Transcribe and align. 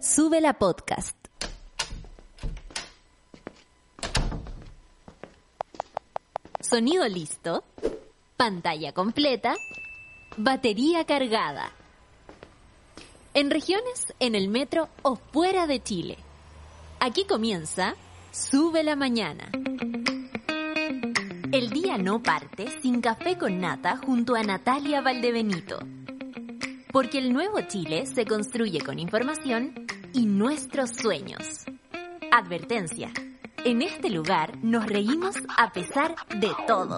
Sube 0.00 0.40
la 0.40 0.54
podcast. 0.54 1.14
Sonido 6.58 7.06
listo. 7.06 7.64
Pantalla 8.38 8.92
completa. 8.92 9.54
Batería 10.38 11.04
cargada. 11.04 11.72
En 13.34 13.50
regiones, 13.50 14.14
en 14.20 14.34
el 14.34 14.48
metro 14.48 14.88
o 15.02 15.16
fuera 15.16 15.66
de 15.66 15.82
Chile. 15.82 16.16
Aquí 16.98 17.26
comienza 17.26 17.94
Sube 18.32 18.82
la 18.82 18.96
mañana. 18.96 19.50
El 21.52 21.68
día 21.68 21.98
no 21.98 22.22
parte 22.22 22.68
sin 22.80 23.02
café 23.02 23.36
con 23.36 23.60
nata 23.60 23.98
junto 23.98 24.34
a 24.34 24.42
Natalia 24.42 25.02
Valdebenito. 25.02 25.78
Porque 26.90 27.18
el 27.18 27.34
nuevo 27.34 27.60
Chile 27.68 28.06
se 28.06 28.24
construye 28.24 28.80
con 28.80 28.98
información 28.98 29.89
y 30.12 30.26
nuestros 30.26 30.90
sueños. 30.90 31.64
Advertencia. 32.32 33.10
En 33.64 33.82
este 33.82 34.10
lugar 34.10 34.58
nos 34.62 34.86
reímos 34.86 35.36
a 35.56 35.72
pesar 35.72 36.14
de 36.38 36.50
todo. 36.66 36.96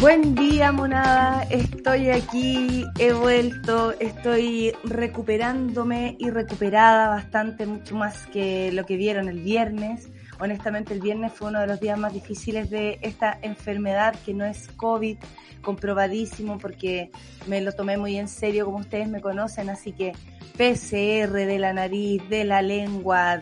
Buen 0.00 0.34
día, 0.34 0.72
monada. 0.72 1.42
Estoy 1.50 2.10
aquí, 2.10 2.84
he 2.98 3.12
vuelto, 3.12 3.92
estoy 3.98 4.72
recuperándome 4.84 6.16
y 6.18 6.30
recuperada 6.30 7.08
bastante, 7.08 7.66
mucho 7.66 7.96
más 7.96 8.26
que 8.26 8.70
lo 8.72 8.84
que 8.84 8.96
vieron 8.96 9.28
el 9.28 9.40
viernes. 9.40 10.08
Honestamente, 10.38 10.94
el 10.94 11.00
viernes 11.00 11.32
fue 11.32 11.48
uno 11.48 11.60
de 11.60 11.66
los 11.66 11.80
días 11.80 11.98
más 11.98 12.12
difíciles 12.12 12.68
de 12.70 12.98
esta 13.02 13.38
enfermedad 13.42 14.14
que 14.24 14.34
no 14.34 14.44
es 14.44 14.68
COVID, 14.76 15.16
comprobadísimo 15.62 16.58
porque 16.58 17.10
me 17.46 17.60
lo 17.60 17.72
tomé 17.72 17.96
muy 17.96 18.16
en 18.16 18.28
serio, 18.28 18.66
como 18.66 18.78
ustedes 18.78 19.08
me 19.08 19.20
conocen, 19.20 19.70
así 19.70 19.92
que 19.92 20.12
PCR 20.56 21.32
de 21.32 21.58
la 21.58 21.72
nariz, 21.72 22.28
de 22.28 22.44
la 22.44 22.62
lengua, 22.62 23.40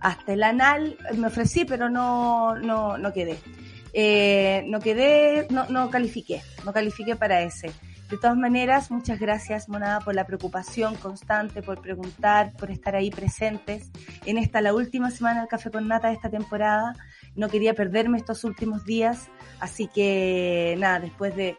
hasta 0.00 0.34
el 0.34 0.42
anal, 0.42 0.96
me 1.16 1.28
ofrecí, 1.28 1.64
pero 1.64 1.88
no, 1.88 2.56
no, 2.56 2.98
no 2.98 3.12
quedé. 3.12 3.38
Eh, 3.94 4.64
no 4.66 4.80
quedé, 4.80 5.46
no, 5.50 5.66
no 5.68 5.88
califiqué, 5.88 6.42
no 6.64 6.72
califiqué 6.72 7.16
para 7.16 7.42
ese. 7.42 7.70
De 8.10 8.18
todas 8.18 8.36
maneras, 8.36 8.90
muchas 8.90 9.18
gracias, 9.18 9.68
Monada, 9.68 10.00
por 10.00 10.14
la 10.14 10.26
preocupación 10.26 10.94
constante, 10.96 11.62
por 11.62 11.80
preguntar, 11.80 12.52
por 12.52 12.70
estar 12.70 12.94
ahí 12.94 13.10
presentes. 13.10 13.90
En 14.26 14.36
esta, 14.36 14.60
la 14.60 14.74
última 14.74 15.10
semana 15.10 15.40
del 15.40 15.48
Café 15.48 15.70
con 15.70 15.88
Nata 15.88 16.08
de 16.08 16.14
esta 16.14 16.28
temporada, 16.28 16.94
no 17.34 17.48
quería 17.48 17.74
perderme 17.74 18.18
estos 18.18 18.44
últimos 18.44 18.84
días, 18.84 19.28
así 19.58 19.88
que 19.88 20.76
nada, 20.78 21.00
después 21.00 21.34
de 21.34 21.56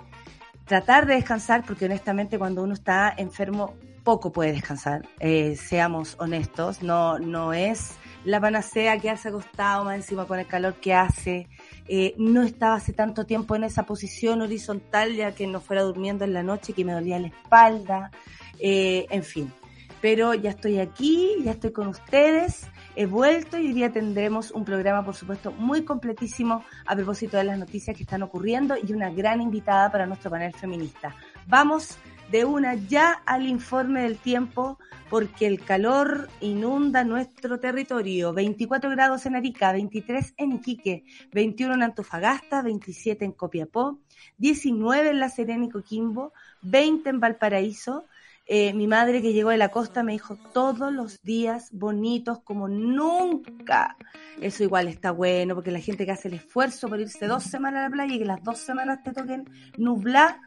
tratar 0.66 1.08
de 1.08 1.16
descansar, 1.16 1.64
porque 1.66 1.86
honestamente 1.86 2.38
cuando 2.38 2.64
uno 2.64 2.74
está 2.74 3.14
enfermo, 3.18 3.74
poco 4.04 4.32
puede 4.32 4.54
descansar, 4.54 5.02
eh, 5.20 5.56
seamos 5.56 6.16
honestos, 6.20 6.84
no, 6.84 7.18
no 7.18 7.54
es 7.54 7.96
la 8.24 8.40
panacea 8.40 9.00
que 9.00 9.10
hace 9.10 9.30
acostado 9.30 9.84
más 9.86 9.96
encima 9.96 10.26
con 10.26 10.40
el 10.40 10.48
calor 10.48 10.76
que 10.76 10.94
hace, 10.94 11.48
eh, 11.88 12.16
no 12.18 12.44
estaba 12.44 12.76
hace 12.76 12.94
tanto 12.94 13.26
tiempo 13.26 13.56
en 13.56 13.64
esa 13.64 13.84
posición 13.84 14.42
horizontal 14.42 15.16
ya 15.16 15.34
que 15.34 15.48
no 15.48 15.62
fuera 15.62 15.84
durmiendo 15.84 16.26
en 16.26 16.34
la 16.34 16.44
noche, 16.44 16.74
que 16.74 16.86
me 16.86 16.94
dolía 16.94 17.20
la 17.20 17.28
espalda, 17.28 18.12
eh, 18.60 19.06
en 19.10 19.24
fin. 19.24 19.54
Pero 20.02 20.34
ya 20.34 20.52
estoy 20.52 20.80
aquí, 20.80 21.36
ya 21.44 21.52
estoy 21.52 21.72
con 21.72 21.88
ustedes, 21.88 22.68
he 22.96 23.06
vuelto 23.06 23.58
y 23.58 23.68
hoy 23.68 23.74
día 23.74 23.92
tendremos 23.92 24.52
un 24.52 24.66
programa, 24.66 25.04
por 25.04 25.16
supuesto, 25.16 25.52
muy 25.52 25.84
completísimo 25.84 26.64
a 26.86 26.96
propósito 26.96 27.38
de 27.38 27.44
las 27.44 27.58
noticias 27.58 27.96
que 27.96 28.04
están 28.04 28.24
ocurriendo 28.24 28.76
y 28.82 28.94
una 28.94 29.10
gran 29.10 29.42
invitada 29.42 29.92
para 29.92 30.06
nuestro 30.06 30.30
panel 30.30 30.54
feminista. 30.54 31.16
Vamos 31.48 31.98
de 32.32 32.46
una 32.46 32.76
ya 32.76 33.12
al 33.26 33.46
informe 33.46 34.04
del 34.04 34.18
tiempo 34.18 34.78
porque 35.10 35.46
el 35.46 35.64
calor 35.64 36.30
inunda 36.42 37.04
nuestro 37.04 37.60
territorio. 37.60 38.34
24 38.34 38.90
grados 38.90 39.26
en 39.26 39.36
Arica, 39.36 39.72
23 39.72 40.34
en 40.38 40.54
Iquique, 40.54 41.06
21 41.32 41.76
en 41.76 41.84
Antofagasta, 41.84 42.62
27 42.62 43.26
en 43.26 43.32
Copiapó, 43.32 44.00
19 44.38 45.10
en 45.10 45.20
La 45.20 45.30
Serena 45.30 45.66
y 45.66 45.70
Coquimbo, 45.70 46.34
20 46.64 47.10
en 47.10 47.20
Valparaíso. 47.20 48.06
Eh, 48.48 48.74
mi 48.74 48.86
madre 48.86 49.24
que 49.24 49.34
llegó 49.34 49.50
de 49.50 49.58
la 49.58 49.70
costa 49.70 50.04
me 50.04 50.12
dijo 50.12 50.38
todos 50.54 50.94
los 50.94 51.24
días 51.24 51.70
bonitos 51.72 52.40
como 52.44 52.68
nunca. 52.68 53.98
Eso 54.40 54.64
igual 54.64 54.88
está 54.88 55.12
bueno 55.12 55.56
porque 55.56 55.72
la 55.72 55.80
gente 55.80 56.06
que 56.06 56.12
hace 56.12 56.28
el 56.28 56.36
esfuerzo 56.36 56.88
por 56.88 57.00
irse 57.00 57.26
dos 57.26 57.44
semanas 57.44 57.80
a 57.80 57.90
la 57.90 57.96
playa 57.96 58.16
y 58.16 58.20
que 58.20 58.26
las 58.26 58.44
dos 58.44 58.60
semanas 58.60 59.02
te 59.04 59.14
toquen 59.14 59.50
nublar, 59.78 60.40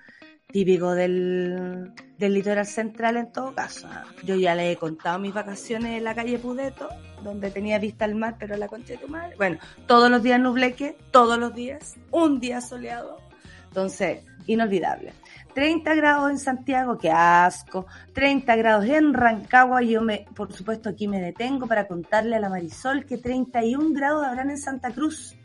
típico 0.51 0.95
del, 0.95 1.93
del 2.17 2.33
litoral 2.33 2.67
central 2.67 3.19
en 3.19 3.31
todo 3.31 3.55
caso. 3.55 3.87
Yo 4.25 4.35
ya 4.35 4.55
le 4.55 4.73
he 4.73 4.77
contado 4.77 5.19
mis 5.19 5.35
vacaciones 5.35 5.99
en 5.99 6.05
la 6.05 6.15
calle 6.15 6.39
Pudeto, 6.39 6.89
donde 7.23 7.51
tenía 7.51 7.79
vista 7.79 8.07
al 8.07 8.15
mar, 8.15 8.37
pero 8.39 8.57
la 8.57 8.67
concha 8.67 8.95
de 8.95 8.99
tu 8.99 9.09
madre. 9.09 9.37
Bueno, 9.37 9.59
todos 9.87 10.11
los 10.11 10.23
días 10.23 10.41
nubleque, 10.41 10.97
todos 11.11 11.39
los 11.39 11.55
días, 11.55 11.97
un 12.11 12.41
día 12.41 12.63
soleado. 12.63 13.19
Entonces, 13.67 14.25
inolvidable. 14.47 15.13
30 15.53 15.95
grados 15.95 16.31
en 16.31 16.39
Santiago, 16.39 16.97
qué 16.97 17.11
asco. 17.11 17.87
30 18.15 18.57
grados 18.57 18.87
en 18.87 19.13
Rancagua, 19.13 19.83
yo 19.83 20.01
me, 20.01 20.25
por 20.35 20.51
supuesto 20.55 20.89
aquí 20.89 21.09
me 21.09 21.21
detengo 21.21 21.67
para 21.67 21.87
contarle 21.87 22.37
a 22.37 22.41
la 22.41 22.49
Marisol 22.49 23.05
que 23.05 23.19
31 23.19 23.93
grados 23.93 24.25
habrán 24.25 24.49
en 24.49 24.59
Santa 24.59 24.93
Cruz, 24.93 25.37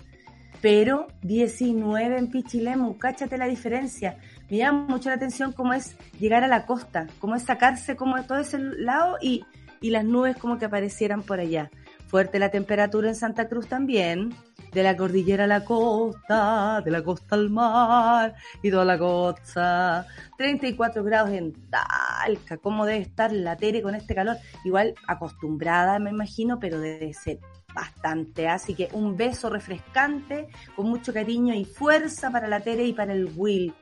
pero 0.61 1.07
19 1.23 2.17
en 2.17 2.31
Pichilemu, 2.31 2.97
cáchate 2.97 3.37
la 3.37 3.47
diferencia 3.47 4.17
me 4.53 4.59
llama 4.59 4.85
mucho 4.87 5.09
la 5.09 5.15
atención 5.15 5.51
cómo 5.51 5.73
es 5.73 5.97
llegar 6.19 6.43
a 6.43 6.47
la 6.47 6.67
costa, 6.67 7.07
cómo 7.17 7.33
es 7.33 7.41
sacarse 7.41 7.95
como 7.95 8.23
todo 8.23 8.37
ese 8.37 8.59
lado 8.59 9.17
y, 9.19 9.43
y 9.81 9.89
las 9.89 10.05
nubes 10.05 10.37
como 10.37 10.59
que 10.59 10.65
aparecieran 10.65 11.23
por 11.23 11.39
allá. 11.39 11.71
Fuerte 12.05 12.37
la 12.37 12.51
temperatura 12.51 13.09
en 13.09 13.15
Santa 13.15 13.49
Cruz 13.49 13.65
también, 13.65 14.35
de 14.71 14.83
la 14.83 14.95
cordillera 14.95 15.45
a 15.45 15.47
la 15.47 15.65
costa, 15.65 16.81
de 16.85 16.91
la 16.91 17.03
costa 17.03 17.33
al 17.33 17.49
mar 17.49 18.35
y 18.61 18.69
toda 18.69 18.85
la 18.85 18.99
costa. 18.99 20.05
34 20.37 21.03
grados 21.03 21.31
en 21.31 21.53
Talca, 21.71 22.57
¿cómo 22.57 22.85
debe 22.85 22.99
estar 22.99 23.31
la 23.31 23.55
Tere 23.55 23.81
con 23.81 23.95
este 23.95 24.13
calor? 24.13 24.37
Igual 24.63 24.93
acostumbrada 25.07 25.97
me 25.97 26.11
imagino, 26.11 26.59
pero 26.59 26.79
debe 26.79 27.11
ser 27.15 27.39
bastante. 27.73 28.47
Así 28.47 28.75
que 28.75 28.89
un 28.93 29.17
beso 29.17 29.49
refrescante, 29.49 30.47
con 30.75 30.87
mucho 30.87 31.11
cariño 31.11 31.55
y 31.55 31.65
fuerza 31.65 32.29
para 32.29 32.47
la 32.47 32.59
Tere 32.59 32.85
y 32.85 32.93
para 32.93 33.13
el 33.13 33.31
Will. 33.35 33.73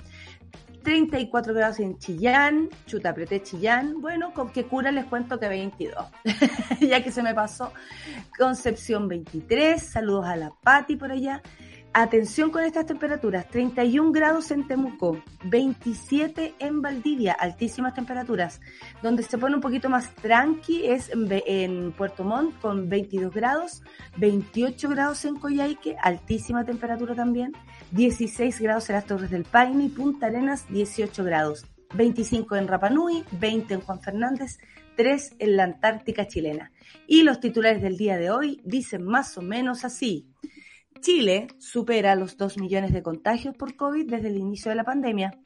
34 0.83 1.53
grados 1.53 1.79
en 1.79 1.97
Chillán, 1.97 2.69
chuta, 2.85 3.09
apreté 3.09 3.41
Chillán, 3.43 4.01
bueno, 4.01 4.33
con 4.33 4.51
qué 4.51 4.65
cura 4.65 4.91
les 4.91 5.05
cuento 5.05 5.39
que 5.39 5.47
22, 5.47 6.05
ya 6.81 7.03
que 7.03 7.11
se 7.11 7.23
me 7.23 7.33
pasó. 7.33 7.71
Concepción 8.37 9.07
23, 9.07 9.81
saludos 9.81 10.25
a 10.25 10.35
la 10.35 10.51
Pati 10.63 10.95
por 10.95 11.11
allá. 11.11 11.41
Atención 11.93 12.51
con 12.51 12.63
estas 12.63 12.85
temperaturas, 12.85 13.49
31 13.49 14.13
grados 14.13 14.49
en 14.51 14.65
Temuco, 14.65 15.21
27 15.43 16.53
en 16.59 16.81
Valdivia, 16.81 17.33
altísimas 17.33 17.93
temperaturas. 17.93 18.61
Donde 19.03 19.23
se 19.23 19.37
pone 19.37 19.55
un 19.55 19.61
poquito 19.61 19.89
más 19.89 20.09
tranqui 20.15 20.85
es 20.85 21.11
en, 21.13 21.91
Puerto 21.91 22.23
Montt 22.23 22.57
con 22.61 22.87
22 22.87 23.33
grados, 23.33 23.83
28 24.15 24.87
grados 24.87 25.25
en 25.25 25.35
Coyhaique, 25.35 25.97
altísima 26.01 26.63
temperatura 26.63 27.13
también, 27.13 27.51
16 27.91 28.61
grados 28.61 28.89
en 28.89 28.95
las 28.95 29.05
Torres 29.05 29.29
del 29.29 29.43
Paine 29.43 29.85
y 29.85 29.89
Punta 29.89 30.27
Arenas, 30.27 30.65
18 30.69 31.23
grados, 31.25 31.65
25 31.93 32.55
en 32.55 32.67
Rapanui, 32.67 33.25
20 33.33 33.73
en 33.73 33.81
Juan 33.81 33.99
Fernández, 33.99 34.59
3 34.95 35.35
en 35.39 35.57
la 35.57 35.65
Antártica 35.65 36.27
chilena. 36.27 36.71
Y 37.05 37.23
los 37.23 37.41
titulares 37.41 37.81
del 37.81 37.97
día 37.97 38.17
de 38.17 38.31
hoy 38.31 38.61
dicen 38.63 39.03
más 39.03 39.37
o 39.37 39.41
menos 39.41 39.83
así. 39.83 40.29
Chile 41.01 41.47
supera 41.57 42.15
los 42.15 42.37
2 42.37 42.59
millones 42.59 42.93
de 42.93 43.03
contagios 43.03 43.53
por 43.55 43.75
COVID 43.75 44.09
desde 44.09 44.29
el 44.29 44.37
inicio 44.37 44.69
de 44.69 44.75
la 44.75 44.85
pandemia 44.85 45.37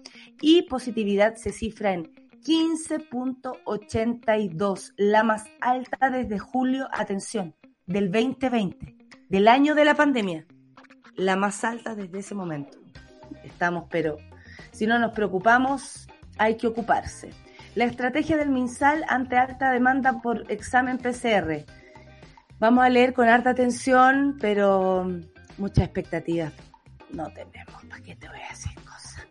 y 0.42 0.64
positividad 0.64 1.36
se 1.36 1.52
cifra 1.52 1.94
en 1.94 2.12
15.82, 2.44 4.94
la 4.98 5.24
más 5.24 5.46
alta 5.62 6.10
desde 6.12 6.38
julio, 6.38 6.88
atención, 6.92 7.56
del 7.88 8.12
2020, 8.12 8.98
del 9.30 9.48
año 9.48 9.74
de 9.74 9.86
la 9.86 9.96
pandemia, 9.96 10.46
la 11.16 11.36
más 11.36 11.64
alta 11.64 11.96
desde 11.96 12.20
ese 12.20 12.36
momento. 12.36 12.78
Estamos, 13.44 13.86
pero 13.90 14.18
si 14.72 14.88
no 14.88 15.00
nos 15.00 15.14
preocupamos, 15.14 16.08
hay 16.38 16.58
que 16.58 16.68
ocuparse. 16.68 17.32
La 17.76 17.86
estrategia 17.86 18.38
del 18.38 18.50
MinSal 18.50 19.04
ante 19.10 19.38
alta 19.38 19.72
demanda 19.72 20.22
por 20.22 20.50
examen 20.50 20.98
PCR. 20.98 21.66
Vamos 22.60 22.86
a 22.86 22.90
leer 22.90 23.14
con 23.14 23.28
harta 23.28 23.50
atención, 23.50 24.38
pero 24.40 25.10
muchas 25.58 25.86
expectativas 25.86 26.54
no 27.10 27.28
tenemos. 27.32 27.84
¿Para 27.90 28.02
qué 28.02 28.16
te 28.16 28.28
voy 28.30 28.40
a 28.40 28.50
decir 28.50 28.74
cosas? 28.76 29.26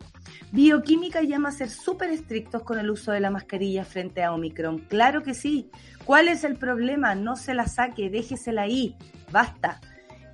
Bioquímica 0.53 1.23
llama 1.23 1.49
a 1.49 1.53
ser 1.53 1.71
súper 1.71 2.11
estrictos 2.11 2.63
con 2.63 2.79
el 2.79 2.91
uso 2.91 3.13
de 3.13 3.21
la 3.21 3.31
mascarilla 3.31 3.85
frente 3.85 4.23
a 4.23 4.33
Omicron. 4.33 4.79
Claro 4.81 5.23
que 5.23 5.33
sí. 5.33 5.71
¿Cuál 6.05 6.29
es 6.29 6.45
el 6.45 6.57
problema? 6.57 7.15
No 7.15 7.37
se 7.37 7.55
la 7.55 7.67
saque, 7.67 8.11
déjesela 8.11 8.63
ahí. 8.63 8.97
Basta. 9.33 9.81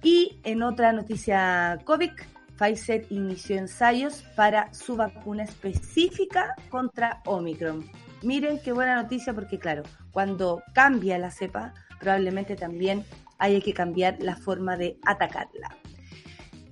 Y 0.02 0.40
en 0.44 0.62
otra 0.62 0.92
noticia 0.92 1.78
COVID, 1.84 2.10
Pfizer 2.58 3.06
inició 3.10 3.56
ensayos 3.56 4.22
para 4.36 4.72
su 4.72 4.96
vacuna 4.96 5.44
específica 5.44 6.54
contra 6.68 7.22
Omicron. 7.26 7.84
Miren 8.22 8.60
qué 8.62 8.72
buena 8.72 9.02
noticia 9.02 9.32
porque 9.32 9.58
claro, 9.58 9.82
cuando 10.10 10.62
cambia 10.74 11.18
la 11.18 11.30
cepa, 11.30 11.72
probablemente 11.98 12.56
también 12.56 13.04
haya 13.38 13.60
que 13.60 13.72
cambiar 13.72 14.16
la 14.20 14.36
forma 14.36 14.76
de 14.76 14.98
atacarla. 15.06 15.76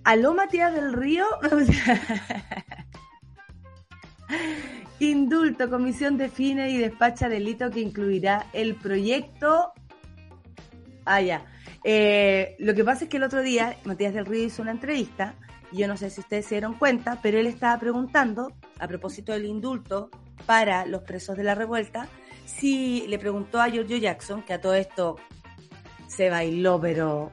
Aló 0.05 0.35
Matías 0.35 0.75
del 0.75 0.93
Río. 0.93 1.27
Indulto, 5.01 5.71
comisión 5.71 6.17
define 6.17 6.71
y 6.71 6.79
despacha 6.79 7.29
delito 7.29 7.71
que 7.71 7.81
incluirá 7.81 8.47
el 8.53 8.75
proyecto. 8.75 9.73
Ah, 11.11 11.23
ya. 11.23 11.43
Eh, 11.85 12.55
lo 12.59 12.75
que 12.75 12.85
pasa 12.85 13.05
es 13.05 13.11
que 13.11 13.17
el 13.17 13.23
otro 13.23 13.41
día 13.41 13.79
Matías 13.85 14.13
del 14.13 14.27
Río 14.27 14.45
hizo 14.45 14.61
una 14.61 14.73
entrevista, 14.73 15.35
y 15.73 15.79
yo 15.79 15.89
no 15.89 15.97
sé 15.97 16.11
si 16.11 16.21
ustedes 16.21 16.45
se 16.45 16.57
dieron 16.57 16.75
cuenta, 16.75 17.19
pero 17.23 17.39
él 17.39 17.47
estaba 17.47 17.79
preguntando, 17.81 18.53
a 18.79 18.87
propósito 18.87 19.33
del 19.33 19.47
indulto 19.47 20.11
para 20.45 20.85
los 20.85 21.03
presos 21.05 21.35
de 21.39 21.45
la 21.45 21.55
revuelta, 21.55 22.07
si 22.45 23.07
le 23.09 23.19
preguntó 23.19 23.59
a 23.59 23.71
Giorgio 23.71 23.97
Jackson, 23.97 24.43
que 24.43 24.53
a 24.53 24.61
todo 24.61 24.75
esto 24.75 25.17
se 26.09 26.29
bailó, 26.29 26.79
pero 26.79 27.33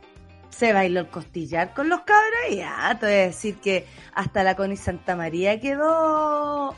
se 0.50 0.72
bailó 0.72 1.02
el 1.02 1.10
costillar 1.10 1.74
con 1.74 1.90
los 1.90 2.00
cabros 2.02 2.50
y 2.50 2.58
ya, 2.58 2.98
te 2.98 3.08
voy 3.08 3.16
a 3.16 3.26
decir 3.26 3.58
que 3.58 3.86
hasta 4.14 4.42
la 4.42 4.56
Connie 4.56 4.78
Santa 4.78 5.18
María 5.18 5.60
quedó. 5.60 6.74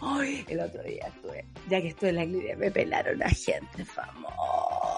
el 0.48 0.60
otro 0.60 0.82
día 0.82 1.12
estuve, 1.14 1.46
ya 1.70 1.80
que 1.80 1.90
estuve 1.90 2.10
en 2.10 2.16
la 2.16 2.24
iglesia, 2.24 2.56
me 2.58 2.72
pelaron 2.72 3.22
a 3.22 3.30
gente 3.30 3.86
famosa 3.86 4.97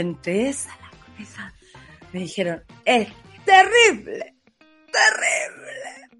entre 0.00 0.48
esa, 0.48 0.70
la 0.80 1.22
esa. 1.22 1.54
Me 2.12 2.20
dijeron, 2.20 2.62
es 2.84 3.08
terrible, 3.44 4.34
terrible. 4.90 5.57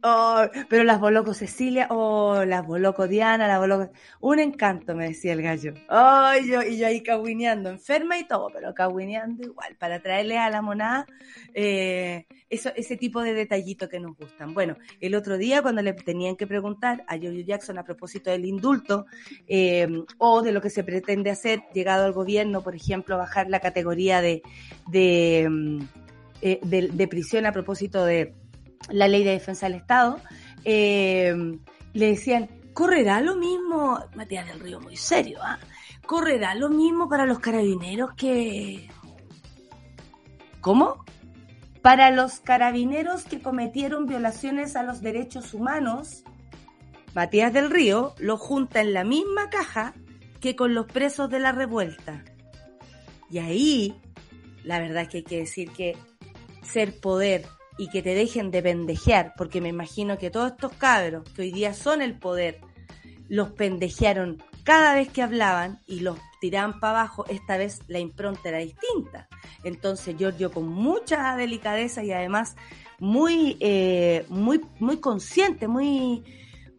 Oh, 0.03 0.45
pero 0.69 0.85
las 0.85 1.01
voló 1.01 1.25
Cecilia, 1.35 1.89
oh, 1.91 2.45
las 2.45 2.65
voló 2.65 2.93
Diana, 3.09 3.49
las 3.49 3.59
voló... 3.59 3.91
Un 4.21 4.39
encanto, 4.39 4.95
me 4.95 5.09
decía 5.09 5.33
el 5.33 5.43
gallo. 5.43 5.75
Oh, 5.89 6.31
yo, 6.47 6.63
y 6.63 6.79
yo 6.79 6.87
ahí 6.87 7.03
caguineando, 7.03 7.71
enferma 7.71 8.17
y 8.19 8.27
todo, 8.27 8.49
pero 8.53 8.73
caguineando 8.75 9.45
igual, 9.45 9.77
para 9.77 10.01
traerle 10.01 10.39
a 10.39 10.51
la 10.51 10.63
monada 10.63 11.07
eh, 11.53 12.27
eso, 12.49 12.71
ese 12.77 12.97
tipo 12.97 13.23
de 13.23 13.35
detallito 13.35 13.89
que 13.89 13.99
nos 13.99 14.17
gustan. 14.17 14.55
Bueno, 14.55 14.77
el 15.01 15.17
otro 15.17 15.37
día 15.37 15.63
cuando 15.63 15.83
le 15.83 15.93
tenían 15.95 16.37
que 16.37 16.47
preguntar 16.47 17.05
a 17.09 17.17
Jojo 17.17 17.41
Jackson 17.45 17.79
a 17.79 17.85
propósito 17.85 18.31
del 18.31 18.45
indulto 18.45 19.07
eh, 19.49 19.89
o 20.19 20.43
de 20.43 20.53
lo 20.53 20.61
que 20.61 20.71
se 20.71 20.85
pretende 20.85 21.31
hacer, 21.31 21.63
llegado 21.75 22.05
al 22.05 22.13
gobierno, 22.13 22.63
por 22.63 22.77
ejemplo, 22.77 23.19
bajar 23.19 23.51
la 23.51 23.59
categoría 23.59 24.21
de, 24.21 24.43
de, 24.87 25.49
mm, 25.51 25.81
eh, 26.43 26.61
de 26.63 27.09
prisión 27.09 27.47
a 27.47 27.53
propósito 27.53 28.05
de 28.05 28.33
la 28.91 29.09
ley 29.09 29.25
de 29.25 29.33
defensa 29.33 29.67
del 29.67 29.77
Estado, 29.77 30.21
eh, 30.65 31.35
le 31.93 32.07
decían, 32.07 32.49
correrá 32.73 33.21
lo 33.21 33.37
mismo, 33.37 33.99
Matías 34.15 34.47
del 34.47 34.61
Río 34.61 34.81
muy 34.81 34.97
serio, 34.97 35.39
¿ah? 35.43 35.59
correrá 36.07 36.55
lo 36.55 36.69
mismo 36.69 37.09
para 37.09 37.27
los 37.27 37.39
carabineros 37.39 38.15
que... 38.15 38.89
¿Cómo? 40.61 41.05
Para 41.83 42.11
los 42.11 42.41
carabineros 42.41 43.25
que 43.25 43.41
cometieron 43.41 44.07
violaciones 44.07 44.77
a 44.77 44.83
los 44.83 45.01
derechos 45.01 45.55
humanos, 45.55 46.25
Matías 47.15 47.53
del 47.53 47.71
Río 47.71 48.15
lo 48.19 48.37
junta 48.37 48.81
en 48.81 48.93
la 48.93 49.05
misma 49.05 49.51
caja 49.51 49.95
que 50.41 50.57
con 50.57 50.75
los 50.75 50.87
presos 50.87 51.31
de 51.31 51.41
la 51.41 51.53
revuelta. 51.53 52.25
Y 53.31 53.39
ahí, 53.39 54.01
la 54.65 54.79
verdad 54.79 55.03
es 55.03 55.09
que 55.09 55.17
hay 55.19 55.25
que 55.25 55.37
decir 55.39 55.71
que 55.73 55.97
ser 56.63 57.01
poder 57.01 57.45
y 57.79 57.89
que 57.89 58.03
te 58.03 58.15
dejen 58.15 58.51
de 58.51 58.63
pendejear, 58.63 59.33
porque 59.37 59.61
me 59.61 59.69
imagino 59.69 60.19
que 60.19 60.31
todos 60.31 60.53
estos 60.53 60.73
cabros 60.73 61.25
que 61.31 61.43
hoy 61.43 61.53
día 61.53 61.73
son 61.73 62.03
el 62.03 62.19
poder, 62.19 62.61
los 63.29 63.53
pendejearon 63.53 64.43
cada 64.65 64.95
vez 64.95 65.09
que 65.09 65.23
hablaban 65.23 65.81
y 65.87 66.01
los 66.01 66.19
tiraban 66.41 66.81
para 66.81 67.01
abajo, 67.01 67.25
esta 67.29 67.57
vez 67.57 67.81
la 67.89 67.99
impronta 68.01 68.49
era 68.49 68.59
distinta. 68.59 69.29
Entonces 69.65 70.17
Giorgio 70.17 70.51
con 70.51 70.69
mucha 70.69 71.37
delicadeza 71.37 72.05
y 72.05 72.13
además 72.13 72.57
muy, 72.99 73.57
eh, 73.61 74.27
muy, 74.29 74.61
muy 74.79 74.99
consciente, 74.99 75.69
muy, 75.69 76.25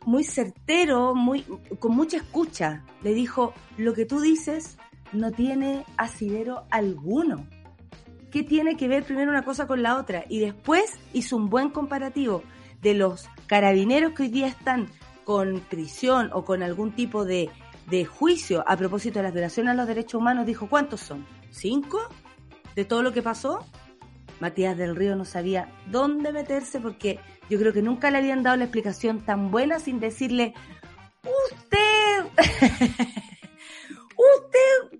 muy 0.06 0.24
certero, 0.24 1.16
muy, 1.16 1.46
con 1.80 1.96
mucha 1.96 2.18
escucha, 2.18 2.84
le 3.02 3.14
dijo, 3.14 3.54
lo 3.78 3.94
que 3.94 4.06
tú 4.06 4.20
dices 4.20 4.78
no 5.14 5.32
tiene 5.32 5.86
asidero 5.98 6.66
alguno 6.70 7.48
qué 8.30 8.44
tiene 8.44 8.78
que 8.78 8.88
ver 8.88 9.04
primero 9.04 9.32
una 9.32 9.44
cosa 9.44 9.68
con 9.68 9.84
la 9.84 9.98
otra. 9.98 10.26
Y 10.30 10.40
después 10.40 11.00
hizo 11.14 11.38
un 11.38 11.50
buen 11.50 11.70
comparativo 11.70 12.44
de 12.82 12.94
los 12.94 13.28
carabineros 13.48 14.14
que 14.14 14.24
hoy 14.24 14.30
día 14.30 14.48
están 14.48 14.88
con 15.24 15.60
prisión 15.62 16.30
o 16.34 16.46
con 16.46 16.64
algún 16.64 16.92
tipo 16.94 17.26
de, 17.26 17.50
de 17.90 18.06
juicio 18.06 18.64
a 18.68 18.78
propósito 18.78 19.20
de 19.20 19.24
las 19.24 19.34
violaciones 19.34 19.72
a 19.72 19.76
los 19.76 19.88
derechos 19.88 20.16
humanos. 20.16 20.46
Dijo, 20.46 20.68
¿cuántos 20.68 21.02
son? 21.02 21.26
¿Cinco? 21.52 22.00
¿De 22.76 22.86
todo 22.86 23.04
lo 23.04 23.14
que 23.14 23.22
pasó? 23.22 23.66
Matías 24.40 24.78
del 24.78 24.96
Río 24.96 25.16
no 25.16 25.26
sabía 25.26 25.70
dónde 25.92 26.32
meterse 26.32 26.80
porque 26.80 27.20
yo 27.50 27.60
creo 27.60 27.74
que 27.74 27.82
nunca 27.82 28.10
le 28.12 28.20
habían 28.20 28.44
dado 28.44 28.56
la 28.58 28.66
explicación 28.66 29.20
tan 29.22 29.52
buena 29.52 29.80
sin 29.80 30.00
decirle, 30.00 30.54
usted, 31.24 32.26
usted, 34.38 35.00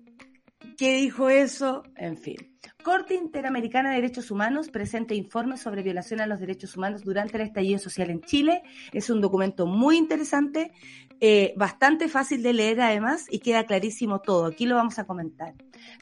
¿qué 0.76 0.94
dijo 0.96 1.28
eso? 1.30 1.84
En 1.96 2.18
fin. 2.18 2.49
Corte 2.82 3.14
Interamericana 3.14 3.90
de 3.90 3.96
Derechos 3.96 4.30
Humanos 4.30 4.68
presenta 4.68 5.14
informes 5.14 5.60
sobre 5.60 5.82
violación 5.82 6.20
a 6.20 6.26
los 6.26 6.40
derechos 6.40 6.76
humanos 6.76 7.02
durante 7.02 7.36
el 7.36 7.42
estallido 7.42 7.78
social 7.78 8.10
en 8.10 8.20
Chile. 8.22 8.62
Es 8.92 9.10
un 9.10 9.20
documento 9.20 9.66
muy 9.66 9.96
interesante, 9.96 10.72
eh, 11.20 11.54
bastante 11.56 12.08
fácil 12.08 12.42
de 12.42 12.52
leer 12.52 12.80
además 12.80 13.26
y 13.30 13.40
queda 13.40 13.64
clarísimo 13.64 14.20
todo. 14.20 14.46
Aquí 14.46 14.66
lo 14.66 14.76
vamos 14.76 14.98
a 14.98 15.04
comentar. 15.04 15.54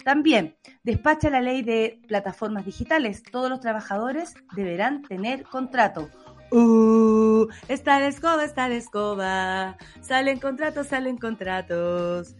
También 0.04 0.56
despacha 0.82 1.30
la 1.30 1.40
ley 1.40 1.62
de 1.62 2.00
plataformas 2.06 2.64
digitales. 2.64 3.22
Todos 3.22 3.50
los 3.50 3.60
trabajadores 3.60 4.34
deberán 4.54 5.02
tener 5.02 5.44
contrato. 5.44 6.08
Uh, 6.50 7.46
está 7.68 8.00
la 8.00 8.08
escoba, 8.08 8.44
está 8.44 8.68
la 8.68 8.76
escoba. 8.76 9.76
Salen 10.00 10.38
contratos, 10.38 10.86
salen 10.86 11.18
contratos. 11.18 12.36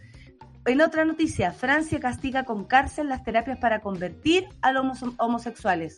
En 0.69 0.83
otra 0.83 1.07
noticia, 1.07 1.53
Francia 1.53 1.99
castiga 1.99 2.45
con 2.45 2.67
cárcel 2.67 3.09
las 3.09 3.25
terapias 3.25 3.59
para 3.59 3.81
convertir 3.81 4.47
a 4.61 4.71
los 4.71 5.03
homosexuales. 5.17 5.97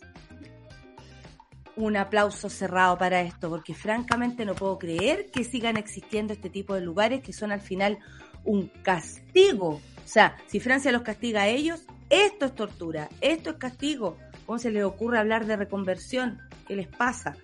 Un 1.75 1.97
aplauso 1.97 2.49
cerrado 2.49 2.97
para 2.97 3.21
esto, 3.21 3.51
porque 3.51 3.75
francamente 3.75 4.45
no 4.45 4.55
puedo 4.55 4.79
creer 4.79 5.27
que 5.33 5.43
sigan 5.43 5.77
existiendo 5.77 6.33
este 6.33 6.51
tipo 6.51 6.77
de 6.77 6.83
lugares 6.83 7.21
que 7.21 7.33
son 7.33 7.51
al 7.51 7.61
final 7.61 7.99
un 8.45 8.69
castigo. 8.85 9.71
O 9.71 9.81
sea, 10.05 10.37
si 10.47 10.61
Francia 10.61 10.93
los 10.93 11.03
castiga 11.03 11.43
a 11.43 11.49
ellos, 11.49 11.85
esto 12.09 12.47
es 12.47 12.55
tortura, 12.55 13.09
esto 13.21 13.51
es 13.51 13.57
castigo. 13.57 14.19
¿Cómo 14.47 14.61
se 14.61 14.71
les 14.71 14.85
ocurre 14.85 15.19
hablar 15.19 15.47
de 15.47 15.57
reconversión? 15.57 16.39
¿Qué 16.69 16.77
les 16.77 16.87
pasa? 16.87 17.35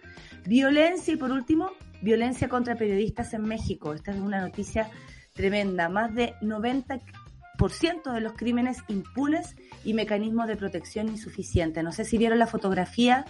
Violencia 0.44 1.14
y 1.14 1.16
por 1.16 1.32
último, 1.32 1.72
violencia 2.02 2.48
contra 2.48 2.76
periodistas 2.76 3.34
en 3.34 3.42
México. 3.42 3.94
Esta 3.94 4.12
es 4.12 4.18
una 4.18 4.40
noticia 4.40 4.88
tremenda. 5.36 5.88
Más 5.88 6.14
de 6.14 6.34
90% 6.40 8.12
de 8.12 8.20
los 8.20 8.32
crímenes 8.32 8.78
impunes 8.88 9.56
y 9.84 9.94
mecanismos 9.94 10.48
de 10.48 10.56
protección 10.56 11.08
insuficientes. 11.08 11.84
No 11.84 11.92
sé 11.92 12.04
si 12.04 12.18
vieron 12.18 12.38
la 12.38 12.46
fotografía 12.46 13.24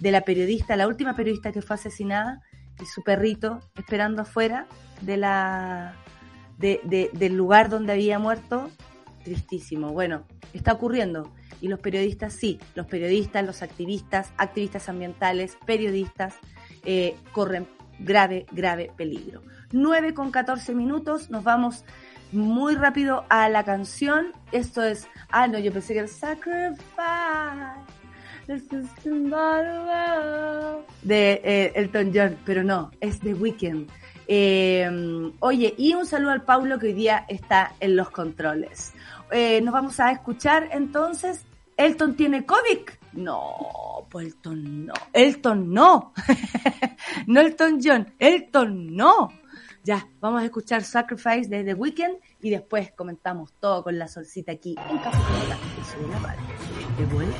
de 0.00 0.10
la 0.10 0.22
periodista, 0.22 0.76
la 0.76 0.86
última 0.86 1.16
periodista 1.16 1.52
que 1.52 1.62
fue 1.62 1.74
asesinada 1.74 2.42
y 2.80 2.86
su 2.86 3.02
perrito 3.02 3.60
esperando 3.76 4.22
afuera 4.22 4.66
de 5.00 5.16
la, 5.16 5.94
del 6.58 7.34
lugar 7.34 7.68
donde 7.68 7.92
había 7.92 8.18
muerto. 8.18 8.70
Tristísimo. 9.24 9.92
Bueno, 9.92 10.24
está 10.52 10.72
ocurriendo. 10.72 11.32
Y 11.60 11.68
los 11.68 11.78
periodistas 11.78 12.32
sí, 12.32 12.58
los 12.74 12.86
periodistas, 12.86 13.46
los 13.46 13.62
activistas, 13.62 14.32
activistas 14.36 14.88
ambientales, 14.88 15.56
periodistas, 15.64 16.34
eh, 16.84 17.14
corren 17.30 17.68
grave, 18.00 18.46
grave 18.50 18.90
peligro. 18.96 19.42
9 19.72 20.14
con 20.14 20.30
14 20.30 20.74
minutos, 20.74 21.30
nos 21.30 21.44
vamos 21.44 21.84
muy 22.32 22.74
rápido 22.74 23.24
a 23.28 23.48
la 23.48 23.64
canción. 23.64 24.32
Esto 24.52 24.82
es, 24.82 25.08
ah, 25.30 25.46
no, 25.48 25.58
yo 25.58 25.72
pensé 25.72 25.92
que 25.94 26.00
era 26.00 26.08
Sacrifice. 26.08 26.82
De 31.02 31.40
eh, 31.44 31.72
Elton 31.74 32.12
John, 32.14 32.36
pero 32.44 32.62
no, 32.64 32.90
es 33.00 33.20
The 33.20 33.34
Weeknd. 33.34 33.88
Eh, 34.26 35.32
oye, 35.40 35.74
y 35.76 35.94
un 35.94 36.06
saludo 36.06 36.32
al 36.32 36.42
Paulo 36.42 36.78
que 36.78 36.86
hoy 36.86 36.92
día 36.92 37.24
está 37.28 37.72
en 37.80 37.96
los 37.96 38.10
controles. 38.10 38.92
Eh, 39.30 39.60
nos 39.62 39.72
vamos 39.72 40.00
a 40.00 40.10
escuchar 40.12 40.68
entonces. 40.72 41.44
Elton 41.76 42.16
tiene 42.16 42.44
cómic. 42.44 42.98
No, 43.12 44.06
pues 44.10 44.26
Elton 44.28 44.86
no. 44.86 44.94
Elton 45.12 45.72
no. 45.72 46.12
no 47.26 47.40
Elton 47.40 47.80
John. 47.82 48.12
Elton 48.18 48.96
no. 48.96 49.32
Ya, 49.84 50.06
vamos 50.20 50.42
a 50.42 50.44
escuchar 50.44 50.84
Sacrifice 50.84 51.48
de 51.48 51.64
The 51.64 51.74
Weeknd 51.74 52.18
y 52.40 52.50
después 52.50 52.92
comentamos 52.92 53.52
todo 53.58 53.82
con 53.82 53.98
la 53.98 54.06
solcita 54.06 54.52
aquí 54.52 54.76
en 54.88 54.98
Café 54.98 55.18
con 55.96 56.96
De 56.96 57.12
vuelta. 57.12 57.36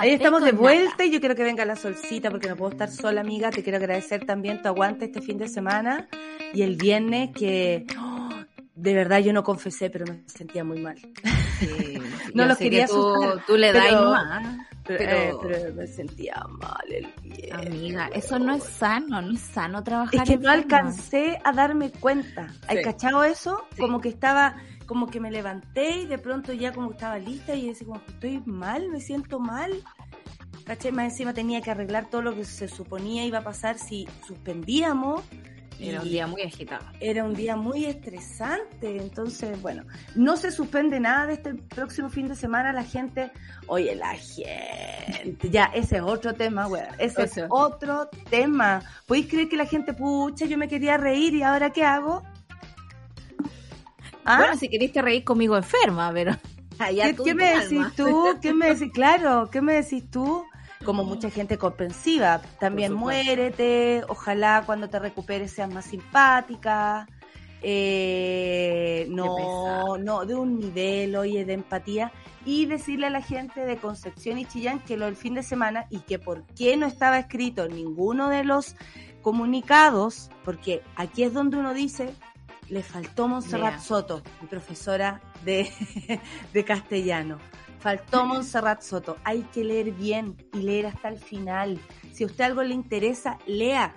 Ahí 0.00 0.12
estamos 0.12 0.42
de 0.42 0.52
vuelta 0.52 1.04
y 1.04 1.10
yo 1.10 1.20
quiero 1.20 1.34
que 1.34 1.42
venga 1.42 1.66
la 1.66 1.76
solcita 1.76 2.30
porque 2.30 2.48
no 2.48 2.56
puedo 2.56 2.72
estar 2.72 2.90
sola, 2.90 3.20
amiga. 3.20 3.50
Te 3.50 3.62
quiero 3.62 3.76
agradecer 3.76 4.24
también 4.24 4.62
tu 4.62 4.68
aguante 4.68 5.04
este 5.04 5.20
fin 5.20 5.36
de 5.36 5.48
semana 5.48 6.08
y 6.54 6.62
el 6.62 6.76
viernes 6.76 7.28
que 7.34 7.86
oh, 8.00 8.30
de 8.74 8.94
verdad 8.94 9.18
yo 9.18 9.34
no 9.34 9.44
confesé, 9.44 9.90
pero 9.90 10.06
me 10.06 10.22
sentía 10.26 10.64
muy 10.64 10.80
mal. 10.80 10.96
no 12.34 12.46
lo 12.46 12.56
quería 12.56 12.86
tú, 12.86 13.14
tú, 13.46 13.58
le 13.58 13.70
das 13.70 13.84
pero, 13.84 14.14
pero, 14.84 15.72
me 15.74 15.86
sentía 15.86 16.44
mal 16.48 16.84
el 16.88 17.06
viernes. 17.22 17.66
Amiga, 17.66 18.10
eso 18.12 18.38
no 18.38 18.54
es 18.54 18.64
sano, 18.64 19.22
no 19.22 19.32
es 19.32 19.40
sano 19.40 19.82
trabajar. 19.82 20.22
Es 20.22 20.28
que 20.28 20.38
no 20.38 20.50
alcancé 20.50 21.38
a 21.44 21.52
darme 21.52 21.90
cuenta. 21.90 22.48
¿Hay 22.66 22.82
cachado 22.82 23.24
eso? 23.24 23.66
Como 23.78 24.00
que 24.00 24.08
estaba 24.08 24.56
como 24.86 25.06
que 25.06 25.20
me 25.20 25.30
levanté 25.30 26.00
y 26.00 26.06
de 26.06 26.18
pronto 26.18 26.52
ya 26.52 26.72
como 26.72 26.90
estaba 26.90 27.18
lista 27.18 27.54
y 27.54 27.68
decía 27.68 27.86
como 27.86 28.02
estoy 28.06 28.42
mal, 28.44 28.88
me 28.90 29.00
siento 29.00 29.38
mal. 29.38 29.82
¿Caché? 30.64 30.92
Más 30.92 31.06
encima 31.06 31.34
tenía 31.34 31.60
que 31.60 31.70
arreglar 31.70 32.08
todo 32.08 32.22
lo 32.22 32.34
que 32.34 32.44
se 32.44 32.68
suponía 32.68 33.24
iba 33.24 33.38
a 33.38 33.44
pasar 33.44 33.78
si 33.78 34.06
suspendíamos. 34.26 35.22
Era 35.82 36.00
un 36.00 36.08
día 36.08 36.26
muy 36.26 36.42
agitado. 36.42 36.84
Era 37.00 37.24
un 37.24 37.34
día 37.34 37.56
muy 37.56 37.84
estresante. 37.84 38.96
Entonces, 38.96 39.60
bueno, 39.60 39.84
no 40.14 40.36
se 40.36 40.50
suspende 40.50 41.00
nada 41.00 41.26
de 41.26 41.34
este 41.34 41.54
próximo 41.54 42.08
fin 42.08 42.28
de 42.28 42.36
semana. 42.36 42.72
La 42.72 42.84
gente, 42.84 43.32
oye, 43.66 43.94
la 43.94 44.14
gente, 44.14 45.50
ya, 45.50 45.64
ese 45.74 45.96
es 45.96 46.02
otro 46.02 46.34
tema, 46.34 46.66
güey. 46.66 46.82
Ese 46.98 47.24
es 47.24 47.40
otro 47.48 48.08
tema. 48.30 48.82
¿Podéis 49.06 49.26
creer 49.26 49.48
que 49.48 49.56
la 49.56 49.66
gente, 49.66 49.92
pucha, 49.92 50.46
yo 50.46 50.56
me 50.56 50.68
quería 50.68 50.96
reír 50.96 51.34
y 51.34 51.42
ahora 51.42 51.70
qué 51.70 51.84
hago? 51.84 52.22
¿Ah? 54.24 54.38
Bueno, 54.38 54.56
si 54.56 54.68
queriste 54.68 55.02
reír 55.02 55.24
conmigo 55.24 55.56
enferma, 55.56 56.12
pero... 56.12 56.36
¿Qué, 57.24 57.34
me 57.34 57.58
decís 57.58 57.86
tú? 57.96 58.38
¿Qué 58.42 58.52
me 58.52 58.74
decís? 58.74 58.92
Claro, 58.92 59.48
¿qué 59.50 59.60
me 59.60 59.74
decís 59.74 60.10
tú? 60.10 60.44
Como 60.84 61.04
mucha 61.04 61.30
gente 61.30 61.58
comprensiva. 61.58 62.40
También 62.58 62.92
muérete, 62.92 64.02
ojalá 64.08 64.62
cuando 64.66 64.88
te 64.88 64.98
recuperes 64.98 65.52
seas 65.52 65.72
más 65.72 65.84
simpática. 65.86 67.06
Eh, 67.62 69.06
no, 69.08 69.96
no, 69.98 70.24
de 70.26 70.34
un 70.34 70.58
nivel, 70.58 71.14
oye, 71.16 71.44
de 71.44 71.52
empatía. 71.52 72.12
Y 72.44 72.66
decirle 72.66 73.06
a 73.06 73.10
la 73.10 73.22
gente 73.22 73.64
de 73.64 73.76
Concepción 73.76 74.38
y 74.38 74.46
Chillán 74.46 74.80
que 74.80 74.96
lo 74.96 75.04
del 75.04 75.14
fin 75.14 75.34
de 75.34 75.44
semana 75.44 75.86
y 75.90 76.00
que 76.00 76.18
por 76.18 76.44
qué 76.54 76.76
no 76.76 76.86
estaba 76.86 77.18
escrito 77.18 77.64
en 77.64 77.76
ninguno 77.76 78.28
de 78.28 78.42
los 78.42 78.74
comunicados, 79.22 80.30
porque 80.44 80.82
aquí 80.96 81.22
es 81.22 81.32
donde 81.32 81.56
uno 81.56 81.72
dice, 81.72 82.12
le 82.68 82.82
faltó 82.82 83.28
Montserrat 83.28 83.78
Soto, 83.80 84.22
mi 84.40 84.48
profesora 84.48 85.20
de, 85.44 85.70
de 86.52 86.64
castellano. 86.64 87.38
Faltó 87.82 88.24
Montserrat 88.24 88.80
Soto. 88.80 89.16
Hay 89.24 89.42
que 89.52 89.64
leer 89.64 89.90
bien 89.90 90.36
y 90.52 90.58
leer 90.58 90.86
hasta 90.86 91.08
el 91.08 91.18
final. 91.18 91.80
Si 92.12 92.22
a 92.22 92.26
usted 92.26 92.44
algo 92.44 92.62
le 92.62 92.74
interesa, 92.74 93.38
lea. 93.44 93.92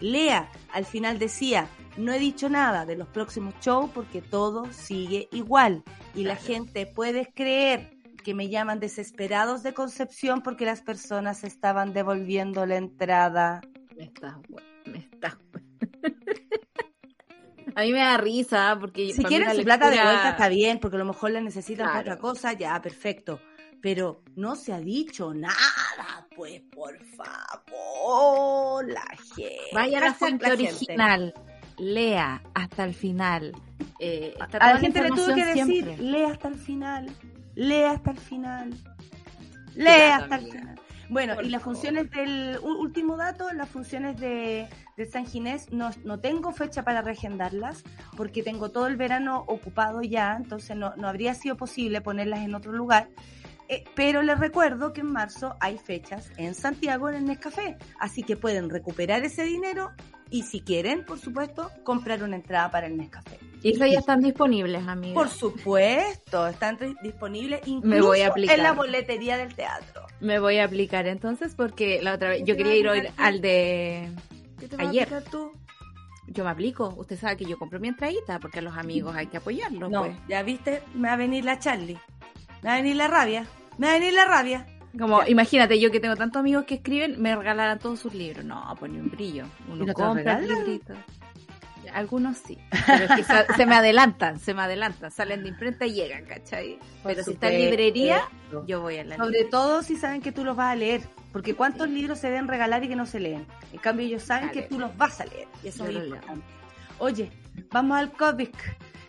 Lea. 0.00 0.50
Al 0.72 0.86
final 0.86 1.18
decía, 1.18 1.68
no 1.98 2.14
he 2.14 2.18
dicho 2.18 2.48
nada 2.48 2.86
de 2.86 2.96
los 2.96 3.08
próximos 3.08 3.52
shows 3.60 3.90
porque 3.90 4.22
todo 4.22 4.72
sigue 4.72 5.28
igual. 5.32 5.84
Y 6.14 6.24
la 6.24 6.36
gente 6.36 6.86
puede 6.86 7.30
creer 7.34 7.90
que 8.24 8.32
me 8.32 8.48
llaman 8.48 8.80
desesperados 8.80 9.62
de 9.62 9.74
Concepción 9.74 10.40
porque 10.40 10.64
las 10.64 10.80
personas 10.80 11.44
estaban 11.44 11.92
devolviendo 11.92 12.64
la 12.64 12.78
entrada. 12.78 13.60
Me 13.98 14.04
estás, 14.04 14.36
me 14.86 14.98
estás. 14.98 15.36
A 17.74 17.82
mí 17.82 17.92
me 17.92 17.98
da 17.98 18.16
risa 18.16 18.76
porque... 18.78 19.12
Si 19.12 19.22
quieren 19.24 19.54
su 19.54 19.62
plata 19.62 19.90
de 19.90 20.02
vuelta 20.02 20.30
está 20.30 20.48
bien, 20.48 20.78
porque 20.78 20.96
a 20.96 21.00
lo 21.00 21.04
mejor 21.04 21.30
la 21.30 21.40
necesitan 21.40 21.86
para 21.86 22.00
otra 22.00 22.18
cosa, 22.18 22.52
ya, 22.52 22.80
perfecto. 22.80 23.40
Pero 23.80 24.22
no 24.36 24.56
se 24.56 24.72
ha 24.72 24.80
dicho 24.80 25.32
nada, 25.32 25.54
pues 26.36 26.60
por 26.70 26.98
favor, 27.16 28.86
la 28.86 29.06
gente. 29.34 29.56
Vaya 29.72 29.98
a 29.98 30.00
la 30.02 30.14
fuente 30.14 30.52
original, 30.52 31.34
lea 31.78 32.42
hasta 32.54 32.84
el 32.84 32.94
final. 32.94 33.52
Eh, 33.98 34.34
a 34.38 34.72
la 34.74 34.78
gente 34.78 35.02
le 35.02 35.08
tuve 35.10 35.34
que 35.34 35.44
decir, 35.44 35.98
lea 35.98 36.32
hasta 36.32 36.48
el 36.48 36.56
final, 36.56 37.10
lea 37.54 37.92
hasta 37.92 38.10
el 38.10 38.18
final, 38.18 38.74
lea 39.74 40.16
hasta 40.16 40.36
el 40.36 40.50
final. 40.50 40.79
Bueno, 41.10 41.42
y 41.42 41.48
las 41.48 41.60
funciones 41.64 42.08
del 42.12 42.56
último 42.62 43.16
dato, 43.16 43.52
las 43.52 43.68
funciones 43.68 44.18
de, 44.20 44.68
San 45.10 45.26
Ginés, 45.26 45.72
no, 45.72 45.90
no, 46.04 46.20
tengo 46.20 46.52
fecha 46.52 46.84
para 46.84 47.02
regendarlas 47.02 47.82
porque 48.16 48.44
tengo 48.44 48.70
todo 48.70 48.86
el 48.86 48.96
verano 48.96 49.44
ocupado 49.48 50.02
ya, 50.02 50.36
entonces 50.36 50.76
no, 50.76 50.94
no 50.94 51.08
habría 51.08 51.34
sido 51.34 51.56
posible 51.56 52.00
ponerlas 52.00 52.40
en 52.40 52.54
otro 52.54 52.70
lugar. 52.70 53.08
Eh, 53.68 53.82
pero 53.96 54.22
les 54.22 54.38
recuerdo 54.38 54.92
que 54.92 55.00
en 55.00 55.10
marzo 55.10 55.56
hay 55.58 55.78
fechas 55.78 56.30
en 56.36 56.54
Santiago 56.54 57.08
en 57.08 57.16
el 57.16 57.24
Nescafé, 57.24 57.76
así 57.98 58.22
que 58.22 58.36
pueden 58.36 58.70
recuperar 58.70 59.24
ese 59.24 59.42
dinero 59.42 59.90
y 60.30 60.44
si 60.44 60.60
quieren, 60.60 61.04
por 61.04 61.18
supuesto, 61.18 61.72
comprar 61.82 62.22
una 62.22 62.36
entrada 62.36 62.70
para 62.70 62.86
el 62.86 62.96
Nescafé. 62.96 63.49
Y 63.62 63.72
eso 63.72 63.86
ya 63.86 63.98
están 63.98 64.20
disponibles, 64.20 64.86
amigos. 64.86 65.14
Por 65.14 65.28
supuesto, 65.28 66.46
están 66.46 66.78
disponibles 67.02 67.60
incluso 67.66 68.14
en 68.14 68.62
la 68.62 68.72
boletería 68.72 69.36
del 69.36 69.54
teatro. 69.54 70.06
Me 70.20 70.38
voy 70.38 70.58
a 70.58 70.64
aplicar 70.64 71.06
entonces 71.06 71.54
porque 71.54 72.00
la 72.02 72.14
otra 72.14 72.30
vez 72.30 72.42
yo 72.44 72.56
quería 72.56 72.76
ir 72.76 72.88
hoy 72.88 73.02
al 73.16 73.40
de 73.40 74.10
¿Qué 74.58 74.68
te 74.68 74.82
ayer. 74.82 75.12
A 75.12 75.20
tú? 75.22 75.52
Yo 76.28 76.44
me 76.44 76.50
aplico. 76.50 76.94
Usted 76.96 77.18
sabe 77.18 77.36
que 77.36 77.44
yo 77.44 77.58
compro 77.58 77.80
mi 77.80 77.88
entradita 77.88 78.38
porque 78.38 78.60
a 78.60 78.62
los 78.62 78.76
amigos 78.76 79.14
hay 79.16 79.26
que 79.26 79.38
apoyarlos. 79.38 79.90
No, 79.90 80.02
pues. 80.02 80.16
ya 80.28 80.42
viste, 80.42 80.82
me 80.94 81.08
va 81.08 81.14
a 81.14 81.16
venir 81.16 81.44
la 81.44 81.58
Charlie. 81.58 81.98
Me 82.62 82.68
va 82.68 82.74
a 82.74 82.76
venir 82.76 82.96
la 82.96 83.08
rabia. 83.08 83.46
Me 83.78 83.86
va 83.88 83.94
a 83.94 83.98
venir 83.98 84.14
la 84.14 84.24
rabia. 84.26 84.66
Como, 84.98 85.22
imagínate, 85.26 85.78
yo 85.78 85.90
que 85.90 86.00
tengo 86.00 86.16
tantos 86.16 86.40
amigos 86.40 86.64
que 86.64 86.74
escriben, 86.74 87.20
me 87.20 87.34
regalarán 87.34 87.78
todos 87.78 88.00
sus 88.00 88.12
libros. 88.12 88.44
No, 88.44 88.74
pues 88.78 88.90
ni 88.90 88.98
un 88.98 89.10
brillo. 89.10 89.44
Uno 89.68 89.92
compra 89.92 90.40
libritos. 90.40 90.96
Algunos 91.94 92.38
sí, 92.38 92.58
pero 92.86 93.06
se 93.56 93.66
me 93.66 93.74
adelantan, 93.74 94.38
se 94.38 94.54
me 94.54 94.62
adelantan, 94.62 95.10
salen 95.10 95.42
de 95.42 95.48
imprenta 95.48 95.86
y 95.86 95.94
llegan, 95.94 96.24
¿cachai? 96.24 96.78
pero 97.02 97.22
si 97.22 97.32
está 97.32 97.50
en 97.50 97.60
librería, 97.60 98.22
yo 98.66 98.80
voy 98.80 98.98
a 98.98 99.04
la 99.04 99.16
Sobre 99.16 99.44
todo 99.44 99.82
si 99.82 99.96
saben 99.96 100.20
que 100.20 100.32
tú 100.32 100.44
los 100.44 100.56
vas 100.56 100.72
a 100.72 100.76
leer, 100.76 101.02
porque 101.32 101.54
¿cuántos 101.54 101.88
libros 101.88 102.18
se 102.18 102.28
deben 102.28 102.48
regalar 102.48 102.84
y 102.84 102.88
que 102.88 102.96
no 102.96 103.06
se 103.06 103.20
leen? 103.20 103.46
En 103.72 103.78
cambio 103.78 104.06
ellos 104.06 104.22
saben 104.22 104.50
que 104.50 104.62
tú 104.62 104.78
los 104.78 104.96
vas 104.96 105.20
a 105.20 105.26
leer, 105.26 105.48
y 105.62 105.68
eso 105.68 105.86
es 105.86 105.94
importante. 105.94 106.44
Oye, 106.98 107.30
vamos 107.70 107.98
al 107.98 108.12
COVID. 108.12 108.48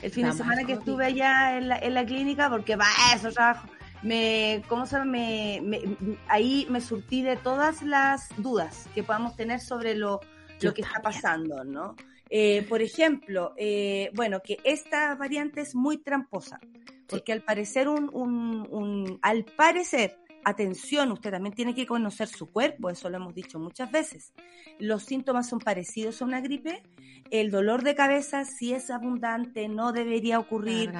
El 0.01 0.11
fin 0.11 0.25
de 0.25 0.33
semana 0.33 0.63
que 0.63 0.73
estuve 0.73 1.05
allá 1.05 1.57
en 1.57 1.67
la, 1.67 1.77
en 1.77 1.93
la 1.93 2.05
clínica, 2.05 2.49
porque 2.49 2.75
va 2.75 2.87
eso 3.13 3.31
trabajo 3.31 3.67
me, 4.01 4.63
¿cómo 4.67 4.85
se 4.85 4.97
llama? 4.97 5.11
Me, 5.11 5.97
ahí 6.27 6.67
me 6.69 6.81
surtí 6.81 7.21
de 7.21 7.37
todas 7.37 7.81
las 7.83 8.29
dudas 8.37 8.87
que 8.93 9.03
podamos 9.03 9.35
tener 9.35 9.59
sobre 9.59 9.95
lo, 9.95 10.21
lo 10.59 10.73
que 10.73 10.81
está 10.81 11.01
pasando, 11.01 11.63
¿no? 11.63 11.95
Eh, 12.33 12.65
por 12.69 12.81
ejemplo, 12.81 13.53
eh, 13.57 14.09
bueno, 14.13 14.39
que 14.41 14.57
esta 14.63 15.13
variante 15.15 15.59
es 15.59 15.75
muy 15.75 15.97
tramposa, 15.97 16.61
porque 17.07 17.33
al 17.33 17.41
parecer 17.41 17.89
un, 17.89 18.09
un, 18.13 18.65
un, 18.71 19.19
al 19.21 19.43
parecer 19.43 20.17
atención, 20.43 21.11
usted 21.11 21.31
también 21.31 21.53
tiene 21.53 21.75
que 21.75 21.85
conocer 21.85 22.29
su 22.29 22.49
cuerpo, 22.49 22.89
eso 22.89 23.09
lo 23.09 23.17
hemos 23.17 23.35
dicho 23.35 23.59
muchas 23.59 23.91
veces. 23.91 24.33
Los 24.79 25.03
síntomas 25.03 25.49
son 25.49 25.59
parecidos 25.59 26.21
a 26.21 26.25
una 26.25 26.41
gripe. 26.41 26.81
El 27.29 27.51
dolor 27.51 27.83
de 27.83 27.95
cabeza, 27.95 28.45
si 28.45 28.73
es 28.73 28.89
abundante, 28.89 29.67
no 29.67 29.91
debería 29.91 30.39
ocurrir. 30.39 30.91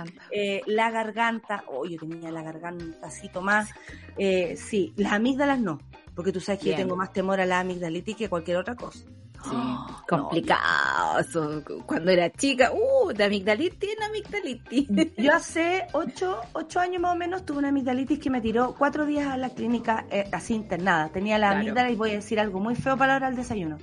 La 0.68 0.92
garganta, 0.92 1.64
oh, 1.68 1.86
yo 1.86 1.98
tenía 1.98 2.32
la 2.32 2.44
garganta 2.44 3.08
así 3.08 3.30
más. 3.42 3.70
Eh, 4.18 4.56
sí, 4.58 4.94
las 4.96 5.14
amígdalas 5.14 5.60
no, 5.60 5.80
porque 6.16 6.32
tú 6.32 6.40
sabes 6.40 6.62
que 6.62 6.70
yo 6.72 6.76
tengo 6.76 6.96
más 6.96 7.12
temor 7.12 7.40
a 7.40 7.46
la 7.46 7.62
amigdalitis 7.62 8.16
que 8.16 8.30
cualquier 8.30 8.58
otra 8.58 8.76
cosa. 8.76 9.06
Sí, 9.44 9.56
complicado. 10.08 11.24
Cuando 11.86 12.12
era 12.12 12.32
chica, 12.32 12.72
uh, 12.72 13.12
de 13.14 13.24
amigdalitis 13.24 13.90
en 13.98 14.04
amigdalitis. 14.04 14.88
Yo 15.18 15.34
hace 15.34 15.88
ocho, 15.94 16.42
ocho 16.54 16.80
años 16.80 17.02
más 17.02 17.14
o 17.14 17.18
menos 17.18 17.46
tuve 17.46 17.60
una 17.60 17.70
amigdalitis 17.70 18.20
que 18.20 18.30
me 18.30 18.42
tiró 18.42 18.76
cuatro 18.78 19.06
días 19.06 19.28
a 19.28 19.38
la 19.38 19.50
clínica 19.50 20.06
eh, 20.12 20.28
así 20.32 20.54
internada. 20.54 21.10
Tenía 21.10 21.38
la 21.38 21.52
amígdala 21.52 21.90
y 21.90 21.96
voy 21.96 22.12
a 22.12 22.16
decir 22.16 22.40
algo 22.40 22.60
muy 22.60 22.76
feo 22.76 22.98
para 22.98 23.14
ahora 23.14 23.28
al 23.28 23.36
desayuno. 23.36 23.78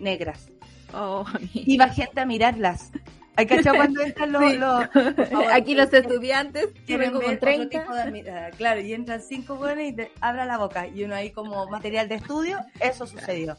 Negras. 0.00 0.48
Oh, 0.92 1.24
Iba 1.54 1.88
gente 1.88 2.20
a 2.20 2.26
mirarlas. 2.26 2.92
Hay 3.36 3.46
que 3.46 3.62
cuando 3.62 4.00
entran 4.02 4.32
los, 4.32 4.42
aquí 5.52 5.74
los 5.74 5.92
estudiantes 5.92 6.68
que 6.86 6.96
vengo 6.96 7.20
con 7.20 7.36
30 7.36 8.50
claro 8.56 8.80
y 8.80 8.92
entran 8.92 9.20
cinco 9.20 9.56
buenos 9.56 9.84
y 9.84 9.92
te 9.92 10.12
abra 10.20 10.44
la 10.44 10.56
boca 10.56 10.86
y 10.86 11.02
uno 11.02 11.16
ahí 11.16 11.32
como 11.32 11.66
material 11.66 12.08
de 12.08 12.16
estudio 12.16 12.60
eso 12.78 13.06
sucedió 13.06 13.56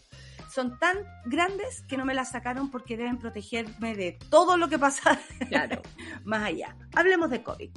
son 0.56 0.80
tan 0.80 0.98
grandes 1.26 1.82
que 1.82 1.98
no 1.98 2.06
me 2.06 2.14
las 2.14 2.32
sacaron 2.32 2.72
porque 2.72 2.96
deben 2.96 3.18
protegerme 3.18 3.94
de 3.94 4.18
todo 4.30 4.56
lo 4.56 4.70
que 4.70 4.80
pasa 4.80 5.20
claro. 5.50 5.82
más 6.24 6.44
allá. 6.44 6.78
Hablemos 6.96 7.30
de 7.30 7.44
COVID. 7.44 7.70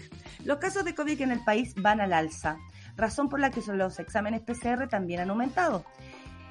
Los 0.44 0.58
casos 0.58 0.84
de 0.84 0.94
COVID 0.94 1.20
en 1.22 1.32
el 1.32 1.42
país 1.42 1.74
van 1.74 2.00
al 2.00 2.12
alza, 2.12 2.56
razón 2.96 3.28
por 3.28 3.40
la 3.40 3.50
que 3.50 3.60
los 3.72 3.98
exámenes 3.98 4.42
PCR 4.42 4.86
también 4.88 5.20
han 5.20 5.30
aumentado. 5.30 5.84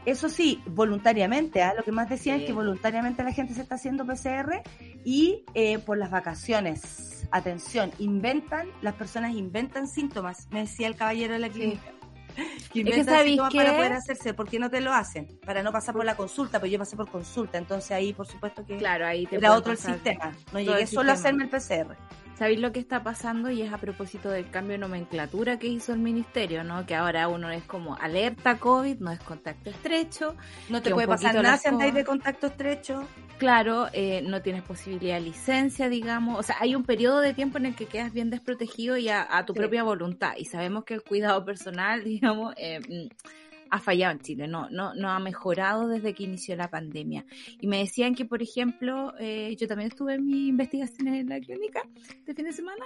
Eso 0.05 0.27
sí, 0.27 0.62
voluntariamente, 0.67 1.63
¿ah? 1.63 1.74
lo 1.75 1.84
que 1.84 1.91
más 1.91 2.10
decían 2.10 2.41
es 2.41 2.46
que 2.46 2.53
voluntariamente 2.53 3.24
la 3.24 3.31
gente 3.31 3.53
se 3.53 3.62
está 3.62 3.75
haciendo 3.75 4.05
PCR 4.05 4.62
y 5.05 5.43
eh, 5.53 5.79
por 5.79 5.98
las 5.98 6.12
vacaciones. 6.12 7.27
Atención, 7.31 7.91
inventan, 8.00 8.67
las 8.81 8.96
personas 8.96 9.34
inventan 9.34 9.88
síntomas, 9.88 10.48
me 10.51 10.62
decía 10.62 10.88
el 10.88 10.96
caballero 10.96 11.34
de 11.34 11.39
la 11.39 11.50
clínica. 11.50 11.97
que 12.74 12.82
es 12.82 13.06
que 13.06 13.58
para 13.58 13.75
poder 13.75 13.94
hacerse, 13.94 14.34
¿por 14.34 14.50
qué 14.50 14.60
no 14.60 14.70
te 14.70 14.82
lo 14.82 14.94
hacen? 14.94 15.27
Para 15.46 15.63
no 15.63 15.72
pasar 15.72 15.96
por 15.96 16.06
la 16.06 16.15
consulta, 16.15 16.60
pero 16.60 16.72
yo 16.72 16.79
pasé 16.79 16.96
por 16.96 17.10
consulta, 17.10 17.58
entonces 17.58 17.91
ahí 17.91 18.13
por 18.13 18.27
supuesto 18.27 18.65
que 18.65 18.77
claro, 18.77 19.06
ahí 19.06 19.25
te 19.25 19.38
era 19.38 19.53
otro 19.53 19.72
el 19.72 19.77
sistema. 19.77 20.34
No 20.51 20.60
llegué 20.60 20.88
solo 20.88 21.12
a 21.12 21.13
hacerme 21.13 21.46
el 21.46 21.50
PCR. 21.50 21.96
¿Sabéis 22.38 22.60
lo 22.60 22.72
que 22.72 22.79
está 22.79 23.01
pasando? 23.01 23.50
Y 23.50 23.63
es 23.63 23.74
a 23.74 23.79
propósito 23.79 24.29
del 24.29 24.48
cambio 24.51 24.74
de 24.74 24.77
nomenclatura 24.77 25.58
que 25.58 25.65
hizo 25.65 25.91
el 25.91 25.98
ministerio, 25.98 26.63
¿no? 26.63 26.86
Que 26.86 26.94
ahora 26.94 27.27
uno 27.29 27.50
es 27.50 27.63
como 27.63 27.96
alerta 27.96 28.60
COVID, 28.60 29.00
no 29.00 29.12
es 29.12 29.20
contacto 29.22 29.72
estrecho. 29.72 30.36
No 30.70 30.84
te 30.84 30.91
puede 30.91 31.08
pasar 31.08 31.34
nada 31.34 31.58
si 31.58 31.67
andáis 31.67 31.96
de 31.96 32.06
contacto 32.06 32.46
estrecho. 32.46 33.08
Claro, 33.39 33.88
eh, 33.91 34.22
no 34.22 34.44
tienes 34.44 34.62
posibilidad 34.62 35.15
de 35.15 35.22
licencia, 35.22 35.89
digamos. 35.89 36.39
O 36.39 36.44
sea, 36.44 36.58
hay 36.60 36.75
un 36.75 36.84
periodo 36.84 37.22
de 37.22 37.34
tiempo 37.34 37.58
en 37.58 37.65
el 37.65 37.75
que 37.75 37.88
quedas 37.88 38.13
bien 38.13 38.29
desprotegido 38.29 38.98
y 38.98 39.10
a, 39.10 39.44
tu 39.48 39.56
propia 39.56 39.82
voluntad. 39.82 40.34
Y 40.38 40.46
sabemos 40.46 40.84
que 40.84 40.94
el 40.94 41.01
cuidado 41.01 41.44
personal, 41.44 42.03
digamos, 42.03 42.53
eh, 42.58 42.79
mm, 42.79 43.47
ha 43.69 43.79
fallado 43.79 44.13
en 44.13 44.19
Chile, 44.19 44.47
no, 44.47 44.69
no, 44.69 44.93
no 44.93 45.09
ha 45.09 45.19
mejorado 45.19 45.88
desde 45.88 46.13
que 46.13 46.24
inició 46.24 46.55
la 46.55 46.69
pandemia. 46.69 47.25
Y 47.59 47.67
me 47.67 47.79
decían 47.79 48.15
que, 48.15 48.25
por 48.25 48.41
ejemplo, 48.41 49.13
eh, 49.19 49.55
yo 49.59 49.67
también 49.67 49.89
estuve 49.89 50.15
en 50.15 50.25
mi 50.25 50.47
investigación 50.47 51.07
en 51.07 51.29
la 51.29 51.39
clínica 51.39 51.81
de 52.25 52.33
fin 52.33 52.45
de 52.45 52.53
semana, 52.53 52.86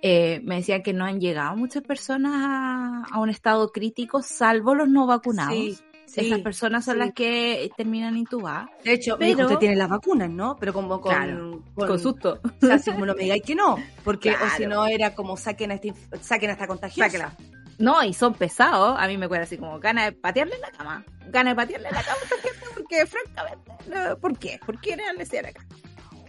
eh, 0.00 0.40
me 0.44 0.56
decían 0.56 0.82
que 0.82 0.92
no 0.92 1.04
han 1.04 1.20
llegado 1.20 1.56
muchas 1.56 1.82
personas 1.82 3.06
a, 3.10 3.18
un 3.18 3.30
estado 3.30 3.70
crítico, 3.72 4.22
salvo 4.22 4.74
los 4.74 4.88
no 4.88 5.06
vacunados. 5.06 5.82
Esas 6.16 6.40
personas 6.40 6.84
son 6.86 6.98
las 6.98 7.12
que 7.12 7.70
terminan 7.76 8.16
intubadas. 8.16 8.70
De 8.82 8.94
hecho, 8.94 9.16
pero... 9.18 9.44
usted 9.44 9.58
tiene 9.58 9.76
las 9.76 9.90
vacunas, 9.90 10.30
¿no? 10.30 10.56
Pero 10.58 10.72
como 10.72 11.00
con, 11.00 11.62
con, 11.74 11.98
susto. 11.98 12.40
O 12.62 12.66
sea, 12.66 12.78
si 12.78 12.90
como 12.90 13.06
no 13.06 13.14
me 13.14 13.24
digáis 13.24 13.42
que 13.42 13.54
no, 13.54 13.76
porque 14.04 14.30
o 14.30 14.56
si 14.56 14.66
no 14.66 14.86
era 14.86 15.14
como 15.14 15.36
saquen 15.36 15.70
a, 15.70 15.74
este, 15.74 15.92
saquen 16.20 16.50
a 16.50 16.52
esta 16.54 16.66
contagiosa. 16.66 17.36
No, 17.78 18.02
y 18.02 18.12
son 18.12 18.34
pesados. 18.34 18.96
A 18.98 19.06
mí 19.06 19.16
me 19.16 19.28
cuesta 19.28 19.44
así 19.44 19.56
como 19.56 19.78
ganas 19.78 20.06
de 20.06 20.12
patearle 20.12 20.56
en 20.56 20.60
la 20.60 20.70
cama. 20.70 21.04
Ganas 21.28 21.52
de 21.52 21.56
patearle 21.56 21.88
en 21.88 21.94
la 21.94 22.02
cama 22.02 22.18
a 22.20 22.24
esta 22.24 22.36
gente 22.48 22.66
porque, 22.74 23.06
francamente, 23.06 24.16
¿por 24.20 24.38
qué? 24.38 24.60
¿Por 24.64 24.80
qué 24.80 24.96
ser 25.24 25.46
acá? 25.46 25.64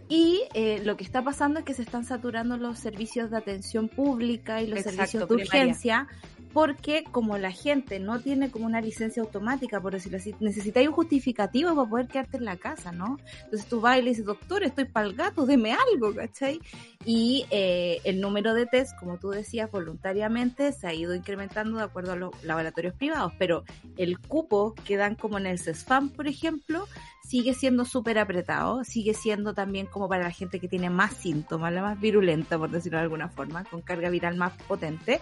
Y 0.07 0.43
eh, 0.55 0.81
lo 0.83 0.97
que 0.97 1.03
está 1.03 1.23
pasando 1.23 1.59
es 1.59 1.65
que 1.65 1.75
se 1.75 1.83
están 1.83 2.03
saturando 2.03 2.57
los 2.57 2.79
servicios 2.79 3.29
de 3.29 3.37
atención 3.37 3.89
pública 3.89 4.61
y 4.61 4.67
los 4.67 4.81
servicios 4.81 5.27
de 5.27 5.35
urgencia 5.35 6.07
porque 6.53 7.03
como 7.11 7.37
la 7.37 7.51
gente 7.51 7.99
no 7.99 8.19
tiene 8.19 8.49
como 8.49 8.65
una 8.65 8.81
licencia 8.81 9.21
automática, 9.21 9.81
por 9.81 9.93
decirlo 9.93 10.17
así, 10.17 10.35
necesitáis 10.39 10.87
un 10.87 10.93
justificativo 10.93 11.75
para 11.75 11.89
poder 11.89 12.07
quedarte 12.07 12.37
en 12.37 12.45
la 12.45 12.57
casa, 12.57 12.91
¿no? 12.91 13.17
Entonces 13.43 13.67
tú 13.67 13.81
vas 13.81 13.99
y 13.99 14.01
le 14.01 14.09
dices, 14.09 14.25
doctor, 14.25 14.63
estoy 14.63 14.85
para 14.85 15.07
el 15.07 15.15
gato, 15.15 15.45
deme 15.45 15.73
algo, 15.73 16.13
¿cachai? 16.13 16.59
Y 17.05 17.45
eh, 17.51 17.99
el 18.03 18.19
número 18.19 18.53
de 18.53 18.65
test, 18.65 18.97
como 18.99 19.17
tú 19.17 19.29
decías, 19.29 19.71
voluntariamente 19.71 20.71
se 20.71 20.87
ha 20.87 20.93
ido 20.93 21.13
incrementando 21.15 21.77
de 21.77 21.83
acuerdo 21.83 22.13
a 22.13 22.15
los 22.15 22.43
laboratorios 22.43 22.93
privados, 22.95 23.33
pero 23.37 23.63
el 23.97 24.19
cupo 24.19 24.73
que 24.85 24.97
dan 24.97 25.15
como 25.15 25.37
en 25.37 25.45
el 25.45 25.59
CESFAM, 25.59 26.09
por 26.09 26.27
ejemplo, 26.27 26.87
sigue 27.29 27.53
siendo 27.53 27.85
súper 27.85 28.17
apretado, 28.17 28.83
sigue 28.83 29.13
siendo 29.13 29.53
también 29.53 29.85
como 29.85 30.09
para 30.09 30.23
la 30.23 30.31
gente 30.31 30.59
que 30.59 30.67
tiene 30.67 30.89
más 30.89 31.13
síntomas, 31.13 31.71
la 31.71 31.83
más 31.83 31.99
virulenta, 31.99 32.57
por 32.57 32.71
decirlo 32.71 32.97
de 32.97 33.03
alguna 33.03 33.29
forma, 33.29 33.63
con 33.65 33.81
carga 33.81 34.09
viral 34.09 34.35
más 34.35 34.53
potente. 34.63 35.21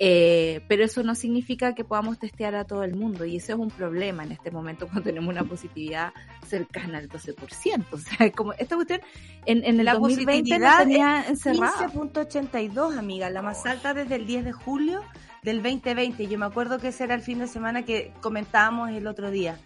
Eh, 0.00 0.60
pero 0.68 0.84
eso 0.84 1.02
no 1.02 1.16
significa 1.16 1.74
que 1.74 1.82
podamos 1.82 2.20
testear 2.20 2.54
a 2.54 2.64
todo 2.64 2.84
el 2.84 2.94
mundo 2.94 3.24
y 3.24 3.36
eso 3.36 3.54
es 3.54 3.58
un 3.58 3.70
problema 3.70 4.22
en 4.22 4.30
este 4.30 4.52
momento 4.52 4.86
cuando 4.86 5.02
tenemos 5.02 5.28
una 5.28 5.42
positividad 5.42 6.12
cercana 6.46 6.98
al 6.98 7.08
12%. 7.08 7.84
O 7.92 7.98
sea, 7.98 8.30
como 8.30 8.52
esta 8.52 8.76
cuestión 8.76 9.00
en, 9.44 9.64
en 9.64 9.80
el 9.80 9.86
la 9.86 9.94
2020 9.94 10.58
tenía 10.78 11.24
encerrada. 11.26 11.88
15.82, 11.88 12.96
amiga, 12.96 13.28
la 13.28 13.42
más 13.42 13.66
alta 13.66 13.92
desde 13.92 14.14
el 14.14 14.26
10 14.26 14.44
de 14.44 14.52
julio 14.52 15.02
del 15.42 15.62
2020. 15.62 16.28
Yo 16.28 16.38
me 16.38 16.46
acuerdo 16.46 16.78
que 16.78 16.88
ese 16.88 17.04
era 17.04 17.14
el 17.14 17.22
fin 17.22 17.40
de 17.40 17.48
semana 17.48 17.84
que 17.84 18.12
comentábamos 18.20 18.90
el 18.90 19.06
otro 19.06 19.30
día. 19.30 19.58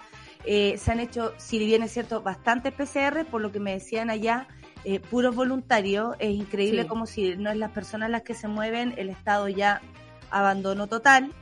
Eh, 0.45 0.77
se 0.79 0.93
han 0.93 1.01
hecho, 1.01 1.35
si 1.37 1.59
bien 1.59 1.83
es 1.83 1.93
cierto, 1.93 2.23
bastantes 2.23 2.73
PCR, 2.73 3.27
por 3.31 3.43
lo 3.43 3.53
que 3.53 3.61
me 3.61 3.73
decían 3.73 4.09
allá, 4.09 4.49
eh, 4.85 4.99
puros 4.99 5.35
voluntarios. 5.35 6.17
Es 6.19 6.35
increíble 6.35 6.87
como 6.87 7.06
si 7.06 7.37
no 7.37 7.50
es 7.50 7.56
las 7.56 7.71
personas 7.73 8.11
las 8.11 8.23
que 8.23 8.35
se 8.35 8.49
mueven, 8.49 8.95
el 8.97 9.11
Estado 9.11 9.49
ya 9.49 9.83
abandonó 10.32 10.88
total. 10.88 11.32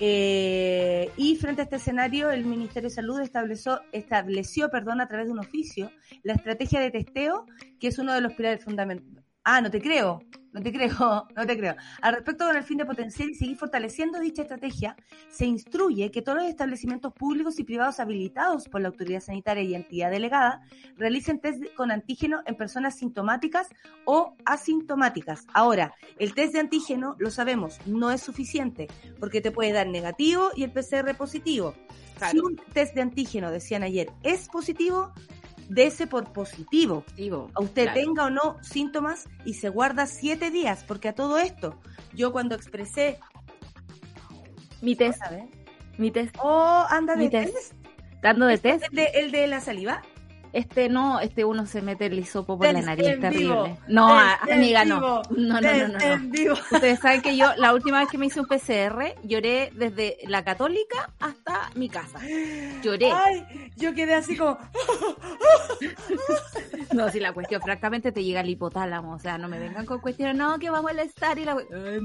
Eh, 0.00 1.10
y 1.16 1.36
frente 1.36 1.62
a 1.62 1.64
este 1.64 1.76
escenario, 1.76 2.30
el 2.30 2.44
Ministerio 2.44 2.88
de 2.88 2.94
Salud 2.94 3.20
estableció, 3.20 3.80
estableció 3.92 4.68
perdón, 4.68 5.00
a 5.00 5.06
través 5.06 5.26
de 5.26 5.32
un 5.32 5.38
oficio 5.38 5.90
la 6.22 6.34
estrategia 6.34 6.80
de 6.80 6.90
testeo, 6.90 7.46
que 7.78 7.88
es 7.88 7.98
uno 7.98 8.12
de 8.12 8.20
los 8.20 8.32
pilares 8.34 8.64
fundamentales. 8.64 9.24
Ah, 9.44 9.60
no 9.60 9.70
te 9.70 9.80
creo. 9.80 10.20
No 10.54 10.62
te 10.62 10.72
creo, 10.72 10.88
no 11.36 11.46
te 11.46 11.58
creo. 11.58 11.74
Al 12.00 12.14
respecto, 12.14 12.46
con 12.46 12.56
el 12.56 12.62
fin 12.62 12.78
de 12.78 12.86
potenciar 12.86 13.28
y 13.28 13.34
seguir 13.34 13.56
fortaleciendo 13.56 14.20
dicha 14.20 14.42
estrategia, 14.42 14.96
se 15.28 15.46
instruye 15.46 16.12
que 16.12 16.22
todos 16.22 16.38
los 16.38 16.46
establecimientos 16.46 17.12
públicos 17.12 17.58
y 17.58 17.64
privados 17.64 17.98
habilitados 17.98 18.68
por 18.68 18.80
la 18.80 18.88
autoridad 18.88 19.20
sanitaria 19.20 19.64
y 19.64 19.74
entidad 19.74 20.12
delegada 20.12 20.62
realicen 20.96 21.40
test 21.40 21.60
con 21.74 21.90
antígeno 21.90 22.40
en 22.46 22.56
personas 22.56 22.96
sintomáticas 22.96 23.68
o 24.04 24.36
asintomáticas. 24.44 25.44
Ahora, 25.52 25.92
el 26.20 26.34
test 26.34 26.52
de 26.52 26.60
antígeno, 26.60 27.16
lo 27.18 27.32
sabemos, 27.32 27.80
no 27.84 28.12
es 28.12 28.20
suficiente 28.20 28.86
porque 29.18 29.40
te 29.40 29.50
puede 29.50 29.72
dar 29.72 29.88
negativo 29.88 30.50
y 30.54 30.62
el 30.62 30.70
PCR 30.70 31.16
positivo. 31.16 31.74
Si 32.30 32.38
un 32.38 32.54
test 32.72 32.94
de 32.94 33.02
antígeno, 33.02 33.50
decían 33.50 33.82
ayer, 33.82 34.08
es 34.22 34.48
positivo, 34.48 35.12
dese 35.68 36.06
por 36.06 36.32
positivo. 36.32 37.04
a 37.54 37.60
usted 37.60 37.92
tenga 37.92 38.24
o 38.24 38.30
no 38.30 38.58
síntomas 38.62 39.28
y 39.44 39.54
se 39.54 39.68
guarda 39.68 40.06
siete 40.06 40.50
días, 40.50 40.84
porque 40.84 41.08
a 41.08 41.14
todo 41.14 41.38
esto, 41.38 41.78
yo 42.14 42.32
cuando 42.32 42.54
expresé 42.54 43.18
mi 44.82 44.96
test, 44.96 45.20
mi 45.98 46.10
test, 46.10 46.36
oh, 46.42 46.84
anda 46.88 47.16
de 47.16 47.30
test, 47.30 47.74
dando 48.22 48.46
de 48.46 48.58
test, 48.58 48.84
el 48.92 49.30
de 49.30 49.46
la 49.46 49.60
saliva. 49.60 50.02
Este 50.54 50.88
no, 50.88 51.18
este 51.18 51.44
uno 51.44 51.66
se 51.66 51.82
mete 51.82 52.06
el 52.06 52.16
hisopo 52.16 52.56
por 52.56 52.72
la 52.72 52.80
nariz, 52.80 53.18
terrible. 53.18 53.76
No, 53.88 54.16
amiga, 54.16 54.84
no. 54.84 55.00
No, 55.30 55.60
no, 55.60 55.60
no, 55.60 55.98
no. 55.98 56.52
Ustedes 56.70 57.00
saben 57.00 57.22
que 57.22 57.36
yo, 57.36 57.52
la 57.56 57.74
última 57.74 57.98
vez 57.98 58.08
que 58.08 58.18
me 58.18 58.26
hice 58.26 58.38
un 58.38 58.46
PCR, 58.46 59.16
lloré 59.24 59.72
desde 59.74 60.18
la 60.28 60.44
católica 60.44 61.10
hasta 61.18 61.70
mi 61.74 61.88
casa. 61.88 62.20
Lloré. 62.84 63.10
Ay, 63.10 63.72
yo 63.76 63.94
quedé 63.94 64.14
así 64.14 64.36
como. 64.36 64.56
no, 66.92 67.10
si 67.10 67.18
la 67.18 67.32
cuestión, 67.32 67.60
francamente, 67.60 68.12
te 68.12 68.22
llega 68.22 68.40
el 68.40 68.48
hipotálamo. 68.48 69.14
O 69.14 69.18
sea, 69.18 69.36
no 69.38 69.48
me 69.48 69.58
vengan 69.58 69.84
con 69.86 69.98
cuestiones, 69.98 70.36
no, 70.36 70.56
que 70.60 70.70
vamos 70.70 70.92
a 70.92 71.02
estar 71.02 71.36
y 71.36 71.44
la. 71.44 71.56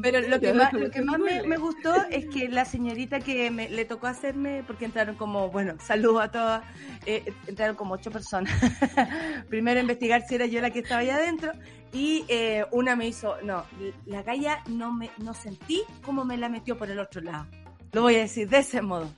Pero 0.02 0.22
lo 0.22 0.40
que 0.40 0.54
más, 0.54 0.74
lo 0.74 0.90
que 0.90 1.04
más 1.04 1.20
me, 1.20 1.58
gustó 1.58 1.94
es 2.10 2.26
que 2.30 2.50
la 2.50 2.66
señorita 2.66 3.20
que 3.20 3.52
me, 3.52 3.70
le 3.70 3.86
tocó 3.86 4.08
hacerme, 4.08 4.64
porque 4.66 4.86
entraron 4.86 5.16
como, 5.16 5.50
bueno, 5.50 5.76
saludo 5.80 6.22
a 6.22 6.32
todas, 6.32 6.64
eh, 7.06 7.32
entraron 7.46 7.76
como 7.76 7.94
ocho 7.94 8.10
personas 8.10 8.39
Primero 9.50 9.80
investigar 9.80 10.24
si 10.28 10.36
era 10.36 10.46
yo 10.46 10.62
la 10.62 10.72
que 10.72 10.80
estaba 10.80 11.02
allá 11.02 11.16
adentro 11.16 11.54
y 11.92 12.26
eh, 12.28 12.66
una 12.72 12.96
me 12.96 13.08
hizo, 13.08 13.36
no, 13.44 13.66
la 14.06 14.24
galla 14.24 14.60
no 14.68 14.94
me 14.94 15.10
no 15.18 15.34
sentí 15.34 15.84
como 16.04 16.26
me 16.26 16.38
la 16.38 16.50
metió 16.50 16.78
por 16.78 16.90
el 16.90 17.00
otro 17.00 17.22
lado. 17.22 17.48
Lo 17.92 18.04
voy 18.04 18.16
a 18.16 18.20
decir 18.20 18.48
de 18.50 18.60
ese 18.60 18.82
modo. 18.82 19.12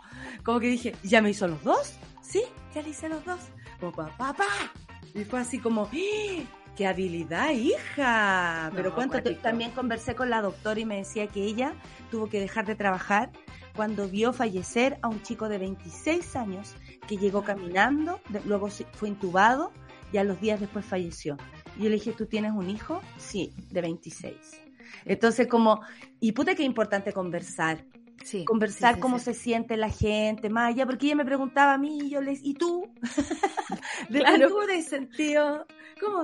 Como 0.43 0.59
que 0.59 0.67
dije, 0.67 0.95
¿ya 1.03 1.21
me 1.21 1.29
hizo 1.29 1.47
los 1.47 1.61
dos? 1.63 1.97
Sí, 2.21 2.43
ya 2.73 2.81
le 2.81 2.89
hice 2.89 3.09
los 3.09 3.23
dos. 3.25 3.39
Papá, 3.79 4.13
papá. 4.17 4.45
Y 5.13 5.25
fue 5.25 5.41
así 5.41 5.59
como, 5.59 5.89
¡Eh! 5.91 6.45
¡qué 6.75 6.87
habilidad, 6.87 7.51
hija! 7.51 8.71
Pero 8.75 8.95
cuánto, 8.95 9.21
también 9.41 9.71
conversé 9.71 10.15
con 10.15 10.29
la 10.29 10.41
doctora 10.41 10.79
y 10.79 10.85
me 10.85 10.97
decía 10.97 11.27
que 11.27 11.43
ella 11.43 11.73
tuvo 12.09 12.29
que 12.29 12.39
dejar 12.39 12.65
de 12.65 12.75
trabajar 12.75 13.31
cuando 13.75 14.07
vio 14.07 14.33
fallecer 14.33 14.97
a 15.01 15.07
un 15.07 15.21
chico 15.21 15.49
de 15.49 15.57
26 15.57 16.35
años 16.35 16.75
que 17.07 17.17
llegó 17.17 17.43
caminando, 17.43 18.19
luego 18.45 18.69
fue 18.93 19.09
intubado 19.09 19.71
y 20.11 20.17
a 20.17 20.23
los 20.23 20.39
días 20.39 20.59
después 20.59 20.85
falleció. 20.85 21.37
Y 21.77 21.83
yo 21.83 21.89
le 21.89 21.95
dije, 21.95 22.13
¿tú 22.13 22.25
tienes 22.25 22.51
un 22.51 22.69
hijo? 22.69 23.01
Sí, 23.17 23.53
de 23.69 23.81
26. 23.81 24.61
Entonces, 25.05 25.47
como, 25.47 25.81
y 26.19 26.31
puta 26.33 26.55
que 26.55 26.63
importante 26.63 27.13
conversar. 27.13 27.85
Sí, 28.23 28.45
conversar 28.45 28.99
cómo 28.99 29.17
se 29.17 29.33
siente 29.33 29.75
la 29.77 29.89
gente, 29.89 30.49
Maya, 30.49 30.85
porque 30.85 31.07
ella 31.07 31.15
me 31.15 31.25
preguntaba 31.25 31.73
a 31.73 31.77
mí 31.79 32.01
y 32.03 32.09
yo 32.11 32.21
les, 32.21 32.43
¿y 32.43 32.53
tú? 32.53 32.93
¿De 34.09 34.19
claro. 34.19 34.67
de 34.67 34.81
sentido? 34.83 35.65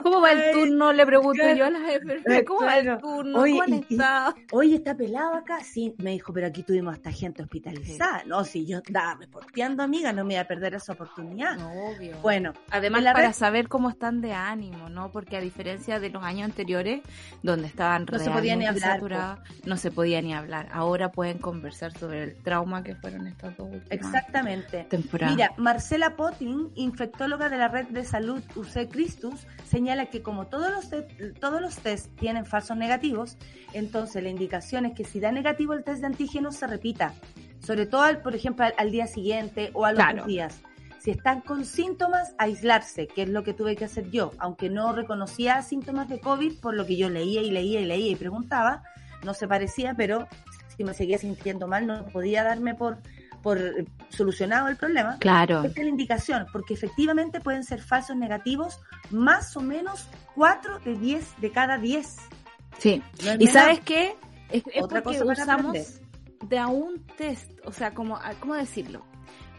¿Cómo, 0.03 0.21
va 0.21 0.31
el 0.31 0.51
turno? 0.51 0.91
Le 0.91 1.05
pregunto 1.05 1.43
yo 1.55 1.65
a 1.65 1.69
la 1.69 1.79
jefe. 1.79 2.45
¿Cómo 2.45 2.61
va 2.61 2.79
el 2.79 2.97
turno? 2.97 3.39
Oye, 3.39 3.85
está? 3.89 4.35
Oye, 4.51 4.75
¿está 4.75 4.95
pelado 4.95 5.35
acá? 5.35 5.63
Sí, 5.63 5.93
me 5.99 6.11
dijo, 6.11 6.33
pero 6.33 6.47
aquí 6.47 6.63
tuvimos 6.63 6.95
hasta 6.95 7.11
gente 7.11 7.43
hospitalizada. 7.43 8.23
No, 8.25 8.43
si 8.43 8.65
yo 8.65 8.79
estaba 8.79 9.15
reporteando, 9.15 9.83
amiga, 9.83 10.11
no 10.13 10.25
me 10.25 10.33
iba 10.33 10.41
a 10.41 10.47
perder 10.47 10.75
esa 10.75 10.93
oportunidad. 10.93 11.57
obvio. 11.59 12.17
Bueno, 12.21 12.53
además 12.69 13.03
para 13.13 13.33
saber 13.33 13.67
cómo 13.67 13.89
están 13.89 14.21
de 14.21 14.33
ánimo, 14.33 14.89
¿no? 14.89 15.11
Porque 15.11 15.37
a 15.37 15.41
diferencia 15.41 15.99
de 15.99 16.09
los 16.09 16.23
años 16.23 16.45
anteriores, 16.45 17.01
donde 17.43 17.67
estaban 17.67 18.05
no 18.11 18.19
se 18.19 18.29
podía 18.29 18.55
ni 18.55 18.65
hablar, 18.65 19.39
no 19.65 19.77
se 19.77 19.91
podía 19.91 20.21
ni 20.21 20.33
hablar. 20.33 20.69
Ahora 20.71 21.11
pueden 21.11 21.37
conversar 21.37 21.97
sobre 21.97 22.23
el 22.23 22.35
trauma 22.35 22.83
que 22.83 22.95
fueron 22.95 23.27
estas 23.27 23.55
dos 23.57 23.67
últimas 23.67 23.91
Exactamente. 23.91 24.85
temporadas. 24.89 25.35
Mira, 25.35 25.53
Marcela 25.57 26.15
Potting, 26.15 26.71
infectóloga 26.75 27.49
de 27.49 27.57
la 27.57 27.67
red 27.67 27.87
de 27.87 28.03
salud 28.03 28.41
UC 28.55 28.89
Christus, 28.89 29.47
señala 29.67 30.07
que 30.07 30.21
como 30.21 30.47
todos 30.47 30.71
los, 30.71 30.89
todos 31.39 31.61
los 31.61 31.75
test 31.77 32.07
tienen 32.17 32.45
falsos 32.45 32.77
negativos, 32.77 33.37
entonces 33.73 34.23
la 34.23 34.29
indicación 34.29 34.85
es 34.85 34.93
que 34.93 35.03
si 35.03 35.19
da 35.19 35.31
negativo 35.31 35.73
el 35.73 35.83
test 35.83 36.01
de 36.01 36.07
antígeno 36.07 36.51
se 36.51 36.65
repita. 36.67 37.13
sobre 37.59 37.85
todo, 37.85 38.01
al, 38.03 38.21
por 38.21 38.33
ejemplo, 38.33 38.65
al, 38.77 38.91
día 38.91 39.07
siguiente 39.07 39.71
o 39.73 39.83
a 39.83 39.91
los 39.91 40.01
Claro. 40.01 40.25
días. 40.25 40.61
Si 40.99 41.11
están 41.11 41.41
con 41.41 41.65
síntomas, 41.65 42.33
aislarse, 42.37 43.07
que 43.07 43.23
es 43.23 43.29
lo 43.29 43.43
que 43.43 43.53
tuve 43.53 43.75
que 43.75 43.85
hacer 43.85 44.09
yo, 44.09 44.31
aunque 44.39 44.69
no 44.69 44.93
reconocía 44.93 45.61
síntomas 45.61 46.07
de 46.07 46.19
COVID 46.19 46.59
por 46.59 46.75
lo 46.75 46.85
que 46.85 46.95
yo 46.95 47.09
leía 47.09 47.41
y 47.41 47.51
leía 47.51 47.81
y 47.81 47.85
leía 47.85 48.11
y 48.11 48.15
preguntaba, 48.15 48.83
no 49.23 49.33
se 49.33 49.47
parecía, 49.47 49.95
pero 49.95 50.27
si 50.77 50.83
me 50.83 50.93
seguía 50.93 51.17
sintiendo 51.17 51.67
mal 51.67 51.87
no 51.87 52.05
podía 52.05 52.43
darme 52.43 52.73
por, 52.75 52.99
por 53.41 53.57
eh, 53.57 53.85
solucionado 54.09 54.67
el 54.67 54.75
problema. 54.77 55.17
Claro. 55.19 55.63
Esta 55.63 55.79
es 55.79 55.85
la 55.85 55.89
indicación, 55.91 56.45
porque 56.51 56.73
efectivamente 56.73 57.39
pueden 57.39 57.63
ser 57.63 57.81
falsos 57.81 58.15
negativos 58.15 58.79
más 59.11 59.55
o 59.57 59.61
menos 59.61 60.07
4 60.35 60.79
de 60.79 60.95
10 60.97 61.41
de 61.41 61.51
cada 61.51 61.77
10. 61.77 62.15
Sí. 62.79 63.01
No 63.25 63.35
¿Y 63.39 63.47
sabes 63.47 63.79
qué? 63.81 64.15
Es, 64.49 64.63
es 64.73 64.83
Otra 64.83 65.01
porque 65.01 65.19
cosa 65.19 65.43
usamos 65.43 65.99
de 66.43 66.57
a 66.59 66.67
un 66.67 67.03
test, 67.17 67.51
o 67.65 67.71
sea, 67.71 67.93
como, 67.93 68.15
ah, 68.17 68.33
¿cómo 68.39 68.53
decirlo? 68.55 69.03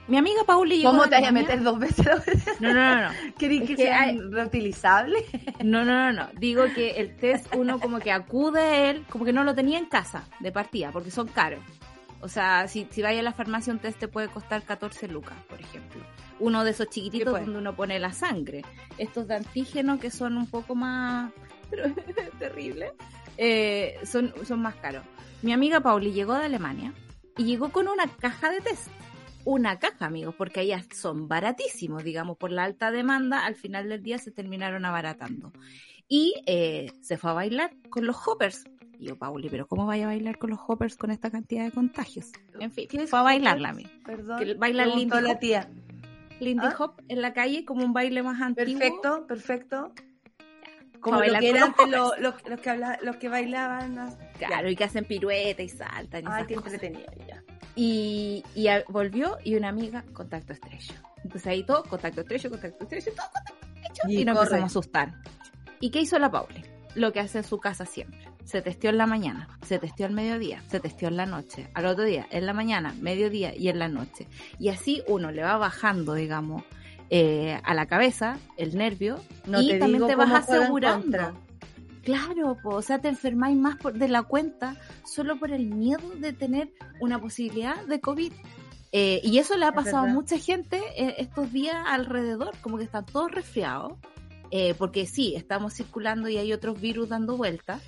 Mi 0.06 0.16
amiga 0.16 0.42
Pauli 0.46 0.82
¿Cómo 0.82 1.02
te 1.06 1.16
vas 1.20 1.28
a 1.28 1.32
meter 1.32 1.62
dos 1.62 1.78
veces 1.78 2.06
la 2.06 2.14
vez? 2.26 2.60
No, 2.60 2.72
no, 2.72 2.94
no, 2.96 3.02
no. 3.02 3.10
¿Querés 3.38 3.60
que, 3.62 3.76
que 3.76 3.82
sean 3.82 4.02
hay- 4.02 4.18
reutilizables? 4.18 5.24
No, 5.62 5.84
no, 5.84 6.10
no, 6.10 6.12
no. 6.12 6.30
Digo 6.38 6.64
que 6.74 6.92
el 6.92 7.14
test 7.16 7.54
uno 7.54 7.78
como 7.78 7.98
que 7.98 8.10
acude 8.10 8.60
a 8.60 8.90
él, 8.90 9.04
como 9.10 9.26
que 9.26 9.34
no 9.34 9.44
lo 9.44 9.54
tenía 9.54 9.76
en 9.78 9.84
casa 9.86 10.24
de 10.40 10.50
partida, 10.50 10.90
porque 10.92 11.10
son 11.10 11.26
caros. 11.28 11.60
O 12.20 12.28
sea, 12.28 12.66
si, 12.68 12.86
si 12.90 13.02
vaya 13.02 13.20
a 13.20 13.22
la 13.22 13.32
farmacia 13.32 13.72
un 13.72 13.78
test 13.78 13.98
te 13.98 14.08
puede 14.08 14.28
costar 14.28 14.62
14 14.62 15.08
lucas, 15.08 15.36
por 15.48 15.60
ejemplo. 15.60 16.02
Uno 16.40 16.64
de 16.64 16.70
esos 16.70 16.88
chiquititos 16.88 17.30
pues. 17.30 17.44
donde 17.44 17.58
uno 17.60 17.74
pone 17.74 17.98
la 17.98 18.12
sangre. 18.12 18.62
Estos 18.96 19.28
de 19.28 19.36
antígeno 19.36 19.98
que 19.98 20.10
son 20.10 20.36
un 20.36 20.46
poco 20.46 20.74
más... 20.74 21.32
Pero 21.70 21.84
terrible. 22.38 22.92
eh, 23.36 23.98
son, 24.04 24.32
son 24.44 24.60
más 24.60 24.74
caros. 24.76 25.04
Mi 25.42 25.52
amiga 25.52 25.80
Pauli 25.80 26.12
llegó 26.12 26.34
de 26.34 26.46
Alemania 26.46 26.92
y 27.36 27.44
llegó 27.44 27.70
con 27.70 27.88
una 27.88 28.08
caja 28.08 28.50
de 28.50 28.60
test. 28.60 28.88
Una 29.44 29.78
caja, 29.78 30.06
amigos, 30.06 30.34
porque 30.36 30.60
allá 30.60 30.84
son 30.94 31.28
baratísimos, 31.28 32.04
digamos, 32.04 32.36
por 32.36 32.50
la 32.50 32.64
alta 32.64 32.90
demanda, 32.90 33.46
al 33.46 33.54
final 33.54 33.88
del 33.88 34.02
día 34.02 34.18
se 34.18 34.30
terminaron 34.30 34.84
abaratando. 34.84 35.52
Y 36.08 36.34
eh, 36.46 36.90
se 37.00 37.16
fue 37.16 37.30
a 37.30 37.34
bailar 37.34 37.70
con 37.88 38.06
los 38.06 38.16
hoppers. 38.26 38.64
Y 38.98 39.06
yo, 39.06 39.16
Pauli, 39.16 39.48
pero 39.48 39.66
¿cómo 39.66 39.86
vaya 39.86 40.04
a 40.04 40.08
bailar 40.08 40.38
con 40.38 40.50
los 40.50 40.58
hoppers 40.66 40.96
con 40.96 41.10
esta 41.10 41.30
cantidad 41.30 41.64
de 41.64 41.70
contagios? 41.70 42.32
En 42.58 42.72
fin, 42.72 42.88
¿Qué 42.90 43.02
es 43.02 43.10
fue 43.10 43.18
a 43.20 43.22
bailarla 43.22 43.68
a 43.70 43.72
mí. 43.72 43.86
Perdón. 44.04 44.38
Que 44.40 44.54
baila 44.54 44.86
Lindy 44.86 45.20
la 45.20 45.32
Hop. 45.32 45.38
tía. 45.38 45.68
Lindy 46.40 46.66
¿Ah? 46.66 46.74
Hop 46.78 47.00
en 47.08 47.22
la 47.22 47.32
calle 47.32 47.64
como 47.64 47.84
un 47.84 47.92
baile 47.92 48.22
más 48.22 48.40
antiguo. 48.40 48.78
Perfecto, 48.78 49.26
perfecto. 49.26 49.92
Como 51.00 51.14
lo 51.16 51.20
bailar 51.20 51.40
que 51.40 51.50
eran 51.50 51.74
los 52.18 52.60
que 52.60 52.70
habla- 52.70 52.98
los 53.02 53.16
que 53.16 53.28
bailaban. 53.28 54.16
Claro, 54.38 54.68
y 54.68 54.74
que 54.74 54.82
hacen 54.84 55.04
pirueta 55.04 55.62
y 55.62 55.68
saltan. 55.68 56.24
Y, 56.24 56.26
Ay, 56.26 56.32
esas 56.32 56.46
qué 56.48 56.54
cosas. 56.56 56.72
entretenido. 56.74 57.12
Ya. 57.28 57.42
y, 57.76 58.42
y 58.56 58.66
a- 58.66 58.82
volvió 58.88 59.38
y 59.44 59.54
una 59.54 59.68
amiga, 59.68 60.04
contacto 60.12 60.52
estrecho. 60.52 60.94
Entonces 61.22 61.46
ahí 61.46 61.62
todo, 61.62 61.84
contacto 61.84 62.22
estrecho, 62.22 62.50
contacto 62.50 62.82
estrecho, 62.82 63.12
todo 63.12 63.26
contacto 63.32 63.54
estrecho. 63.76 64.08
Y 64.08 64.22
Y, 64.22 64.24
nos 64.24 64.34
corre. 64.36 64.46
empezamos 64.46 64.62
a 64.62 64.66
asustar. 64.78 65.14
¿Y 65.78 65.90
qué 65.90 66.00
hizo 66.00 66.18
la 66.18 66.28
Pauli? 66.30 66.64
Lo 66.96 67.12
que 67.12 67.20
hace 67.20 67.38
en 67.38 67.44
su 67.44 67.58
casa 67.60 67.86
siempre. 67.86 68.18
Se 68.48 68.62
testió 68.62 68.88
en 68.88 68.96
la 68.96 69.06
mañana, 69.06 69.46
se 69.60 69.78
testió 69.78 70.06
al 70.06 70.12
mediodía, 70.12 70.62
se 70.68 70.80
testió 70.80 71.08
en 71.08 71.18
la 71.18 71.26
noche, 71.26 71.68
al 71.74 71.84
otro 71.84 72.04
día, 72.04 72.26
en 72.30 72.46
la 72.46 72.54
mañana, 72.54 72.94
mediodía 72.98 73.54
y 73.54 73.68
en 73.68 73.78
la 73.78 73.88
noche. 73.88 74.26
Y 74.58 74.70
así 74.70 75.02
uno 75.06 75.30
le 75.30 75.42
va 75.42 75.58
bajando, 75.58 76.14
digamos, 76.14 76.62
eh, 77.10 77.60
a 77.62 77.74
la 77.74 77.84
cabeza 77.84 78.38
el 78.56 78.74
nervio 78.74 79.20
No 79.44 79.60
y 79.60 79.68
te 79.68 79.78
también 79.78 80.06
te 80.06 80.14
vas 80.14 80.48
asegurando. 80.48 81.38
Claro, 82.02 82.56
po, 82.62 82.76
o 82.76 82.80
sea, 82.80 82.98
te 83.00 83.08
enfermáis 83.08 83.54
más 83.54 83.76
por, 83.76 83.92
de 83.92 84.08
la 84.08 84.22
cuenta 84.22 84.76
solo 85.04 85.38
por 85.38 85.52
el 85.52 85.66
miedo 85.66 86.08
de 86.16 86.32
tener 86.32 86.70
una 87.00 87.20
posibilidad 87.20 87.84
de 87.84 88.00
COVID. 88.00 88.32
Eh, 88.92 89.20
y 89.22 89.36
eso 89.36 89.58
le 89.58 89.66
ha 89.66 89.72
pasado 89.72 90.06
a 90.06 90.06
mucha 90.06 90.38
gente 90.38 90.80
eh, 90.96 91.16
estos 91.18 91.52
días 91.52 91.76
alrededor, 91.86 92.52
como 92.62 92.78
que 92.78 92.84
están 92.84 93.04
todos 93.04 93.30
resfriados, 93.30 93.92
eh, 94.50 94.74
porque 94.78 95.06
sí, 95.06 95.34
estamos 95.36 95.74
circulando 95.74 96.30
y 96.30 96.38
hay 96.38 96.54
otros 96.54 96.80
virus 96.80 97.10
dando 97.10 97.36
vueltas, 97.36 97.82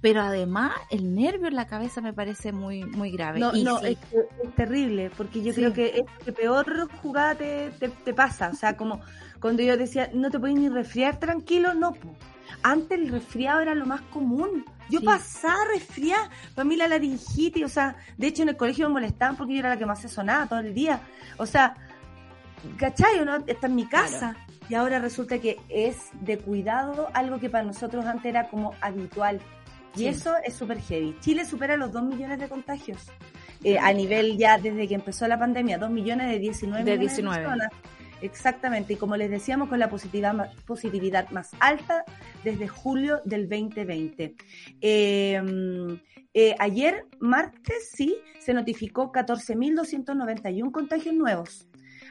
pero 0.00 0.22
además 0.22 0.72
el 0.90 1.14
nervio 1.14 1.48
en 1.48 1.54
la 1.56 1.66
cabeza 1.66 2.00
me 2.00 2.12
parece 2.12 2.52
muy, 2.52 2.84
muy 2.84 3.10
grave. 3.10 3.40
No, 3.40 3.54
y 3.54 3.62
no, 3.64 3.78
sí, 3.80 3.86
es, 3.86 3.98
es 4.44 4.54
terrible, 4.54 5.10
porque 5.16 5.42
yo 5.42 5.52
Sí. 5.52 5.60
creo 5.60 5.72
que 5.72 5.86
es 5.98 6.04
lo 6.18 6.24
que 6.24 6.32
peor 6.32 6.88
jugada 7.02 7.34
te, 7.34 7.70
te, 7.78 7.88
te 7.88 8.14
pasa. 8.14 8.50
O 8.52 8.54
sea, 8.54 8.76
como 8.76 9.00
cuando 9.40 9.62
yo 9.62 9.76
decía, 9.76 10.10
no 10.12 10.30
te 10.30 10.38
puedes 10.38 10.56
ni 10.56 10.68
resfriar 10.68 11.18
tranquilo, 11.18 11.74
no. 11.74 11.92
po. 11.92 12.14
Antes 12.62 12.98
el 12.98 13.08
resfriado 13.08 13.60
era 13.60 13.74
lo 13.74 13.86
más 13.86 14.00
común. 14.02 14.64
Yo 14.88 15.00
Sí. 15.00 15.04
pasaba 15.06 15.64
resfriada, 15.72 16.30
para 16.54 16.64
mí 16.64 16.76
la 16.76 16.86
laringitis, 16.86 17.64
o 17.64 17.68
sea, 17.68 17.96
de 18.16 18.28
hecho 18.28 18.42
en 18.42 18.50
el 18.50 18.56
colegio 18.56 18.86
me 18.88 18.94
molestaban 18.94 19.36
porque 19.36 19.54
yo 19.54 19.58
era 19.60 19.70
la 19.70 19.76
que 19.78 19.86
más 19.86 20.00
se 20.00 20.08
sonaba 20.08 20.46
todo 20.46 20.60
el 20.60 20.72
día. 20.74 21.00
O 21.38 21.46
sea, 21.46 21.74
¿cachai? 22.78 23.24
¿no? 23.24 23.36
Está 23.46 23.66
en 23.66 23.74
mi 23.74 23.86
casa. 23.86 24.36
Y 24.68 24.74
ahora 24.74 24.98
resulta 24.98 25.38
que 25.38 25.58
es 25.68 26.08
de 26.20 26.38
cuidado 26.38 27.08
algo 27.14 27.38
que 27.38 27.48
para 27.50 27.64
nosotros 27.64 28.04
antes 28.04 28.26
era 28.26 28.48
como 28.48 28.74
habitual. 28.80 29.40
Y 29.96 30.00
Sí. 30.00 30.06
eso 30.08 30.34
es 30.44 30.54
súper 30.54 30.80
heavy. 30.80 31.16
Chile 31.20 31.44
supera 31.44 31.76
los 31.76 31.90
2 31.92 32.04
millones 32.04 32.38
de 32.38 32.48
contagios. 32.48 33.06
Eh, 33.64 33.78
a 33.78 33.92
nivel 33.92 34.36
ya 34.36 34.58
desde 34.58 34.86
que 34.86 34.94
empezó 34.94 35.26
la 35.26 35.38
pandemia, 35.38 35.78
2 35.78 35.90
millones 35.90 36.28
de 36.30 36.38
19 36.38 36.84
De 36.84 36.92
millones 36.92 37.16
19. 37.16 37.38
de 37.38 37.44
personas. 37.48 37.72
Exactamente, 38.22 38.94
y 38.94 38.96
como 38.96 39.16
les 39.16 39.30
decíamos, 39.30 39.68
con 39.68 39.78
la 39.78 39.90
positividad 39.90 40.32
más, 40.32 40.54
positividad 40.64 41.28
más 41.30 41.50
alta 41.60 42.04
desde 42.44 42.66
julio 42.66 43.20
del 43.24 43.48
2020. 43.48 44.34
Eh, 44.80 45.42
eh, 46.32 46.54
ayer, 46.58 47.06
martes, 47.18 47.90
sí, 47.92 48.16
se 48.40 48.54
notificó 48.54 49.12
14.291 49.12 50.70
contagios 50.72 51.14
nuevos. 51.14 51.66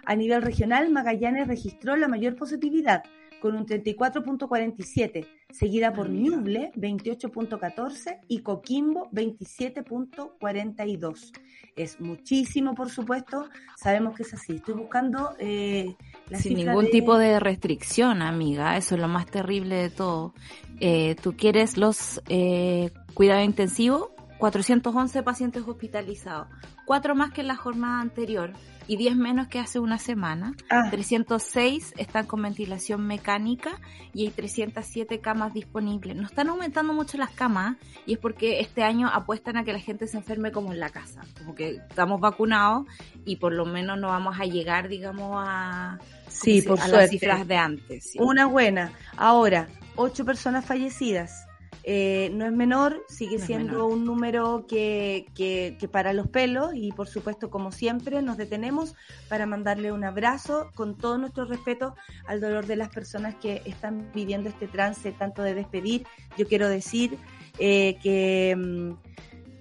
A 0.05 0.15
nivel 0.15 0.41
regional, 0.41 0.91
Magallanes 0.91 1.47
registró 1.47 1.95
la 1.95 2.07
mayor 2.07 2.35
positividad, 2.35 3.03
con 3.45 3.55
un 3.55 3.65
34.47, 3.67 5.27
seguida 5.51 5.93
por. 5.93 6.09
Ñuble, 6.09 6.71
28.14 6.75 8.21
y 8.27 8.39
Coquimbo, 8.39 9.07
27.42. 9.11 11.31
Es 11.75 12.01
muchísimo, 12.01 12.73
por 12.73 12.89
supuesto, 12.89 13.47
sabemos 13.77 14.15
que 14.15 14.23
es 14.23 14.33
así. 14.33 14.55
Estoy 14.55 14.73
buscando 14.73 15.35
eh, 15.37 15.95
la 16.29 16.39
sin 16.39 16.55
ningún 16.57 16.85
de- 16.85 16.91
tipo 16.91 17.19
de 17.19 17.39
restricción, 17.39 18.23
amiga. 18.23 18.77
Eso 18.77 18.95
es 18.95 19.01
lo 19.01 19.07
más 19.07 19.27
terrible 19.27 19.75
de 19.75 19.91
todo. 19.91 20.33
Eh, 20.79 21.15
Tú 21.21 21.35
quieres 21.37 21.77
los 21.77 22.23
eh, 22.27 22.89
cuidados 23.13 23.45
intensivos, 23.45 24.09
411 24.39 25.21
pacientes 25.21 25.61
hospitalizados, 25.67 26.47
cuatro 26.85 27.13
más 27.13 27.31
que 27.31 27.41
en 27.41 27.47
la 27.47 27.55
jornada 27.55 28.01
anterior 28.01 28.53
y 28.87 28.97
10 28.97 29.15
menos 29.15 29.47
que 29.47 29.59
hace 29.59 29.79
una 29.79 29.97
semana. 29.97 30.53
Ah, 30.69 30.89
306 30.91 31.93
están 31.97 32.25
con 32.25 32.41
ventilación 32.41 33.05
mecánica 33.05 33.79
y 34.13 34.25
hay 34.25 34.31
307 34.31 35.19
camas 35.19 35.53
disponibles. 35.53 36.15
No 36.15 36.23
están 36.23 36.49
aumentando 36.49 36.93
mucho 36.93 37.17
las 37.17 37.31
camas 37.31 37.77
y 38.05 38.13
es 38.13 38.19
porque 38.19 38.59
este 38.59 38.83
año 38.83 39.09
apuestan 39.11 39.57
a 39.57 39.63
que 39.63 39.73
la 39.73 39.79
gente 39.79 40.07
se 40.07 40.17
enferme 40.17 40.51
como 40.51 40.71
en 40.71 40.79
la 40.79 40.89
casa. 40.89 41.21
Como 41.37 41.55
que 41.55 41.81
estamos 41.89 42.19
vacunados 42.19 42.85
y 43.25 43.37
por 43.37 43.53
lo 43.53 43.65
menos 43.65 43.99
no 43.99 44.07
vamos 44.07 44.39
a 44.39 44.45
llegar, 44.45 44.87
digamos, 44.87 45.43
a, 45.45 45.99
sí, 46.27 46.63
¿cómo 46.63 46.75
por 46.75 46.85
a 46.85 46.87
las 46.87 47.09
cifras 47.09 47.47
de 47.47 47.57
antes. 47.57 48.11
sí. 48.11 48.19
Una 48.19 48.45
buena. 48.45 48.91
Ahora, 49.17 49.67
ocho 49.95 50.25
personas 50.25 50.65
fallecidas. 50.65 51.44
Eh, 51.87 52.31
no 52.33 52.45
es 52.45 52.51
menor, 52.51 53.05
sigue 53.07 53.37
No 53.37 53.45
siendo 53.45 53.73
menor. 53.73 53.91
un 53.91 54.05
número 54.05 54.65
que, 54.67 55.27
que, 55.35 55.77
que 55.79 55.87
para 55.87 56.13
los 56.13 56.27
pelos 56.27 56.71
y 56.73 56.91
por 56.91 57.07
supuesto, 57.07 57.51
como 57.51 57.71
siempre, 57.71 58.23
nos 58.23 58.37
detenemos 58.37 58.95
para 59.29 59.45
mandarle 59.45 59.91
un 59.91 60.03
abrazo 60.03 60.71
con 60.73 60.97
todo 60.97 61.19
nuestro 61.19 61.45
respeto 61.45 61.93
al 62.25 62.41
dolor 62.41 62.65
de 62.65 62.75
las 62.75 62.89
personas 62.89 63.35
que 63.35 63.61
están 63.65 64.09
viviendo 64.15 64.49
este 64.49 64.67
trance 64.67 65.11
tanto 65.11 65.43
de 65.43 65.53
despedir. 65.53 66.07
Yo 66.37 66.47
quiero 66.47 66.67
decir 66.69 67.17
eh, 67.59 67.97
que 68.01 68.55
mm, 68.57 68.91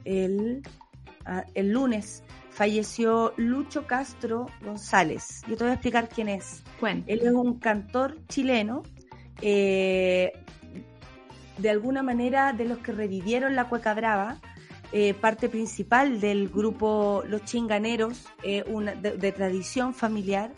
el, 0.06 0.62
ah, 1.26 1.44
el 1.54 1.72
lunes 1.72 2.22
falleció 2.48 3.34
Lucho 3.37 3.87
Castro 3.87 4.46
González. 4.64 5.42
Yo 5.46 5.56
te 5.58 5.64
voy 5.64 5.72
a 5.72 5.74
explicar 5.74 6.08
quién 6.08 6.28
es. 6.30 6.62
Él 7.06 7.20
es 7.22 7.32
un 7.32 7.58
cantor 7.58 8.16
chileno, 8.28 8.82
eh, 9.42 10.32
de 11.58 11.70
alguna 11.70 12.02
manera 12.02 12.52
de 12.52 12.64
los 12.64 12.78
que 12.78 12.92
revivieron 12.92 13.54
la 13.54 13.68
cueca 13.68 13.94
brava, 13.94 14.38
eh, 14.92 15.14
parte 15.14 15.48
principal 15.48 16.20
del 16.20 16.48
grupo 16.48 17.24
Los 17.26 17.44
Chinganeros, 17.44 18.26
eh, 18.42 18.64
de 19.00 19.32
tradición 19.32 19.94
familiar. 19.94 20.52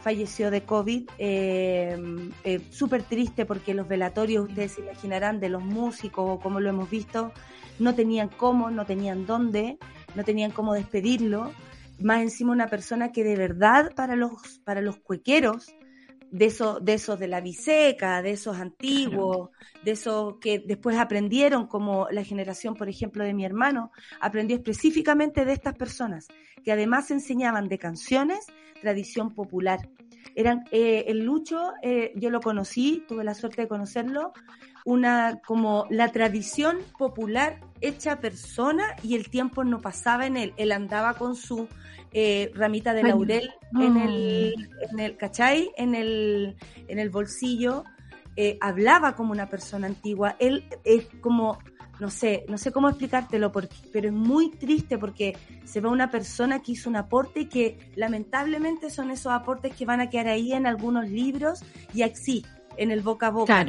Falleció 0.00 0.50
de 0.50 0.64
COVID, 0.64 1.10
eh, 1.18 1.96
eh, 2.42 2.60
súper 2.70 3.04
triste 3.04 3.46
porque 3.46 3.72
los 3.72 3.86
velatorios, 3.86 4.48
ustedes 4.48 4.72
se 4.72 4.80
imaginarán, 4.80 5.38
de 5.38 5.48
los 5.48 5.62
músicos, 5.62 6.40
como 6.40 6.58
lo 6.58 6.70
hemos 6.70 6.90
visto, 6.90 7.32
no 7.78 7.94
tenían 7.94 8.28
cómo, 8.28 8.70
no 8.70 8.84
tenían 8.84 9.26
dónde, 9.26 9.78
no 10.16 10.24
tenían 10.24 10.50
cómo 10.50 10.74
despedirlo. 10.74 11.52
Más 12.00 12.20
encima 12.20 12.50
una 12.50 12.66
persona 12.66 13.12
que 13.12 13.22
de 13.22 13.36
verdad 13.36 13.94
para 13.94 14.16
los, 14.16 14.60
para 14.64 14.80
los 14.80 14.96
cuequeros 14.96 15.72
de 16.32 16.46
esos 16.46 16.82
de 16.82 16.94
esos 16.94 17.20
de 17.20 17.28
la 17.28 17.40
biseca, 17.40 18.22
de 18.22 18.32
esos 18.32 18.56
antiguos, 18.56 19.50
de 19.84 19.92
esos 19.92 20.38
que 20.40 20.58
después 20.58 20.96
aprendieron, 20.96 21.66
como 21.66 22.08
la 22.10 22.24
generación, 22.24 22.74
por 22.74 22.88
ejemplo, 22.88 23.22
de 23.22 23.34
mi 23.34 23.44
hermano, 23.44 23.92
aprendió 24.18 24.56
específicamente 24.56 25.44
de 25.44 25.52
estas 25.52 25.74
personas, 25.76 26.28
que 26.64 26.72
además 26.72 27.10
enseñaban 27.10 27.68
de 27.68 27.78
canciones, 27.78 28.46
tradición 28.80 29.34
popular. 29.34 29.90
Eran, 30.34 30.64
eh, 30.72 31.04
el 31.08 31.24
Lucho, 31.24 31.72
eh, 31.82 32.12
yo 32.16 32.30
lo 32.30 32.40
conocí, 32.40 33.04
tuve 33.06 33.24
la 33.24 33.34
suerte 33.34 33.62
de 33.62 33.68
conocerlo, 33.68 34.32
una 34.86 35.38
como 35.46 35.86
la 35.90 36.08
tradición 36.08 36.78
popular 36.98 37.60
hecha 37.82 38.20
persona 38.20 38.96
y 39.02 39.16
el 39.16 39.28
tiempo 39.28 39.64
no 39.64 39.80
pasaba 39.80 40.26
en 40.26 40.38
él. 40.38 40.54
Él 40.56 40.72
andaba 40.72 41.14
con 41.14 41.36
su 41.36 41.68
eh, 42.12 42.50
ramita 42.54 42.92
de 42.94 43.02
laurel 43.02 43.50
en 43.80 43.96
el, 43.96 44.54
en 44.90 45.00
el, 45.00 45.16
¿cachai? 45.16 45.70
En 45.76 45.94
el, 45.94 46.56
en 46.88 46.98
el 46.98 47.10
bolsillo. 47.10 47.84
Eh, 48.36 48.56
hablaba 48.60 49.14
como 49.14 49.32
una 49.32 49.48
persona 49.48 49.86
antigua. 49.86 50.36
Él 50.38 50.64
es 50.84 51.06
como, 51.20 51.58
no 52.00 52.10
sé, 52.10 52.44
no 52.48 52.56
sé 52.56 52.72
cómo 52.72 52.88
explicártelo, 52.88 53.52
pero 53.52 54.08
es 54.08 54.12
muy 54.12 54.50
triste 54.50 54.96
porque 54.98 55.36
se 55.64 55.80
ve 55.80 55.88
una 55.88 56.10
persona 56.10 56.62
que 56.62 56.72
hizo 56.72 56.88
un 56.88 56.96
aporte 56.96 57.40
y 57.40 57.46
que 57.46 57.78
lamentablemente 57.94 58.90
son 58.90 59.10
esos 59.10 59.32
aportes 59.32 59.74
que 59.74 59.84
van 59.84 60.00
a 60.00 60.08
quedar 60.08 60.28
ahí 60.28 60.52
en 60.52 60.66
algunos 60.66 61.08
libros 61.08 61.62
y 61.92 62.02
así, 62.02 62.44
en 62.78 62.90
el 62.90 63.02
boca 63.02 63.26
a 63.26 63.30
boca, 63.30 63.60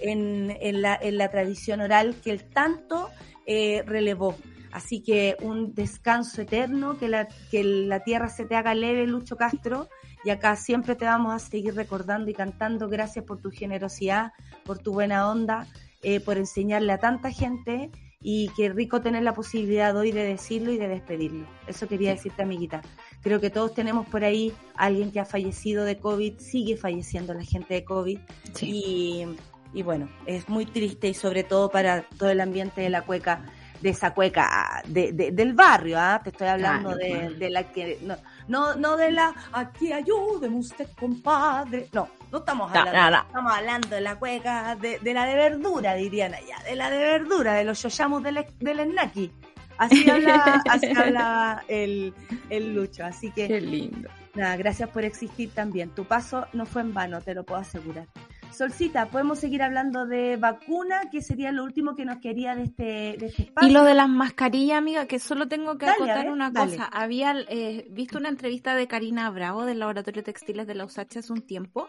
en, 0.00 0.56
en, 0.60 0.82
la, 0.82 0.98
en 1.00 1.16
la 1.16 1.30
tradición 1.30 1.80
oral 1.80 2.16
que 2.22 2.32
él 2.32 2.44
tanto 2.44 3.10
eh, 3.46 3.82
relevó. 3.86 4.36
Así 4.72 5.02
que 5.02 5.36
un 5.40 5.74
descanso 5.74 6.42
eterno, 6.42 6.98
que 6.98 7.08
la, 7.08 7.28
que 7.50 7.64
la 7.64 8.00
tierra 8.00 8.28
se 8.28 8.44
te 8.44 8.56
haga 8.56 8.74
leve, 8.74 9.06
Lucho 9.06 9.36
Castro. 9.36 9.88
Y 10.24 10.30
acá 10.30 10.56
siempre 10.56 10.94
te 10.96 11.04
vamos 11.04 11.34
a 11.34 11.38
seguir 11.38 11.74
recordando 11.74 12.30
y 12.30 12.34
cantando. 12.34 12.88
Gracias 12.88 13.24
por 13.24 13.40
tu 13.40 13.50
generosidad, 13.50 14.32
por 14.64 14.78
tu 14.78 14.92
buena 14.92 15.30
onda, 15.30 15.66
eh, 16.02 16.20
por 16.20 16.36
enseñarle 16.36 16.92
a 16.92 16.98
tanta 16.98 17.30
gente. 17.30 17.90
Y 18.20 18.50
qué 18.56 18.68
rico 18.68 19.00
tener 19.00 19.22
la 19.22 19.32
posibilidad 19.32 19.96
hoy 19.96 20.10
de 20.10 20.24
decirlo 20.24 20.72
y 20.72 20.78
de 20.78 20.88
despedirlo. 20.88 21.46
Eso 21.68 21.86
quería 21.86 22.10
decirte, 22.10 22.42
amiguita. 22.42 22.82
Creo 23.22 23.40
que 23.40 23.48
todos 23.48 23.74
tenemos 23.74 24.08
por 24.08 24.24
ahí 24.24 24.52
alguien 24.74 25.12
que 25.12 25.20
ha 25.20 25.24
fallecido 25.24 25.84
de 25.84 25.98
COVID, 25.98 26.38
sigue 26.38 26.76
falleciendo 26.76 27.32
la 27.32 27.44
gente 27.44 27.74
de 27.74 27.84
COVID. 27.84 28.18
Y, 28.60 29.24
y 29.72 29.82
bueno, 29.82 30.08
es 30.26 30.48
muy 30.48 30.66
triste 30.66 31.08
y 31.08 31.14
sobre 31.14 31.44
todo 31.44 31.70
para 31.70 32.02
todo 32.02 32.30
el 32.30 32.40
ambiente 32.40 32.80
de 32.80 32.90
la 32.90 33.02
cueca 33.02 33.44
de 33.80 33.90
esa 33.90 34.12
cueca 34.12 34.82
de, 34.86 35.12
del 35.12 35.52
barrio, 35.52 35.98
¿ah? 35.98 36.20
te 36.22 36.30
estoy 36.30 36.48
hablando 36.48 36.94
de, 36.94 37.34
de, 37.38 37.50
la 37.50 37.64
que 37.64 37.98
no, 38.02 38.16
no, 38.48 38.74
no 38.74 38.96
de 38.96 39.12
la 39.12 39.34
aquí 39.52 39.92
ayúdeme 39.92 40.56
usted 40.56 40.88
compadre, 40.98 41.88
no, 41.92 42.08
no 42.32 42.38
estamos 42.38 42.74
hablando, 42.74 43.18
estamos 43.26 43.52
hablando 43.52 43.88
de 43.88 44.00
la 44.00 44.16
cueca 44.16 44.76
de, 44.76 44.98
de, 44.98 45.14
la 45.14 45.26
de 45.26 45.34
verdura, 45.34 45.94
dirían 45.94 46.34
allá, 46.34 46.56
de 46.64 46.76
la 46.76 46.90
de 46.90 46.98
verdura, 46.98 47.54
de 47.54 47.64
los 47.64 47.82
yoyamos 47.82 48.22
del, 48.22 48.46
del 48.58 48.80
Enaki. 48.80 49.30
Así 49.78 50.10
habla, 50.10 50.62
así 50.68 50.88
habla 50.88 51.64
el, 51.68 52.12
el 52.50 52.74
Lucho, 52.74 53.04
así 53.04 53.30
que... 53.30 53.46
Qué 53.46 53.60
lindo. 53.60 54.10
Nada, 54.34 54.56
gracias 54.56 54.88
por 54.90 55.04
existir 55.04 55.50
también. 55.52 55.90
Tu 55.90 56.04
paso 56.04 56.46
no 56.52 56.66
fue 56.66 56.82
en 56.82 56.92
vano, 56.92 57.20
te 57.20 57.34
lo 57.34 57.44
puedo 57.44 57.60
asegurar. 57.60 58.06
Solcita, 58.52 59.06
podemos 59.06 59.38
seguir 59.38 59.62
hablando 59.62 60.06
de 60.06 60.36
vacuna, 60.36 61.08
que 61.10 61.22
sería 61.22 61.52
lo 61.52 61.64
último 61.64 61.94
que 61.94 62.04
nos 62.04 62.18
quería 62.18 62.54
de 62.54 62.64
este, 62.64 62.82
de 63.18 63.26
este 63.26 63.42
espacio. 63.42 63.68
Y 63.68 63.72
lo 63.72 63.84
de 63.84 63.94
las 63.94 64.08
mascarillas, 64.08 64.78
amiga, 64.78 65.06
que 65.06 65.18
solo 65.18 65.48
tengo 65.48 65.78
que 65.78 65.86
acotar 65.86 66.30
una 66.30 66.52
cosa. 66.52 66.84
Había 66.84 67.34
eh, 67.48 67.86
visto 67.90 68.18
una 68.18 68.28
entrevista 68.28 68.74
de 68.74 68.86
Karina 68.86 69.30
Bravo 69.30 69.64
del 69.64 69.78
Laboratorio 69.78 70.22
Textiles 70.22 70.66
de 70.66 70.74
la 70.74 70.84
USACH 70.84 71.18
hace 71.18 71.32
un 71.32 71.42
tiempo. 71.42 71.88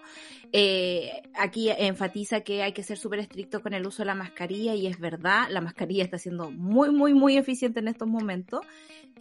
Eh, 0.52 1.24
aquí 1.34 1.70
enfatiza 1.70 2.42
que 2.42 2.64
hay 2.64 2.74
que 2.74 2.84
ser 2.84 2.98
súper 2.98 3.20
estricto 3.20 3.62
con 3.62 3.74
el 3.74 3.86
uso 3.86 4.04
de 4.04 4.08
la 4.08 4.16
mascarilla 4.16 4.76
y 4.76 4.88
es 4.88 5.00
verdad, 5.00 5.48
la 5.50 5.62
mascarilla 5.62 6.04
está 6.04 6.18
siendo 6.18 6.52
muy, 6.52 6.92
muy, 6.92 7.14
muy 7.14 7.38
eficiente 7.38 7.80
en 7.80 7.88
estos 7.88 8.08
momentos. 8.08 8.62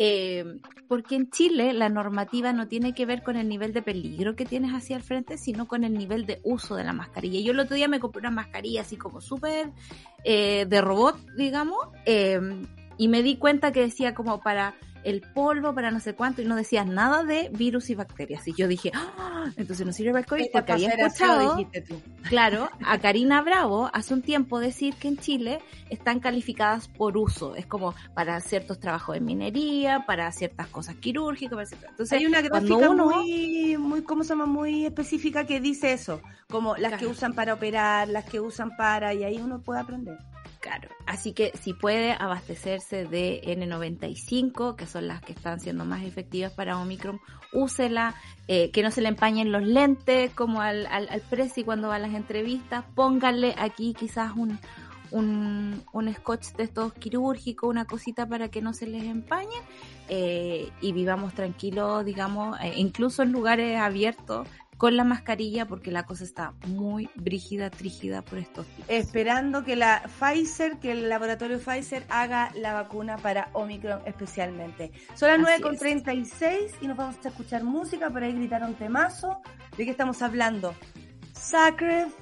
Eh, 0.01 0.61
porque 0.87 1.17
en 1.17 1.29
Chile 1.31 1.73
la 1.73 1.89
normativa 1.89 2.53
no 2.53 2.69
tiene 2.69 2.95
que 2.95 3.05
ver 3.05 3.23
con 3.23 3.37
el 3.37 3.49
nivel 3.49 3.73
de 3.73 3.83
peligro 3.83 4.37
que 4.37 4.47
tienes 4.47 4.73
hacia 4.73 4.97
el 4.97 5.03
frente, 5.03 5.37
sino 5.37 5.67
con 5.67 5.83
el 5.83 5.95
nivel 5.95 6.25
de 6.25 6.41
uso 6.45 6.77
de 6.77 6.85
la 6.85 6.93
mascarilla. 6.93 7.41
Yo 7.41 7.53
el 7.53 7.61
otro 7.61 7.75
día 7.75 7.89
me 7.89 8.01
compré 8.01 8.21
una 8.21 8.31
mascarilla 8.31 8.83
así 8.83 8.97
como 8.97 9.21
súper 9.21 9.73
eh, 10.25 10.67
de 10.69 10.81
robot, 10.81 11.19
digamos, 11.37 11.79
eh, 12.07 12.41
y 12.97 13.09
me 13.09 13.23
di 13.23 13.37
cuenta 13.37 13.73
que 13.73 13.81
decía 13.81 14.15
como 14.15 14.41
para 14.41 14.75
el 15.09 15.23
polvo 15.23 15.75
para 15.75 15.91
no 15.91 16.01
sé 16.01 16.15
cuánto 16.15 16.43
y 16.43 16.45
no 16.45 16.55
decías 16.55 16.87
nada 16.87 17.25
de 17.25 17.51
virus 17.53 17.89
y 17.91 17.95
bacterias. 17.95 18.47
Y 18.47 18.53
yo 18.53 18.69
dije, 18.69 18.93
¡Ah! 18.95 19.47
entonces 19.57 19.87
no 19.87 19.93
sirve 19.93 20.11
para 20.11 20.21
el 20.21 20.27
COVID 20.27 20.47
porque 20.53 20.73
había 20.73 20.91
escuchado, 20.91 21.57
claro, 22.29 22.69
a 22.85 22.99
Karina 22.99 23.41
Bravo 23.43 23.91
hace 23.93 24.13
un 24.13 24.23
tiempo 24.23 24.61
decir 24.61 24.95
que 24.97 25.09
en 25.09 25.17
Chile 25.17 25.61
están 25.89 26.21
calificadas 26.21 26.89
por 26.89 27.17
uso. 27.17 27.57
Es 27.57 27.67
como 27.67 27.95
para 28.15 28.41
ciertos 28.41 28.79
trabajos 28.81 29.15
de 29.15 29.21
minería, 29.21 30.05
para 30.07 30.31
ciertas 30.33 30.67
cosas 30.69 30.97
quirúrgicas, 30.97 31.73
etc. 31.73 31.87
Entonces, 31.89 32.19
hay 32.19 32.27
una 32.27 32.43
gráfica 32.43 32.91
uno... 32.91 33.07
muy, 33.07 33.77
muy, 33.79 34.03
¿cómo 34.03 34.25
se 34.25 34.31
llama? 34.31 34.47
Muy 34.47 34.85
específica 34.85 35.47
que 35.47 35.61
dice 35.61 35.93
eso, 35.93 36.21
como 36.49 36.77
las 36.77 36.99
que 36.99 37.07
usan 37.07 37.33
para 37.33 37.55
operar, 37.55 38.09
las 38.09 38.25
que 38.25 38.41
usan 38.41 38.77
para, 38.77 39.15
y 39.15 39.25
ahí 39.25 39.39
uno 39.39 39.63
puede 39.63 39.81
aprender. 39.81 40.19
Claro, 40.61 40.89
así 41.07 41.33
que 41.33 41.53
si 41.55 41.73
puede 41.73 42.13
abastecerse 42.13 43.05
de 43.05 43.41
N95, 43.45 44.75
que 44.75 44.87
son 44.87 45.07
las 45.07 45.21
que 45.21 45.33
están 45.33 45.61
siendo 45.61 45.85
más 45.85 46.03
efectivas 46.03 46.53
para 46.53 46.79
Omicron, 46.79 47.21
úsela, 47.53 48.17
eh, 48.49 48.73
que 48.73 48.83
no 48.83 48.91
se 48.91 49.01
le 49.01 49.09
empañen 49.09 49.53
los 49.53 49.63
lentes 49.63 50.33
como 50.35 50.61
al, 50.61 50.87
al, 50.87 51.09
al 51.11 51.21
Prezi 51.21 51.63
cuando 51.63 51.89
va 51.89 51.97
a 51.97 52.01
las 52.01 52.13
entrevistas, 52.13 52.85
pónganle 52.97 53.55
aquí 53.57 53.95
quizás 53.95 54.33
un, 54.37 54.59
un, 55.13 55.83
un 55.93 56.15
scotch 56.15 56.49
de 56.57 56.65
estos 56.65 56.93
quirúrgicos, 56.95 57.71
una 57.71 57.85
cosita 57.85 58.27
para 58.27 58.49
que 58.49 58.61
no 58.61 58.73
se 58.73 58.87
les 58.87 59.05
empañe 59.05 59.57
eh, 60.09 60.71
y 60.81 60.93
vivamos 60.93 61.35
tranquilos, 61.35 62.05
digamos, 62.05 62.59
eh, 62.61 62.75
incluso 62.77 63.23
en 63.23 63.33
lugares 63.33 63.79
abiertos 63.79 64.49
con 64.79 64.97
la 64.97 65.05
mascarilla 65.05 65.67
porque 65.67 65.91
la 65.91 66.07
cosa 66.07 66.25
está 66.25 66.55
muy 66.69 67.11
brígida, 67.17 67.69
trígida 67.69 68.23
por 68.23 68.39
estos 68.39 68.67
días. 68.77 68.89
Esperando 68.89 69.65
que 69.65 69.77
la 69.77 70.03
Pfizer, 70.19 70.79
que 70.79 70.93
el 70.93 71.09
laboratorio 71.09 71.59
Pfizer 71.59 72.05
haga 72.09 72.53
la 72.55 72.73
vacuna 72.73 73.19
para 73.19 73.51
Omicron 73.53 74.01
especialmente. 74.07 74.93
Son 75.15 75.29
las 75.29 75.41
9 75.41 75.61
con 75.61 75.77
36 75.77 76.77
y 76.81 76.87
nos 76.87 76.97
vamos 76.97 77.17
a 77.25 77.29
escuchar 77.29 77.65
música, 77.65 78.09
por 78.09 78.23
ahí 78.23 78.33
gritar 78.33 78.63
un 78.63 78.75
temazo. 78.75 79.43
¿De 79.77 79.85
qué 79.85 79.91
estamos 79.91 80.23
hablando? 80.23 80.75
Sacrifice 81.33 82.15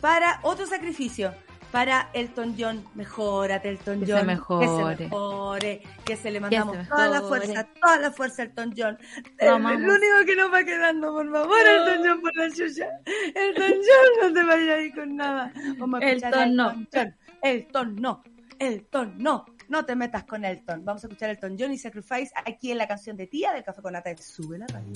para 0.00 0.40
otro 0.42 0.66
sacrificio 0.66 1.32
para 1.72 2.10
Elton 2.12 2.54
John. 2.56 2.84
Mejórate, 2.94 3.70
Elton 3.70 4.00
John. 4.00 4.06
Que 4.06 4.18
se 4.18 4.24
mejore. 4.24 4.66
Que 4.66 4.68
se 4.68 5.04
mejore. 5.04 5.82
Que 6.04 6.16
se 6.16 6.30
le 6.30 6.40
mandamos 6.40 6.88
toda 6.88 7.08
la 7.08 7.22
fuerza, 7.22 7.66
toda 7.80 7.98
la 7.98 8.12
fuerza 8.12 8.42
a 8.42 8.44
Elton 8.44 8.74
John. 8.76 8.98
Es 9.38 9.48
lo 9.48 9.56
único 9.56 10.26
que 10.26 10.36
nos 10.36 10.52
va 10.52 10.62
quedando, 10.62 11.12
por 11.12 11.32
favor, 11.32 11.58
Elton 11.58 12.06
John 12.06 12.20
por 12.20 12.36
la 12.36 12.50
chucha. 12.50 12.86
Elton 13.34 13.72
John, 13.72 14.28
no 14.28 14.32
te 14.32 14.46
vayas 14.46 14.78
ahí 14.78 14.92
con 14.92 15.16
nada. 15.16 15.52
Vamos 15.78 16.02
a 16.02 16.04
Elton, 16.04 16.54
no. 16.54 16.86
John. 16.92 17.16
Elton 17.42 17.96
no. 17.96 18.22
Elton 18.58 19.14
no. 19.16 19.46
No 19.68 19.86
te 19.86 19.96
metas 19.96 20.24
con 20.24 20.44
Elton. 20.44 20.84
Vamos 20.84 21.02
a 21.02 21.06
escuchar 21.06 21.30
Elton 21.30 21.56
John 21.58 21.72
y 21.72 21.78
Sacrifice 21.78 22.30
aquí 22.44 22.70
en 22.70 22.78
la 22.78 22.86
canción 22.86 23.16
de 23.16 23.26
tía 23.26 23.52
del 23.52 23.64
Café 23.64 23.80
con 23.80 23.94
Nata. 23.94 24.14
Sube 24.18 24.58
la 24.58 24.66
radio. 24.66 24.92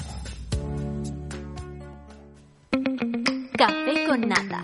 Café 3.56 4.06
con 4.06 4.28
Nata. 4.28 4.60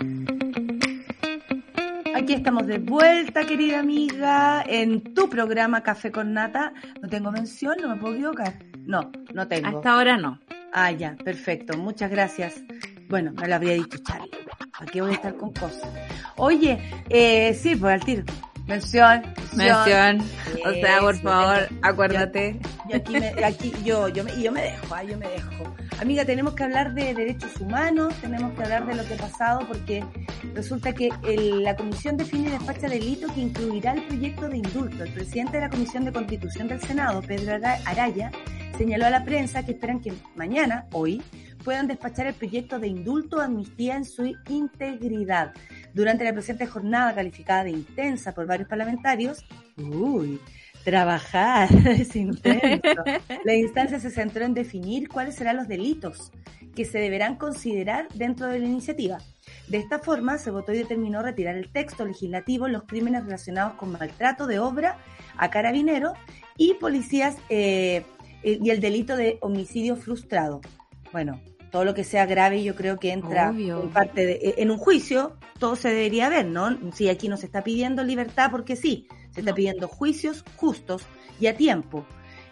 Aquí 2.15 2.33
estamos 2.33 2.67
de 2.67 2.77
vuelta, 2.77 3.45
querida 3.45 3.79
amiga, 3.79 4.63
en 4.67 5.13
tu 5.15 5.29
programa 5.29 5.81
Café 5.81 6.11
con 6.11 6.33
Nata. 6.33 6.71
No 7.01 7.09
tengo 7.09 7.31
mención, 7.31 7.75
no 7.81 7.89
me 7.89 7.95
puedo 7.95 8.13
equivocar. 8.13 8.53
No, 8.85 9.11
no 9.33 9.47
tengo. 9.47 9.77
Hasta 9.77 9.93
ahora 9.93 10.17
no. 10.17 10.39
Ah, 10.71 10.91
ya, 10.91 11.15
perfecto. 11.23 11.77
Muchas 11.77 12.11
gracias. 12.11 12.61
Bueno, 13.09 13.31
me 13.33 13.47
lo 13.47 13.55
habría 13.55 13.73
dicho 13.73 13.97
Charlie. 14.03 14.29
Aquí 14.79 15.01
voy 15.01 15.11
a 15.11 15.13
estar 15.13 15.35
con 15.35 15.53
cosas? 15.53 15.89
Oye, 16.35 16.79
eh, 17.09 17.53
sí, 17.53 17.75
pues 17.75 17.93
al 17.93 18.05
tiro. 18.05 18.23
Mención. 18.67 19.23
Mención. 19.55 20.21
o 20.65 20.71
sea, 20.71 20.99
por 20.99 21.15
favor, 21.15 21.67
acuérdate. 21.81 22.59
Yo, 22.89 22.97
aquí, 22.97 23.13
me, 23.13 23.27
aquí 23.43 23.71
yo, 23.83 24.09
yo, 24.09 24.23
me, 24.23 24.41
yo 24.41 24.51
me 24.51 24.61
dejo, 24.61 24.93
ah, 24.93 25.03
yo 25.03 25.17
me 25.17 25.27
dejo. 25.27 25.75
Amiga, 25.99 26.25
tenemos 26.25 26.53
que 26.53 26.63
hablar 26.63 26.93
de 26.93 27.13
derechos 27.13 27.59
humanos, 27.61 28.13
tenemos 28.19 28.53
que 28.53 28.63
hablar 28.63 28.85
de 28.85 28.95
lo 28.95 29.05
que 29.05 29.13
ha 29.13 29.17
pasado, 29.17 29.65
porque 29.67 30.03
resulta 30.53 30.91
que 30.93 31.09
el, 31.23 31.63
la 31.63 31.75
Comisión 31.75 32.17
define 32.17 32.49
y 32.49 32.51
despacha 32.51 32.87
delito 32.87 33.27
que 33.33 33.41
incluirá 33.41 33.93
el 33.93 34.03
proyecto 34.03 34.49
de 34.49 34.57
indulto. 34.57 35.03
El 35.03 35.13
presidente 35.13 35.53
de 35.53 35.61
la 35.61 35.69
Comisión 35.69 36.03
de 36.03 36.11
Constitución 36.11 36.67
del 36.67 36.81
Senado, 36.81 37.21
Pedro 37.21 37.55
Araya, 37.85 38.31
señaló 38.77 39.05
a 39.05 39.09
la 39.09 39.23
prensa 39.23 39.63
que 39.63 39.71
esperan 39.71 40.01
que 40.01 40.13
mañana, 40.35 40.87
hoy, 40.91 41.21
puedan 41.63 41.87
despachar 41.87 42.27
el 42.27 42.33
proyecto 42.33 42.79
de 42.79 42.87
indulto 42.87 43.39
amnistía 43.39 43.95
en 43.95 44.05
su 44.05 44.25
integridad. 44.49 45.53
Durante 45.93 46.23
la 46.23 46.33
presente 46.33 46.67
jornada 46.67 47.15
calificada 47.15 47.63
de 47.63 47.71
intensa 47.71 48.33
por 48.33 48.45
varios 48.45 48.67
parlamentarios, 48.67 49.45
uy, 49.77 50.39
trabajar, 50.83 51.69
La 53.43 53.55
instancia 53.55 53.99
se 53.99 54.09
centró 54.09 54.45
en 54.45 54.53
definir 54.53 55.09
cuáles 55.09 55.35
serán 55.35 55.57
los 55.57 55.67
delitos 55.67 56.31
que 56.75 56.85
se 56.85 56.99
deberán 56.99 57.35
considerar 57.35 58.07
dentro 58.15 58.47
de 58.47 58.59
la 58.59 58.65
iniciativa. 58.65 59.19
De 59.67 59.77
esta 59.77 59.99
forma, 59.99 60.37
se 60.37 60.51
votó 60.51 60.73
y 60.73 60.77
determinó 60.77 61.21
retirar 61.21 61.55
el 61.55 61.71
texto 61.71 62.05
legislativo 62.05 62.67
los 62.67 62.83
crímenes 62.83 63.25
relacionados 63.25 63.73
con 63.73 63.91
maltrato 63.91 64.47
de 64.47 64.59
obra 64.59 64.97
a 65.37 65.49
carabineros 65.49 66.13
y 66.57 66.73
policías 66.75 67.37
eh, 67.49 68.03
eh, 68.43 68.59
y 68.61 68.69
el 68.69 68.81
delito 68.81 69.15
de 69.15 69.37
homicidio 69.41 69.95
frustrado. 69.95 70.61
Bueno, 71.11 71.39
todo 71.71 71.85
lo 71.85 71.93
que 71.93 72.03
sea 72.03 72.25
grave 72.25 72.63
yo 72.63 72.75
creo 72.75 72.97
que 72.97 73.11
entra 73.11 73.49
en 73.49 73.89
parte 73.89 74.25
de, 74.25 74.55
en 74.57 74.69
un 74.69 74.77
juicio, 74.77 75.37
todo 75.59 75.75
se 75.75 75.89
debería 75.89 76.29
ver, 76.29 76.45
¿no? 76.45 76.77
Si 76.91 77.09
aquí 77.09 77.29
no 77.29 77.37
se 77.37 77.45
está 77.45 77.63
pidiendo 77.63 78.03
libertad 78.03 78.49
porque 78.51 78.75
sí, 78.75 79.07
se 79.33 79.41
está 79.41 79.53
pidiendo 79.53 79.87
juicios 79.87 80.43
justos 80.57 81.03
y 81.39 81.47
a 81.47 81.55
tiempo. 81.55 82.05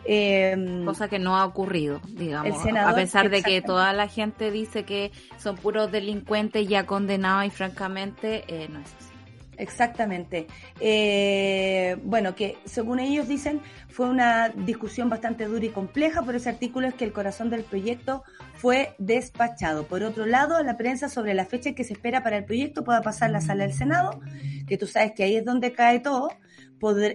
Eh, 0.03 0.81
Cosa 0.83 1.07
que 1.07 1.19
no 1.19 1.37
ha 1.37 1.45
ocurrido, 1.45 2.01
digamos. 2.07 2.57
a 2.75 2.95
pesar 2.95 3.29
de 3.29 3.43
que 3.43 3.61
toda 3.61 3.93
la 3.93 4.07
gente 4.07 4.49
dice 4.49 4.83
que 4.83 5.11
son 5.37 5.55
puros 5.57 5.91
delincuentes 5.91 6.67
ya 6.67 6.85
condenados 6.85 7.45
y 7.45 7.49
francamente 7.51 8.43
eh, 8.47 8.67
no 8.69 8.79
es 8.79 8.87
así. 8.87 9.11
Exactamente. 9.57 10.47
Eh, 10.79 11.97
bueno, 12.03 12.33
que 12.33 12.57
según 12.65 12.99
ellos 12.99 13.27
dicen 13.27 13.61
fue 13.89 14.09
una 14.09 14.49
discusión 14.49 15.07
bastante 15.07 15.45
dura 15.45 15.63
y 15.63 15.69
compleja, 15.69 16.23
por 16.23 16.35
ese 16.35 16.49
artículo 16.49 16.87
es 16.87 16.95
que 16.95 17.05
el 17.05 17.13
corazón 17.13 17.51
del 17.51 17.63
proyecto 17.63 18.23
fue 18.55 18.95
despachado. 18.97 19.85
Por 19.85 20.01
otro 20.01 20.25
lado, 20.25 20.63
la 20.63 20.77
prensa 20.77 21.09
sobre 21.09 21.35
la 21.35 21.45
fecha 21.45 21.73
que 21.73 21.83
se 21.83 21.93
espera 21.93 22.23
para 22.23 22.37
el 22.37 22.45
proyecto 22.45 22.83
pueda 22.83 23.03
pasar 23.03 23.29
la 23.29 23.41
sala 23.41 23.65
del 23.65 23.73
Senado, 23.73 24.19
que 24.67 24.79
tú 24.79 24.87
sabes 24.87 25.11
que 25.11 25.23
ahí 25.23 25.35
es 25.35 25.45
donde 25.45 25.73
cae 25.73 25.99
todo, 25.99 26.29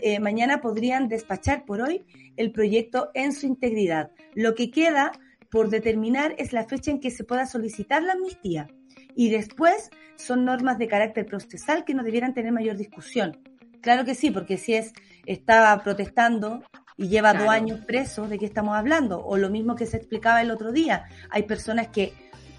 eh, 0.03 0.21
mañana 0.21 0.61
podrían 0.61 1.09
despachar 1.09 1.65
por 1.65 1.81
hoy 1.81 2.05
el 2.37 2.53
proyecto 2.53 3.11
en 3.15 3.33
su 3.33 3.47
integridad. 3.47 4.11
Lo 4.35 4.55
que 4.55 4.71
queda 4.71 5.13
por 5.51 5.71
determinar 5.71 6.35
es 6.39 6.53
la 6.53 6.65
fecha 6.65 6.91
en 6.91 7.01
que 7.01 7.11
se 7.11 7.25
pueda 7.25 7.47
solicitar 7.47 8.03
la 8.03 8.13
amnistía. 8.13 8.69
Y 9.15 9.31
después 9.31 9.91
son 10.17 10.45
normas 10.45 10.79
de 10.79 10.89
carácter 10.89 11.27
procesal 11.27 11.85
que 11.85 11.95
no 11.95 12.03
debieran 12.03 12.35
tener 12.35 12.53
mayor 12.53 12.77
discusión. 12.77 13.39
Claro 13.81 14.05
que 14.05 14.15
sí, 14.15 14.31
porque 14.31 14.57
si 14.57 14.75
es 14.75 14.93
estaba 15.27 15.83
protestando 15.83 16.63
y 16.97 17.09
lleva 17.09 17.35
dos 17.35 17.49
años 17.49 17.85
preso, 17.85 18.27
¿de 18.27 18.39
qué 18.39 18.47
estamos 18.47 18.77
hablando? 18.77 19.25
O 19.25 19.37
lo 19.37 19.51
mismo 19.51 19.77
que 19.77 19.87
se 19.87 19.97
explicaba 19.97 20.41
el 20.41 20.51
otro 20.51 20.73
día, 20.73 21.05
hay 21.31 21.43
personas 21.43 21.89
que 21.89 22.13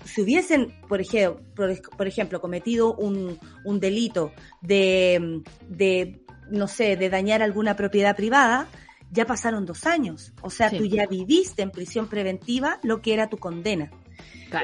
si 0.06 0.22
hubiesen, 0.22 0.74
por 0.88 1.02
ejemplo, 1.02 1.44
por, 1.98 2.08
ejemplo 2.08 2.40
cometido 2.40 2.96
un, 2.96 3.40
un 3.66 3.80
delito 3.80 4.32
de, 4.62 5.42
de 5.68 6.24
no 6.50 6.68
sé, 6.68 6.96
de 6.96 7.10
dañar 7.10 7.42
alguna 7.42 7.76
propiedad 7.76 8.16
privada, 8.16 8.68
ya 9.12 9.26
pasaron 9.26 9.66
dos 9.66 9.86
años. 9.86 10.34
O 10.42 10.50
sea, 10.50 10.70
tú 10.70 10.86
ya 10.86 11.06
viviste 11.08 11.62
en 11.62 11.72
prisión 11.72 12.08
preventiva 12.08 12.80
lo 12.84 13.02
que 13.02 13.14
era 13.14 13.30
tu 13.30 13.38
condena. 13.38 13.92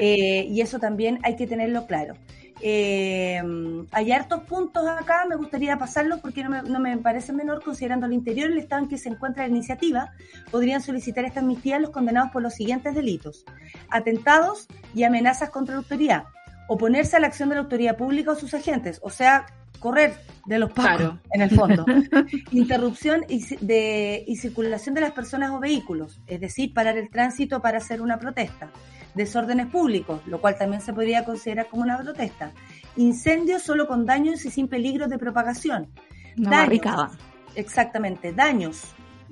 Eh, 0.00 0.46
y 0.48 0.60
eso 0.60 0.78
también 0.78 1.18
hay 1.22 1.36
que 1.36 1.46
tenerlo 1.46 1.86
claro. 1.86 2.14
Eh, 2.60 3.42
hay 3.90 4.12
hartos 4.12 4.44
puntos 4.44 4.86
acá, 4.86 5.26
me 5.28 5.36
gustaría 5.36 5.76
pasarlos 5.76 6.20
porque 6.20 6.42
no 6.44 6.50
me, 6.50 6.62
no 6.62 6.80
me 6.80 6.96
parece 6.98 7.32
menor 7.32 7.62
considerando 7.62 8.06
el 8.06 8.12
interior 8.12 8.50
el 8.50 8.58
estado 8.58 8.82
en 8.82 8.88
que 8.88 8.96
se 8.96 9.08
encuentra 9.08 9.44
la 9.44 9.50
iniciativa. 9.50 10.12
Podrían 10.50 10.80
solicitar 10.80 11.24
esta 11.24 11.40
amnistía 11.40 11.76
a 11.76 11.80
los 11.80 11.90
condenados 11.90 12.30
por 12.32 12.42
los 12.42 12.54
siguientes 12.54 12.94
delitos. 12.94 13.44
Atentados 13.90 14.68
y 14.94 15.02
amenazas 15.02 15.50
contra 15.50 15.74
la 15.74 15.80
autoridad. 15.80 16.24
Oponerse 16.68 17.16
a 17.16 17.20
la 17.20 17.26
acción 17.26 17.50
de 17.50 17.56
la 17.56 17.62
autoridad 17.62 17.96
pública 17.96 18.32
o 18.32 18.36
sus 18.36 18.54
agentes. 18.54 19.00
O 19.02 19.10
sea, 19.10 19.46
correr 19.84 20.14
de 20.46 20.58
los 20.58 20.72
pagos, 20.72 21.16
en 21.30 21.42
el 21.42 21.50
fondo. 21.50 21.84
Interrupción 22.52 23.26
y, 23.28 23.44
de, 23.56 24.24
y 24.26 24.36
circulación 24.36 24.94
de 24.94 25.02
las 25.02 25.12
personas 25.12 25.50
o 25.50 25.60
vehículos, 25.60 26.22
es 26.26 26.40
decir, 26.40 26.72
parar 26.72 26.96
el 26.96 27.10
tránsito 27.10 27.60
para 27.60 27.76
hacer 27.76 28.00
una 28.00 28.18
protesta. 28.18 28.70
Desórdenes 29.14 29.66
públicos, 29.66 30.22
lo 30.24 30.40
cual 30.40 30.56
también 30.56 30.80
se 30.80 30.94
podría 30.94 31.26
considerar 31.26 31.66
como 31.66 31.82
una 31.82 31.98
protesta. 31.98 32.52
Incendios 32.96 33.62
solo 33.62 33.86
con 33.86 34.06
daños 34.06 34.46
y 34.46 34.50
sin 34.50 34.68
peligro 34.68 35.06
de 35.06 35.18
propagación. 35.18 35.88
daños, 36.34 37.12
exactamente, 37.54 38.32
daños, 38.32 38.84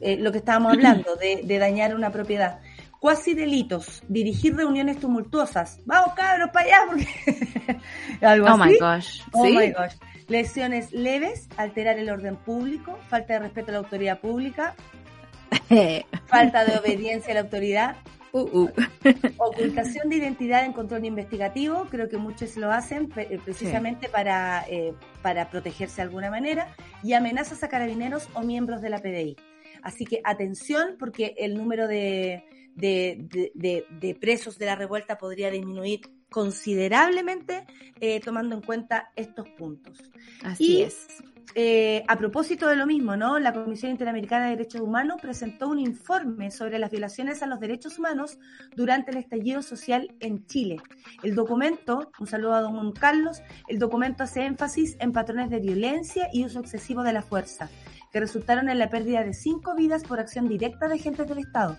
eh, 0.02 0.18
lo 0.18 0.32
que 0.32 0.38
estábamos 0.38 0.72
hablando, 0.74 1.16
de, 1.16 1.40
de 1.44 1.58
dañar 1.58 1.94
una 1.94 2.10
propiedad 2.10 2.60
cuasi 3.00 3.32
delitos, 3.32 4.02
dirigir 4.06 4.54
reuniones 4.54 5.00
tumultuosas. 5.00 5.80
Vamos 5.86 6.14
cabros 6.14 6.50
para 6.50 6.66
allá 6.66 6.78
porque 6.86 7.80
algo 8.26 8.46
oh 8.48 8.58
My 8.58 8.76
gosh. 8.78 9.22
Oh 9.32 9.44
my 9.44 9.70
gosh. 9.70 9.94
Lesiones 10.28 10.92
leves, 10.92 11.48
alterar 11.56 11.98
el 11.98 12.10
orden 12.10 12.36
público, 12.36 12.98
falta 13.08 13.34
de 13.34 13.40
respeto 13.40 13.70
a 13.70 13.72
la 13.72 13.78
autoridad 13.78 14.20
pública, 14.20 14.74
falta 16.26 16.64
de 16.64 16.78
obediencia 16.78 17.32
a 17.32 17.34
la 17.34 17.40
autoridad, 17.40 17.96
uh, 18.32 18.40
uh. 18.40 18.70
ocultación 19.38 20.08
de 20.08 20.16
identidad 20.16 20.64
en 20.64 20.72
control 20.72 21.04
investigativo, 21.04 21.86
creo 21.90 22.08
que 22.08 22.16
muchos 22.16 22.56
lo 22.56 22.70
hacen 22.70 23.12
eh, 23.16 23.38
precisamente 23.44 24.08
para, 24.08 24.64
eh, 24.68 24.94
para 25.22 25.50
protegerse 25.50 25.96
de 25.96 26.02
alguna 26.02 26.30
manera, 26.30 26.74
y 27.02 27.14
amenazas 27.14 27.62
a 27.62 27.68
carabineros 27.68 28.28
o 28.34 28.42
miembros 28.42 28.80
de 28.80 28.90
la 28.90 28.98
PDI. 28.98 29.36
Así 29.82 30.04
que 30.04 30.20
atención 30.24 30.96
porque 30.98 31.34
el 31.38 31.54
número 31.54 31.88
de, 31.88 32.44
de 32.76 34.18
presos 34.20 34.58
de 34.58 34.66
la 34.66 34.76
revuelta 34.76 35.18
podría 35.18 35.50
disminuir 35.50 36.02
considerablemente 36.32 37.64
eh, 38.00 38.18
tomando 38.18 38.56
en 38.56 38.62
cuenta 38.62 39.12
estos 39.14 39.48
puntos. 39.50 40.02
Así 40.42 40.82
es. 40.82 41.06
Eh, 41.54 42.02
a 42.08 42.16
propósito 42.16 42.66
de 42.66 42.76
lo 42.76 42.86
mismo, 42.86 43.14
¿no? 43.16 43.38
La 43.38 43.52
Comisión 43.52 43.92
Interamericana 43.92 44.46
de 44.46 44.52
Derechos 44.52 44.80
Humanos 44.80 45.18
presentó 45.20 45.68
un 45.68 45.78
informe 45.78 46.50
sobre 46.50 46.78
las 46.78 46.90
violaciones 46.90 47.42
a 47.42 47.46
los 47.46 47.60
derechos 47.60 47.98
humanos 47.98 48.38
durante 48.74 49.10
el 49.10 49.18
estallido 49.18 49.60
social 49.60 50.14
en 50.20 50.46
Chile. 50.46 50.78
El 51.22 51.34
documento, 51.34 52.10
un 52.18 52.26
saludo 52.26 52.54
a 52.54 52.62
don 52.62 52.92
Carlos, 52.92 53.42
el 53.68 53.78
documento 53.78 54.22
hace 54.22 54.46
énfasis 54.46 54.96
en 54.98 55.12
patrones 55.12 55.50
de 55.50 55.60
violencia 55.60 56.28
y 56.32 56.44
uso 56.44 56.60
excesivo 56.60 57.02
de 57.02 57.12
la 57.12 57.22
fuerza, 57.22 57.68
que 58.10 58.20
resultaron 58.20 58.70
en 58.70 58.78
la 58.78 58.88
pérdida 58.88 59.22
de 59.22 59.34
cinco 59.34 59.74
vidas 59.74 60.04
por 60.04 60.20
acción 60.20 60.48
directa 60.48 60.88
de 60.88 60.94
agentes 60.94 61.28
del 61.28 61.38
Estado 61.38 61.76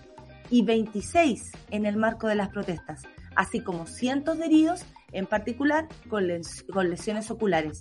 y 0.50 0.62
26 0.62 1.50
en 1.70 1.86
el 1.86 1.96
marco 1.96 2.28
de 2.28 2.36
las 2.36 2.50
protestas 2.50 3.02
así 3.36 3.60
como 3.60 3.86
cientos 3.86 4.38
de 4.38 4.46
heridos, 4.46 4.84
en 5.12 5.26
particular 5.26 5.88
con, 6.08 6.26
lesiones 6.26 7.30
oculares. 7.30 7.80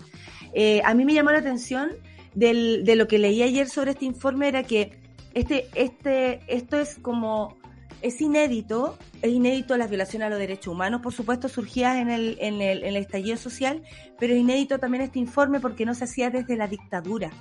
Eh, 0.54 0.82
a 0.86 0.94
mí 0.94 1.06
me 1.06 1.14
llamó 1.14 1.32
la 1.32 1.40
atención 1.40 1.92
de 2.36 2.96
lo 2.96 3.08
que 3.08 3.20
leí 3.20 3.44
ayer 3.44 3.70
sobre 3.70 3.92
este 3.92 4.06
informe, 4.06 4.48
era 4.48 4.64
que 4.64 5.00
este, 5.34 5.68
este, 5.76 6.42
esto 6.48 6.80
es 6.80 6.96
como, 6.96 7.58
es 8.02 8.22
inédito, 8.22 8.98
es 9.22 9.32
inédito 9.32 9.78
las 9.78 9.90
violaciones 9.90 10.28
a 10.28 10.30
los 10.30 10.40
derechos 10.40 10.68
humanos, 10.68 11.02
por 11.02 11.14
supuesto, 11.14 11.50
surgidas 11.50 11.98
en 11.98 12.10
el, 12.10 12.38
en 12.40 12.62
el, 12.62 12.84
en 12.84 12.90
el 12.90 12.98
estallido 12.98 13.38
social, 13.38 13.82
pero 14.20 14.34
es 14.34 14.40
inédito 14.40 14.80
también 14.80 15.04
este 15.04 15.20
informe 15.20 15.60
porque 15.60 15.86
no 15.86 15.96
se 15.96 16.04
hacía 16.04 16.30
desde 16.30 16.56
la 16.56 16.68
dictadura. 16.68 17.32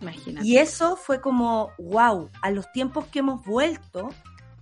Imagínate. 0.00 0.46
Y 0.46 0.58
eso 0.58 0.96
fue 0.96 1.20
como, 1.20 1.70
wow, 1.78 2.30
a 2.42 2.50
los 2.50 2.70
tiempos 2.72 3.06
que 3.06 3.20
hemos 3.20 3.44
vuelto, 3.44 4.10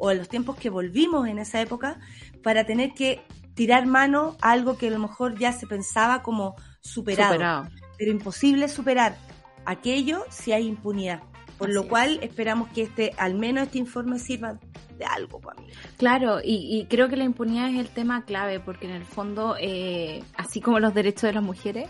o 0.03 0.09
a 0.09 0.15
los 0.15 0.29
tiempos 0.29 0.57
que 0.57 0.69
volvimos 0.69 1.29
en 1.29 1.39
esa 1.39 1.61
época, 1.61 2.01
para 2.43 2.67
tener 2.67 2.93
que 2.93 3.23
tirar 3.55 3.87
mano 3.87 4.37
a 4.41 4.51
algo 4.51 4.77
que 4.77 4.89
a 4.89 4.91
lo 4.91 4.99
mejor 4.99 5.39
ya 5.39 5.53
se 5.53 5.65
pensaba 5.69 6.25
como 6.25 6.57
superado, 6.81 7.69
pero 7.97 8.11
imposible 8.11 8.67
superar 8.67 9.17
aquello 9.65 10.25
si 10.29 10.51
hay 10.51 10.67
impunidad. 10.67 11.23
Por 11.57 11.69
lo 11.69 11.87
cual 11.87 12.19
esperamos 12.21 12.69
que 12.71 12.83
este, 12.83 13.13
al 13.17 13.35
menos 13.35 13.67
este 13.67 13.79
informe 13.79 14.19
sirva 14.19 14.59
de 14.99 15.05
algo 15.05 15.39
para 15.39 15.61
mí. 15.61 15.69
Claro, 15.99 16.41
y, 16.43 16.85
creo 16.91 17.09
que 17.09 17.15
la 17.15 17.23
impunidad 17.23 17.71
es 17.71 17.79
el 17.79 17.89
tema 17.89 18.25
clave, 18.25 18.59
porque 18.59 18.89
en 18.89 18.95
el 18.95 19.05
fondo, 19.05 19.55
eh, 19.61 20.25
así 20.37 20.61
como 20.61 20.81
los 20.81 20.95
derechos 20.95 21.23
de 21.23 21.35
las 21.35 21.45
mujeres, 21.45 21.89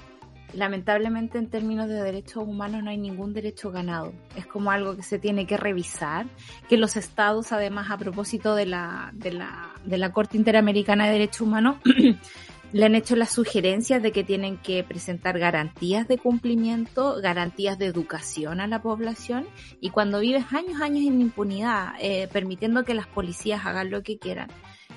lamentablemente 0.54 1.38
en 1.38 1.48
términos 1.48 1.88
de 1.88 2.02
derechos 2.02 2.44
humanos 2.46 2.82
no 2.82 2.90
hay 2.90 2.98
ningún 2.98 3.32
derecho 3.32 3.70
ganado. 3.70 4.12
Es 4.36 4.46
como 4.46 4.70
algo 4.70 4.96
que 4.96 5.02
se 5.02 5.18
tiene 5.18 5.46
que 5.46 5.56
revisar, 5.56 6.26
que 6.68 6.76
los 6.76 6.96
estados 6.96 7.52
además 7.52 7.90
a 7.90 7.98
propósito 7.98 8.54
de 8.54 8.66
la, 8.66 9.10
de 9.14 9.32
la, 9.32 9.70
de 9.84 9.98
la 9.98 10.12
Corte 10.12 10.36
Interamericana 10.36 11.06
de 11.06 11.12
Derechos 11.12 11.42
Humanos 11.42 11.76
le 12.72 12.86
han 12.86 12.94
hecho 12.94 13.16
las 13.16 13.30
sugerencias 13.30 14.02
de 14.02 14.12
que 14.12 14.24
tienen 14.24 14.56
que 14.56 14.82
presentar 14.82 15.38
garantías 15.38 16.08
de 16.08 16.18
cumplimiento, 16.18 17.20
garantías 17.20 17.78
de 17.78 17.86
educación 17.86 18.60
a 18.60 18.66
la 18.66 18.80
población 18.80 19.46
y 19.80 19.90
cuando 19.90 20.20
vives 20.20 20.46
años, 20.52 20.80
años 20.80 21.04
en 21.06 21.20
impunidad, 21.20 21.92
eh, 22.00 22.28
permitiendo 22.32 22.84
que 22.84 22.94
las 22.94 23.07
policías 23.07 23.66
hagan 23.66 23.90
lo 23.90 24.03
que 24.03 24.18
quieran, 24.18 24.48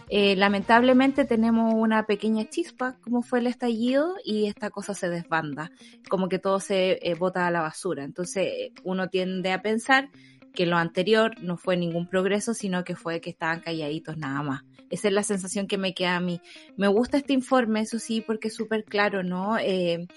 eh, 0.09 0.35
lamentablemente 0.35 1.25
tenemos 1.25 1.73
una 1.73 2.05
pequeña 2.05 2.45
chispa, 2.45 2.97
como 3.01 3.23
fue 3.23 3.39
el 3.39 3.47
estallido, 3.47 4.15
y 4.23 4.47
esta 4.47 4.69
cosa 4.69 4.93
se 4.93 5.09
desbanda, 5.09 5.71
como 6.09 6.29
que 6.29 6.39
todo 6.39 6.59
se 6.59 6.99
eh, 7.01 7.15
bota 7.15 7.47
a 7.47 7.51
la 7.51 7.61
basura. 7.61 8.03
Entonces 8.03 8.71
uno 8.83 9.09
tiende 9.09 9.51
a 9.51 9.61
pensar 9.61 10.09
que 10.53 10.65
lo 10.65 10.77
anterior 10.77 11.33
no 11.41 11.57
fue 11.57 11.75
ningún 11.75 12.07
progreso, 12.07 12.53
sino 12.53 12.83
que 12.83 12.95
fue 12.95 13.19
que 13.19 13.31
estaban 13.31 13.59
calladitos 13.59 14.17
nada 14.17 14.41
más. 14.41 14.63
Esa 14.89 15.07
es 15.07 15.13
la 15.13 15.23
sensación 15.23 15.67
que 15.67 15.77
me 15.77 15.93
queda 15.93 16.15
a 16.15 16.21
mí. 16.21 16.39
Me 16.77 16.87
gusta 16.87 17.17
este 17.17 17.33
informe, 17.33 17.81
eso 17.81 17.99
sí, 17.99 18.21
porque 18.21 18.47
es 18.49 18.55
súper 18.55 18.85
claro, 18.85 19.23
¿no? 19.23 19.57
Eh, 19.57 20.07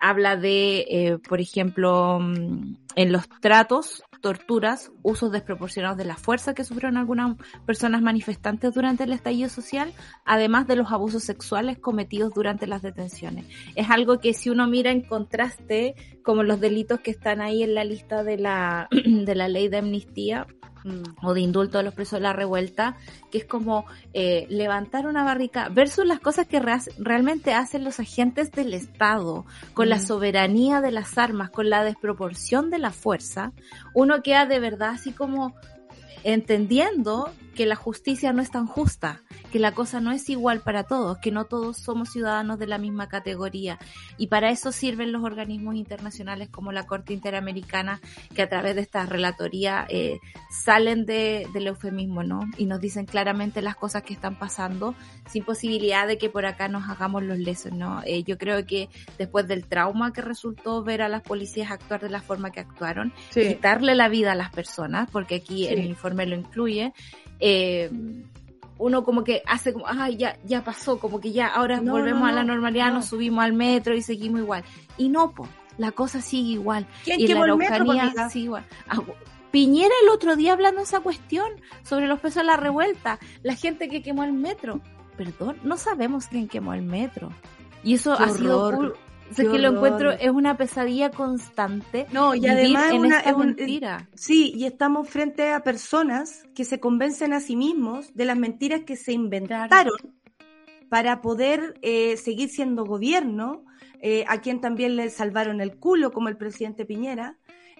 habla 0.00 0.36
de, 0.36 1.20
por 1.28 1.40
ejemplo, 1.40 2.18
mm, 2.18 2.76
en 2.96 3.12
los 3.12 3.28
tratos 3.40 4.02
torturas, 4.24 4.90
usos 5.02 5.30
desproporcionados 5.30 5.98
de 5.98 6.06
la 6.06 6.16
fuerza 6.16 6.54
que 6.54 6.64
sufrieron 6.64 6.96
algunas 6.96 7.36
personas 7.66 8.00
manifestantes 8.00 8.72
durante 8.72 9.04
el 9.04 9.12
estallido 9.12 9.50
social, 9.50 9.92
además 10.24 10.66
de 10.66 10.76
los 10.76 10.90
abusos 10.90 11.24
sexuales 11.24 11.78
cometidos 11.78 12.32
durante 12.32 12.66
las 12.66 12.80
detenciones. 12.80 13.44
Es 13.74 13.90
algo 13.90 14.20
que 14.20 14.32
si 14.32 14.48
uno 14.48 14.66
mira 14.66 14.90
en 14.92 15.02
contraste, 15.02 15.94
como 16.22 16.42
los 16.42 16.58
delitos 16.58 17.00
que 17.00 17.10
están 17.10 17.42
ahí 17.42 17.62
en 17.62 17.74
la 17.74 17.84
lista 17.84 18.24
de 18.24 18.38
la, 18.38 18.88
de 19.04 19.34
la 19.34 19.48
ley 19.48 19.68
de 19.68 19.76
amnistía, 19.76 20.46
o 21.22 21.34
de 21.34 21.40
indulto 21.40 21.78
de 21.78 21.84
los 21.84 21.94
presos 21.94 22.18
de 22.18 22.22
la 22.22 22.32
revuelta, 22.32 22.96
que 23.30 23.38
es 23.38 23.44
como 23.44 23.86
eh, 24.12 24.46
levantar 24.50 25.06
una 25.06 25.24
barrica 25.24 25.68
versus 25.68 26.04
las 26.04 26.20
cosas 26.20 26.46
que 26.46 26.60
realmente 26.98 27.54
hacen 27.54 27.84
los 27.84 28.00
agentes 28.00 28.52
del 28.52 28.74
Estado, 28.74 29.44
con 29.72 29.88
la 29.88 29.98
soberanía 29.98 30.80
de 30.80 30.90
las 30.90 31.16
armas, 31.16 31.50
con 31.50 31.70
la 31.70 31.84
desproporción 31.84 32.70
de 32.70 32.78
la 32.78 32.90
fuerza, 32.90 33.52
uno 33.94 34.22
queda 34.22 34.46
de 34.46 34.60
verdad 34.60 34.90
así 34.90 35.12
como 35.12 35.54
entendiendo 36.24 37.30
que 37.54 37.66
la 37.66 37.76
justicia 37.76 38.32
no 38.32 38.42
es 38.42 38.50
tan 38.50 38.66
justa, 38.66 39.22
que 39.52 39.58
la 39.58 39.72
cosa 39.72 40.00
no 40.00 40.10
es 40.10 40.28
igual 40.28 40.60
para 40.60 40.82
todos, 40.84 41.18
que 41.18 41.30
no 41.30 41.44
todos 41.44 41.76
somos 41.76 42.10
ciudadanos 42.10 42.58
de 42.58 42.66
la 42.66 42.78
misma 42.78 43.08
categoría. 43.08 43.78
Y 44.18 44.26
para 44.26 44.50
eso 44.50 44.72
sirven 44.72 45.12
los 45.12 45.22
organismos 45.22 45.76
internacionales 45.76 46.48
como 46.50 46.72
la 46.72 46.84
Corte 46.86 47.12
Interamericana, 47.12 48.00
que 48.34 48.42
a 48.42 48.48
través 48.48 48.74
de 48.74 48.80
esta 48.82 49.06
relatoría 49.06 49.86
eh, 49.88 50.18
salen 50.50 51.06
de, 51.06 51.48
del 51.52 51.68
eufemismo, 51.68 52.24
¿no? 52.24 52.40
Y 52.56 52.66
nos 52.66 52.80
dicen 52.80 53.06
claramente 53.06 53.62
las 53.62 53.76
cosas 53.76 54.02
que 54.02 54.14
están 54.14 54.36
pasando, 54.38 54.96
sin 55.30 55.44
posibilidad 55.44 56.08
de 56.08 56.18
que 56.18 56.30
por 56.30 56.46
acá 56.46 56.66
nos 56.66 56.90
hagamos 56.90 57.22
los 57.22 57.38
lesos, 57.38 57.72
¿no? 57.72 58.02
Eh, 58.04 58.24
yo 58.24 58.36
creo 58.36 58.66
que 58.66 58.88
después 59.16 59.46
del 59.46 59.66
trauma 59.66 60.12
que 60.12 60.22
resultó 60.22 60.82
ver 60.82 61.02
a 61.02 61.08
las 61.08 61.22
policías 61.22 61.70
actuar 61.70 62.00
de 62.00 62.10
la 62.10 62.20
forma 62.20 62.50
que 62.50 62.60
actuaron, 62.60 63.12
quitarle 63.32 63.94
la 63.94 64.08
vida 64.08 64.32
a 64.32 64.34
las 64.34 64.50
personas, 64.50 65.08
porque 65.10 65.36
aquí 65.36 65.68
el 65.68 65.84
informe 65.84 66.13
lo 66.14 66.36
incluye, 66.36 66.92
eh, 67.40 67.90
uno 68.78 69.04
como 69.04 69.24
que 69.24 69.42
hace 69.46 69.72
como, 69.72 69.86
ay, 69.86 70.16
ya, 70.16 70.38
ya 70.44 70.64
pasó, 70.64 70.98
como 70.98 71.20
que 71.20 71.32
ya, 71.32 71.46
ahora 71.46 71.80
volvemos 71.80 72.28
a 72.28 72.32
la 72.32 72.44
normalidad, 72.44 72.92
nos 72.92 73.06
subimos 73.06 73.44
al 73.44 73.52
metro 73.52 73.94
y 73.94 74.02
seguimos 74.02 74.40
igual. 74.40 74.64
Y 74.98 75.08
no, 75.08 75.32
po, 75.32 75.48
la 75.78 75.92
cosa 75.92 76.20
sigue 76.20 76.52
igual. 76.52 76.86
y 77.06 77.26
la 77.26 77.42
Araucanía 77.42 78.28
sigue 78.28 78.46
igual. 78.46 78.64
Ah, 78.88 79.00
Piñera 79.50 79.94
el 80.02 80.08
otro 80.08 80.34
día 80.34 80.52
hablando 80.52 80.80
esa 80.80 80.98
cuestión 80.98 81.46
sobre 81.84 82.08
los 82.08 82.18
pesos 82.18 82.42
de 82.42 82.44
la 82.44 82.56
revuelta, 82.56 83.20
la 83.44 83.54
gente 83.54 83.88
que 83.88 84.02
quemó 84.02 84.24
el 84.24 84.32
metro. 84.32 84.80
Perdón, 85.16 85.58
no 85.62 85.76
sabemos 85.76 86.26
quién 86.26 86.48
quemó 86.48 86.74
el 86.74 86.82
metro. 86.82 87.30
Y 87.84 87.94
eso 87.94 88.14
ha 88.14 88.30
sido 88.30 88.96
es 89.30 89.36
que 89.36 89.58
lo 89.58 89.70
encuentro, 89.70 90.10
es 90.12 90.30
una 90.30 90.56
pesadilla 90.56 91.10
constante. 91.10 92.06
No, 92.12 92.34
y 92.34 92.46
además 92.46 92.92
es 92.92 92.98
una, 92.98 93.22
mentira. 93.36 94.08
Sí, 94.14 94.52
y 94.54 94.66
estamos 94.66 95.08
frente 95.08 95.50
a 95.50 95.62
personas 95.62 96.44
que 96.54 96.64
se 96.64 96.80
convencen 96.80 97.32
a 97.32 97.40
sí 97.40 97.56
mismos 97.56 98.14
de 98.14 98.24
las 98.24 98.36
mentiras 98.36 98.82
que 98.84 98.96
se 98.96 99.12
inventaron 99.12 99.92
para 100.88 101.20
poder 101.20 101.74
eh, 101.82 102.16
seguir 102.16 102.50
siendo 102.50 102.84
gobierno, 102.84 103.64
eh, 104.00 104.24
a 104.28 104.40
quien 104.40 104.60
también 104.60 104.96
le 104.96 105.10
salvaron 105.10 105.60
el 105.60 105.76
culo, 105.76 106.12
como 106.12 106.28
el 106.28 106.36
presidente 106.36 106.84
Piñera, 106.84 107.36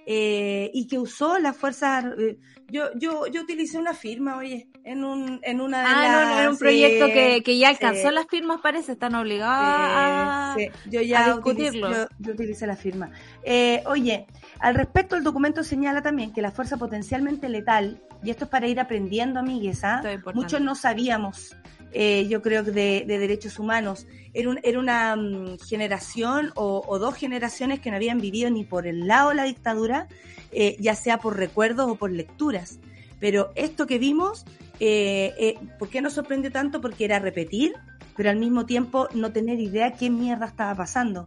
eh, 0.06 0.70
y 0.74 0.86
que 0.86 0.98
usó 0.98 1.38
las 1.38 1.56
fuerzas. 1.56 2.04
Eh, 2.18 2.38
yo, 2.68 2.84
yo, 2.94 3.26
yo 3.26 3.42
utilicé 3.42 3.78
una 3.78 3.94
firma, 3.94 4.38
oye, 4.38 4.68
en, 4.84 5.04
un, 5.04 5.38
en 5.42 5.60
una 5.60 5.80
de 5.80 5.86
ah, 5.86 6.12
no, 6.12 6.30
no, 6.30 6.38
era 6.38 6.50
un 6.50 6.58
proyecto 6.58 7.06
que, 7.06 7.42
que 7.42 7.58
ya 7.58 7.68
alcanzó 7.68 8.10
las 8.10 8.26
firmas, 8.26 8.60
parece, 8.62 8.92
están 8.92 9.14
obligados 9.14 9.56
a, 9.60 10.56
yo 10.86 11.02
ya 11.02 11.34
discutirlo. 11.34 12.08
yo, 12.18 12.32
utilicé 12.32 12.66
la 12.66 12.76
firma. 12.76 13.10
Eh, 13.42 13.82
oye, 13.86 14.26
al 14.60 14.74
respecto, 14.74 15.16
el 15.16 15.24
documento 15.24 15.62
señala 15.62 16.02
también 16.02 16.32
que 16.32 16.42
la 16.42 16.50
fuerza 16.50 16.76
potencialmente 16.78 17.48
letal, 17.48 18.00
y 18.22 18.30
esto 18.30 18.44
es 18.44 18.50
para 18.50 18.66
ir 18.66 18.80
aprendiendo, 18.80 19.40
amigues, 19.40 19.84
¿ah? 19.84 20.02
muchos 20.34 20.60
no 20.60 20.74
sabíamos 20.74 21.54
eh, 21.96 22.26
yo 22.28 22.42
creo, 22.42 22.64
de, 22.64 23.04
de 23.06 23.18
derechos 23.18 23.60
humanos. 23.60 24.08
Era, 24.32 24.56
era 24.64 24.80
una 24.80 25.14
mm, 25.14 25.58
generación 25.60 26.50
o, 26.56 26.98
dos 26.98 27.14
generaciones 27.14 27.78
que 27.78 27.90
no 27.90 27.96
habían 27.96 28.18
vivido 28.20 28.50
ni 28.50 28.64
por 28.64 28.88
el 28.88 29.06
lado 29.06 29.28
de 29.30 29.36
la 29.36 29.44
dictadura, 29.44 30.08
eh, 30.50 30.76
ya 30.80 30.96
sea 30.96 31.18
por 31.18 31.36
recuerdos 31.36 31.88
o 31.88 31.94
por 31.94 32.10
lecturas. 32.10 32.80
Pero 33.20 33.52
esto 33.54 33.86
que 33.86 33.98
vimos, 33.98 34.44
eh, 34.80 35.54
¿por 35.78 35.88
qué 35.88 36.02
nos 36.02 36.14
sorprendió 36.14 36.50
tanto? 36.50 36.80
Porque 36.80 37.04
era 37.04 37.20
repetir, 37.20 37.74
pero 38.16 38.28
al 38.28 38.36
mismo 38.38 38.66
tiempo 38.66 39.08
no 39.14 39.30
tener 39.30 39.60
idea 39.60 39.92
qué 39.92 40.10
mierda 40.10 40.46
estaba 40.46 40.74
pasando. 40.74 41.26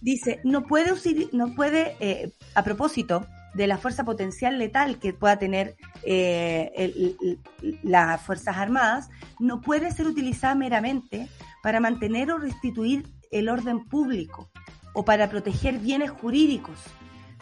Dice, 0.00 0.40
no 0.44 0.66
puede, 0.66 0.92
no 1.32 1.52
puede 1.56 2.32
a 2.54 2.62
propósito, 2.62 3.26
de 3.56 3.66
la 3.66 3.78
fuerza 3.78 4.04
potencial 4.04 4.58
letal 4.58 4.98
que 4.98 5.14
pueda 5.14 5.38
tener 5.38 5.76
eh, 6.04 7.38
las 7.82 8.20
Fuerzas 8.20 8.56
Armadas, 8.56 9.08
no 9.38 9.60
puede 9.60 9.90
ser 9.92 10.06
utilizada 10.06 10.54
meramente 10.54 11.28
para 11.62 11.80
mantener 11.80 12.30
o 12.30 12.38
restituir 12.38 13.06
el 13.30 13.48
orden 13.48 13.84
público 13.86 14.50
o 14.92 15.04
para 15.04 15.28
proteger 15.30 15.78
bienes 15.78 16.10
jurídicos 16.10 16.78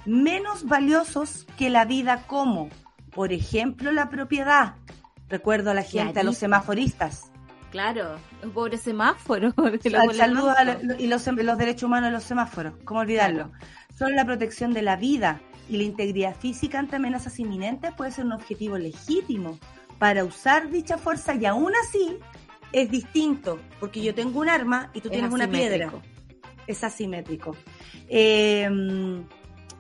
menos 0.07 0.65
valiosos 0.65 1.47
que 1.57 1.71
la 1.71 1.85
vida 1.85 2.25
como, 2.27 2.69
por 3.13 3.33
ejemplo, 3.33 3.91
la 3.91 4.09
propiedad. 4.09 4.75
Recuerdo 5.29 5.71
a 5.71 5.75
la 5.75 5.83
gente, 5.83 6.21
a 6.21 6.23
los 6.23 6.37
semaforistas. 6.37 7.31
Claro, 7.71 8.19
un 8.43 8.53
pobre 8.53 8.77
semáforo. 8.77 9.53
Saludos 10.17 10.55
y 10.99 11.07
los, 11.09 11.27
los, 11.27 11.59
derechos 11.59 11.83
humanos 11.85 12.11
de 12.11 12.13
los 12.13 12.23
semáforos, 12.23 12.75
¿cómo 12.85 13.01
olvidarlo? 13.01 13.51
Son 13.99 14.15
la 14.15 14.25
protección 14.25 14.73
de 14.73 14.83
la 14.83 14.97
vida, 14.97 15.41
y 15.69 15.77
la 15.77 15.83
integridad 15.85 16.35
física 16.37 16.79
ante 16.79 16.97
amenazas 16.97 17.39
inminentes 17.39 17.93
puede 17.95 18.13
ser 18.13 18.25
un 18.25 18.33
objetivo 18.33 18.79
legítimo 18.79 19.59
para 19.99 20.25
usar 20.25 20.71
dicha 20.71 20.97
fuerza 20.99 21.35
y 21.35 21.47
aún 21.47 21.73
así 21.83 22.19
es 22.73 22.91
distinto, 22.91 23.61
porque 23.79 24.03
yo 24.03 24.13
tengo 24.15 24.41
un 24.41 24.49
arma 24.49 24.91
y 24.95 25.01
tú 25.01 25.09
tienes 25.09 25.33
una 25.33 25.49
piedra. 25.49 25.93
Es 26.67 26.83
asimétrico. 26.83 27.57
Em, 28.09 29.25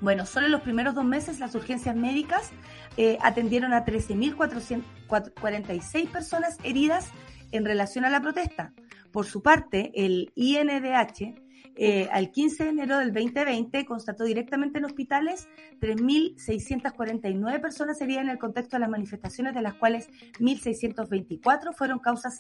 bueno, 0.00 0.26
solo 0.26 0.46
en 0.46 0.52
los 0.52 0.62
primeros 0.62 0.94
dos 0.94 1.04
meses 1.04 1.40
las 1.40 1.54
urgencias 1.54 1.96
médicas 1.96 2.52
eh, 2.96 3.18
atendieron 3.20 3.72
a 3.72 3.84
13.446 3.84 6.08
personas 6.08 6.58
heridas 6.62 7.10
en 7.50 7.64
relación 7.64 8.04
a 8.04 8.10
la 8.10 8.20
protesta. 8.20 8.72
Por 9.10 9.26
su 9.26 9.42
parte, 9.42 9.90
el 9.94 10.30
INDH 10.34 11.43
eh, 11.76 12.08
al 12.12 12.30
15 12.30 12.64
de 12.64 12.70
enero 12.70 12.98
del 12.98 13.12
2020 13.12 13.84
constató 13.84 14.24
directamente 14.24 14.78
en 14.78 14.84
hospitales 14.84 15.48
3.649 15.80 17.60
personas 17.60 18.00
heridas 18.00 18.24
en 18.24 18.30
el 18.30 18.38
contexto 18.38 18.76
de 18.76 18.80
las 18.80 18.90
manifestaciones, 18.90 19.54
de 19.54 19.62
las 19.62 19.74
cuales 19.74 20.08
1.624 20.38 21.74
fueron 21.74 21.98
causas 21.98 22.38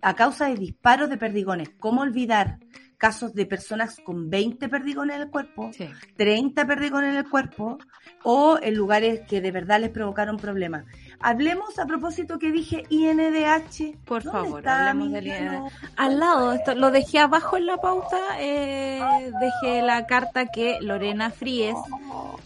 a 0.00 0.14
causa 0.14 0.48
de 0.48 0.56
disparos 0.56 1.10
de 1.10 1.16
perdigones. 1.16 1.70
¿Cómo 1.78 2.02
olvidar 2.02 2.58
casos 2.98 3.32
de 3.34 3.46
personas 3.46 4.00
con 4.04 4.28
20 4.28 4.68
perdigones 4.68 5.16
en 5.16 5.22
el 5.22 5.30
cuerpo, 5.30 5.70
30 6.16 6.66
perdigones 6.66 7.10
en 7.10 7.16
el 7.16 7.28
cuerpo 7.28 7.78
o 8.24 8.58
en 8.60 8.74
lugares 8.74 9.22
que 9.28 9.40
de 9.40 9.50
verdad 9.50 9.80
les 9.80 9.90
provocaron 9.90 10.36
problemas? 10.36 10.84
Hablemos 11.20 11.78
a 11.80 11.86
propósito 11.86 12.38
que 12.38 12.52
dije 12.52 12.84
INDH. 12.90 13.96
Por 14.04 14.22
favor, 14.22 14.66
hablemos 14.68 15.10
del 15.10 15.26
INDH. 15.26 15.72
Al 15.96 16.20
lado, 16.20 16.52
esto, 16.52 16.74
lo 16.76 16.92
dejé 16.92 17.18
abajo 17.18 17.56
en 17.56 17.66
la 17.66 17.76
pauta, 17.78 18.18
eh, 18.38 19.02
dejé 19.40 19.82
la 19.82 20.06
carta 20.06 20.46
que 20.46 20.78
Lorena 20.80 21.30
Fríes 21.30 21.74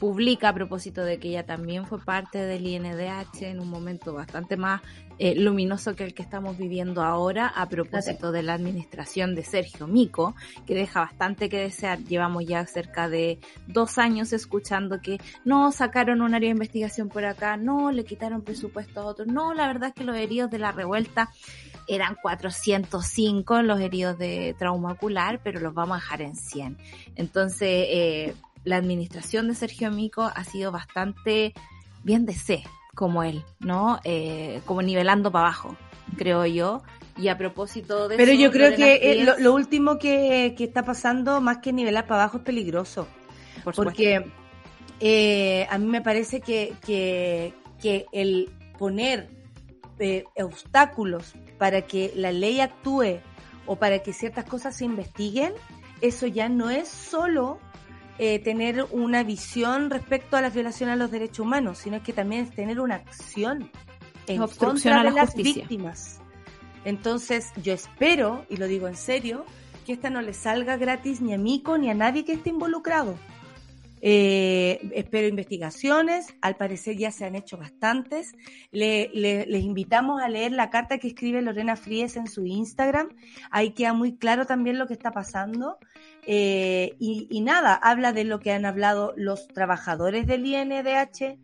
publica 0.00 0.48
a 0.48 0.54
propósito 0.54 1.04
de 1.04 1.18
que 1.18 1.28
ella 1.28 1.44
también 1.44 1.86
fue 1.86 1.98
parte 1.98 2.38
del 2.38 2.66
INDH 2.66 3.42
en 3.42 3.60
un 3.60 3.68
momento 3.68 4.14
bastante 4.14 4.56
más 4.56 4.80
eh, 5.18 5.34
luminoso 5.36 5.94
que 5.94 6.04
el 6.04 6.14
que 6.14 6.22
estamos 6.22 6.56
viviendo 6.56 7.02
ahora 7.02 7.46
a 7.46 7.68
propósito 7.68 8.32
de 8.32 8.42
la 8.42 8.54
administración 8.54 9.34
de 9.34 9.44
Sergio 9.44 9.86
Mico, 9.86 10.34
que 10.66 10.74
deja 10.74 11.00
bastante 11.00 11.50
que 11.50 11.58
desear. 11.58 11.98
Llevamos 11.98 12.46
ya 12.46 12.66
cerca 12.66 13.08
de 13.08 13.38
dos 13.66 13.98
años 13.98 14.32
escuchando 14.32 15.00
que 15.02 15.20
no 15.44 15.70
sacaron 15.72 16.22
un 16.22 16.34
área 16.34 16.48
de 16.48 16.54
investigación 16.54 17.10
por 17.10 17.26
acá, 17.26 17.56
no 17.58 17.92
le 17.92 18.04
quitaron 18.04 18.40
presupuesto 18.42 18.61
a 18.96 19.00
otros, 19.04 19.28
no, 19.28 19.54
la 19.54 19.66
verdad 19.66 19.88
es 19.90 19.94
que 19.94 20.04
los 20.04 20.16
heridos 20.16 20.50
de 20.50 20.58
la 20.58 20.72
revuelta 20.72 21.30
eran 21.88 22.16
405 22.20 23.62
los 23.62 23.80
heridos 23.80 24.18
de 24.18 24.54
trauma 24.58 24.92
ocular, 24.92 25.40
pero 25.42 25.60
los 25.60 25.74
vamos 25.74 25.96
a 25.96 26.00
dejar 26.00 26.22
en 26.22 26.36
100. 26.36 26.78
Entonces, 27.16 27.68
eh, 27.88 28.34
la 28.64 28.76
administración 28.76 29.48
de 29.48 29.54
Sergio 29.54 29.90
Mico 29.90 30.22
ha 30.22 30.44
sido 30.44 30.70
bastante 30.70 31.54
bien 32.04 32.26
de 32.26 32.34
C, 32.34 32.62
como 32.94 33.22
él, 33.22 33.44
¿no? 33.60 34.00
Eh, 34.04 34.60
como 34.64 34.82
nivelando 34.82 35.30
para 35.32 35.46
abajo, 35.46 35.76
creo 36.16 36.46
yo. 36.46 36.82
Y 37.16 37.28
a 37.28 37.36
propósito 37.36 38.08
de... 38.08 38.16
Pero 38.16 38.32
yo 38.32 38.50
creo 38.50 38.74
que 38.74 38.94
eh, 39.12 39.26
lo, 39.38 39.52
último 39.52 39.98
que, 39.98 40.54
está 40.58 40.82
pasando, 40.82 41.40
más 41.40 41.58
que 41.58 41.72
nivelar 41.72 42.06
para 42.06 42.22
abajo, 42.22 42.38
es 42.38 42.44
peligroso. 42.44 43.06
Por 43.64 43.74
porque 43.74 44.24
eh, 45.00 45.66
a 45.70 45.78
mí 45.78 45.86
me 45.86 46.00
parece 46.00 46.40
que, 46.40 46.74
que, 46.84 47.52
que 47.82 48.06
el 48.12 48.50
poner 48.78 49.28
obstáculos 50.36 51.34
para 51.58 51.82
que 51.82 52.12
la 52.16 52.32
ley 52.32 52.60
actúe 52.60 53.20
o 53.66 53.76
para 53.76 54.00
que 54.00 54.12
ciertas 54.12 54.44
cosas 54.44 54.76
se 54.76 54.84
investiguen, 54.84 55.52
eso 56.00 56.26
ya 56.26 56.48
no 56.48 56.70
es 56.70 56.88
solo 56.88 57.58
eh, 58.18 58.38
tener 58.40 58.86
una 58.90 59.22
visión 59.22 59.90
respecto 59.90 60.36
a 60.36 60.40
la 60.40 60.50
violación 60.50 60.90
a 60.90 60.96
los 60.96 61.10
derechos 61.10 61.40
humanos, 61.40 61.78
sino 61.78 62.02
que 62.02 62.12
también 62.12 62.44
es 62.44 62.54
tener 62.54 62.80
una 62.80 62.96
acción 62.96 63.70
en 64.26 64.46
contra 64.46 65.02
de 65.04 65.10
las 65.10 65.34
víctimas. 65.34 66.20
Entonces, 66.84 67.52
yo 67.62 67.72
espero, 67.72 68.44
y 68.48 68.56
lo 68.56 68.66
digo 68.66 68.88
en 68.88 68.96
serio, 68.96 69.44
que 69.86 69.92
esta 69.92 70.10
no 70.10 70.20
le 70.20 70.34
salga 70.34 70.76
gratis 70.76 71.20
ni 71.20 71.32
a 71.32 71.38
Mico 71.38 71.78
ni 71.78 71.90
a 71.90 71.94
nadie 71.94 72.24
que 72.24 72.32
esté 72.32 72.50
involucrado. 72.50 73.16
Eh, 74.04 74.90
espero 74.94 75.28
investigaciones, 75.28 76.34
al 76.40 76.56
parecer 76.56 76.96
ya 76.96 77.12
se 77.12 77.24
han 77.24 77.36
hecho 77.36 77.56
bastantes. 77.56 78.32
les 78.72 79.62
invitamos 79.62 80.20
a 80.20 80.28
leer 80.28 80.50
la 80.50 80.70
carta 80.70 80.98
que 80.98 81.06
escribe 81.06 81.40
Lorena 81.40 81.76
Fries 81.76 82.16
en 82.16 82.26
su 82.26 82.44
Instagram. 82.44 83.10
Ahí 83.52 83.70
queda 83.70 83.92
muy 83.92 84.16
claro 84.16 84.44
también 84.44 84.76
lo 84.76 84.88
que 84.88 84.94
está 84.94 85.12
pasando. 85.12 85.78
Eh, 86.26 86.96
y, 86.98 87.40
nada, 87.42 87.74
habla 87.74 88.12
de 88.12 88.24
lo 88.24 88.40
que 88.40 88.50
han 88.50 88.66
hablado 88.66 89.14
los 89.16 89.46
trabajadores 89.46 90.26
del 90.26 90.46
INDH, 90.46 91.38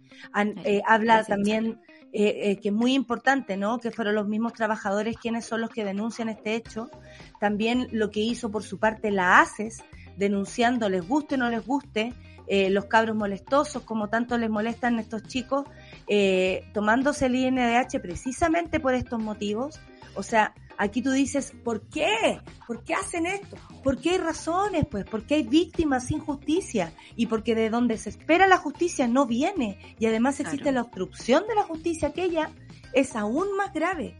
eh, 0.64 0.82
habla 0.84 1.22
también 1.24 1.80
que 2.10 2.58
es 2.64 2.72
muy 2.72 2.94
importante, 2.94 3.56
¿no? 3.56 3.78
Que 3.78 3.92
fueron 3.92 4.16
los 4.16 4.26
mismos 4.26 4.54
trabajadores 4.54 5.16
quienes 5.16 5.44
son 5.44 5.60
los 5.60 5.70
que 5.70 5.84
denuncian 5.84 6.28
este 6.28 6.56
hecho. 6.56 6.90
También 7.38 7.86
lo 7.92 8.10
que 8.10 8.20
hizo 8.20 8.50
por 8.50 8.64
su 8.64 8.80
parte 8.80 9.12
la 9.12 9.40
ACES, 9.40 9.84
denunciando, 10.16 10.88
les 10.88 11.06
guste 11.06 11.36
o 11.36 11.38
no 11.38 11.50
les 11.50 11.64
guste, 11.64 12.14
eh, 12.48 12.70
los 12.70 12.86
cabros 12.86 13.16
molestosos, 13.16 13.82
como 13.82 14.08
tanto 14.08 14.38
les 14.38 14.50
molestan 14.50 14.98
estos 14.98 15.22
chicos, 15.24 15.64
eh, 16.06 16.68
tomándose 16.72 17.26
el 17.26 17.34
INDH 17.36 18.00
precisamente 18.00 18.80
por 18.80 18.94
estos 18.94 19.20
motivos. 19.20 19.80
O 20.14 20.22
sea, 20.22 20.54
aquí 20.78 21.02
tú 21.02 21.10
dices, 21.10 21.52
¿por 21.62 21.82
qué? 21.88 22.40
¿Por 22.66 22.82
qué 22.84 22.94
hacen 22.94 23.26
esto? 23.26 23.56
¿Por 23.84 24.00
qué 24.00 24.10
hay 24.10 24.18
razones? 24.18 24.86
Pues 24.90 25.04
porque 25.04 25.34
hay 25.34 25.42
víctimas 25.42 26.06
sin 26.06 26.20
justicia 26.20 26.92
y 27.16 27.26
porque 27.26 27.54
de 27.54 27.68
donde 27.68 27.98
se 27.98 28.10
espera 28.10 28.46
la 28.46 28.56
justicia 28.56 29.06
no 29.06 29.26
viene 29.26 29.78
y 29.98 30.06
además 30.06 30.40
existe 30.40 30.72
la 30.72 30.82
obstrucción 30.82 31.44
de 31.46 31.54
la 31.54 31.64
justicia, 31.64 32.12
que 32.12 32.24
ella 32.24 32.50
es 32.92 33.14
aún 33.14 33.56
más 33.56 33.72
grave. 33.74 34.16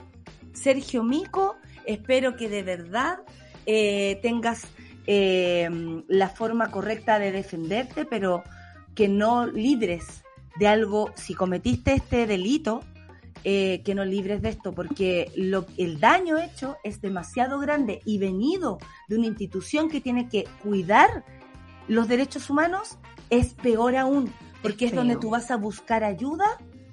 Sergio 0.52 1.02
Mico, 1.02 1.56
espero 1.86 2.36
que 2.36 2.48
de 2.48 2.62
verdad 2.62 3.20
eh, 3.64 4.18
tengas 4.22 4.66
eh, 5.10 5.70
la 6.06 6.28
forma 6.28 6.70
correcta 6.70 7.18
de 7.18 7.32
defenderte, 7.32 8.04
pero 8.04 8.44
que 8.94 9.08
no 9.08 9.46
libres 9.46 10.22
de 10.58 10.68
algo, 10.68 11.12
si 11.14 11.32
cometiste 11.32 11.94
este 11.94 12.26
delito, 12.26 12.82
eh, 13.42 13.80
que 13.86 13.94
no 13.94 14.04
libres 14.04 14.42
de 14.42 14.50
esto, 14.50 14.74
porque 14.74 15.32
lo, 15.34 15.64
el 15.78 15.98
daño 15.98 16.36
hecho 16.36 16.76
es 16.84 17.00
demasiado 17.00 17.58
grande 17.58 18.02
y 18.04 18.18
venido 18.18 18.76
de 19.08 19.16
una 19.16 19.28
institución 19.28 19.88
que 19.88 20.02
tiene 20.02 20.28
que 20.28 20.44
cuidar 20.62 21.24
los 21.86 22.06
derechos 22.06 22.50
humanos, 22.50 22.98
es 23.30 23.54
peor 23.54 23.96
aún, 23.96 24.30
porque 24.60 24.84
es, 24.84 24.94
donde 24.94 25.16
tú 25.16 25.30
vas 25.30 25.50
a 25.50 25.56
buscar 25.56 26.04
ayuda, 26.04 26.44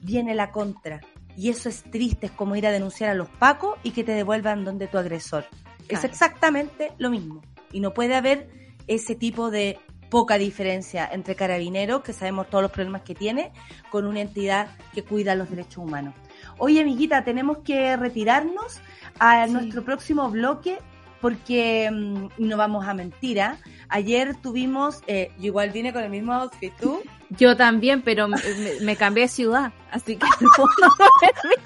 viene 0.01 0.35
la 0.35 0.51
contra. 0.51 1.01
Y 1.35 1.49
eso 1.49 1.67
es 1.67 1.83
triste, 1.83 2.27
es 2.27 2.31
como 2.31 2.55
ir 2.55 2.65
a 2.65 2.71
denunciar 2.71 3.09
a 3.09 3.13
los 3.13 3.27
pacos 3.27 3.77
y 3.83 3.91
que 3.91 4.05
te 4.05 4.13
devuelvan 4.13 4.63
donde 4.63 4.87
tu 4.87 4.97
agresor. 4.97 5.43
Es 5.89 6.05
exactamente 6.05 6.93
lo 6.97 7.09
mismo 7.09 7.41
y 7.75 7.81
no 7.81 7.93
puede 7.93 8.15
haber 8.15 8.47
ese 8.87 9.15
tipo 9.15 9.51
de 9.51 9.77
poca 10.09 10.37
diferencia 10.37 11.09
entre 11.11 11.35
carabineros, 11.35 12.03
que 12.03 12.13
sabemos 12.13 12.49
todos 12.49 12.61
los 12.61 12.71
problemas 12.71 13.01
que 13.01 13.13
tiene, 13.13 13.51
con 13.89 14.05
una 14.05 14.21
entidad 14.21 14.69
que 14.93 15.03
cuida 15.03 15.35
los 15.35 15.49
derechos 15.49 15.79
humanos. 15.79 16.13
Oye, 16.57 16.79
amiguita, 16.79 17.25
tenemos 17.25 17.57
que 17.65 17.97
retirarnos 17.97 18.79
a 19.19 19.45
nuestro 19.47 19.83
próximo 19.83 20.31
bloque 20.31 20.77
porque 21.19 21.91
mm, 21.91 22.27
no 22.37 22.55
vamos 22.55 22.87
a 22.87 22.93
mentir. 22.93 23.41
¿ah? 23.41 23.57
Ayer 23.89 24.35
tuvimos, 24.41 25.01
eh, 25.07 25.33
yo 25.37 25.47
igual 25.47 25.71
vine 25.71 25.91
con 25.91 26.01
el 26.01 26.09
mismo 26.09 26.31
outfit, 26.31 26.73
¿tú? 26.79 27.01
Yo 27.31 27.57
también, 27.57 28.03
pero 28.03 28.27
me, 28.27 28.95
cambié 28.95 29.23
de 29.23 29.27
ciudad, 29.27 29.73
así 29.89 30.15
que 30.15 30.27
no 30.39 30.65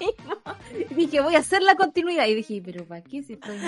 mismo. 0.00 0.96
Dije, 0.96 1.20
voy 1.20 1.36
a 1.36 1.40
hacer 1.40 1.60
la 1.60 1.76
continuidad. 1.76 2.26
Y 2.26 2.34
dije, 2.34 2.62
pero 2.64 2.86
¿para 2.86 3.02
qué 3.02 3.22
si 3.22 3.34
estoy... 3.34 3.58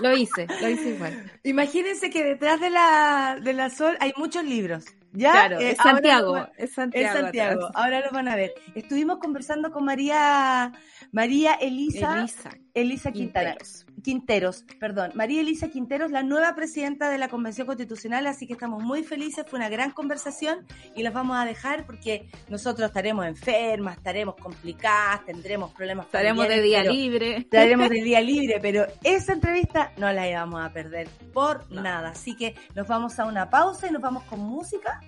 Lo 0.00 0.16
hice, 0.16 0.46
lo 0.60 0.68
hice 0.68 0.90
igual. 0.90 1.30
Imagínense 1.42 2.10
que 2.10 2.24
detrás 2.24 2.60
de 2.60 2.70
la, 2.70 3.38
de 3.42 3.52
la 3.52 3.70
Sol 3.70 3.96
hay 4.00 4.12
muchos 4.16 4.44
libros. 4.44 4.84
¿Ya? 5.14 5.32
Claro, 5.32 5.60
eh, 5.60 5.72
es, 5.72 5.76
Santiago, 5.76 6.48
es 6.56 6.72
Santiago. 6.72 7.08
Es 7.08 7.22
Santiago. 7.22 7.68
Ahora 7.74 8.00
lo 8.00 8.10
van 8.12 8.28
a 8.28 8.36
ver. 8.36 8.54
Estuvimos 8.74 9.18
conversando 9.18 9.70
con 9.70 9.84
María, 9.84 10.72
María 11.10 11.52
Elisa, 11.54 12.20
Elisa, 12.20 12.50
Elisa 12.72 13.12
Quinteros. 13.12 13.84
Quinteros, 14.02 14.64
perdón. 14.80 15.12
María 15.14 15.42
Elisa 15.42 15.68
Quinteros, 15.68 16.10
la 16.10 16.22
nueva 16.22 16.54
presidenta 16.54 17.10
de 17.10 17.18
la 17.18 17.28
Convención 17.28 17.66
Constitucional, 17.66 18.26
así 18.26 18.46
que 18.46 18.54
estamos 18.54 18.82
muy 18.82 19.04
felices. 19.04 19.44
Fue 19.46 19.58
una 19.58 19.68
gran 19.68 19.90
conversación 19.90 20.66
y 20.96 21.02
los 21.02 21.12
vamos 21.12 21.36
a 21.36 21.44
dejar 21.44 21.84
porque 21.84 22.30
nosotros 22.48 22.88
estaremos 22.88 23.26
enfermas, 23.26 23.98
estaremos 23.98 24.36
complicadas, 24.36 25.26
tendremos 25.26 25.72
problemas. 25.72 26.06
Estaremos 26.06 26.48
de 26.48 26.62
día 26.62 26.82
libre. 26.84 27.36
Estaremos 27.36 27.90
de 27.90 28.00
día 28.02 28.20
libre, 28.22 28.58
pero 28.62 28.86
esa 29.04 29.34
entrevista 29.34 29.81
no 29.96 30.12
la 30.12 30.28
íbamos 30.28 30.64
a 30.64 30.72
perder 30.72 31.08
por 31.32 31.70
nada. 31.70 32.10
Así 32.10 32.36
que 32.36 32.54
nos 32.74 32.86
vamos 32.86 33.18
a 33.18 33.24
una 33.24 33.50
pausa 33.50 33.88
y 33.88 33.90
nos 33.90 34.02
vamos 34.02 34.22
con 34.24 34.40
música 34.40 35.00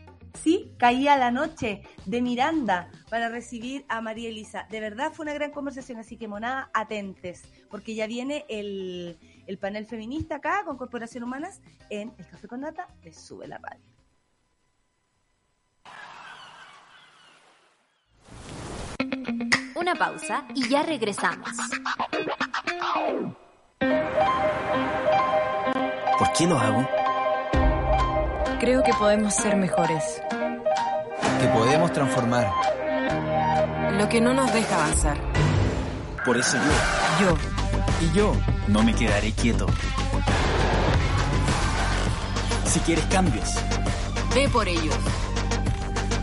Sí, 0.43 0.75
caía 0.79 1.17
la 1.17 1.31
noche 1.31 1.83
de 2.07 2.21
Miranda 2.21 2.91
para 3.09 3.29
recibir 3.29 3.85
a 3.89 4.01
María 4.01 4.29
Elisa. 4.29 4.67
De 4.71 4.81
verdad 4.81 5.13
fue 5.13 5.25
una 5.25 5.33
gran 5.33 5.53
conversación, 5.53 5.99
así 5.99 6.17
que 6.17 6.29
monada, 6.29 6.71
atentes, 6.75 7.45
porque 7.71 7.95
ya 7.95 8.07
viene 8.07 8.45
el, 8.49 9.19
panel 9.61 9.87
feminista 9.87 10.37
acá 10.37 10.63
con 10.65 10.77
Corporación 10.77 11.25
Humanas 11.25 11.63
en 11.89 12.13
el 12.19 12.27
Café 12.27 12.49
con 12.49 12.61
Nata 12.61 12.89
de 13.03 13.13
Sube 13.15 13.47
la 13.47 13.59
Radio. 13.59 13.85
Una 19.77 19.95
pausa 19.95 20.47
y 20.55 20.69
ya 20.69 20.83
regresamos. 20.83 21.49
¿Por 23.81 23.93
qué 26.37 26.47
lo 26.47 26.59
hago? 26.59 26.87
Creo 28.61 28.83
que 28.83 28.93
podemos 28.95 29.35
ser 29.35 29.57
mejores. 29.57 30.23
Que 31.41 31.47
podemos 31.49 31.93
transformar. 31.93 32.51
Lo 33.99 34.09
que 34.09 34.21
no 34.21 34.33
nos 34.33 34.53
deja 34.53 34.77
avanzar. 34.77 35.17
Por 36.25 36.37
eso 36.37 36.57
yo. 36.57 37.27
Yo. 37.27 37.37
Y 38.01 38.17
yo 38.17 38.33
no 38.69 38.83
me 38.83 38.95
quedaré 38.95 39.33
quieto. 39.33 39.67
Si 42.67 42.81
quieres 42.81 43.05
cambios. 43.07 43.55
Ve 44.35 44.49
por 44.49 44.69
ellos. 44.69 44.97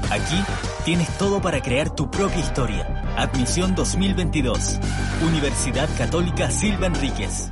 Aquí 0.10 0.44
tienes 0.84 1.10
todo 1.18 1.42
para 1.42 1.62
crear 1.62 1.90
tu 1.90 2.10
propia 2.10 2.40
historia. 2.40 3.01
Admisión 3.18 3.76
2022. 3.76 4.80
Universidad 5.28 5.90
Católica 5.98 6.50
Silva 6.50 6.88
Enríquez. 6.88 7.52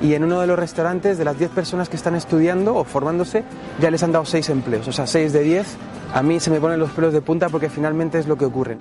y 0.00 0.14
en 0.14 0.24
uno 0.24 0.40
de 0.40 0.46
los 0.46 0.58
restaurantes 0.58 1.18
de 1.18 1.24
las 1.24 1.38
10 1.38 1.50
personas 1.50 1.88
que 1.88 1.96
están 1.96 2.14
estudiando 2.14 2.74
o 2.74 2.84
formándose 2.84 3.44
ya 3.80 3.90
les 3.90 4.02
han 4.02 4.12
dado 4.12 4.24
6 4.24 4.48
empleos, 4.50 4.88
o 4.88 4.92
sea, 4.92 5.06
6 5.06 5.32
de 5.32 5.42
10. 5.42 5.76
A 6.14 6.22
mí 6.22 6.40
se 6.40 6.50
me 6.50 6.60
ponen 6.60 6.78
los 6.78 6.90
pelos 6.90 7.12
de 7.12 7.20
punta 7.20 7.48
porque 7.48 7.68
finalmente 7.68 8.18
es 8.18 8.26
lo 8.26 8.36
que 8.36 8.44
ocurre. 8.46 8.78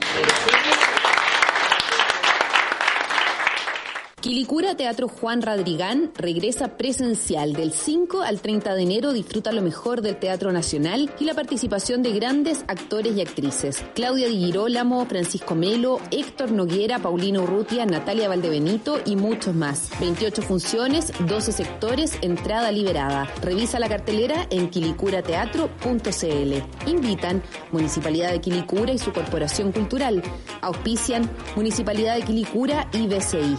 Quilicura 4.28 4.75
Teatro 4.75 5.07
Juan 5.07 5.41
Radrigán 5.41 6.11
regresa 6.17 6.75
presencial 6.75 7.53
del 7.53 7.71
5 7.71 8.23
al 8.23 8.41
30 8.41 8.75
de 8.75 8.82
enero. 8.82 9.13
Disfruta 9.13 9.53
lo 9.53 9.61
mejor 9.61 10.01
del 10.01 10.17
Teatro 10.17 10.51
Nacional 10.51 11.09
y 11.17 11.23
la 11.23 11.34
participación 11.34 12.03
de 12.03 12.11
grandes 12.11 12.65
actores 12.67 13.15
y 13.15 13.21
actrices. 13.21 13.86
Claudia 13.95 14.28
Di 14.28 14.36
Girolamo, 14.36 15.05
Francisco 15.05 15.55
Melo, 15.55 16.01
Héctor 16.11 16.51
Noguera, 16.51 16.99
Paulino 16.99 17.43
Urrutia, 17.43 17.86
Natalia 17.86 18.28
Valdebenito 18.28 18.99
y 19.05 19.15
muchos 19.15 19.55
más. 19.55 19.91
28 20.01 20.41
funciones, 20.41 21.13
12 21.25 21.53
sectores, 21.53 22.17
entrada 22.21 22.69
liberada. 22.73 23.30
Revisa 23.41 23.80
la 23.80 23.88
cartelera 23.88 24.45
en 24.49 24.69
quilicurateatro.cl. 24.69 26.53
Invitan 26.86 27.41
Municipalidad 27.71 28.34
de 28.34 28.41
Quilicura 28.41 28.91
y 28.91 28.97
su 28.97 29.13
Corporación 29.13 29.71
Cultural. 29.71 30.21
Auspician 30.59 31.32
Municipalidad 31.55 32.15
de 32.15 32.23
Quilicura 32.23 32.89
y 32.91 33.07
BCI. 33.07 33.57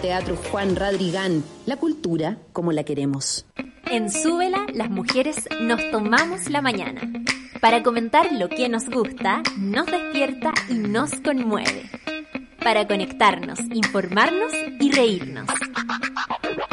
Teatro 0.00 0.36
Juan 0.50 0.76
Radrigán, 0.76 1.42
la 1.66 1.76
cultura 1.76 2.36
como 2.52 2.72
la 2.72 2.84
queremos. 2.84 3.46
En 3.86 4.10
Súbela, 4.10 4.66
las 4.74 4.90
mujeres 4.90 5.36
nos 5.60 5.80
tomamos 5.90 6.48
la 6.48 6.60
mañana 6.60 7.00
para 7.60 7.82
comentar 7.82 8.32
lo 8.32 8.48
que 8.48 8.68
nos 8.68 8.88
gusta, 8.88 9.42
nos 9.58 9.86
despierta 9.86 10.52
y 10.68 10.74
nos 10.74 11.12
conmueve. 11.20 11.90
Para 12.62 12.86
conectarnos, 12.86 13.58
informarnos 13.72 14.52
y 14.80 14.92
reírnos. 14.92 15.46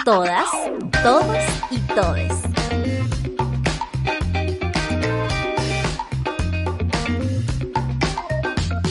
Todas, 0.04 0.46
todos 1.04 1.38
y 1.72 1.80
todes. 1.94 2.34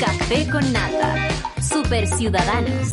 Café 0.00 0.50
con 0.50 0.72
nata. 0.72 1.28
Super 1.60 2.06
Ciudadanos. 2.06 2.92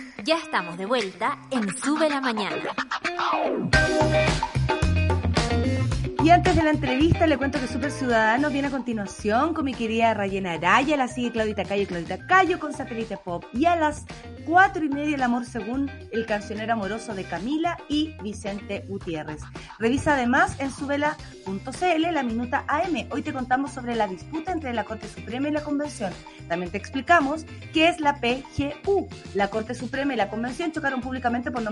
Ya 0.31 0.37
estamos 0.37 0.77
de 0.77 0.85
vuelta 0.85 1.39
en 1.51 1.67
Sube 1.75 2.09
la 2.09 2.21
Mañana. 2.21 2.55
Y 6.23 6.29
antes 6.29 6.55
de 6.55 6.63
la 6.63 6.69
entrevista 6.69 7.27
le 7.27 7.37
cuento 7.37 7.59
que 7.59 7.67
Super 7.67 7.91
Ciudadanos 7.91 8.53
viene 8.53 8.69
a 8.69 8.71
continuación 8.71 9.53
con 9.53 9.65
mi 9.65 9.73
querida 9.73 10.13
Rayena 10.13 10.53
Araya, 10.53 10.95
la 10.95 11.09
sigue 11.09 11.33
Claudita 11.33 11.65
Cayo, 11.65 11.85
Claudita 11.85 12.25
Cayo 12.27 12.61
con 12.61 12.71
Satélite 12.71 13.17
Pop. 13.17 13.43
Y 13.51 13.65
a 13.65 13.75
las 13.75 14.05
cuatro 14.45 14.83
y 14.83 14.89
media 14.89 15.15
el 15.15 15.23
amor 15.23 15.45
según 15.45 15.89
el 16.11 16.25
cancionero 16.25 16.73
amoroso 16.73 17.13
de 17.13 17.23
Camila 17.23 17.77
y 17.87 18.15
Vicente 18.21 18.85
Gutiérrez. 18.87 19.41
Revisa 19.79 20.13
además 20.13 20.55
en 20.59 20.71
subela.cl 20.71 22.11
la 22.11 22.23
minuta 22.23 22.63
AM. 22.67 23.07
Hoy 23.11 23.21
te 23.21 23.33
contamos 23.33 23.71
sobre 23.71 23.95
la 23.95 24.07
disputa 24.07 24.51
entre 24.51 24.73
la 24.73 24.83
Corte 24.83 25.07
Suprema 25.07 25.49
y 25.49 25.51
la 25.51 25.63
Convención. 25.63 26.13
También 26.47 26.71
te 26.71 26.77
explicamos 26.77 27.45
qué 27.73 27.87
es 27.89 27.99
la 27.99 28.19
PGU. 28.19 29.07
La 29.33 29.49
Corte 29.49 29.73
Suprema 29.73 30.13
y 30.13 30.17
la 30.17 30.29
Convención 30.29 30.71
chocaron 30.71 31.01
públicamente 31.01 31.51
por, 31.51 31.63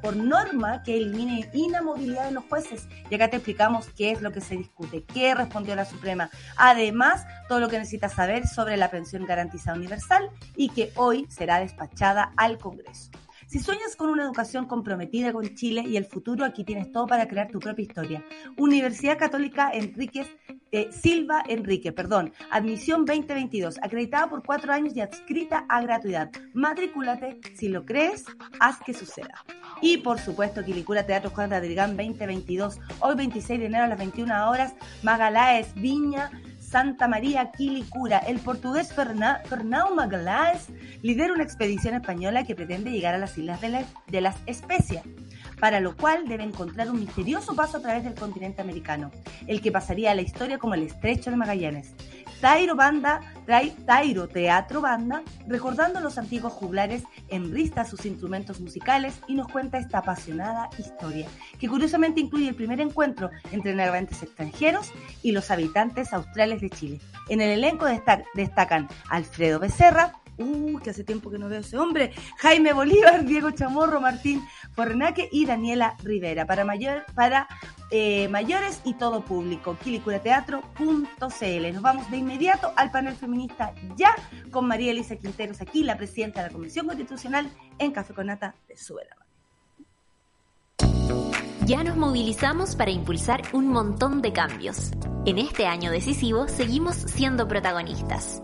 por 0.00 0.16
norma 0.16 0.82
que 0.82 0.96
elimine 0.96 1.50
inamovilidad 1.52 2.26
de 2.26 2.32
los 2.32 2.44
jueces. 2.44 2.88
Y 3.10 3.14
acá 3.14 3.28
te 3.28 3.36
explicamos 3.36 3.88
qué 3.96 4.12
es 4.12 4.22
lo 4.22 4.32
que 4.32 4.40
se 4.40 4.56
discute, 4.56 5.04
qué 5.04 5.34
respondió 5.34 5.74
la 5.74 5.84
Suprema. 5.84 6.30
Además, 6.56 7.26
todo 7.48 7.60
lo 7.60 7.68
que 7.68 7.78
necesitas 7.78 8.14
saber 8.14 8.46
sobre 8.46 8.76
la 8.76 8.90
pensión 8.90 9.26
garantizada 9.26 9.76
universal 9.76 10.30
y 10.56 10.68
que 10.68 10.92
hoy 10.96 11.26
será 11.28 11.58
despachada 11.70 12.32
al 12.36 12.58
Congreso. 12.58 13.10
Si 13.46 13.58
sueñas 13.58 13.96
con 13.96 14.10
una 14.10 14.22
educación 14.22 14.66
comprometida 14.66 15.32
con 15.32 15.56
Chile 15.56 15.82
y 15.84 15.96
el 15.96 16.04
futuro, 16.04 16.44
aquí 16.44 16.62
tienes 16.62 16.92
todo 16.92 17.06
para 17.08 17.26
crear 17.26 17.50
tu 17.50 17.58
propia 17.58 17.82
historia. 17.82 18.24
Universidad 18.56 19.18
Católica 19.18 19.72
Enríquez, 19.72 20.28
eh, 20.70 20.90
Silva 20.92 21.42
Enrique, 21.48 21.90
perdón, 21.90 22.32
admisión 22.52 23.04
2022, 23.04 23.78
acreditada 23.82 24.28
por 24.28 24.44
cuatro 24.44 24.72
años 24.72 24.94
y 24.94 25.00
adscrita 25.00 25.66
a 25.68 25.82
gratuidad. 25.82 26.30
Matricúlate, 26.54 27.40
si 27.56 27.68
lo 27.68 27.84
crees, 27.84 28.24
haz 28.60 28.78
que 28.84 28.94
suceda. 28.94 29.44
Y 29.82 29.96
por 29.96 30.20
supuesto, 30.20 30.64
Quilicura 30.64 31.04
Teatro 31.04 31.30
Juan 31.30 31.50
Radrigán 31.50 31.96
2022, 31.96 32.78
hoy 33.00 33.16
26 33.16 33.58
de 33.58 33.66
enero 33.66 33.84
a 33.84 33.88
las 33.88 33.98
21 33.98 34.48
horas, 34.48 34.74
Magaláes, 35.02 35.74
Viña, 35.74 36.30
Santa 36.70 37.08
María 37.08 37.50
Quilicura. 37.50 38.18
El 38.18 38.38
portugués 38.38 38.94
Fernão 38.94 39.94
Magalhães 39.96 40.68
lidera 41.02 41.32
una 41.32 41.42
expedición 41.42 41.94
española 41.94 42.44
que 42.44 42.54
pretende 42.54 42.92
llegar 42.92 43.12
a 43.12 43.18
las 43.18 43.36
islas 43.36 43.60
de, 43.60 43.84
de 44.06 44.20
las 44.20 44.36
Especias 44.46 45.02
para 45.60 45.80
lo 45.80 45.94
cual 45.96 46.26
debe 46.26 46.42
encontrar 46.42 46.90
un 46.90 47.00
misterioso 47.00 47.54
paso 47.54 47.76
a 47.76 47.82
través 47.82 48.02
del 48.02 48.14
continente 48.14 48.62
americano, 48.62 49.10
el 49.46 49.60
que 49.60 49.70
pasaría 49.70 50.10
a 50.10 50.14
la 50.14 50.22
historia 50.22 50.58
como 50.58 50.74
el 50.74 50.84
Estrecho 50.84 51.30
de 51.30 51.36
Magallanes. 51.36 51.94
Tairo 52.40 52.74
Banda, 52.74 53.20
Tairo 53.84 54.28
Teatro 54.28 54.80
Banda, 54.80 55.22
recordando 55.46 56.00
los 56.00 56.16
antiguos 56.18 56.52
juglares, 56.52 57.02
enrista 57.28 57.84
sus 57.84 58.06
instrumentos 58.06 58.60
musicales 58.60 59.20
y 59.28 59.34
nos 59.34 59.48
cuenta 59.48 59.78
esta 59.78 59.98
apasionada 59.98 60.70
historia, 60.78 61.28
que 61.58 61.68
curiosamente 61.68 62.20
incluye 62.20 62.48
el 62.48 62.54
primer 62.54 62.80
encuentro 62.80 63.30
entre 63.52 63.74
navegantes 63.74 64.22
extranjeros 64.22 64.92
y 65.22 65.32
los 65.32 65.50
habitantes 65.50 66.12
australes 66.12 66.60
de 66.60 66.70
Chile. 66.70 67.00
En 67.28 67.40
el 67.40 67.50
elenco 67.50 67.86
destacan 68.34 68.88
Alfredo 69.10 69.58
Becerra, 69.58 70.12
uh, 70.40 70.78
que 70.80 70.90
hace 70.90 71.04
tiempo 71.04 71.30
que 71.30 71.38
no 71.38 71.48
veo 71.48 71.60
ese 71.60 71.78
hombre, 71.78 72.12
Jaime 72.38 72.72
Bolívar, 72.72 73.24
Diego 73.26 73.50
Chamorro, 73.50 74.00
Martín 74.00 74.42
Fornaque 74.72 75.28
y 75.30 75.46
Daniela 75.46 75.96
Rivera. 76.02 76.46
Para, 76.46 77.48
eh, 77.90 78.28
mayores 78.28 78.80
y 78.84 78.94
todo 78.94 79.24
público, 79.24 79.76
quilicurateatro.cl. 79.82 81.72
Nos 81.72 81.82
vamos 81.82 82.10
de 82.10 82.16
inmediato 82.16 82.72
al 82.76 82.90
panel 82.90 83.14
feminista 83.14 83.74
ya 83.96 84.14
con 84.50 84.66
María 84.66 84.92
Elisa 84.92 85.16
Quinteros 85.16 85.60
aquí, 85.60 85.82
la 85.82 85.96
presidenta 85.96 86.42
de 86.42 86.48
la 86.48 86.52
Comisión 86.52 86.86
Constitucional 86.86 87.50
en 87.78 87.92
Café 87.92 88.14
con 88.14 88.26
Nata 88.26 88.54
de 88.68 88.76
Suela. 88.76 89.16
Ya 91.70 91.84
nos 91.84 91.96
movilizamos 91.96 92.74
para 92.74 92.90
impulsar 92.90 93.42
un 93.52 93.68
montón 93.68 94.22
de 94.22 94.32
cambios. 94.32 94.90
En 95.24 95.38
este 95.38 95.68
año 95.68 95.92
decisivo 95.92 96.48
seguimos 96.48 96.96
siendo 96.96 97.46
protagonistas. 97.46 98.42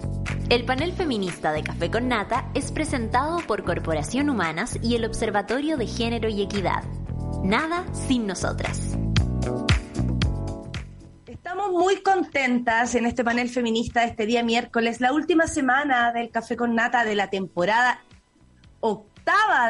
El 0.49 0.65
panel 0.65 0.93
feminista 0.93 1.51
de 1.51 1.65
Café 1.65 1.91
con 1.91 2.07
Nata 2.07 2.49
es 2.55 2.71
presentado 2.71 3.39
por 3.49 3.65
Corporación 3.65 4.31
Humanas 4.31 4.79
y 4.81 4.95
el 4.95 5.05
Observatorio 5.05 5.77
de 5.77 5.89
Género 5.89 6.29
y 6.29 6.41
Equidad. 6.41 6.85
Nada 7.43 7.85
sin 7.93 8.29
nosotras. 8.29 8.97
Estamos 11.27 11.73
muy 11.73 12.03
contentas 12.03 12.95
en 12.95 13.07
este 13.07 13.25
panel 13.25 13.49
feminista 13.49 14.03
de 14.03 14.07
este 14.07 14.27
día 14.27 14.45
miércoles, 14.45 15.01
la 15.01 15.13
última 15.13 15.49
semana 15.49 16.13
del 16.13 16.31
Café 16.31 16.55
con 16.55 16.77
Nata 16.77 17.05
de 17.05 17.17
la 17.17 17.29
temporada 17.29 18.05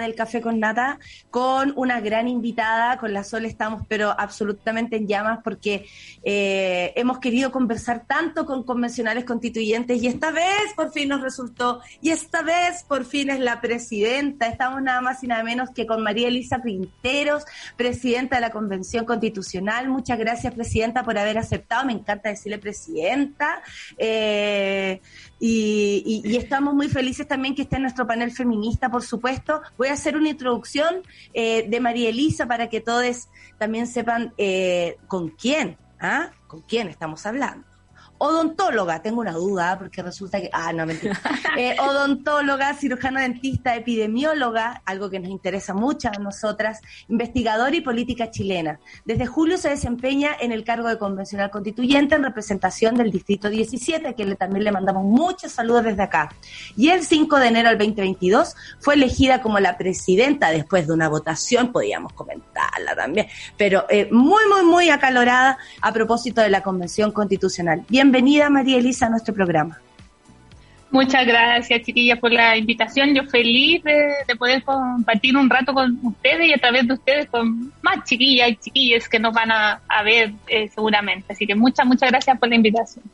del 0.00 0.14
Café 0.14 0.42
con 0.42 0.60
Nata 0.60 0.98
con 1.30 1.72
una 1.76 2.00
gran 2.00 2.28
invitada, 2.28 2.98
con 2.98 3.12
la 3.12 3.24
Sol 3.24 3.46
estamos 3.46 3.82
pero 3.88 4.14
absolutamente 4.16 4.96
en 4.96 5.06
llamas 5.06 5.40
porque 5.42 5.86
eh, 6.22 6.92
hemos 6.94 7.18
querido 7.20 7.50
conversar 7.50 8.04
tanto 8.06 8.44
con 8.44 8.64
convencionales 8.64 9.24
constituyentes 9.24 10.02
y 10.02 10.08
esta 10.08 10.30
vez 10.30 10.74
por 10.74 10.92
fin 10.92 11.08
nos 11.08 11.22
resultó 11.22 11.80
y 12.02 12.10
esta 12.10 12.42
vez 12.42 12.84
por 12.86 13.04
fin 13.06 13.30
es 13.30 13.40
la 13.40 13.60
presidenta, 13.62 14.46
estamos 14.46 14.82
nada 14.82 15.00
más 15.00 15.24
y 15.24 15.26
nada 15.26 15.42
menos 15.42 15.70
que 15.70 15.86
con 15.86 16.02
María 16.02 16.28
Elisa 16.28 16.58
Pinteros, 16.58 17.44
presidenta 17.76 18.36
de 18.36 18.42
la 18.42 18.50
Convención 18.50 19.06
Constitucional. 19.06 19.88
Muchas 19.88 20.18
gracias, 20.18 20.54
presidenta, 20.54 21.02
por 21.02 21.16
haber 21.16 21.38
aceptado, 21.38 21.86
me 21.86 21.92
encanta 21.92 22.28
decirle 22.28 22.58
presidenta. 22.58 23.62
Eh, 23.96 25.00
y, 25.38 26.36
estamos 26.36 26.74
muy 26.74 26.88
felices 26.88 27.28
también 27.28 27.54
que 27.54 27.62
esté 27.62 27.76
en 27.76 27.82
nuestro 27.82 28.06
panel 28.06 28.30
feminista, 28.30 28.90
por 28.90 29.02
supuesto. 29.02 29.60
Voy 29.76 29.88
a 29.88 29.92
hacer 29.92 30.16
una 30.16 30.30
introducción 30.30 31.02
eh, 31.34 31.66
de 31.68 31.80
María 31.80 32.08
Elisa 32.08 32.46
para 32.46 32.68
que 32.68 32.80
todos 32.80 33.28
también 33.58 33.86
sepan 33.86 34.32
eh, 34.38 34.96
con 35.08 35.28
quién, 35.28 35.76
¿ah? 36.00 36.30
con 36.46 36.62
quién 36.62 36.88
estamos 36.88 37.26
hablando. 37.26 37.66
Odontóloga, 38.18 39.02
tengo 39.02 39.20
una 39.20 39.32
duda 39.32 39.78
porque 39.78 40.02
resulta 40.02 40.40
que, 40.40 40.50
ah, 40.52 40.72
no, 40.72 40.86
mentira, 40.86 41.20
eh, 41.56 41.76
odontóloga, 41.80 42.74
cirujano 42.74 43.20
dentista, 43.20 43.76
epidemióloga, 43.76 44.82
algo 44.84 45.10
que 45.10 45.20
nos 45.20 45.30
interesa 45.30 45.74
mucho 45.74 46.08
a 46.08 46.18
nosotras, 46.18 46.80
investigadora 47.08 47.74
y 47.74 47.80
política 47.80 48.30
chilena. 48.30 48.80
Desde 49.04 49.26
julio 49.26 49.58
se 49.58 49.68
desempeña 49.68 50.30
en 50.40 50.52
el 50.52 50.64
cargo 50.64 50.88
de 50.88 50.98
convencional 50.98 51.50
constituyente 51.50 52.14
en 52.14 52.22
representación 52.22 52.96
del 52.96 53.10
Distrito 53.10 53.48
17, 53.48 54.08
a 54.08 54.12
quien 54.14 54.30
le, 54.30 54.36
también 54.36 54.64
le 54.64 54.72
mandamos 54.72 55.04
muchos 55.04 55.52
saludos 55.52 55.84
desde 55.84 56.02
acá. 56.02 56.30
Y 56.76 56.88
el 56.88 57.04
5 57.04 57.38
de 57.38 57.48
enero 57.48 57.68
del 57.68 57.78
2022 57.78 58.54
fue 58.80 58.94
elegida 58.94 59.42
como 59.42 59.60
la 59.60 59.76
presidenta 59.76 60.50
después 60.50 60.86
de 60.86 60.92
una 60.92 61.08
votación, 61.08 61.72
podíamos 61.72 62.12
comentarla 62.12 62.94
también, 62.94 63.26
pero 63.56 63.84
eh, 63.88 64.08
muy, 64.10 64.42
muy, 64.48 64.64
muy 64.64 64.90
acalorada 64.90 65.58
a 65.80 65.92
propósito 65.92 66.40
de 66.40 66.50
la 66.50 66.62
Convención 66.62 67.12
Constitucional. 67.12 67.84
Bienvenida 68.06 68.48
María 68.48 68.78
Elisa 68.78 69.06
a 69.06 69.10
nuestro 69.10 69.34
programa. 69.34 69.80
Muchas 70.92 71.26
gracias, 71.26 71.82
chiquillas, 71.82 72.20
por 72.20 72.30
la 72.30 72.56
invitación. 72.56 73.12
Yo 73.12 73.24
feliz 73.24 73.82
de, 73.82 74.36
poder 74.36 74.62
compartir 74.62 75.36
un 75.36 75.50
rato 75.50 75.74
con 75.74 75.98
ustedes 76.04 76.46
y 76.46 76.52
a 76.52 76.58
través 76.58 76.86
de 76.86 76.94
ustedes 76.94 77.26
con 77.26 77.72
más 77.82 78.04
chiquillas 78.04 78.50
y 78.50 78.56
chiquillos 78.58 79.08
que 79.08 79.18
nos 79.18 79.34
van 79.34 79.50
a, 79.50 80.02
ver 80.04 80.32
eh, 80.46 80.68
seguramente. 80.68 81.32
Así 81.32 81.48
que 81.48 81.56
muchas, 81.56 81.84
muchas 81.84 82.08
gracias 82.08 82.38
por 82.38 82.48
la 82.48 82.54
invitación. 82.54 83.04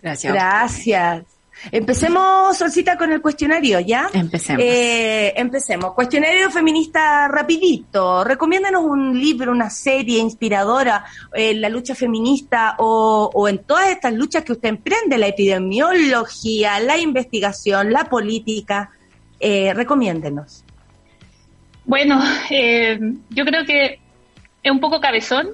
Gracias. 0.00 0.32
Gracias. 0.32 1.31
Empecemos, 1.70 2.56
Solcita, 2.56 2.96
con 2.96 3.12
el 3.12 3.20
cuestionario, 3.20 3.78
¿ya? 3.80 4.08
Empecemos. 4.12 4.62
Eh, 4.64 5.32
empecemos. 5.36 5.94
Cuestionario 5.94 6.50
feminista 6.50 7.28
rapidito. 7.28 8.24
Recomiéndanos 8.24 8.82
un 8.82 9.18
libro, 9.18 9.52
una 9.52 9.70
serie 9.70 10.18
inspiradora 10.18 11.04
en 11.32 11.60
la 11.60 11.68
lucha 11.68 11.94
feminista 11.94 12.74
o, 12.78 13.48
en 13.48 13.58
todas 13.58 13.90
estas 13.90 14.12
luchas 14.12 14.44
que 14.44 14.52
usted 14.52 14.70
emprende, 14.70 15.18
la 15.18 15.28
epidemiología, 15.28 16.80
la 16.80 16.98
investigación, 16.98 17.92
la 17.92 18.04
política. 18.04 18.90
Eh, 19.38 19.72
recomiéndenos. 19.74 20.64
Bueno, 21.84 22.20
eh, 22.50 22.98
yo 23.30 23.44
creo 23.44 23.64
que 23.64 23.98
es 24.62 24.70
un 24.70 24.80
poco 24.80 25.00
cabezón 25.00 25.48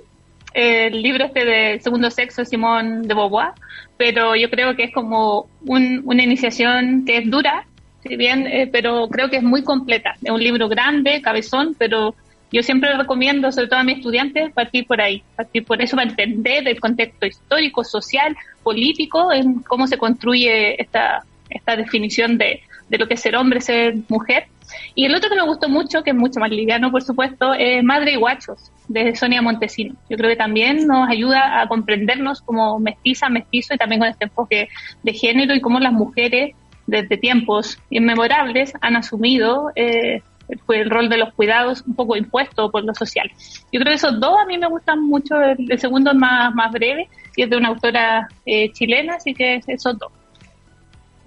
el 0.58 1.02
libro 1.02 1.26
este 1.26 1.44
de 1.44 1.78
Segundo 1.78 2.10
Sexo, 2.10 2.44
Simón 2.44 3.02
de 3.02 3.14
Beauvoir, 3.14 3.52
pero 3.96 4.34
yo 4.34 4.50
creo 4.50 4.74
que 4.74 4.84
es 4.84 4.92
como 4.92 5.48
una 5.64 6.22
iniciación 6.22 7.04
que 7.04 7.18
es 7.18 7.30
dura, 7.30 7.64
si 8.02 8.16
bien, 8.16 8.44
eh, 8.48 8.68
pero 8.70 9.08
creo 9.08 9.30
que 9.30 9.36
es 9.36 9.42
muy 9.44 9.62
completa. 9.62 10.16
Es 10.20 10.30
un 10.30 10.42
libro 10.42 10.68
grande, 10.68 11.22
cabezón, 11.22 11.76
pero 11.78 12.16
yo 12.50 12.64
siempre 12.64 12.96
recomiendo, 12.96 13.52
sobre 13.52 13.68
todo 13.68 13.78
a 13.78 13.84
mis 13.84 13.98
estudiantes, 13.98 14.52
partir 14.52 14.84
por 14.84 15.00
ahí, 15.00 15.22
partir 15.36 15.64
por 15.64 15.80
eso 15.80 15.94
para 15.94 16.10
entender 16.10 16.66
el 16.66 16.80
contexto 16.80 17.26
histórico, 17.26 17.84
social, 17.84 18.36
político, 18.64 19.32
en 19.32 19.60
cómo 19.60 19.86
se 19.86 19.96
construye 19.96 20.80
esta, 20.82 21.22
esta 21.50 21.76
definición 21.76 22.36
de, 22.36 22.62
de 22.88 22.98
lo 22.98 23.06
que 23.06 23.14
es 23.14 23.20
ser 23.20 23.36
hombre, 23.36 23.60
ser 23.60 23.94
mujer. 24.08 24.46
Y 24.94 25.04
el 25.04 25.14
otro 25.14 25.30
que 25.30 25.36
me 25.36 25.46
gustó 25.46 25.68
mucho, 25.68 26.02
que 26.02 26.10
es 26.10 26.16
mucho 26.16 26.40
más 26.40 26.50
liviano, 26.50 26.90
por 26.90 27.02
supuesto, 27.02 27.54
es 27.54 27.82
Madre 27.82 28.12
y 28.12 28.16
Guachos, 28.16 28.72
de 28.88 29.14
Sonia 29.16 29.42
Montesino. 29.42 29.94
Yo 30.08 30.16
creo 30.16 30.30
que 30.30 30.36
también 30.36 30.86
nos 30.86 31.08
ayuda 31.08 31.60
a 31.60 31.68
comprendernos 31.68 32.42
como 32.42 32.78
mestiza, 32.78 33.28
mestizo 33.28 33.74
y 33.74 33.78
también 33.78 34.00
con 34.00 34.08
este 34.08 34.24
enfoque 34.24 34.68
de 35.02 35.12
género 35.12 35.54
y 35.54 35.60
cómo 35.60 35.80
las 35.80 35.92
mujeres 35.92 36.54
desde 36.86 37.18
tiempos 37.18 37.78
inmemorables 37.90 38.72
han 38.80 38.96
asumido 38.96 39.70
eh, 39.76 40.22
el 40.68 40.90
rol 40.90 41.08
de 41.08 41.18
los 41.18 41.34
cuidados 41.34 41.84
un 41.86 41.94
poco 41.94 42.16
impuesto 42.16 42.70
por 42.70 42.84
lo 42.84 42.94
social. 42.94 43.30
Yo 43.72 43.80
creo 43.80 43.90
que 43.90 43.94
esos 43.94 44.18
dos 44.18 44.38
a 44.40 44.46
mí 44.46 44.58
me 44.58 44.68
gustan 44.68 45.02
mucho, 45.02 45.40
el, 45.40 45.78
segundo 45.78 46.10
es 46.10 46.16
más, 46.16 46.54
más 46.54 46.72
breve 46.72 47.08
y 47.36 47.42
es 47.42 47.50
de 47.50 47.56
una 47.56 47.68
autora 47.68 48.28
eh, 48.46 48.72
chilena, 48.72 49.16
así 49.16 49.34
que 49.34 49.60
esos 49.66 49.98
dos. 49.98 50.10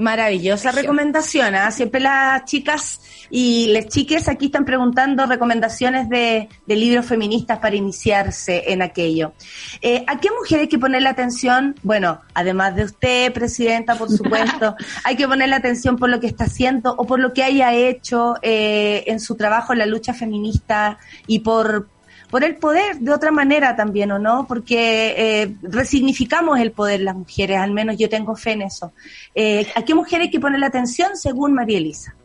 Maravillosa 0.01 0.71
recomendación. 0.71 1.53
¿ah? 1.53 1.69
Siempre 1.69 2.01
las 2.01 2.43
chicas 2.45 2.99
y 3.29 3.67
las 3.67 3.85
chiques 3.85 4.27
aquí 4.27 4.47
están 4.47 4.65
preguntando 4.65 5.27
recomendaciones 5.27 6.09
de, 6.09 6.49
libros 6.65 7.05
feministas 7.05 7.59
para 7.59 7.75
iniciarse 7.75 8.63
en 8.73 8.81
aquello. 8.81 9.33
Eh, 9.79 10.03
¿A 10.07 10.19
qué 10.19 10.29
mujer 10.31 10.61
hay 10.61 10.67
que 10.67 10.79
ponerle 10.79 11.07
atención? 11.07 11.75
Bueno, 11.83 12.19
además 12.33 12.75
de 12.75 12.85
usted, 12.85 13.31
presidenta, 13.31 13.93
por 13.95 14.09
supuesto, 14.09 14.75
hay 15.03 15.15
que 15.15 15.27
ponerle 15.27 15.55
atención 15.55 15.97
por 15.97 16.09
lo 16.09 16.19
que 16.19 16.27
está 16.27 16.45
haciendo 16.45 16.95
o 16.97 17.05
por 17.05 17.19
lo 17.19 17.31
que 17.31 17.43
haya 17.43 17.71
hecho 17.75 18.33
eh, 18.41 19.03
en 19.05 19.19
su 19.19 19.35
trabajo 19.35 19.73
en 19.73 19.79
la 19.79 19.85
lucha 19.85 20.15
feminista 20.15 20.97
y 21.27 21.39
por 21.39 21.87
por 22.31 22.45
el 22.45 22.55
poder 22.55 22.97
de 22.97 23.11
otra 23.11 23.29
manera 23.29 23.75
también, 23.75 24.09
¿o 24.11 24.17
no? 24.17 24.45
Porque 24.47 25.13
eh, 25.17 25.53
resignificamos 25.61 26.59
el 26.59 26.71
poder 26.71 27.01
las 27.01 27.15
mujeres, 27.15 27.57
al 27.57 27.71
menos 27.71 27.97
yo 27.97 28.07
tengo 28.09 28.35
fe 28.35 28.53
en 28.53 28.61
eso. 28.63 28.93
Eh, 29.35 29.67
¿A 29.75 29.83
qué 29.83 29.93
mujeres 29.93 30.27
hay 30.27 30.31
que 30.31 30.39
poner 30.39 30.61
la 30.61 30.67
atención 30.67 31.17
según 31.17 31.53
María 31.53 31.77
Elisa? 31.77 32.15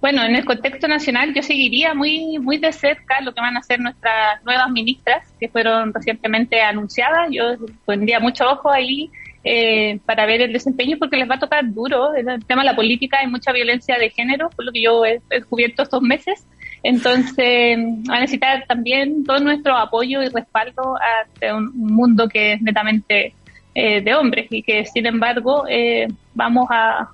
Bueno, 0.00 0.22
en 0.22 0.34
el 0.34 0.44
contexto 0.44 0.88
nacional 0.88 1.32
yo 1.32 1.42
seguiría 1.42 1.94
muy 1.94 2.38
muy 2.38 2.58
de 2.58 2.72
cerca 2.72 3.22
lo 3.22 3.32
que 3.32 3.40
van 3.40 3.56
a 3.56 3.60
hacer 3.60 3.80
nuestras 3.80 4.44
nuevas 4.44 4.68
ministras 4.70 5.32
que 5.40 5.48
fueron 5.48 5.94
recientemente 5.94 6.60
anunciadas. 6.60 7.28
Yo 7.30 7.54
pondría 7.86 8.20
mucho 8.20 8.44
ojo 8.50 8.70
ahí 8.70 9.10
eh, 9.44 10.00
para 10.04 10.26
ver 10.26 10.40
el 10.40 10.52
desempeño 10.52 10.96
porque 10.98 11.16
les 11.16 11.30
va 11.30 11.36
a 11.36 11.38
tocar 11.38 11.64
duro. 11.72 12.14
el 12.14 12.44
tema 12.46 12.62
de 12.62 12.70
la 12.70 12.76
política 12.76 13.18
hay 13.20 13.28
mucha 13.28 13.52
violencia 13.52 13.96
de 13.96 14.10
género, 14.10 14.50
por 14.50 14.64
lo 14.64 14.72
que 14.72 14.82
yo 14.82 15.06
he 15.06 15.22
descubierto 15.30 15.84
estos 15.84 16.02
meses. 16.02 16.46
Entonces, 16.84 17.78
va 18.08 18.18
a 18.18 18.20
necesitar 18.20 18.66
también 18.66 19.24
todo 19.24 19.38
nuestro 19.38 19.74
apoyo 19.74 20.22
y 20.22 20.28
respaldo 20.28 20.96
a 20.96 21.54
un 21.56 21.72
mundo 21.74 22.28
que 22.28 22.52
es 22.52 22.62
netamente 22.62 23.34
eh, 23.74 24.02
de 24.02 24.14
hombres 24.14 24.46
y 24.50 24.62
que, 24.62 24.84
sin 24.84 25.06
embargo, 25.06 25.64
eh, 25.66 26.06
vamos 26.34 26.68
a, 26.70 27.08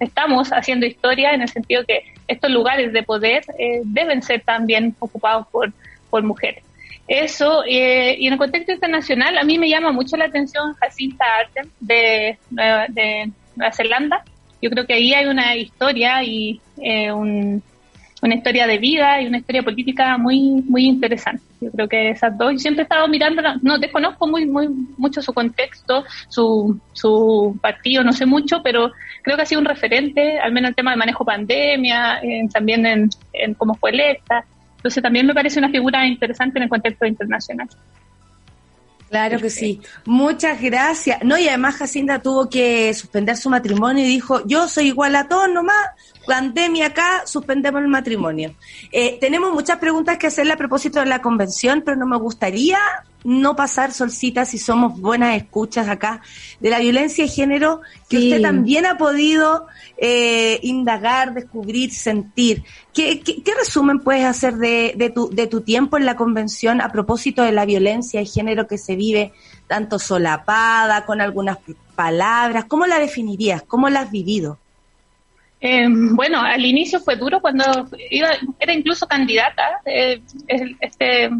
estamos 0.00 0.50
haciendo 0.50 0.86
historia 0.86 1.32
en 1.32 1.40
el 1.40 1.48
sentido 1.48 1.84
que 1.86 2.02
estos 2.26 2.50
lugares 2.50 2.92
de 2.92 3.04
poder 3.04 3.44
eh, 3.58 3.80
deben 3.84 4.22
ser 4.22 4.42
también 4.42 4.94
ocupados 4.98 5.46
por, 5.46 5.72
por 6.10 6.24
mujeres. 6.24 6.64
Eso, 7.06 7.62
y 7.66 8.26
en 8.26 8.32
el 8.32 8.38
contexto 8.38 8.72
internacional, 8.72 9.38
a 9.38 9.44
mí 9.44 9.56
me 9.56 9.68
llama 9.68 9.92
mucho 9.92 10.16
la 10.16 10.24
atención 10.24 10.74
Jacinta 10.74 11.24
Arden 11.40 11.70
de, 11.78 12.38
de 12.88 13.30
Nueva 13.54 13.72
Zelanda. 13.72 14.24
Yo 14.60 14.70
creo 14.70 14.86
que 14.86 14.94
ahí 14.94 15.14
hay 15.14 15.26
una 15.26 15.56
historia 15.56 16.22
y 16.24 16.60
un 16.76 17.62
una 18.22 18.36
historia 18.36 18.68
de 18.68 18.78
vida 18.78 19.20
y 19.20 19.26
una 19.26 19.38
historia 19.38 19.62
política 19.62 20.16
muy 20.16 20.62
muy 20.68 20.86
interesante. 20.86 21.42
Yo 21.60 21.70
creo 21.72 21.88
que 21.88 22.10
esas 22.10 22.36
dos, 22.38 22.52
y 22.52 22.58
siempre 22.58 22.82
he 22.82 22.84
estado 22.84 23.06
mirando, 23.08 23.42
no 23.62 23.78
desconozco 23.78 24.26
muy 24.28 24.46
muy 24.46 24.68
mucho 24.96 25.20
su 25.20 25.32
contexto, 25.32 26.04
su, 26.28 26.80
su 26.92 27.58
partido, 27.60 28.04
no 28.04 28.12
sé 28.12 28.24
mucho, 28.24 28.62
pero 28.62 28.92
creo 29.22 29.36
que 29.36 29.42
ha 29.42 29.46
sido 29.46 29.60
un 29.60 29.66
referente, 29.66 30.38
al 30.38 30.52
menos 30.52 30.68
en 30.68 30.70
el 30.70 30.74
tema 30.76 30.92
de 30.92 30.96
manejo 30.96 31.24
pandemia, 31.24 32.20
también 32.52 32.86
en, 32.86 33.10
en 33.32 33.54
cómo 33.54 33.74
fue 33.74 33.90
electa. 33.90 34.44
Entonces 34.76 35.02
también 35.02 35.26
me 35.26 35.34
parece 35.34 35.58
una 35.58 35.70
figura 35.70 36.06
interesante 36.06 36.58
en 36.58 36.64
el 36.64 36.68
contexto 36.68 37.06
internacional. 37.06 37.68
Claro 39.12 39.38
que 39.38 39.50
sí. 39.50 39.78
Muchas 40.06 40.58
gracias. 40.62 41.22
No, 41.22 41.36
y 41.36 41.46
además 41.46 41.74
Jacinda 41.74 42.22
tuvo 42.22 42.48
que 42.48 42.94
suspender 42.94 43.36
su 43.36 43.50
matrimonio 43.50 44.02
y 44.02 44.08
dijo, 44.08 44.40
yo 44.46 44.68
soy 44.68 44.86
igual 44.86 45.14
a 45.16 45.28
todos 45.28 45.50
nomás, 45.52 45.90
pandemia 46.26 46.86
acá, 46.86 47.24
suspendemos 47.26 47.82
el 47.82 47.88
matrimonio. 47.88 48.54
Eh, 48.90 49.18
tenemos 49.20 49.52
muchas 49.52 49.76
preguntas 49.76 50.16
que 50.16 50.28
hacerle 50.28 50.54
a 50.54 50.56
propósito 50.56 51.00
de 51.00 51.04
la 51.04 51.20
convención, 51.20 51.82
pero 51.84 51.98
no 51.98 52.06
me 52.06 52.16
gustaría 52.16 52.78
no 53.24 53.56
pasar 53.56 53.92
solcita 53.92 54.44
si 54.44 54.58
somos 54.58 55.00
buenas 55.00 55.36
escuchas 55.36 55.88
acá 55.88 56.22
de 56.60 56.70
la 56.70 56.78
violencia 56.78 57.24
de 57.24 57.30
género 57.30 57.80
que 58.08 58.18
usted 58.18 58.42
también 58.42 58.86
ha 58.86 58.98
podido 58.98 59.66
eh, 59.96 60.58
indagar, 60.62 61.34
descubrir, 61.34 61.92
sentir. 61.92 62.64
¿Qué, 62.92 63.20
qué, 63.20 63.54
resumen 63.58 64.00
puedes 64.00 64.24
hacer 64.24 64.54
de, 64.54 64.94
de, 64.96 65.10
tu, 65.10 65.30
de 65.30 65.46
tu 65.46 65.60
tiempo 65.60 65.96
en 65.96 66.06
la 66.06 66.16
convención 66.16 66.80
a 66.80 66.90
propósito 66.90 67.42
de 67.42 67.52
la 67.52 67.64
violencia 67.64 68.20
de 68.20 68.26
género 68.26 68.66
que 68.66 68.78
se 68.78 68.96
vive 68.96 69.32
tanto 69.66 69.98
solapada, 69.98 71.06
con 71.06 71.20
algunas 71.20 71.58
palabras? 71.94 72.64
¿Cómo 72.66 72.86
la 72.86 72.98
definirías? 72.98 73.62
¿Cómo 73.62 73.88
la 73.88 74.00
has 74.00 74.10
vivido? 74.10 74.58
Eh, 75.60 75.86
bueno, 75.88 76.40
al 76.40 76.64
inicio 76.64 76.98
fue 76.98 77.14
duro 77.14 77.40
cuando 77.40 77.64
iba, 78.10 78.30
era 78.58 78.72
incluso 78.72 79.06
candidata. 79.06 79.80
Eh, 79.84 80.20
este, 80.80 81.30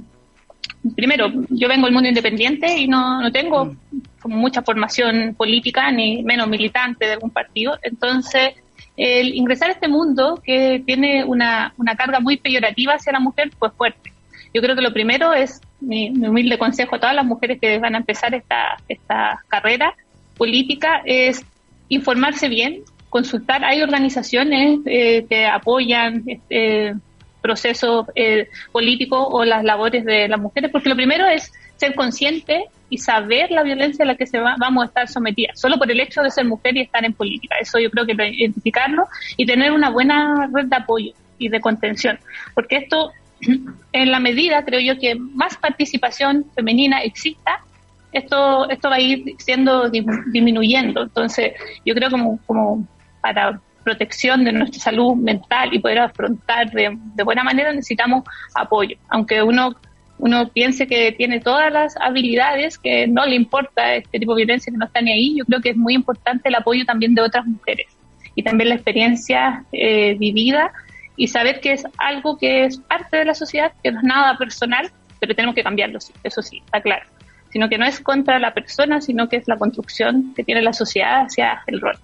primero, 0.96 1.30
yo 1.48 1.68
vengo 1.68 1.86
del 1.86 1.94
mundo 1.94 2.08
independiente 2.08 2.78
y 2.78 2.88
no, 2.88 3.20
no 3.20 3.30
tengo 3.30 3.66
mm. 3.66 3.76
como 4.20 4.36
mucha 4.36 4.62
formación 4.62 5.34
política 5.36 5.90
ni 5.90 6.22
menos 6.22 6.48
militante 6.48 7.06
de 7.06 7.12
algún 7.12 7.30
partido. 7.30 7.78
Entonces, 7.82 8.54
el 8.96 9.34
ingresar 9.34 9.70
a 9.70 9.72
este 9.72 9.88
mundo 9.88 10.40
que 10.44 10.82
tiene 10.84 11.24
una, 11.24 11.72
una 11.78 11.96
carga 11.96 12.20
muy 12.20 12.36
peyorativa 12.36 12.94
hacia 12.94 13.12
la 13.12 13.20
mujer 13.20 13.50
fue 13.58 13.70
fuerte. 13.70 14.12
Yo 14.54 14.60
creo 14.60 14.76
que 14.76 14.82
lo 14.82 14.92
primero 14.92 15.32
es 15.32 15.60
mi, 15.80 16.10
mi 16.10 16.28
humilde 16.28 16.58
consejo 16.58 16.96
a 16.96 17.00
todas 17.00 17.14
las 17.14 17.24
mujeres 17.24 17.58
que 17.60 17.78
van 17.78 17.94
a 17.94 17.98
empezar 17.98 18.34
esta, 18.34 18.76
esta 18.88 19.42
carrera 19.48 19.94
política 20.36 21.00
es 21.04 21.44
informarse 21.88 22.48
bien, 22.48 22.82
consultar. 23.08 23.64
Hay 23.64 23.82
organizaciones 23.82 24.80
eh, 24.86 25.26
que 25.28 25.46
apoyan 25.46 26.24
este 26.26 26.94
proceso 27.42 28.06
eh, 28.14 28.48
político 28.70 29.26
o 29.26 29.44
las 29.44 29.64
labores 29.64 30.04
de 30.04 30.28
las 30.28 30.40
mujeres, 30.40 30.70
porque 30.70 30.88
lo 30.88 30.96
primero 30.96 31.26
es 31.26 31.52
ser 31.76 31.94
consciente 31.94 32.64
y 32.88 32.98
saber 32.98 33.50
la 33.50 33.62
violencia 33.62 34.04
a 34.04 34.06
la 34.06 34.16
que 34.16 34.26
se 34.26 34.38
va, 34.38 34.54
vamos 34.58 34.84
a 34.84 34.86
estar 34.86 35.08
sometidas, 35.08 35.58
solo 35.58 35.78
por 35.78 35.90
el 35.90 36.00
hecho 36.00 36.22
de 36.22 36.30
ser 36.30 36.44
mujer 36.44 36.76
y 36.76 36.82
estar 36.82 37.04
en 37.04 37.12
política. 37.12 37.56
Eso 37.60 37.78
yo 37.78 37.90
creo 37.90 38.06
que 38.06 38.12
identificarlo 38.12 39.08
y 39.36 39.46
tener 39.46 39.72
una 39.72 39.90
buena 39.90 40.48
red 40.52 40.66
de 40.66 40.76
apoyo 40.76 41.12
y 41.38 41.48
de 41.48 41.60
contención, 41.60 42.18
porque 42.54 42.76
esto, 42.76 43.12
en 43.92 44.10
la 44.10 44.20
medida, 44.20 44.64
creo 44.64 44.80
yo, 44.80 44.98
que 44.98 45.14
más 45.14 45.56
participación 45.56 46.46
femenina 46.54 47.02
exista, 47.02 47.64
esto, 48.12 48.68
esto 48.68 48.90
va 48.90 48.96
a 48.96 49.00
ir 49.00 49.36
siendo 49.38 49.88
disminuyendo. 49.88 51.02
Entonces, 51.02 51.52
yo 51.84 51.94
creo 51.94 52.10
como, 52.10 52.38
como 52.46 52.86
para 53.22 53.58
protección 53.82 54.44
de 54.44 54.52
nuestra 54.52 54.80
salud 54.80 55.14
mental 55.14 55.70
y 55.72 55.78
poder 55.78 55.98
afrontar 56.00 56.70
de, 56.70 56.96
buena 57.24 57.42
manera 57.42 57.72
necesitamos 57.72 58.24
apoyo. 58.54 58.96
Aunque 59.08 59.42
uno, 59.42 59.74
uno 60.18 60.48
piense 60.48 60.86
que 60.86 61.12
tiene 61.12 61.40
todas 61.40 61.72
las 61.72 61.96
habilidades, 62.00 62.78
que 62.78 63.06
no 63.06 63.26
le 63.26 63.36
importa 63.36 63.94
este 63.94 64.18
tipo 64.18 64.34
de 64.34 64.44
violencia, 64.44 64.70
que 64.70 64.78
no 64.78 64.86
está 64.86 65.00
ni 65.00 65.12
ahí, 65.12 65.36
yo 65.36 65.44
creo 65.44 65.60
que 65.60 65.70
es 65.70 65.76
muy 65.76 65.94
importante 65.94 66.48
el 66.48 66.54
apoyo 66.54 66.84
también 66.84 67.14
de 67.14 67.22
otras 67.22 67.46
mujeres 67.46 67.86
y 68.34 68.42
también 68.42 68.70
la 68.70 68.76
experiencia 68.76 69.64
eh, 69.72 70.16
vivida 70.18 70.72
y 71.16 71.28
saber 71.28 71.60
que 71.60 71.72
es 71.72 71.84
algo 71.98 72.38
que 72.38 72.64
es 72.64 72.78
parte 72.78 73.18
de 73.18 73.24
la 73.24 73.34
sociedad, 73.34 73.72
que 73.82 73.92
no 73.92 73.98
es 73.98 74.04
nada 74.04 74.36
personal, 74.38 74.90
pero 75.20 75.34
tenemos 75.34 75.54
que 75.54 75.62
cambiarlo, 75.62 76.00
sí, 76.00 76.12
eso 76.24 76.42
sí, 76.42 76.62
está 76.64 76.80
claro. 76.80 77.04
Sino 77.50 77.68
que 77.68 77.76
no 77.76 77.84
es 77.84 78.00
contra 78.00 78.38
la 78.38 78.54
persona, 78.54 79.00
sino 79.02 79.28
que 79.28 79.36
es 79.36 79.46
la 79.46 79.58
construcción 79.58 80.32
que 80.34 80.42
tiene 80.42 80.62
la 80.62 80.72
sociedad 80.72 81.26
hacia 81.26 81.62
el 81.66 81.80
rol. 81.80 81.98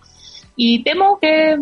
Y 0.61 0.83
temo 0.83 1.21
que, 1.21 1.57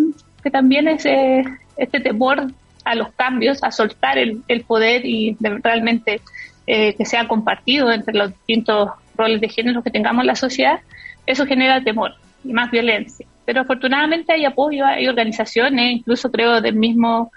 también 0.50 0.88
ese, 0.88 1.44
este 1.76 2.00
temor 2.00 2.46
a 2.82 2.94
los 2.94 3.12
cambios, 3.12 3.62
a 3.62 3.70
soltar 3.70 4.16
el, 4.16 4.42
poder 4.66 5.04
y 5.04 5.36
realmente 5.62 6.22
eh, 6.66 6.94
que 6.94 7.04
sea 7.04 7.28
compartido 7.28 7.92
entre 7.92 8.14
los 8.14 8.30
distintos 8.30 8.88
roles 9.14 9.42
de 9.42 9.50
género 9.50 9.82
que 9.82 9.90
tengamos 9.90 10.22
en 10.22 10.28
la 10.28 10.34
sociedad, 10.34 10.80
eso 11.26 11.44
genera 11.44 11.84
temor 11.84 12.14
y 12.42 12.54
más 12.54 12.70
violencia. 12.70 13.26
Pero 13.44 13.60
afortunadamente 13.60 14.32
hay 14.32 14.46
apoyo, 14.46 14.86
hay 14.86 15.06
organizaciones, 15.06 15.92
incluso 15.92 16.32
creo 16.32 16.62
del 16.62 16.76
mismo 16.76 17.30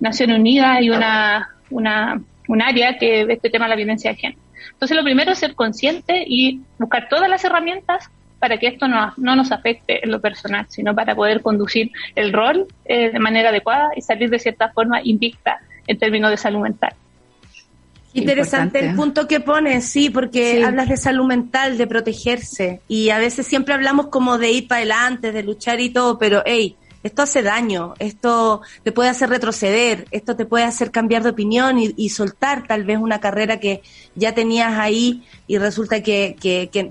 Naciones 0.00 0.40
Unidas 0.40 0.78
hay 0.78 0.90
una, 0.90 1.48
una, 1.70 2.20
un 2.48 2.60
área 2.60 2.98
que 2.98 3.20
este 3.20 3.50
tema 3.50 3.66
de 3.66 3.70
la 3.70 3.76
violencia 3.76 4.10
de 4.10 4.16
género. 4.16 4.40
Entonces 4.72 4.96
lo 4.96 5.04
primero 5.04 5.30
es 5.30 5.38
ser 5.38 5.54
consciente 5.54 6.24
y 6.26 6.60
buscar 6.76 7.08
todas 7.08 7.28
las 7.28 7.44
herramientas 7.44 8.10
para 8.44 8.58
que 8.58 8.66
esto 8.66 8.86
no, 8.86 9.10
no 9.16 9.36
nos 9.36 9.50
afecte 9.52 10.04
en 10.04 10.10
lo 10.10 10.20
personal, 10.20 10.66
sino 10.68 10.94
para 10.94 11.14
poder 11.14 11.40
conducir 11.40 11.90
el 12.14 12.30
rol 12.30 12.66
eh, 12.84 13.10
de 13.10 13.18
manera 13.18 13.48
adecuada 13.48 13.88
y 13.96 14.02
salir 14.02 14.28
de 14.28 14.38
cierta 14.38 14.70
forma 14.70 15.00
invicta 15.02 15.60
en 15.86 15.98
términos 15.98 16.30
de 16.30 16.36
salud 16.36 16.60
mental. 16.60 16.92
Interesante 18.12 18.80
el 18.80 18.94
punto 18.94 19.26
que 19.26 19.40
pones, 19.40 19.86
sí, 19.86 20.10
porque 20.10 20.62
hablas 20.62 20.90
de 20.90 20.98
salud 20.98 21.24
mental, 21.24 21.78
de 21.78 21.86
protegerse, 21.86 22.82
y 22.86 23.08
a 23.08 23.16
veces 23.16 23.46
siempre 23.46 23.72
hablamos 23.72 24.08
como 24.08 24.36
de 24.36 24.50
ir 24.50 24.68
para 24.68 24.82
adelante, 24.82 25.32
de 25.32 25.42
luchar 25.42 25.80
y 25.80 25.88
todo, 25.88 26.18
pero 26.18 26.42
hey, 26.44 26.76
esto 27.04 27.20
hace 27.20 27.42
daño, 27.42 27.92
esto 27.98 28.62
te 28.82 28.90
puede 28.90 29.10
hacer 29.10 29.28
retroceder, 29.28 30.06
esto 30.10 30.36
te 30.36 30.46
puede 30.46 30.64
hacer 30.64 30.90
cambiar 30.90 31.22
de 31.22 31.30
opinión 31.30 31.78
y, 31.78 31.92
y 31.96 32.08
soltar 32.08 32.66
tal 32.66 32.84
vez 32.84 32.98
una 32.98 33.20
carrera 33.20 33.60
que 33.60 33.82
ya 34.14 34.34
tenías 34.34 34.78
ahí 34.78 35.22
y 35.46 35.58
resulta 35.58 36.02
que, 36.02 36.34
que, 36.40 36.70
que 36.72 36.88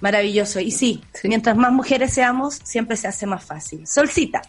Maravilloso. 0.00 0.60
Y 0.60 0.70
sí, 0.70 1.00
mientras 1.24 1.56
más 1.56 1.72
mujeres 1.72 2.12
seamos, 2.12 2.58
siempre 2.62 2.96
se 2.96 3.08
hace 3.08 3.26
más 3.26 3.44
fácil. 3.44 3.86
Solcita. 3.86 4.42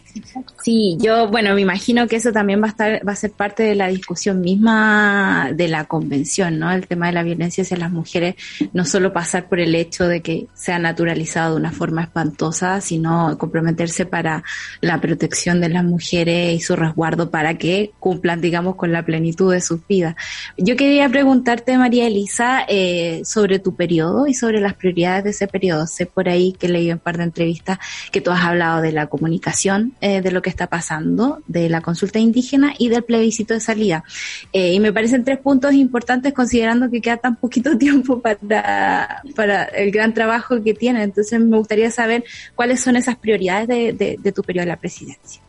Sí, 0.62 0.96
yo, 1.00 1.28
bueno, 1.28 1.54
me 1.54 1.60
imagino 1.60 2.06
que 2.06 2.16
eso 2.16 2.32
también 2.32 2.60
va 2.62 2.66
a 2.66 2.70
estar, 2.70 3.06
va 3.06 3.12
a 3.12 3.16
ser 3.16 3.32
parte 3.32 3.62
de 3.62 3.74
la 3.74 3.88
discusión 3.88 4.40
misma 4.40 5.50
de 5.54 5.68
la 5.68 5.84
convención, 5.84 6.58
¿no? 6.58 6.70
El 6.70 6.86
tema 6.86 7.06
de 7.06 7.12
la 7.12 7.22
violencia 7.22 7.62
hacia 7.62 7.76
las 7.76 7.90
mujeres, 7.90 8.36
no 8.72 8.84
solo 8.84 9.12
pasar 9.12 9.48
por 9.48 9.60
el 9.60 9.74
hecho 9.74 10.06
de 10.06 10.20
que 10.20 10.46
sea 10.54 10.78
naturalizado 10.78 11.54
de 11.54 11.60
una 11.60 11.72
forma 11.72 12.02
espantosa, 12.02 12.80
sino 12.80 13.36
comprometerse 13.38 14.06
para 14.06 14.44
la 14.80 15.00
protección 15.00 15.60
de 15.60 15.68
las 15.68 15.84
mujeres 15.84 16.54
y 16.54 16.60
su 16.60 16.76
resguardo 16.76 17.30
para 17.30 17.58
que 17.58 17.92
cumplan, 17.98 18.40
digamos, 18.40 18.76
con 18.76 18.92
la 18.92 19.04
plenitud 19.04 19.52
de 19.52 19.60
sus 19.60 19.86
vidas. 19.86 20.14
Yo 20.56 20.76
quería 20.76 21.08
preguntarte, 21.08 21.76
María 21.78 22.06
Elisa, 22.06 22.64
eh, 22.68 23.22
sobre 23.24 23.58
tu 23.58 23.74
periodo 23.74 24.26
y 24.26 24.34
sobre 24.34 24.60
las 24.60 24.74
prioridades 24.74 25.24
de 25.24 25.32
ese 25.40 25.48
periodo. 25.48 25.86
Sé 25.86 26.06
por 26.06 26.28
ahí 26.28 26.52
que 26.52 26.68
leí 26.68 26.92
un 26.92 26.98
par 26.98 27.16
de 27.16 27.24
entrevistas 27.24 27.78
que 28.12 28.20
tú 28.20 28.30
has 28.30 28.44
hablado 28.44 28.82
de 28.82 28.92
la 28.92 29.06
comunicación, 29.06 29.94
eh, 30.00 30.20
de 30.20 30.30
lo 30.30 30.42
que 30.42 30.50
está 30.50 30.66
pasando, 30.66 31.42
de 31.46 31.68
la 31.68 31.80
consulta 31.80 32.18
indígena 32.18 32.74
y 32.78 32.88
del 32.88 33.04
plebiscito 33.04 33.54
de 33.54 33.60
salida. 33.60 34.04
Eh, 34.52 34.74
y 34.74 34.80
me 34.80 34.92
parecen 34.92 35.24
tres 35.24 35.38
puntos 35.38 35.72
importantes 35.72 36.34
considerando 36.34 36.90
que 36.90 37.00
queda 37.00 37.16
tan 37.16 37.36
poquito 37.36 37.76
tiempo 37.78 38.20
para, 38.20 39.22
para 39.34 39.64
el 39.64 39.90
gran 39.90 40.12
trabajo 40.12 40.62
que 40.62 40.74
tiene. 40.74 41.02
Entonces 41.02 41.40
me 41.40 41.56
gustaría 41.56 41.90
saber 41.90 42.24
cuáles 42.54 42.80
son 42.80 42.96
esas 42.96 43.16
prioridades 43.16 43.68
de, 43.68 44.16
de 44.18 44.32
tu 44.32 44.42
periodo 44.42 44.64
de 44.64 44.68
la 44.68 44.76
presidencia. 44.76 45.42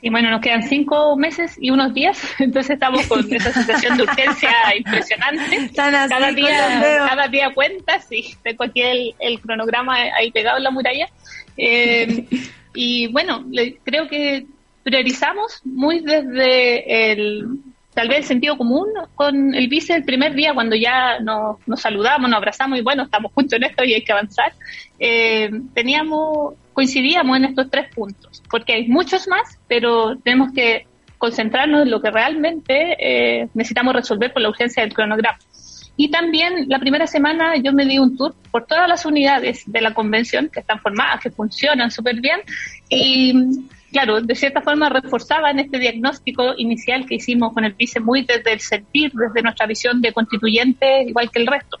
Y 0.00 0.10
bueno, 0.10 0.30
nos 0.30 0.40
quedan 0.40 0.62
cinco 0.62 1.16
meses 1.16 1.56
y 1.60 1.70
unos 1.70 1.92
días, 1.92 2.20
entonces 2.38 2.70
estamos 2.70 3.06
con 3.06 3.20
esa 3.32 3.52
situación 3.52 3.96
de 3.96 4.04
urgencia 4.04 4.50
impresionante. 4.76 5.70
Cada 5.74 6.32
día, 6.32 7.06
cada 7.08 7.28
día 7.28 7.52
cuenta, 7.54 8.00
sí, 8.00 8.34
tengo 8.42 8.64
aquí 8.64 8.82
el, 8.82 9.40
cronograma 9.40 9.94
ahí 9.94 10.30
pegado 10.30 10.58
en 10.58 10.64
la 10.64 10.70
muralla. 10.70 11.08
Eh, 11.56 12.26
y 12.74 13.08
bueno, 13.08 13.44
creo 13.84 14.08
que 14.08 14.46
priorizamos 14.84 15.60
muy 15.64 16.00
desde 16.00 17.12
el 17.12 17.46
tal 17.98 18.08
vez 18.08 18.18
el 18.18 18.24
sentido 18.24 18.56
común 18.56 18.86
con 19.16 19.54
el 19.56 19.66
vice 19.66 19.92
el 19.92 20.04
primer 20.04 20.32
día 20.32 20.54
cuando 20.54 20.76
ya 20.76 21.18
nos, 21.18 21.58
saludamos, 21.80 22.30
nos 22.30 22.36
abrazamos 22.36 22.78
y 22.78 22.82
bueno, 22.82 23.02
estamos 23.02 23.32
juntos 23.32 23.56
en 23.56 23.64
esto 23.64 23.82
y 23.82 23.94
hay 23.94 24.04
que 24.04 24.12
avanzar. 24.12 24.52
Eh, 25.00 25.50
teníamos 25.74 26.54
coincidíamos 26.78 27.36
en 27.36 27.46
estos 27.46 27.68
tres 27.72 27.92
puntos, 27.92 28.40
porque 28.48 28.72
hay 28.72 28.86
muchos 28.86 29.26
más, 29.26 29.58
pero 29.66 30.16
tenemos 30.18 30.52
que 30.52 30.86
concentrarnos 31.18 31.82
en 31.82 31.90
lo 31.90 32.00
que 32.00 32.08
realmente 32.08 32.96
eh, 33.00 33.48
necesitamos 33.52 33.94
resolver 33.94 34.32
por 34.32 34.42
la 34.42 34.50
urgencia 34.50 34.84
del 34.84 34.94
cronograma. 34.94 35.38
Y 35.96 36.08
también 36.12 36.68
la 36.68 36.78
primera 36.78 37.08
semana 37.08 37.56
yo 37.56 37.72
me 37.72 37.84
di 37.84 37.98
un 37.98 38.16
tour 38.16 38.32
por 38.52 38.64
todas 38.66 38.88
las 38.88 39.04
unidades 39.04 39.64
de 39.66 39.80
la 39.80 39.92
convención 39.92 40.50
que 40.52 40.60
están 40.60 40.78
formadas, 40.78 41.20
que 41.20 41.32
funcionan 41.32 41.90
súper 41.90 42.20
bien 42.20 42.42
y 42.88 43.34
claro, 43.90 44.20
de 44.20 44.36
cierta 44.36 44.60
forma 44.60 44.88
reforzaban 44.88 45.58
este 45.58 45.80
diagnóstico 45.80 46.54
inicial 46.58 47.06
que 47.06 47.16
hicimos 47.16 47.54
con 47.54 47.64
el 47.64 47.72
vice 47.72 47.98
muy 47.98 48.22
desde 48.22 48.52
el 48.52 48.60
sentir, 48.60 49.10
desde 49.14 49.42
nuestra 49.42 49.66
visión 49.66 50.00
de 50.00 50.12
constituyente, 50.12 51.02
igual 51.02 51.28
que 51.28 51.40
el 51.40 51.48
resto. 51.48 51.80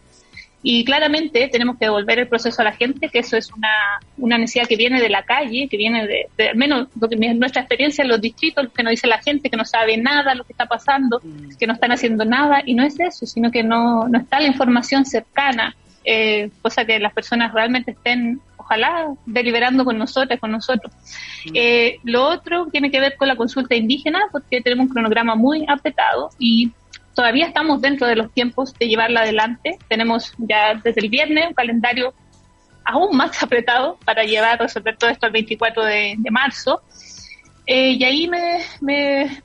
Y 0.62 0.84
claramente 0.84 1.48
tenemos 1.48 1.78
que 1.78 1.84
devolver 1.84 2.18
el 2.18 2.26
proceso 2.26 2.60
a 2.62 2.64
la 2.64 2.72
gente, 2.72 3.08
que 3.08 3.20
eso 3.20 3.36
es 3.36 3.52
una, 3.52 4.00
una 4.16 4.38
necesidad 4.38 4.66
que 4.66 4.76
viene 4.76 5.00
de 5.00 5.08
la 5.08 5.22
calle, 5.22 5.68
que 5.68 5.76
viene 5.76 6.06
de, 6.06 6.48
al 6.48 6.56
menos 6.56 6.88
lo 7.00 7.08
que, 7.08 7.16
nuestra 7.16 7.62
experiencia 7.62 8.02
en 8.02 8.08
los 8.08 8.20
distritos, 8.20 8.64
lo 8.64 8.72
que 8.72 8.82
nos 8.82 8.90
dice 8.90 9.06
la 9.06 9.22
gente, 9.22 9.50
que 9.50 9.56
no 9.56 9.64
sabe 9.64 9.96
nada 9.96 10.34
lo 10.34 10.44
que 10.44 10.52
está 10.52 10.66
pasando, 10.66 11.20
mm. 11.22 11.56
que 11.58 11.66
no 11.66 11.74
están 11.74 11.92
haciendo 11.92 12.24
nada, 12.24 12.62
y 12.64 12.74
no 12.74 12.82
es 12.82 12.98
eso, 12.98 13.24
sino 13.24 13.52
que 13.52 13.62
no, 13.62 14.08
no 14.08 14.18
está 14.18 14.40
la 14.40 14.48
información 14.48 15.04
cercana, 15.04 15.76
eh, 16.04 16.50
cosa 16.60 16.84
que 16.84 16.98
las 16.98 17.12
personas 17.12 17.52
realmente 17.52 17.92
estén, 17.92 18.40
ojalá, 18.56 19.14
deliberando 19.26 19.84
con 19.84 19.96
nosotros, 19.96 20.40
con 20.40 20.50
nosotros. 20.50 20.92
Mm. 21.46 21.50
Eh, 21.54 21.98
lo 22.02 22.26
otro 22.26 22.66
tiene 22.66 22.90
que 22.90 22.98
ver 22.98 23.16
con 23.16 23.28
la 23.28 23.36
consulta 23.36 23.76
indígena, 23.76 24.22
porque 24.32 24.60
tenemos 24.60 24.86
un 24.86 24.92
cronograma 24.92 25.36
muy 25.36 25.64
apretado 25.68 26.30
y 26.36 26.72
todavía 27.18 27.46
estamos 27.46 27.80
dentro 27.80 28.06
de 28.06 28.14
los 28.14 28.32
tiempos 28.32 28.72
de 28.78 28.86
llevarla 28.86 29.22
adelante. 29.22 29.76
Tenemos 29.88 30.32
ya 30.38 30.74
desde 30.76 31.00
el 31.00 31.08
viernes 31.08 31.48
un 31.48 31.54
calendario 31.54 32.14
aún 32.84 33.16
más 33.16 33.42
apretado 33.42 33.98
para 34.04 34.22
llevar, 34.22 34.60
resolver 34.60 34.96
todo 34.96 35.10
esto 35.10 35.26
el 35.26 35.32
24 35.32 35.84
de, 35.84 36.16
marzo. 36.30 36.80
Eh, 37.66 37.94
y 37.98 38.04
ahí 38.04 38.28
me, 38.28 38.60
me, 38.80 39.42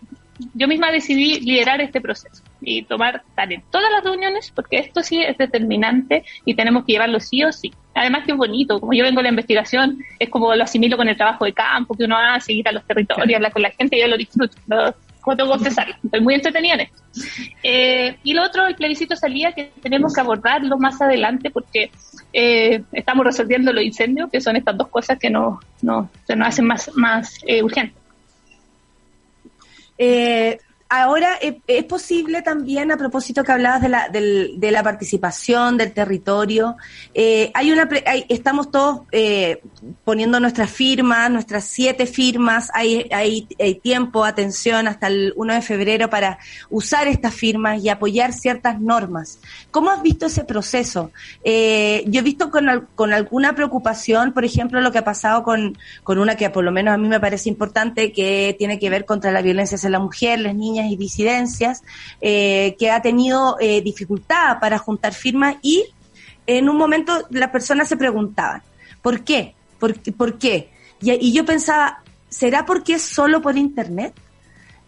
yo 0.54 0.68
misma 0.68 0.92
decidí 0.92 1.40
liderar 1.40 1.82
este 1.82 2.00
proceso 2.00 2.44
y 2.62 2.84
tomar 2.84 3.24
en 3.38 3.64
todas 3.72 3.92
las 3.92 4.04
reuniones, 4.04 4.52
porque 4.52 4.78
esto 4.78 5.02
sí 5.02 5.24
es 5.24 5.36
determinante 5.40 6.24
y 6.46 6.54
tenemos 6.54 6.86
que 6.86 6.92
llevarlo 6.92 7.20
sí 7.20 7.44
o 7.44 7.52
sí. 7.52 7.74
Además 7.96 8.24
que 8.24 8.34
es 8.34 8.38
bonito, 8.38 8.80
como 8.80 8.94
yo 8.94 9.04
vengo 9.04 9.18
de 9.18 9.24
la 9.24 9.30
investigación, 9.30 9.98
es 10.20 10.30
como 10.30 10.54
lo 10.54 10.64
asimilo 10.64 10.96
con 10.96 11.10
el 11.10 11.18
trabajo 11.18 11.46
de 11.46 11.54
campo 11.54 11.96
que 11.96 12.04
uno 12.04 12.20
hace, 12.20 12.54
ir 12.54 12.68
a 12.68 12.72
los 12.72 12.86
territorios, 12.86 13.38
hablar 13.38 13.52
con 13.52 13.64
la 13.64 13.72
gente, 13.72 14.00
yo 14.00 14.08
lo 14.08 14.16
disfruto, 14.16 14.56
como 14.70 14.94
tengo 15.38 15.52
que 15.52 15.58
empezar, 15.58 15.88
estoy 16.04 16.22
muy 16.22 16.36
entretenida 16.36 16.74
en 16.76 16.80
esto. 16.82 17.02
Eh, 17.64 18.18
y 18.24 18.34
lo 18.34 18.44
otro, 18.44 18.68
el 18.68 18.76
plebiscito 18.76 19.16
salía 19.16 19.54
que 19.54 19.72
tenemos 19.82 20.14
que 20.14 20.22
abordarlo 20.22 20.78
más 20.78 21.02
adelante 21.02 21.50
porque 21.50 21.92
eh, 22.34 22.84
estamos 22.92 23.26
resolviendo 23.26 23.72
los 23.72 23.84
incendios, 23.84 24.30
que 24.30 24.42
son 24.42 24.56
estas 24.56 24.78
dos 24.78 24.90
cosas 24.90 25.18
que 25.18 25.30
nos, 25.30 25.60
se 26.28 26.36
nos 26.36 26.48
hacen 26.48 26.66
más, 26.66 26.92
más 26.96 27.40
eh, 27.46 27.64
urgentes. 27.64 27.98
Eh, 30.94 31.02
ahora 31.02 31.38
eh, 31.42 31.60
es 31.68 31.84
posible 31.86 32.42
también, 32.42 32.92
a 32.92 32.98
propósito 32.98 33.44
que 33.44 33.52
hablabas 33.52 33.82
de 33.82 33.90
la, 33.90 34.10
de 34.10 34.72
la 34.72 34.84
participación, 34.84 35.78
del 35.78 35.92
territorio, 35.92 36.78
eh, 37.14 37.52
hay 37.54 37.72
una, 37.72 37.90
estamos 38.30 38.70
todos 38.70 39.02
eh, 39.12 39.62
poniendo 40.04 40.40
nuestras 40.40 40.70
firmas, 40.70 41.32
nuestras 41.32 41.64
siete 41.66 42.06
firmas, 42.06 42.70
hay, 42.74 43.08
hay, 43.12 43.48
hay, 43.60 43.76
tiempo, 43.76 44.24
atención, 44.24 44.88
hasta 44.88 45.08
el 45.08 45.34
1 45.36 45.54
de 45.56 45.62
febrero 45.62 46.10
para 46.10 46.38
usar 46.70 47.08
estas 47.08 47.34
firmas 47.34 47.84
y 47.84 47.90
apoyar 47.90 48.32
ciertas 48.32 48.80
normas. 48.80 49.40
¿Cómo 49.72 49.90
has 49.90 50.02
visto 50.02 50.28
ese 50.28 50.44
proceso? 50.44 51.12
yo 51.44 52.20
he 52.20 52.24
visto 52.24 52.50
con, 52.50 52.88
con 52.96 53.14
alguna 53.14 53.54
preocupación, 53.54 54.34
por 54.34 54.46
ejemplo, 54.46 54.82
lo 54.82 54.92
que 54.92 55.00
ha 55.00 55.04
pasado 55.04 55.44
con, 55.44 55.78
con 56.04 56.20
una 56.20 56.36
que 56.36 56.50
por 56.50 56.64
lo 56.64 56.72
menos 56.72 56.94
a 56.94 56.98
mí 56.98 57.08
me 57.08 57.20
parece 57.20 57.50
importante, 57.50 58.12
que 58.12 58.56
tiene 58.58 58.80
que 58.80 58.90
ver 58.90 59.06
contra 59.06 59.32
la 59.32 59.42
violencia 59.42 59.76
hacia 59.76 59.90
la 59.90 60.00
mujer, 60.00 60.40
las 60.40 60.56
niñas 60.56 60.83
y 60.92 60.96
disidencias, 60.96 61.84
eh, 62.22 62.76
que 62.78 62.92
ha 62.92 63.02
tenido 63.02 63.58
eh, 63.60 63.82
dificultad 63.82 64.60
para 64.60 64.78
juntar 64.78 65.14
firmas 65.14 65.56
y 65.62 65.86
en 66.48 66.70
un 66.70 66.78
momento 66.78 67.26
las 67.30 67.50
personas 67.50 67.88
se 67.88 67.98
preguntaban, 67.98 68.62
¿por 69.02 69.24
qué? 69.24 69.56
¿Por, 69.80 69.96
por 70.14 70.38
qué? 70.38 70.70
Y, 71.02 71.34
yo 71.34 71.46
pensaba, 71.46 72.02
¿será 72.30 72.66
porque 72.66 72.94
es 72.94 73.02
solo 73.02 73.42
por 73.42 73.58
Internet? 73.58 74.14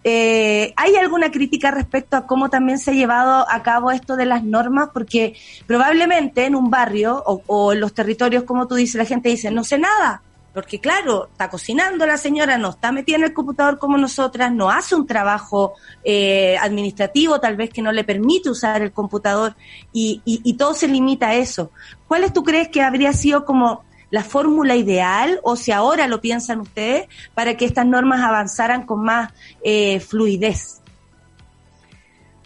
Eh, 0.04 0.74
¿Hay 0.78 0.96
alguna 0.96 1.32
crítica 1.32 1.72
respecto 1.72 2.16
a 2.16 2.28
cómo 2.28 2.50
también 2.50 2.78
se 2.78 2.91
ha 2.91 2.93
llevado 2.93 3.46
a 3.50 3.64
cabo 3.64 3.91
esto 3.91 4.16
de 4.16 4.26
las 4.26 4.43
normas? 4.43 4.89
Porque 4.93 5.36
probablemente 5.66 6.46
en 6.46 6.56
un 6.56 6.70
barrio 6.70 7.22
o, 7.26 7.41
o 7.48 7.74
en 7.74 7.80
los 7.80 7.93
territorios, 7.93 8.43
como 8.43 8.68
tú 8.68 8.76
dices, 8.76 8.96
la 8.96 9.06
gente 9.06 9.30
dice, 9.30 9.52
no 9.52 9.64
sé 9.64 9.80
nada, 9.80 10.22
porque 10.56 10.80
claro, 10.80 11.28
está 11.30 11.49
cocinando 11.49 12.06
la 12.08 12.16
señora, 12.16 12.58
no 12.58 12.70
está 12.70 12.93
metida 12.93 13.18
en 13.18 13.26
el 13.26 13.34
computador 13.34 13.78
como 13.78 13.97
nosotras, 13.97 14.53
no 14.53 14.70
hace 14.70 14.95
un 14.95 15.06
trabajo 15.06 15.74
eh, 16.01 16.56
administrativo 16.62 17.41
tal 17.41 17.58
vez 17.58 17.72
que 17.72 17.82
no 17.82 17.91
le 17.91 18.06
permite 18.06 18.49
usar 18.49 18.82
el 18.82 18.93
computador 18.93 19.53
y, 19.91 20.22
y, 20.24 20.53
todo 20.53 20.74
se 20.74 20.88
limita 20.88 21.28
a 21.28 21.36
eso. 21.36 21.72
¿Cuáles 22.08 22.32
tú 22.32 22.45
crees 22.45 22.70
que 22.70 22.82
habría 22.82 23.12
sido 23.12 23.43
como 23.43 23.84
la 24.12 24.24
fórmula 24.24 24.78
ideal 24.78 25.41
o 25.43 25.58
si 25.58 25.74
ahora 25.74 26.08
lo 26.08 26.22
piensan 26.22 26.62
ustedes 26.62 27.10
para 27.34 27.58
que 27.58 27.66
estas 27.66 27.86
normas 27.86 28.22
avanzaran 28.22 28.86
con 28.86 29.03
más 29.03 29.34
eh, 29.62 29.99
fluidez? 29.99 30.82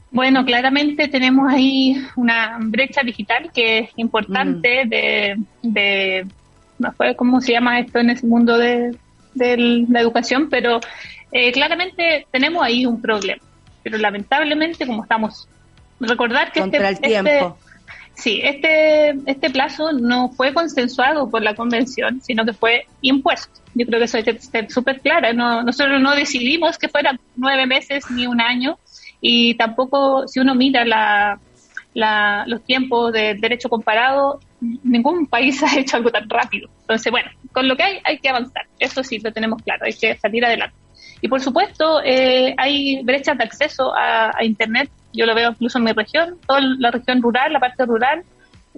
Bueno, 0.10 0.44
claramente 0.44 1.08
tenemos 1.10 1.54
ahí 1.54 1.96
una 2.16 2.58
brecha 2.60 3.02
digital 3.04 3.52
que 3.54 3.80
es 3.80 3.90
importante 3.98 4.86
mm. 4.86 4.90
de, 4.90 5.38
de 5.62 6.28
no 6.80 6.94
sé 6.98 7.16
cómo 7.16 7.42
se 7.42 7.52
llama 7.52 7.80
esto 7.80 8.00
en 8.00 8.10
ese 8.10 8.26
mundo 8.26 8.58
de, 8.58 8.98
la 9.36 10.02
educación, 10.02 10.50
pero 10.50 10.80
eh, 11.32 11.52
claramente 11.52 12.26
tenemos 12.32 12.64
ahí 12.64 12.86
un 12.86 13.00
problema. 13.02 13.42
Pero 13.84 13.98
lamentablemente, 13.98 14.86
como 14.86 15.04
estamos, 15.04 15.48
recordar 16.00 16.52
que 16.52 16.60
este, 16.62 16.78
el 16.78 17.00
tiempo. 17.00 17.30
Este, 17.30 18.22
sí, 18.22 18.42
este, 18.44 19.10
este 19.26 19.50
plazo 19.50 19.94
no 19.94 20.30
fue 20.30 20.54
consensuado 20.54 21.30
por 21.30 21.42
la 21.42 21.56
convención, 21.56 22.22
sino 22.22 22.44
que 22.44 22.54
fue 22.54 22.86
impuesto. 23.02 23.62
Yo 23.76 23.86
creo 23.86 24.00
que 24.00 24.06
eso 24.06 24.18
hay 24.18 24.24
que 24.24 24.40
ser 24.40 24.72
súper 24.72 25.00
clara. 25.00 25.32
No, 25.32 25.64
nosotros 25.64 26.02
no 26.02 26.16
decidimos 26.16 26.78
que 26.78 26.90
fueran 26.90 27.20
nueve 27.36 27.66
meses 27.66 28.10
ni 28.12 28.28
un 28.28 28.42
año 28.42 28.78
y 29.22 29.54
tampoco 29.56 30.28
si 30.28 30.40
uno 30.40 30.56
mira 30.56 30.84
la, 30.86 31.40
la, 31.94 32.44
los 32.48 32.64
tiempos 32.64 33.14
de 33.14 33.36
derecho 33.36 33.70
comparado, 33.70 34.40
ningún 34.62 35.28
país 35.28 35.62
ha 35.64 35.78
hecho 35.78 35.98
algo 35.98 36.12
tan 36.12 36.30
rápido. 36.30 36.70
Entonces, 36.82 37.12
bueno, 37.12 37.30
con 37.52 37.68
lo 37.68 37.76
que 37.76 37.84
hay 37.84 38.00
hay 38.04 38.20
que 38.20 38.30
avanzar. 38.30 38.66
Eso 38.80 39.04
sí, 39.04 39.20
lo 39.20 39.32
tenemos 39.32 39.62
claro, 39.64 39.86
hay 39.86 39.94
que 39.94 40.18
salir 40.18 40.46
adelante. 40.46 40.76
Y 41.22 41.28
por 41.28 41.42
supuesto, 41.42 42.02
eh, 42.04 42.54
hay 42.58 43.04
brechas 43.04 43.38
de 43.38 43.44
acceso 43.44 43.94
a, 43.96 44.32
Internet. 44.42 44.90
Yo 45.14 45.26
lo 45.26 45.36
veo 45.36 45.52
incluso 45.52 45.78
en 45.78 45.84
mi 45.84 45.92
región, 45.92 46.38
toda 46.48 46.62
la 46.62 46.92
región 46.92 47.22
rural, 47.22 47.52
la 47.52 47.60
parte 47.60 47.86
rural, 47.86 48.24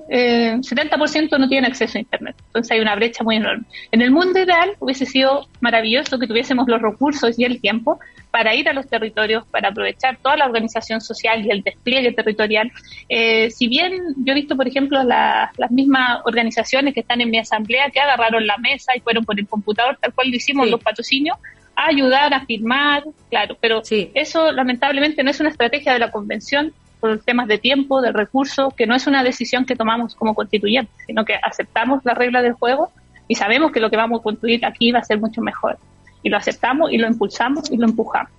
eh, 0.09 0.55
70% 0.57 1.37
no 1.37 1.47
tiene 1.47 1.67
acceso 1.67 1.97
a 1.97 2.01
Internet. 2.01 2.35
Entonces 2.47 2.71
hay 2.71 2.79
una 2.79 2.95
brecha 2.95 3.23
muy 3.23 3.37
enorme. 3.37 3.65
En 3.91 4.01
el 4.01 4.11
mundo 4.11 4.39
ideal 4.39 4.75
hubiese 4.79 5.05
sido 5.05 5.47
maravilloso 5.59 6.17
que 6.19 6.27
tuviésemos 6.27 6.67
los 6.67 6.81
recursos 6.81 7.37
y 7.37 7.43
el 7.43 7.59
tiempo 7.59 7.99
para 8.31 8.55
ir 8.55 8.69
a 8.69 8.73
los 8.73 8.87
territorios, 8.87 9.45
para 9.47 9.69
aprovechar 9.69 10.17
toda 10.21 10.37
la 10.37 10.45
organización 10.45 11.01
social 11.01 11.45
y 11.45 11.51
el 11.51 11.61
despliegue 11.61 12.13
territorial. 12.13 12.71
Eh, 13.09 13.51
si 13.51 13.67
bien 13.67 13.93
yo 14.17 14.31
he 14.31 14.35
visto, 14.35 14.55
por 14.55 14.67
ejemplo, 14.67 15.03
las 15.03 15.71
mismas 15.71 16.21
organizaciones 16.25 16.93
que 16.93 17.01
están 17.01 17.19
en 17.19 17.29
mi 17.29 17.39
asamblea 17.39 17.89
que 17.89 17.99
agarraron 17.99 18.47
la 18.47 18.57
mesa 18.57 18.93
y 18.95 19.01
fueron 19.01 19.25
por 19.25 19.37
el 19.37 19.47
computador, 19.47 19.97
tal 20.01 20.13
cual 20.13 20.29
lo 20.29 20.37
hicimos 20.37 20.69
los 20.69 20.81
patrocinios, 20.81 21.37
a 21.75 21.87
ayudar 21.87 22.33
a 22.33 22.45
firmar, 22.45 23.03
claro, 23.29 23.57
pero 23.59 23.81
eso 24.13 24.51
lamentablemente 24.51 25.23
no 25.23 25.31
es 25.31 25.39
una 25.39 25.49
estrategia 25.49 25.93
de 25.93 25.99
la 25.99 26.11
convención 26.11 26.73
por 27.01 27.19
temas 27.19 27.47
de 27.47 27.57
tiempo, 27.57 28.01
de 28.01 28.13
recursos, 28.13 28.73
que 28.73 28.87
no 28.87 28.95
es 28.95 29.07
una 29.07 29.23
decisión 29.23 29.65
que 29.65 29.75
tomamos 29.75 30.15
como 30.15 30.33
constituyentes, 30.33 30.95
sino 31.05 31.25
que 31.25 31.33
aceptamos 31.35 32.05
la 32.05 32.13
regla 32.13 32.41
del 32.41 32.53
juego 32.53 32.91
y 33.27 33.35
sabemos 33.35 33.71
que 33.71 33.79
lo 33.79 33.89
que 33.89 33.97
vamos 33.97 34.21
a 34.21 34.23
construir 34.23 34.65
aquí 34.65 34.91
va 34.91 34.99
a 34.99 35.03
ser 35.03 35.19
mucho 35.19 35.41
mejor 35.41 35.77
y 36.23 36.29
lo 36.29 36.37
aceptamos 36.37 36.91
y 36.91 36.97
lo 36.97 37.07
impulsamos 37.07 37.69
y 37.71 37.77
lo 37.77 37.87
empujamos. 37.87 38.31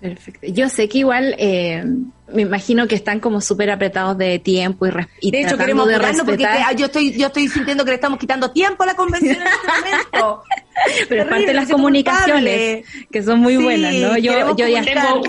Perfecto. 0.00 0.46
Yo 0.46 0.70
sé 0.70 0.88
que 0.88 0.98
igual 0.98 1.34
eh, 1.38 1.84
me 2.32 2.42
imagino 2.42 2.88
que 2.88 2.94
están 2.94 3.20
como 3.20 3.42
súper 3.42 3.70
apretados 3.70 4.16
de 4.16 4.38
tiempo 4.38 4.86
y, 4.86 4.90
y 5.20 5.30
de 5.30 5.42
hecho 5.42 5.58
queremos 5.58 5.86
de 5.88 5.98
porque 6.24 6.46
yo 6.76 6.86
estoy 6.86 7.12
yo 7.18 7.26
estoy 7.26 7.48
sintiendo 7.48 7.84
que 7.84 7.90
le 7.90 7.96
estamos 7.96 8.18
quitando 8.18 8.50
tiempo 8.50 8.82
a 8.82 8.86
la 8.86 8.94
convención 8.94 9.36
en 9.36 9.42
este 9.42 9.66
momento. 9.66 10.42
Pero 11.08 11.22
es 11.22 11.28
parte 11.28 11.46
de 11.46 11.54
las 11.54 11.68
comunicaciones 11.68 12.84
que 13.10 13.22
son 13.22 13.40
muy 13.40 13.56
buenas, 13.56 13.94
¿no? 13.94 14.16
Yo, 14.18 14.56
yo 14.56 14.68
ya 14.68 14.82
tengo 14.82 15.22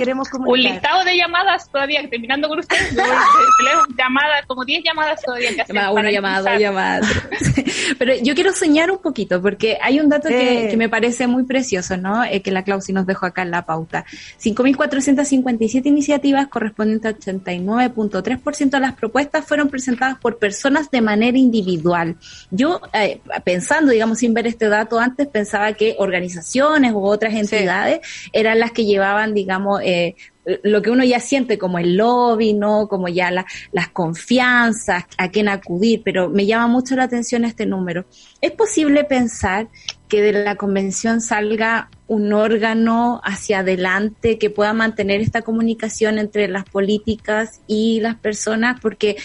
un 0.45 0.59
listado 0.59 1.03
de 1.03 1.17
llamadas 1.17 1.69
todavía 1.69 2.07
terminando 2.09 2.47
con 2.47 2.59
ustedes. 2.59 2.95
llamadas, 3.97 4.45
como 4.47 4.65
10 4.65 4.83
llamadas 4.83 5.21
todavía 5.21 5.53
que 5.53 5.61
hacer. 5.61 5.75
Una 5.75 6.11
llamada, 6.11 6.51
dos 6.51 6.59
llamadas. 6.59 7.07
Pero 7.97 8.13
yo 8.21 8.35
quiero 8.35 8.53
soñar 8.53 8.91
un 8.91 8.99
poquito 8.99 9.41
porque 9.41 9.77
hay 9.81 9.99
un 9.99 10.09
dato 10.09 10.29
que, 10.29 10.67
que, 10.69 10.77
me 10.77 10.89
parece 10.89 11.27
muy 11.27 11.43
precioso, 11.43 11.97
¿no? 11.97 12.23
Eh, 12.23 12.41
que 12.41 12.51
la 12.51 12.63
Clausi 12.63 12.93
nos 12.93 13.05
dejó 13.05 13.25
acá 13.25 13.41
en 13.41 13.51
la 13.51 13.65
pauta. 13.65 14.05
5.457 14.41 15.85
iniciativas 15.85 16.47
corresponden 16.47 17.01
89.3% 17.01 18.69
de 18.69 18.79
las 18.79 18.93
propuestas 18.93 19.45
fueron 19.45 19.69
presentadas 19.69 20.17
por 20.19 20.37
personas 20.37 20.89
de 20.91 21.01
manera 21.01 21.37
individual. 21.37 22.15
Yo, 22.49 22.81
eh, 22.93 23.21
pensando, 23.43 23.91
digamos, 23.91 24.19
sin 24.19 24.33
ver 24.33 24.47
este 24.47 24.67
dato 24.67 24.99
antes, 24.99 25.27
pensaba 25.41 25.73
que 25.73 25.95
organizaciones 25.97 26.93
u 26.93 27.03
otras 27.03 27.33
entidades 27.33 28.01
eran 28.31 28.59
las 28.59 28.71
que 28.71 28.85
llevaban, 28.85 29.33
digamos, 29.33 29.81
eh, 29.83 30.15
lo 30.63 30.83
que 30.83 30.91
uno 30.91 31.03
ya 31.03 31.19
siente 31.19 31.57
como 31.57 31.79
el 31.79 31.97
lobby, 31.97 32.53
¿no? 32.53 32.87
Como 32.87 33.07
ya 33.07 33.31
las 33.31 33.89
confianzas, 33.91 35.05
a 35.17 35.29
quién 35.29 35.49
acudir, 35.49 36.03
pero 36.05 36.29
me 36.29 36.45
llama 36.45 36.67
mucho 36.67 36.95
la 36.95 37.05
atención 37.05 37.43
este 37.43 37.65
número. 37.65 38.05
¿Es 38.39 38.51
posible 38.51 39.03
pensar 39.03 39.67
que 40.07 40.21
de 40.21 40.33
la 40.43 40.57
convención 40.57 41.21
salga 41.21 41.89
un 42.07 42.33
órgano 42.33 43.19
hacia 43.23 43.59
adelante 43.59 44.37
que 44.37 44.51
pueda 44.51 44.73
mantener 44.73 45.21
esta 45.21 45.41
comunicación 45.41 46.19
entre 46.19 46.47
las 46.49 46.65
políticas 46.65 47.61
y 47.65 47.99
las 47.99 48.15
personas, 48.15 48.79
porque 48.79 49.17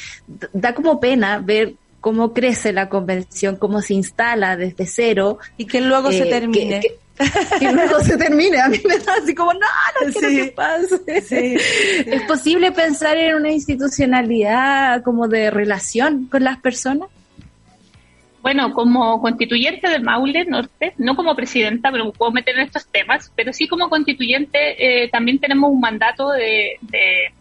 da 0.54 0.74
como 0.74 0.98
pena 0.98 1.40
ver 1.40 1.74
cómo 2.06 2.32
crece 2.32 2.72
la 2.72 2.88
convención, 2.88 3.56
cómo 3.56 3.82
se 3.82 3.94
instala 3.94 4.56
desde 4.56 4.86
cero. 4.86 5.40
Y 5.56 5.66
que 5.66 5.80
luego 5.80 6.12
se 6.12 6.22
eh, 6.22 6.30
termine. 6.30 6.80
Que, 7.58 7.72
luego 7.72 7.98
se 7.98 8.16
termine. 8.16 8.60
A 8.62 8.68
mí 8.68 8.78
me 8.86 8.96
da 8.98 9.14
así 9.20 9.34
como, 9.34 9.52
no, 9.54 9.58
no 9.58 10.12
quiero 10.12 10.28
que 10.28 10.52
pase. 10.52 11.56
¿Es 12.06 12.22
posible 12.28 12.70
pensar 12.70 13.16
en 13.16 13.34
una 13.34 13.50
institucionalidad 13.50 15.02
como 15.02 15.26
de 15.26 15.50
relación 15.50 16.26
con 16.26 16.44
las 16.44 16.58
personas? 16.58 17.08
bueno, 18.40 18.72
como 18.72 19.20
constituyente 19.20 19.88
del 19.88 20.02
Maule 20.02 20.44
Norte, 20.44 20.94
no 20.98 21.16
como 21.16 21.34
presidenta, 21.34 21.90
pero 21.90 22.12
puedo 22.12 22.30
meter 22.30 22.54
en 22.54 22.66
estos 22.66 22.86
temas, 22.86 23.32
pero 23.34 23.52
sí 23.52 23.66
como 23.66 23.88
constituyente 23.88 25.02
eh, 25.02 25.08
también 25.08 25.40
tenemos 25.40 25.72
un 25.72 25.80
mandato 25.80 26.30
de, 26.30 26.78
de, 26.82 27.32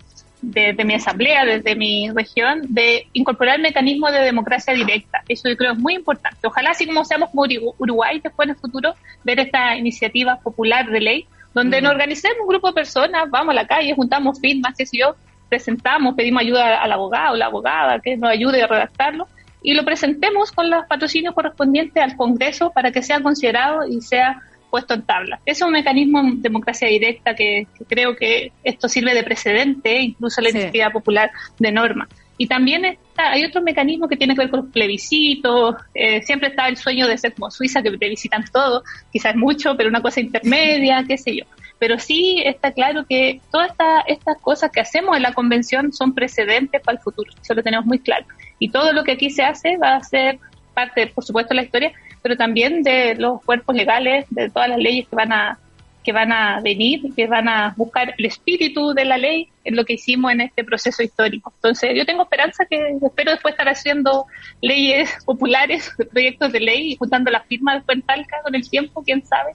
mi 0.85 0.93
asamblea, 0.93 1.45
desde 1.45 1.75
mi 1.75 2.09
región, 2.11 2.61
de 2.69 3.07
incorporar 3.13 3.55
el 3.55 3.61
mecanismo 3.61 4.11
de 4.11 4.19
democracia 4.19 4.73
directa. 4.73 5.23
Eso 5.27 5.49
yo 5.49 5.57
creo 5.57 5.73
es 5.73 5.77
muy 5.77 5.95
importante. 5.95 6.47
Ojalá, 6.47 6.71
así 6.71 6.85
como 6.85 7.03
seamos 7.05 7.29
como 7.29 7.45
Uruguay 7.77 8.19
después 8.23 8.47
en 8.47 8.55
el 8.55 8.59
futuro, 8.59 8.95
ver 9.23 9.39
esta 9.39 9.75
iniciativa 9.75 10.39
popular 10.39 10.89
de 10.89 10.99
ley, 10.99 11.27
donde 11.53 11.81
nos 11.81 11.91
organicemos 11.91 12.39
un 12.41 12.47
grupo 12.47 12.67
de 12.67 12.73
personas, 12.73 13.29
vamos 13.29 13.51
a 13.51 13.55
la 13.55 13.67
calle, 13.67 13.93
juntamos 13.95 14.39
firmas, 14.39 14.75
qué 14.77 14.85
sé 14.85 14.97
yo, 14.99 15.15
presentamos, 15.49 16.15
pedimos 16.15 16.41
ayuda 16.41 16.81
al 16.81 16.91
abogado 16.91 17.33
o 17.33 17.37
la 17.37 17.45
abogada 17.45 17.99
que 17.99 18.17
nos 18.17 18.29
ayude 18.29 18.61
a 18.61 18.67
redactarlo 18.67 19.27
y 19.61 19.73
lo 19.73 19.83
presentemos 19.83 20.51
con 20.51 20.69
los 20.69 20.85
patrocinios 20.85 21.33
correspondientes 21.33 22.01
al 22.03 22.15
Congreso 22.15 22.71
para 22.71 22.91
que 22.91 23.01
sea 23.01 23.21
considerado 23.21 23.87
y 23.87 24.01
sea 24.01 24.41
puesto 24.75 24.93
en 24.93 25.03
tabla. 25.03 25.39
Es 25.45 25.61
un 25.61 25.71
mecanismo 25.71 26.21
de 26.21 26.33
democracia 26.35 26.89
directa 26.89 27.33
que, 27.33 27.65
creo 27.87 28.13
que 28.13 28.51
esto 28.61 28.89
sirve 28.89 29.13
de 29.13 29.23
precedente, 29.23 30.01
incluso 30.01 30.41
la 30.41 30.49
iniciativa 30.49 30.89
popular 30.89 31.31
de 31.57 31.71
norma. 31.71 32.09
Y 32.37 32.47
también 32.47 32.83
está, 32.83 33.31
hay 33.31 33.45
otro 33.45 33.61
mecanismo 33.61 34.09
que 34.09 34.17
tiene 34.17 34.35
que 34.35 34.41
ver 34.41 34.49
con 34.49 34.59
los 34.63 34.73
plebiscitos. 34.73 35.75
Eh, 35.93 36.21
siempre 36.23 36.49
está 36.49 36.67
el 36.67 36.75
sueño 36.75 37.07
de 37.07 37.17
ser 37.17 37.33
como 37.33 37.49
Suiza, 37.49 37.81
que 37.81 37.89
plebiscitan 37.91 38.43
todo. 38.51 38.83
Quizás 39.13 39.33
mucho, 39.37 39.77
pero 39.77 39.87
una 39.87 40.01
cosa 40.01 40.19
intermedia, 40.19 41.05
qué 41.07 41.17
sé 41.17 41.37
yo. 41.37 41.45
pero 41.79 41.97
sí 41.97 42.43
está 42.45 42.73
claro 42.73 43.05
que 43.07 43.39
todas 43.49 43.71
estas 44.07 44.37
cosas 44.41 44.71
que 44.71 44.81
hacemos 44.81 45.15
en 45.15 45.23
la 45.23 45.31
convención 45.31 45.93
son 45.93 46.13
precedentes 46.13 46.81
para 46.81 46.97
el 46.97 47.01
futuro, 47.01 47.31
eso 47.41 47.53
lo 47.53 47.63
tenemos 47.63 47.85
muy 47.85 47.99
claro. 47.99 48.25
Y 48.59 48.67
todo 48.69 48.91
lo 48.91 49.05
que 49.05 49.13
aquí 49.13 49.29
se 49.29 49.43
hace 49.43 49.77
va 49.77 49.95
a 49.95 50.03
ser 50.03 50.39
parte, 50.73 51.07
por 51.07 51.23
supuesto, 51.23 51.53
de 51.53 51.55
la 51.55 51.63
historia, 51.63 51.93
pero 52.25 52.37
también 52.37 52.81
de 52.81 53.13
los 53.13 53.39
cuerpos 53.43 53.75
legales, 53.75 54.25
de 54.31 54.49
todas 54.49 54.67
las 54.67 54.79
leyes 54.79 55.07
que 55.07 55.15
van 55.15 55.31
a 55.31 55.59
que 56.03 56.11
van 56.11 56.31
a 56.31 56.59
venir, 56.59 57.13
que 57.15 57.27
van 57.27 57.47
a 57.47 57.75
buscar 57.77 58.15
el 58.17 58.25
espíritu 58.25 58.95
de 58.95 59.05
la 59.05 59.19
ley 59.19 59.47
en 59.63 59.75
lo 59.75 59.85
que 59.85 59.93
hicimos 59.93 60.31
en 60.31 60.41
este 60.41 60.63
proceso 60.63 61.03
histórico. 61.03 61.53
Entonces, 61.57 61.91
yo 61.95 62.03
tengo 62.03 62.23
esperanza 62.23 62.65
que 62.67 62.97
espero 62.99 63.29
después 63.29 63.51
estar 63.51 63.69
haciendo 63.69 64.25
leyes 64.59 65.13
populares, 65.23 65.91
proyectos 66.11 66.51
de 66.51 66.61
ley 66.61 66.93
y 66.93 66.95
juntando 66.95 67.29
las 67.29 67.45
firmas 67.45 67.85
de 67.85 67.93
en 67.93 68.01
Talca 68.01 68.37
con 68.43 68.55
el 68.55 68.67
tiempo, 68.67 69.03
quién 69.03 69.23
sabe, 69.23 69.51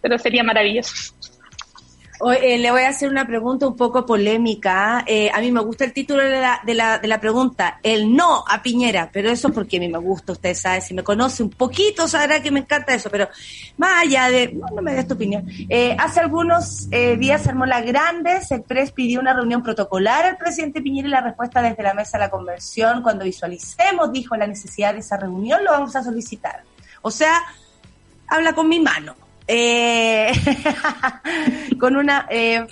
pero 0.00 0.16
sería 0.16 0.44
maravilloso. 0.44 1.12
Eh, 2.40 2.58
le 2.58 2.70
voy 2.70 2.82
a 2.82 2.88
hacer 2.88 3.10
una 3.10 3.26
pregunta 3.26 3.66
un 3.66 3.76
poco 3.76 4.06
polémica. 4.06 5.04
Eh, 5.06 5.30
a 5.32 5.40
mí 5.40 5.52
me 5.52 5.60
gusta 5.60 5.84
el 5.84 5.92
título 5.92 6.22
de 6.22 6.40
la, 6.40 6.60
de, 6.64 6.74
la, 6.74 6.98
de 6.98 7.08
la 7.08 7.20
pregunta, 7.20 7.78
el 7.82 8.14
no 8.14 8.44
a 8.48 8.62
Piñera, 8.62 9.10
pero 9.12 9.30
eso 9.30 9.50
porque 9.50 9.76
a 9.76 9.80
mí 9.80 9.88
me 9.88 9.98
gusta, 9.98 10.32
usted 10.32 10.54
sabe, 10.54 10.80
si 10.80 10.94
me 10.94 11.02
conoce 11.02 11.42
un 11.42 11.50
poquito 11.50 12.08
sabrá 12.08 12.42
que 12.42 12.50
me 12.50 12.60
encanta 12.60 12.94
eso, 12.94 13.10
pero 13.10 13.28
más 13.76 14.04
allá 14.04 14.30
de, 14.30 14.52
no, 14.52 14.82
me 14.82 14.94
des 14.94 15.06
tu 15.06 15.14
opinión. 15.14 15.46
Eh, 15.68 15.96
hace 15.98 16.20
algunos 16.20 16.88
días 16.90 17.42
se 17.42 17.50
armó 17.50 17.66
la 17.66 17.80
Grandes, 17.80 18.50
el 18.50 18.62
PRES 18.62 18.92
pidió 18.92 19.20
una 19.20 19.34
reunión 19.34 19.62
protocolar 19.62 20.24
al 20.24 20.36
presidente 20.36 20.80
Piñera 20.80 21.08
y 21.08 21.10
la 21.10 21.20
respuesta 21.20 21.60
desde 21.60 21.82
la 21.82 21.94
mesa 21.94 22.18
de 22.18 22.24
la 22.24 22.30
convención, 22.30 23.02
cuando 23.02 23.24
visualicemos, 23.24 24.12
dijo, 24.12 24.36
la 24.36 24.46
necesidad 24.46 24.94
de 24.94 25.00
esa 25.00 25.16
reunión, 25.16 25.64
lo 25.64 25.72
vamos 25.72 25.94
a 25.96 26.02
solicitar. 26.02 26.62
O 27.02 27.10
sea, 27.10 27.42
habla 28.28 28.54
con 28.54 28.68
mi 28.68 28.80
mano 28.80 29.25
eh, 29.48 30.32
con 31.78 31.96
una, 31.96 32.26
eh, 32.30 32.66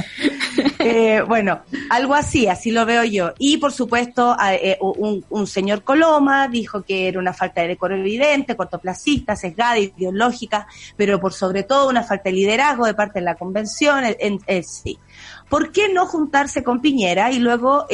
eh, 0.78 1.22
bueno, 1.26 1.62
algo 1.90 2.14
así, 2.14 2.46
así 2.46 2.70
lo 2.70 2.84
veo 2.84 3.04
yo. 3.04 3.32
Y 3.38 3.56
por 3.56 3.72
supuesto, 3.72 4.36
eh, 4.50 4.78
un, 4.80 5.46
señor 5.46 5.82
Coloma 5.82 6.48
dijo 6.48 6.82
que 6.82 7.08
era 7.08 7.18
una 7.18 7.32
falta 7.32 7.62
de 7.62 7.68
decoro 7.68 7.96
evidente, 7.96 8.56
cortoplacista, 8.56 9.36
sesgada, 9.36 9.78
ideológica, 9.78 10.66
pero 10.96 11.20
por 11.20 11.32
sobre 11.32 11.62
todo 11.62 11.88
una 11.88 12.02
falta 12.02 12.24
de 12.24 12.32
liderazgo 12.36 12.86
de 12.86 12.94
parte 12.94 13.20
de 13.20 13.24
la 13.24 13.36
convención, 13.36 14.04
en, 14.04 14.64
sí. 14.64 14.98
¿Por 15.48 15.72
qué 15.72 15.92
no 15.92 16.06
juntarse 16.06 16.62
con 16.62 16.80
Piñera 16.80 17.30
y 17.30 17.38
luego, 17.38 17.86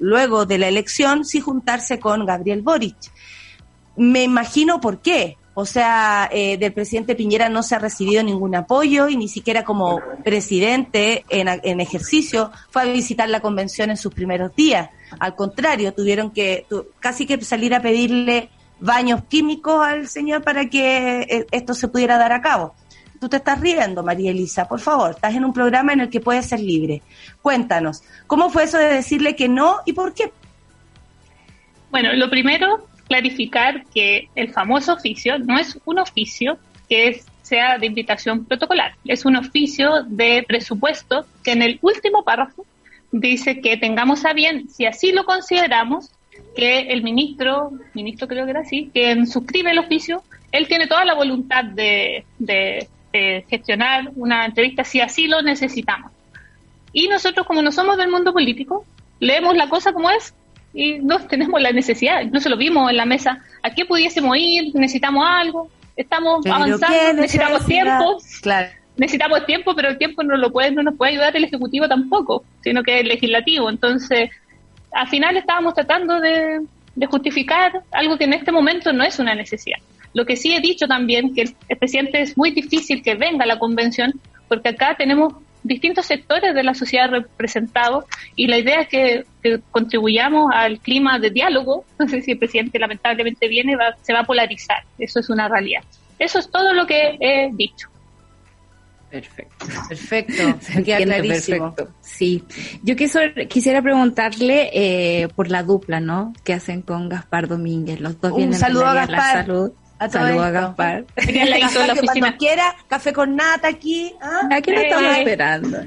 luego 0.00 0.46
de 0.46 0.58
la 0.58 0.68
elección 0.68 1.24
sí 1.24 1.40
juntarse 1.40 2.00
con 2.00 2.26
Gabriel 2.26 2.62
Boric? 2.62 2.96
Me 3.96 4.22
imagino 4.24 4.80
por 4.80 5.00
qué 5.00 5.36
o 5.54 5.66
sea, 5.66 6.30
eh, 6.32 6.56
del 6.56 6.72
presidente 6.72 7.14
Piñera 7.14 7.48
no 7.48 7.62
se 7.62 7.74
ha 7.74 7.78
recibido 7.78 8.22
ningún 8.22 8.54
apoyo 8.54 9.08
y 9.08 9.16
ni 9.16 9.28
siquiera 9.28 9.64
como 9.64 10.00
presidente 10.24 11.24
en, 11.28 11.80
ejercicio 11.80 12.50
fue 12.70 12.82
a 12.82 12.84
visitar 12.86 13.28
la 13.28 13.40
convención 13.40 13.90
en 13.90 13.98
sus 13.98 14.14
primeros 14.14 14.54
días. 14.56 14.88
Al 15.18 15.34
contrario, 15.34 15.92
tuvieron 15.92 16.30
que 16.30 16.66
casi 17.00 17.26
que 17.26 17.38
salir 17.42 17.74
a 17.74 17.82
pedirle 17.82 18.48
baños 18.80 19.24
químicos 19.28 19.86
al 19.86 20.08
señor 20.08 20.42
para 20.42 20.70
que 20.70 21.20
eh, 21.20 21.46
esto 21.50 21.74
se 21.74 21.88
pudiera 21.88 22.16
dar 22.16 22.32
a 22.32 22.40
cabo. 22.40 22.74
Tú 23.20 23.28
te 23.28 23.36
estás 23.36 23.60
riendo, 23.60 24.02
María 24.02 24.30
Elisa, 24.30 24.66
por 24.66 24.80
favor, 24.80 25.12
estás 25.12 25.34
en 25.34 25.44
un 25.44 25.52
programa 25.52 25.92
en 25.92 26.00
el 26.00 26.10
que 26.10 26.20
puedes 26.20 26.46
ser 26.46 26.60
libre. 26.60 27.02
Cuéntanos, 27.42 28.02
¿cómo 28.26 28.48
fue 28.48 28.64
eso 28.64 28.78
de 28.78 28.86
decirle 28.86 29.36
que 29.36 29.48
no 29.48 29.80
y 29.84 29.92
por 29.92 30.14
qué? 30.14 30.32
Bueno, 31.90 32.12
lo 32.14 32.30
primero 32.30 32.88
clarificar 33.12 33.84
que 33.94 34.30
el 34.34 34.48
famoso 34.52 34.94
oficio 34.94 35.38
no 35.38 35.58
es 35.58 35.78
un 35.84 35.98
oficio 35.98 36.56
que 36.88 37.20
sea 37.42 37.76
de 37.76 37.84
invitación 37.84 38.46
protocolar, 38.46 38.94
es 39.04 39.26
un 39.26 39.36
oficio 39.36 40.02
de 40.04 40.42
presupuesto 40.48 41.26
que 41.44 41.52
en 41.52 41.60
el 41.60 41.78
último 41.82 42.24
párrafo 42.24 42.64
dice 43.10 43.60
que 43.60 43.76
tengamos 43.76 44.24
a 44.24 44.32
bien, 44.32 44.70
si 44.70 44.86
así 44.86 45.12
lo 45.12 45.24
consideramos, 45.26 46.10
que 46.56 46.92
el 46.92 47.02
ministro, 47.02 47.72
ministro 47.92 48.26
creo 48.26 48.46
que 48.46 48.52
era 48.52 48.60
así, 48.60 48.90
quien 48.94 49.26
suscribe 49.26 49.72
el 49.72 49.78
oficio, 49.78 50.22
él 50.50 50.66
tiene 50.66 50.86
toda 50.86 51.04
la 51.04 51.12
voluntad 51.12 51.64
de, 51.64 52.24
de 52.38 52.88
gestionar 53.50 54.10
una 54.16 54.46
entrevista 54.46 54.84
si 54.84 55.02
así 55.02 55.26
lo 55.26 55.42
necesitamos. 55.42 56.12
Y 56.94 57.08
nosotros, 57.08 57.46
como 57.46 57.60
no 57.60 57.72
somos 57.72 57.98
del 57.98 58.10
mundo 58.10 58.32
político, 58.32 58.86
leemos 59.20 59.54
la 59.54 59.68
cosa 59.68 59.92
como 59.92 60.08
es 60.10 60.34
y 60.74 60.98
no 60.98 61.18
tenemos 61.26 61.60
la 61.60 61.72
necesidad, 61.72 62.24
no 62.24 62.40
se 62.40 62.48
lo 62.48 62.56
vimos 62.56 62.90
en 62.90 62.96
la 62.96 63.04
mesa. 63.04 63.42
¿A 63.62 63.70
qué 63.70 63.84
pudiésemos 63.84 64.36
ir? 64.38 64.74
¿Necesitamos 64.74 65.24
algo? 65.28 65.68
Estamos 65.96 66.44
avanzando, 66.46 67.12
necesitamos 67.14 67.66
tiempo. 67.66 68.18
Claro. 68.40 68.70
Necesitamos 68.96 69.46
tiempo, 69.46 69.74
pero 69.74 69.88
el 69.88 69.98
tiempo 69.98 70.22
no 70.22 70.36
lo 70.36 70.52
puede, 70.52 70.70
no 70.70 70.82
nos 70.82 70.96
puede 70.96 71.12
ayudar 71.12 71.36
el 71.36 71.44
Ejecutivo 71.44 71.88
tampoco, 71.88 72.44
sino 72.62 72.82
que 72.82 73.00
el 73.00 73.08
Legislativo. 73.08 73.70
Entonces, 73.70 74.30
al 74.92 75.08
final 75.08 75.36
estábamos 75.36 75.74
tratando 75.74 76.20
de, 76.20 76.60
de 76.94 77.06
justificar 77.06 77.82
algo 77.90 78.18
que 78.18 78.24
en 78.24 78.34
este 78.34 78.52
momento 78.52 78.92
no 78.92 79.04
es 79.04 79.18
una 79.18 79.34
necesidad. 79.34 79.78
Lo 80.14 80.26
que 80.26 80.36
sí 80.36 80.54
he 80.54 80.60
dicho 80.60 80.86
también, 80.86 81.34
que 81.34 81.54
el 81.68 81.78
presidente 81.78 82.20
es 82.20 82.36
muy 82.36 82.50
difícil 82.50 83.02
que 83.02 83.14
venga 83.14 83.44
a 83.44 83.46
la 83.46 83.58
convención, 83.58 84.12
porque 84.48 84.70
acá 84.70 84.94
tenemos 84.96 85.34
distintos 85.62 86.06
sectores 86.06 86.54
de 86.54 86.62
la 86.62 86.74
sociedad 86.74 87.10
representados 87.10 88.04
y 88.36 88.46
la 88.46 88.58
idea 88.58 88.82
es 88.82 88.88
que, 88.88 89.24
contribuyamos 89.70 90.52
al 90.54 90.78
clima 90.78 91.18
de 91.18 91.30
diálogo. 91.30 91.84
No 91.98 92.08
sé 92.08 92.22
si 92.22 92.32
el 92.32 92.38
presidente 92.38 92.78
lamentablemente 92.78 93.48
viene, 93.48 93.76
va, 93.76 93.96
se 94.02 94.12
va 94.12 94.20
a 94.20 94.24
polarizar. 94.24 94.84
Eso 94.98 95.20
es 95.20 95.30
una 95.30 95.48
realidad. 95.48 95.82
Eso 96.18 96.38
es 96.38 96.50
todo 96.50 96.72
lo 96.72 96.86
que 96.86 97.16
he 97.20 97.50
dicho. 97.52 97.88
Perfecto. 99.12 99.66
Perfecto. 99.88 100.58
Perfecto. 100.82 101.88
Sí. 102.00 102.42
Yo 102.82 102.96
quisiera 102.96 103.82
preguntarle 103.82 104.70
eh, 104.72 105.28
por 105.36 105.50
la 105.50 105.62
dupla, 105.62 106.00
¿no? 106.00 106.32
Que 106.44 106.54
hacen 106.54 106.80
con 106.80 107.10
Gaspar 107.10 107.46
Domínguez. 107.46 108.00
Los 108.00 108.18
dos 108.20 108.32
Un 108.32 108.54
saludo 108.54 108.86
a 108.86 108.94
Gaspar. 108.94 109.46
salud. 109.46 109.72
Saludos 110.10 110.44
a 110.44 110.50
Gaspar. 110.50 111.04
cuando 112.04 112.36
quiera, 112.38 112.74
café 112.88 113.12
con 113.12 113.36
nata 113.36 113.68
aquí. 113.68 114.14
¿ah? 114.20 114.48
Aquí 114.50 114.70
lo 114.70 114.80
estamos 114.80 115.18
esperando. 115.18 115.78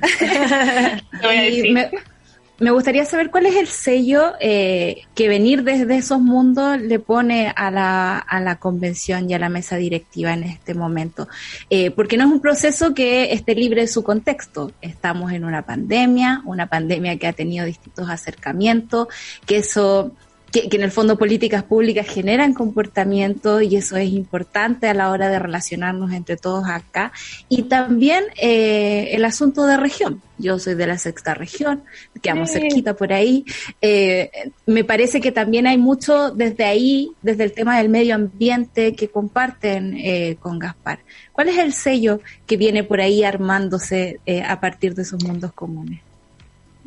me, 2.59 2.71
gustaría 2.71 3.05
saber 3.05 3.31
cuál 3.31 3.47
es 3.47 3.55
el 3.55 3.67
sello 3.67 4.33
eh, 4.39 5.01
que 5.13 5.27
venir 5.27 5.63
desde 5.63 5.97
esos 5.97 6.21
mundos 6.21 6.79
le 6.79 6.99
pone 6.99 7.51
a 7.55 7.71
la, 7.71 8.17
a 8.17 8.39
la 8.39 8.57
convención 8.57 9.29
y 9.29 9.33
a 9.33 9.39
la 9.39 9.49
mesa 9.49 9.75
directiva 9.75 10.33
en 10.33 10.43
este 10.43 10.73
momento. 10.73 11.27
Eh, 11.69 11.91
porque 11.91 12.17
no 12.17 12.25
es 12.25 12.31
un 12.31 12.39
proceso 12.39 12.93
que 12.93 13.33
esté 13.33 13.55
libre 13.55 13.81
de 13.81 13.87
su 13.87 14.03
contexto. 14.03 14.71
Estamos 14.81 15.33
en 15.33 15.43
una 15.43 15.63
pandemia, 15.63 16.41
una 16.45 16.67
pandemia 16.67 17.17
que 17.17 17.27
ha 17.27 17.33
tenido 17.33 17.65
distintos 17.65 18.09
acercamientos, 18.09 19.07
que 19.45 19.57
eso 19.57 20.13
que, 20.61 20.75
en 20.75 20.83
el 20.83 20.91
fondo 20.91 21.17
políticas 21.17 21.63
públicas 21.63 22.07
generan 22.07 22.53
comportamiento 22.53 23.61
y 23.61 23.75
eso 23.75 23.97
es 23.97 24.09
importante 24.09 24.87
a 24.87 24.93
la 24.93 25.11
hora 25.11 25.29
de 25.29 25.39
relacionarnos 25.39 26.13
entre 26.13 26.37
todos 26.37 26.67
acá. 26.69 27.11
Y 27.49 27.63
también 27.63 28.23
eh, 28.37 29.09
el 29.11 29.25
asunto 29.25 29.65
de 29.65 29.77
región. 29.77 30.21
Yo 30.37 30.59
soy 30.59 30.75
de 30.75 30.85
la 30.85 30.97
sexta 30.97 31.33
región, 31.33 31.83
quedamos 32.21 32.51
cerquita 32.51 32.93
por 32.93 33.13
ahí. 33.13 33.45
Eh, 33.81 34.29
me 34.65 34.83
parece 34.83 35.21
que 35.21 35.31
también 35.31 35.65
hay 35.65 35.77
mucho 35.77 36.31
desde 36.31 36.65
ahí, 36.65 37.11
desde 37.21 37.45
el 37.45 37.53
tema 37.53 37.77
del 37.77 37.87
medio 37.87 38.15
ambiente 38.15 38.95
que 38.95 39.07
comparten 39.07 39.95
eh, 39.97 40.35
con 40.39 40.59
Gaspar. 40.59 40.99
¿Cuál 41.31 41.49
es 41.49 41.57
el 41.57 41.73
sello 41.73 42.19
que 42.45 42.57
viene 42.57 42.83
por 42.83 42.99
ahí 42.99 43.23
armándose 43.23 44.19
a 44.45 44.59
partir 44.59 44.93
de 44.93 45.03
esos 45.03 45.23
mundos 45.23 45.53
comunes? 45.53 46.01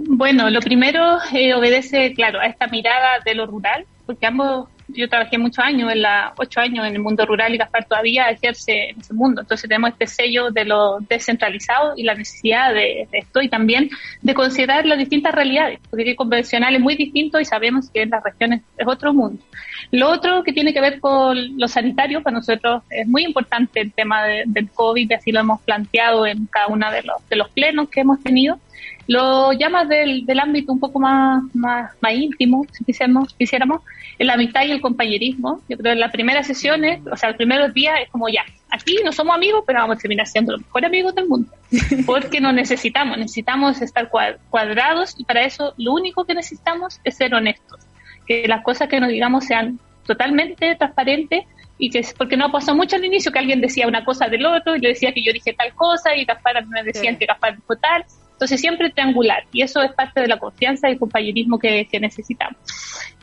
Bueno, 0.00 0.48
lo 0.48 0.60
primero 0.60 1.18
eh, 1.32 1.54
obedece, 1.54 2.14
claro, 2.14 2.38
a 2.38 2.46
esta 2.46 2.68
mirada 2.68 3.18
de 3.24 3.34
lo 3.34 3.46
rural, 3.46 3.84
porque 4.06 4.26
ambos, 4.26 4.68
yo 4.86 5.08
trabajé 5.08 5.38
muchos 5.38 5.58
años, 5.64 5.90
en 5.90 6.02
la, 6.02 6.34
ocho 6.36 6.60
años 6.60 6.86
en 6.86 6.94
el 6.94 7.02
mundo 7.02 7.26
rural 7.26 7.52
y 7.52 7.58
Gaspar 7.58 7.84
todavía 7.84 8.30
ejerce 8.30 8.90
en 8.90 9.00
ese 9.00 9.12
mundo. 9.12 9.40
Entonces 9.40 9.68
tenemos 9.68 9.90
este 9.90 10.06
sello 10.06 10.52
de 10.52 10.66
lo 10.66 10.98
descentralizado 11.00 11.94
y 11.96 12.04
la 12.04 12.14
necesidad 12.14 12.74
de, 12.74 13.08
esto 13.10 13.42
y 13.42 13.48
también 13.48 13.90
de 14.22 14.34
considerar 14.34 14.86
las 14.86 14.98
distintas 14.98 15.34
realidades, 15.34 15.80
porque 15.90 16.10
el 16.10 16.16
convencional 16.16 16.76
es 16.76 16.80
muy 16.80 16.94
distinto 16.94 17.40
y 17.40 17.44
sabemos 17.44 17.90
que 17.90 18.02
en 18.02 18.10
las 18.10 18.22
regiones 18.22 18.62
es 18.76 18.86
otro 18.86 19.12
mundo. 19.12 19.42
Lo 19.90 20.10
otro 20.10 20.44
que 20.44 20.52
tiene 20.52 20.72
que 20.72 20.80
ver 20.80 21.00
con 21.00 21.58
lo 21.58 21.66
sanitario, 21.66 22.22
para 22.22 22.36
nosotros 22.36 22.84
es 22.88 23.08
muy 23.08 23.24
importante 23.24 23.80
el 23.80 23.92
tema 23.92 24.22
del 24.46 24.70
COVID, 24.70 25.10
así 25.14 25.32
lo 25.32 25.40
hemos 25.40 25.60
planteado 25.62 26.24
en 26.24 26.46
cada 26.46 26.68
uno 26.68 26.88
de 26.92 27.02
los, 27.02 27.28
de 27.28 27.34
los 27.34 27.48
plenos 27.48 27.88
que 27.88 28.02
hemos 28.02 28.22
tenido 28.22 28.60
lo 29.06 29.52
llamas 29.52 29.88
del, 29.88 30.26
del 30.26 30.38
ámbito 30.38 30.72
un 30.72 30.80
poco 30.80 31.00
más, 31.00 31.42
más, 31.54 31.92
más 32.00 32.12
íntimo, 32.12 32.66
si 32.72 32.84
quisiéramos, 32.84 33.34
quisiéramos, 33.34 33.80
la 34.18 34.34
amistad 34.34 34.64
y 34.64 34.70
el 34.70 34.80
compañerismo. 34.80 35.62
Yo 35.68 35.76
creo 35.78 35.84
que 35.84 35.92
en 35.92 36.00
las 36.00 36.12
primeras 36.12 36.46
sesiones, 36.46 37.00
o 37.10 37.16
sea, 37.16 37.30
los 37.30 37.36
primeros 37.36 37.72
días 37.72 37.94
es 38.02 38.10
como 38.10 38.28
ya, 38.28 38.44
aquí 38.70 38.98
no 39.04 39.12
somos 39.12 39.34
amigos, 39.34 39.64
pero 39.66 39.80
vamos 39.80 39.96
a 39.96 40.00
terminar 40.00 40.26
siendo 40.26 40.52
los 40.52 40.60
mejores 40.60 40.88
amigos 40.88 41.14
del 41.14 41.26
mundo. 41.26 41.50
Porque 42.06 42.40
nos 42.40 42.52
necesitamos, 42.52 43.16
necesitamos 43.16 43.80
estar 43.80 44.10
cuadrados 44.50 45.14
y 45.18 45.24
para 45.24 45.44
eso 45.44 45.74
lo 45.78 45.92
único 45.94 46.24
que 46.24 46.34
necesitamos 46.34 47.00
es 47.04 47.16
ser 47.16 47.34
honestos. 47.34 47.80
Que 48.26 48.46
las 48.46 48.62
cosas 48.62 48.88
que 48.88 49.00
nos 49.00 49.08
digamos 49.08 49.46
sean 49.46 49.78
totalmente 50.06 50.74
transparente 50.76 51.46
y 51.78 51.90
que 51.90 52.04
porque 52.16 52.36
no 52.36 52.50
pasó 52.50 52.74
mucho 52.74 52.96
al 52.96 53.04
inicio 53.04 53.30
que 53.30 53.38
alguien 53.38 53.60
decía 53.60 53.86
una 53.86 54.04
cosa 54.04 54.26
del 54.28 54.44
otro 54.44 54.76
y 54.76 54.80
le 54.80 54.88
decía 54.88 55.12
que 55.12 55.22
yo 55.22 55.32
dije 55.32 55.54
tal 55.54 55.72
cosa 55.74 56.14
y 56.16 56.24
Gaspar 56.24 56.66
me 56.66 56.82
decían 56.82 57.16
que 57.16 57.26
Gaspar 57.26 57.56
dijo 57.56 57.76
tal. 57.76 58.04
Entonces 58.38 58.60
siempre 58.60 58.90
triangular 58.90 59.42
y 59.52 59.62
eso 59.62 59.82
es 59.82 59.90
parte 59.94 60.20
de 60.20 60.28
la 60.28 60.38
confianza 60.38 60.88
y 60.88 60.96
compañerismo 60.96 61.58
que, 61.58 61.88
necesitamos. 62.00 62.56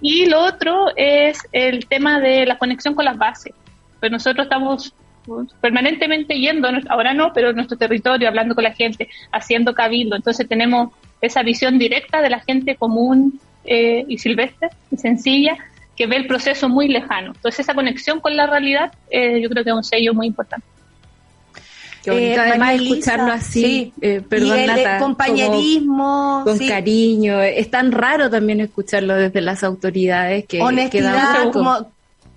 Y 0.01 0.25
lo 0.25 0.43
otro 0.43 0.87
es 0.97 1.39
el 1.53 1.85
tema 1.85 2.19
de 2.19 2.45
la 2.45 2.57
conexión 2.57 2.95
con 2.95 3.05
las 3.05 3.17
bases. 3.17 3.53
Pues 4.01 4.11
nosotros 4.11 4.43
estamos 4.43 4.93
permanentemente 5.61 6.37
yendo, 6.37 6.67
ahora 6.89 7.13
no, 7.13 7.31
pero 7.31 7.51
en 7.51 7.55
nuestro 7.55 7.77
territorio, 7.77 8.27
hablando 8.27 8.55
con 8.55 8.65
la 8.65 8.73
gente, 8.73 9.07
haciendo 9.31 9.73
cabildo. 9.73 10.17
Entonces 10.17 10.49
tenemos 10.49 10.89
esa 11.21 11.41
visión 11.41 11.79
directa 11.79 12.21
de 12.21 12.29
la 12.29 12.41
gente 12.41 12.75
común 12.75 13.39
eh, 13.63 14.03
y 14.09 14.17
silvestre 14.17 14.67
y 14.91 14.97
sencilla 14.97 15.57
que 15.95 16.07
ve 16.07 16.17
el 16.17 16.27
proceso 16.27 16.67
muy 16.67 16.89
lejano. 16.89 17.31
Entonces 17.33 17.61
esa 17.61 17.73
conexión 17.73 18.19
con 18.19 18.35
la 18.35 18.47
realidad 18.47 18.91
eh, 19.09 19.39
yo 19.39 19.49
creo 19.49 19.63
que 19.63 19.69
es 19.69 19.75
un 19.77 19.85
sello 19.85 20.13
muy 20.13 20.27
importante. 20.27 20.67
Qué 22.06 22.11
bonito, 22.11 22.34
eh, 22.34 22.40
además 22.40 22.76
escucharlo 22.76 23.32
así, 23.32 23.91
eh, 23.99 24.22
perdón, 24.22 24.60
y 24.60 24.61
el, 24.61 24.99
compañerismo, 24.99 26.41
con 26.44 26.60
cariño. 26.60 27.41
Es 27.41 27.72
tan 27.72 27.91
raro 27.91 28.30
también 28.30 28.60
escucharlo 28.60 29.15
desde 29.15 29.41
las 29.41 29.64
autoridades 29.64 30.45
que 30.45 30.61
honestidad, 30.61 31.52
como 31.52 31.88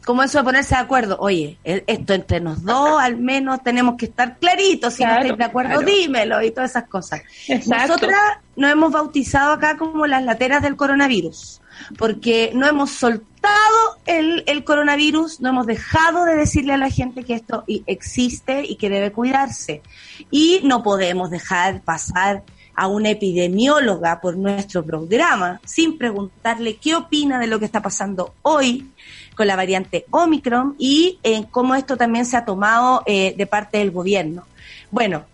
como 0.07 0.23
eso 0.23 0.39
de 0.39 0.45
ponerse 0.45 0.75
de 0.75 0.81
acuerdo. 0.81 1.19
Oye, 1.21 1.59
esto 1.65 2.15
entre 2.15 2.41
nos 2.41 2.65
dos, 2.65 2.99
al 2.99 3.19
menos 3.19 3.63
tenemos 3.63 3.97
que 3.99 4.07
estar 4.07 4.39
claritos. 4.39 4.95
Si 4.95 5.05
no 5.05 5.13
estáis 5.13 5.37
de 5.37 5.45
acuerdo, 5.45 5.81
dímelo 5.81 6.43
y 6.43 6.51
todas 6.51 6.71
esas 6.71 6.89
cosas. 6.89 7.21
Nosotras 7.67 8.19
nos 8.57 8.73
hemos 8.73 8.91
bautizado 8.91 9.53
acá 9.53 9.77
como 9.77 10.07
las 10.07 10.25
lateras 10.25 10.63
del 10.63 10.77
coronavirus, 10.77 11.61
porque 11.97 12.53
no 12.55 12.67
hemos 12.67 12.91
soltado 12.91 13.99
el, 14.07 14.45
el 14.47 14.65
coronavirus, 14.65 15.41
no 15.41 15.51
hemos 15.51 15.67
dejado 15.67 16.25
de 16.25 16.37
decirle 16.37 16.73
a 16.75 16.79
la 16.79 16.91
gente 16.91 17.25
que 17.25 17.35
esto 17.35 17.65
existe 17.87 18.65
y 18.65 18.77
que 18.77 18.91
debe 18.91 19.13
cuidarse. 19.13 19.83
Y 20.31 20.61
no 20.65 20.83
podemos 20.83 21.31
dejar 21.31 21.83
pasar 21.83 22.43
a 22.79 22.87
una 22.87 23.11
epidemióloga 23.11 24.21
por 24.21 24.37
nuestro 24.37 24.85
programa 24.85 25.61
sin 25.65 25.99
preguntarle 25.99 26.77
qué 26.77 26.95
opina 26.95 27.41
de 27.41 27.49
lo 27.49 27.59
que 27.59 27.65
está 27.65 27.83
pasando 27.83 28.35
hoy 28.43 28.93
con 29.35 29.49
la 29.49 29.57
variante 29.57 30.07
Omicron 30.11 30.77
y 30.79 31.19
en 31.25 31.43
cómo 31.43 31.75
esto 31.75 31.97
también 31.97 32.25
se 32.25 32.37
ha 32.37 32.45
tomado 32.45 33.03
eh, 33.05 33.35
de 33.37 33.47
parte 33.47 33.79
del 33.79 33.91
gobierno. 33.91 34.45
Bueno, 34.93 35.25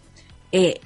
eh, 0.52 0.80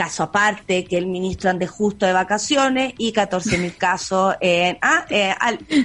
caso 0.00 0.22
aparte 0.22 0.86
que 0.86 0.96
el 0.96 1.06
ministro 1.06 1.50
ande 1.50 1.66
justo 1.66 2.06
de 2.06 2.14
vacaciones 2.14 2.94
y 2.96 3.12
14 3.12 3.58
mil 3.58 3.76
casos 3.76 4.34
en, 4.40 4.78
ah, 4.80 5.04
eh, 5.10 5.34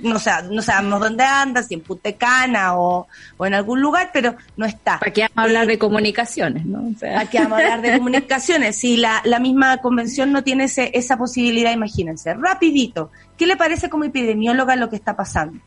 no, 0.04 0.14
no 0.14 0.62
sabemos 0.62 1.02
dónde 1.02 1.26
anda, 1.26 1.62
si 1.62 1.74
en 1.74 1.82
Putecana 1.82 2.78
o, 2.78 3.08
o, 3.36 3.46
en 3.46 3.54
algún 3.54 3.82
lugar, 3.82 4.12
pero 4.14 4.38
no 4.56 4.66
está. 4.66 5.00
¿Para 5.00 5.12
qué 5.12 5.24
vamos 5.24 5.36
a 5.36 5.42
hablar 5.42 5.68
de 5.68 5.78
comunicaciones? 5.78 6.66
¿no? 6.66 6.94
¿Para 6.98 7.26
qué 7.30 7.40
vamos 7.40 7.60
a 7.60 7.64
hablar 7.64 7.82
de 7.82 7.92
comunicaciones? 7.98 8.78
Si 8.78 8.96
la, 8.96 9.22
la 9.26 9.40
misma 9.40 9.80
convención 9.80 10.32
no 10.32 10.46
tiene 10.46 10.64
ese, 10.64 10.92
esa 10.94 11.18
posibilidad, 11.18 11.74
imagínense. 11.74 12.36
Rapidito, 12.36 13.12
¿qué 13.38 13.46
le 13.46 13.58
parece 13.58 13.90
como 13.90 14.06
epidemióloga 14.06 14.78
lo 14.78 14.90
que 14.90 14.96
está 14.96 15.18
pasando? 15.18 15.60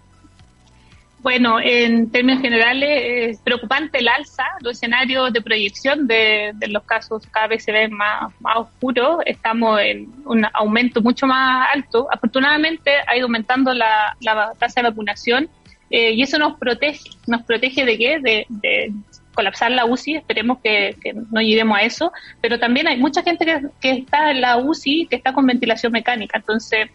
Bueno, 1.28 1.60
en 1.60 2.10
términos 2.10 2.40
generales 2.40 2.88
es 3.36 3.40
preocupante 3.42 3.98
el 3.98 4.08
alza, 4.08 4.44
los 4.62 4.78
escenarios 4.78 5.30
de 5.30 5.42
proyección 5.42 6.06
de, 6.06 6.54
los 6.68 6.82
casos 6.84 7.26
cada 7.26 7.48
vez 7.48 7.64
se 7.64 7.70
ven 7.70 7.92
más, 7.92 8.32
más 8.40 8.56
oscuros, 8.56 9.18
estamos 9.26 9.78
en 9.78 10.08
un 10.24 10.46
aumento 10.54 11.02
mucho 11.02 11.26
más 11.26 11.68
alto. 11.74 12.08
Afortunadamente 12.10 12.92
ha 13.06 13.14
ido 13.14 13.26
aumentando 13.26 13.74
la, 13.74 14.16
tasa 14.58 14.80
de 14.80 14.88
vacunación 14.88 15.50
eh, 15.90 16.12
y 16.12 16.22
eso 16.22 16.38
nos 16.38 16.56
protege, 16.58 17.10
nos 17.26 17.42
protege 17.42 17.84
de 17.84 17.98
qué? 17.98 18.20
De, 18.20 18.92
colapsar 19.34 19.70
la 19.70 19.84
UCI, 19.84 20.16
esperemos 20.16 20.60
que, 20.64 20.96
no 21.30 21.42
lleguemos 21.42 21.76
a 21.76 21.82
eso, 21.82 22.10
pero 22.40 22.58
también 22.58 22.88
hay 22.88 22.96
mucha 22.96 23.22
gente 23.22 23.44
que, 23.44 23.60
que 23.82 23.90
está 23.90 24.30
en 24.30 24.40
la 24.40 24.56
UCI 24.56 25.08
que 25.10 25.16
está 25.16 25.34
con 25.34 25.44
ventilación 25.44 25.92
mecánica, 25.92 26.38
entonces 26.38 26.88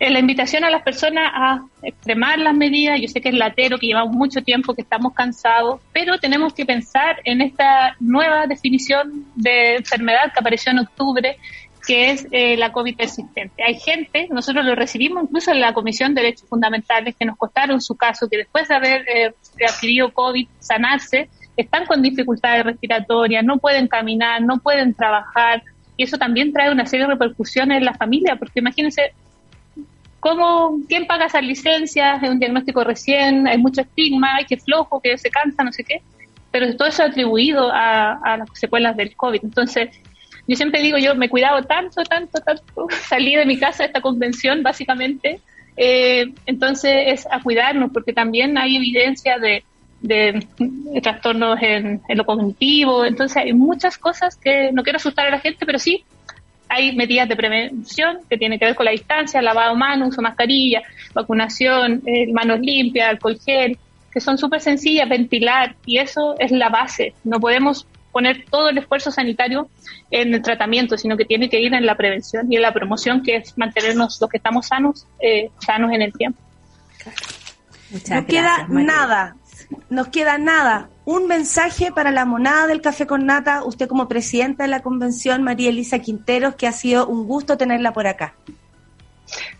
la 0.00 0.18
invitación 0.18 0.64
a 0.64 0.70
las 0.70 0.82
personas 0.82 1.30
a 1.34 1.62
extremar 1.82 2.38
las 2.38 2.54
medidas. 2.54 3.00
Yo 3.00 3.08
sé 3.08 3.20
que 3.20 3.28
es 3.28 3.34
latero, 3.34 3.78
que 3.78 3.86
llevamos 3.86 4.14
mucho 4.14 4.42
tiempo, 4.42 4.74
que 4.74 4.82
estamos 4.82 5.14
cansados, 5.14 5.80
pero 5.92 6.18
tenemos 6.18 6.52
que 6.52 6.66
pensar 6.66 7.20
en 7.24 7.40
esta 7.40 7.96
nueva 8.00 8.46
definición 8.46 9.26
de 9.34 9.76
enfermedad 9.76 10.32
que 10.32 10.40
apareció 10.40 10.72
en 10.72 10.80
octubre, 10.80 11.38
que 11.86 12.10
es 12.10 12.26
eh, 12.30 12.56
la 12.56 12.72
COVID 12.72 12.96
persistente. 12.96 13.62
Hay 13.62 13.78
gente, 13.78 14.28
nosotros 14.30 14.64
lo 14.64 14.74
recibimos 14.74 15.24
incluso 15.24 15.52
en 15.52 15.60
la 15.60 15.72
Comisión 15.74 16.14
de 16.14 16.22
Derechos 16.22 16.48
Fundamentales, 16.48 17.14
que 17.16 17.26
nos 17.26 17.36
costaron 17.36 17.80
su 17.80 17.94
caso, 17.94 18.28
que 18.28 18.38
después 18.38 18.68
de 18.68 18.74
haber 18.74 19.04
eh, 19.08 19.34
adquirido 19.68 20.12
COVID, 20.12 20.48
sanarse, 20.58 21.28
están 21.56 21.86
con 21.86 22.02
dificultades 22.02 22.64
respiratorias, 22.64 23.44
no 23.44 23.58
pueden 23.58 23.86
caminar, 23.86 24.42
no 24.42 24.58
pueden 24.58 24.94
trabajar, 24.94 25.62
y 25.96 26.04
eso 26.04 26.18
también 26.18 26.52
trae 26.52 26.72
una 26.72 26.86
serie 26.86 27.06
de 27.06 27.12
repercusiones 27.12 27.78
en 27.78 27.84
la 27.84 27.94
familia, 27.94 28.36
porque 28.36 28.60
imagínense, 28.60 29.12
¿Cómo, 30.24 30.80
¿Quién 30.88 31.06
paga 31.06 31.26
esas 31.26 31.44
licencias? 31.44 32.22
Es 32.22 32.30
un 32.30 32.38
diagnóstico 32.38 32.82
recién, 32.82 33.46
hay 33.46 33.58
mucho 33.58 33.82
estigma, 33.82 34.36
hay 34.36 34.46
que 34.46 34.56
flojo, 34.56 34.98
que 34.98 35.18
se 35.18 35.28
cansa, 35.28 35.62
no 35.62 35.70
sé 35.70 35.84
qué. 35.84 36.00
Pero 36.50 36.74
todo 36.78 36.88
eso 36.88 37.02
atribuido 37.02 37.70
a, 37.70 38.38
las 38.38 38.48
secuelas 38.54 38.96
del 38.96 39.14
COVID. 39.14 39.40
Entonces, 39.42 39.90
yo 40.48 40.56
siempre 40.56 40.80
digo, 40.80 40.96
yo 40.96 41.14
me 41.14 41.26
he 41.26 41.28
cuidado 41.28 41.62
tanto, 41.64 42.02
tanto, 42.04 42.40
tanto, 42.40 42.86
salí 43.06 43.36
de 43.36 43.44
mi 43.44 43.58
casa 43.58 43.82
a 43.82 43.86
esta 43.86 44.00
convención, 44.00 44.62
básicamente. 44.62 45.40
Eh, 45.76 46.32
entonces, 46.46 47.04
es 47.08 47.28
a 47.30 47.42
cuidarnos, 47.42 47.90
porque 47.92 48.14
también 48.14 48.56
hay 48.56 48.76
evidencia 48.76 49.36
de, 49.38 49.62
trastornos 51.02 51.58
en, 51.60 52.00
en, 52.08 52.16
lo 52.16 52.24
cognitivo. 52.24 53.04
Entonces, 53.04 53.36
hay 53.36 53.52
muchas 53.52 53.98
cosas 53.98 54.36
que 54.36 54.72
no 54.72 54.84
quiero 54.84 54.96
asustar 54.96 55.26
a 55.26 55.32
la 55.32 55.40
gente, 55.40 55.66
pero 55.66 55.78
sí 55.78 56.02
hay 56.74 56.94
medidas 56.94 57.28
de 57.28 57.36
prevención 57.36 58.18
que 58.28 58.36
tienen 58.36 58.58
que 58.58 58.66
ver 58.66 58.74
con 58.74 58.84
la 58.84 58.90
distancia, 58.90 59.40
lavado 59.40 59.72
de 59.72 59.78
manos, 59.78 60.08
uso 60.08 60.22
mascarilla, 60.22 60.82
vacunación, 61.14 62.02
eh, 62.06 62.32
manos 62.32 62.60
limpias, 62.60 63.08
alcohol 63.08 63.38
gel, 63.44 63.78
que 64.12 64.20
son 64.20 64.38
súper 64.38 64.60
sencillas, 64.60 65.08
ventilar, 65.08 65.76
y 65.86 65.98
eso 65.98 66.34
es 66.38 66.50
la 66.50 66.68
base. 66.68 67.14
No 67.24 67.40
podemos 67.40 67.86
poner 68.12 68.44
todo 68.48 68.68
el 68.68 68.78
esfuerzo 68.78 69.10
sanitario 69.10 69.68
en 70.10 70.34
el 70.34 70.42
tratamiento, 70.42 70.96
sino 70.96 71.16
que 71.16 71.24
tiene 71.24 71.48
que 71.48 71.60
ir 71.60 71.74
en 71.74 71.84
la 71.84 71.96
prevención 71.96 72.50
y 72.50 72.56
en 72.56 72.62
la 72.62 72.72
promoción, 72.72 73.22
que 73.22 73.36
es 73.36 73.58
mantenernos 73.58 74.18
los 74.20 74.30
que 74.30 74.36
estamos 74.36 74.68
sanos, 74.68 75.06
eh, 75.20 75.50
sanos 75.58 75.92
en 75.92 76.02
el 76.02 76.12
tiempo. 76.12 76.38
no 78.10 78.26
queda 78.26 78.66
nada, 78.68 79.36
nos 79.90 80.08
queda 80.08 80.38
nada 80.38 80.88
un 81.04 81.26
mensaje 81.26 81.92
para 81.92 82.10
la 82.10 82.24
monada 82.24 82.66
del 82.66 82.80
café 82.80 83.06
con 83.06 83.26
nata, 83.26 83.62
usted 83.64 83.88
como 83.88 84.08
presidenta 84.08 84.64
de 84.64 84.70
la 84.70 84.80
convención, 84.80 85.42
María 85.42 85.68
Elisa 85.68 85.98
Quinteros, 85.98 86.54
que 86.54 86.66
ha 86.66 86.72
sido 86.72 87.06
un 87.06 87.26
gusto 87.26 87.58
tenerla 87.58 87.92
por 87.92 88.06
acá. 88.06 88.34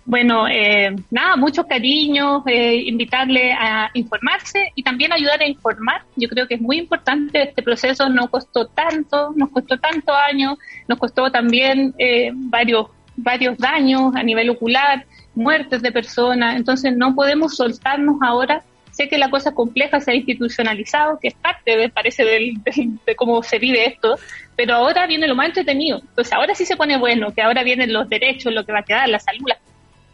Bueno, 0.05 0.47
eh, 0.49 0.95
nada, 1.11 1.37
muchos 1.37 1.67
cariños, 1.67 2.43
eh, 2.47 2.77
invitarle 2.87 3.53
a 3.53 3.91
informarse 3.95 4.73
y 4.75 4.83
también 4.83 5.13
ayudar 5.13 5.41
a 5.41 5.47
informar. 5.47 6.03
Yo 6.17 6.29
creo 6.29 6.47
que 6.47 6.55
es 6.55 6.61
muy 6.61 6.79
importante, 6.79 7.43
este 7.43 7.63
proceso 7.63 8.09
no 8.09 8.29
costó 8.29 8.67
tanto, 8.67 9.33
nos 9.35 9.51
costó 9.51 9.79
tantos 9.79 10.15
años, 10.31 10.59
nos 10.89 10.99
costó 10.99 11.31
también 11.31 11.95
eh, 11.99 12.31
varios, 12.35 12.89
varios 13.17 13.57
daños 13.59 14.15
a 14.15 14.23
nivel 14.23 14.51
ocular, 14.51 15.05
muertes 15.35 15.83
de 15.83 15.91
personas, 15.91 16.57
entonces 16.57 16.95
no 16.97 17.15
podemos 17.15 17.57
soltarnos 17.57 18.17
ahora 18.23 18.63
Sé 18.95 19.09
que 19.09 19.19
la 19.19 19.29
cosa 19.29 19.53
compleja 19.53 20.01
se 20.01 20.13
ha 20.13 20.15
institucionalizado, 20.15 21.19
que 21.21 21.29
es 21.29 21.35
parte, 21.35 21.77
me 21.77 21.89
parece, 21.89 22.25
de 22.25 23.17
cómo 23.17 23.43
se 23.43 23.59
vive 23.59 23.87
esto, 23.87 24.17
pero 24.55 24.75
ahora 24.75 25.07
viene 25.09 25.27
lo 25.27 25.35
más 25.35 25.49
entretenido. 25.49 25.99
Entonces, 25.99 26.33
ahora 26.33 26.55
sí 26.55 26.65
se 26.65 26.77
pone 26.77 26.97
bueno, 26.97 27.35
que 27.35 27.43
ahora 27.43 27.65
vienen 27.65 27.93
los 27.93 28.09
derechos, 28.09 28.53
lo 28.53 28.65
que 28.65 28.73
va 28.73 28.81
a 28.81 28.85
quedar, 28.85 29.09
la 29.09 29.19
salud, 29.19 29.49
las 29.49 29.59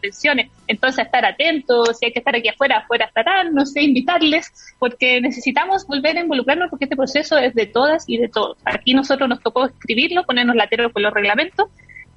pensiones. 0.01 0.49
Entonces, 0.67 1.05
estar 1.05 1.23
atentos, 1.23 1.99
si 1.99 2.07
hay 2.07 2.11
que 2.11 2.19
estar 2.19 2.35
aquí 2.35 2.49
afuera, 2.49 2.79
afuera 2.79 3.05
estarán, 3.05 3.53
no 3.53 3.67
sé, 3.67 3.83
invitarles, 3.83 4.51
porque 4.79 5.21
necesitamos 5.21 5.85
volver 5.85 6.17
a 6.17 6.21
involucrarnos 6.21 6.71
porque 6.71 6.85
este 6.85 6.95
proceso 6.95 7.37
es 7.37 7.53
de 7.53 7.67
todas 7.67 8.05
y 8.07 8.17
de 8.17 8.29
todos. 8.29 8.57
Aquí 8.65 8.95
nosotros 8.95 9.29
nos 9.29 9.41
tocó 9.41 9.67
escribirlo, 9.67 10.25
ponernos 10.25 10.55
lateros 10.55 10.91
con 10.91 11.03
los 11.03 11.13
reglamentos, 11.13 11.69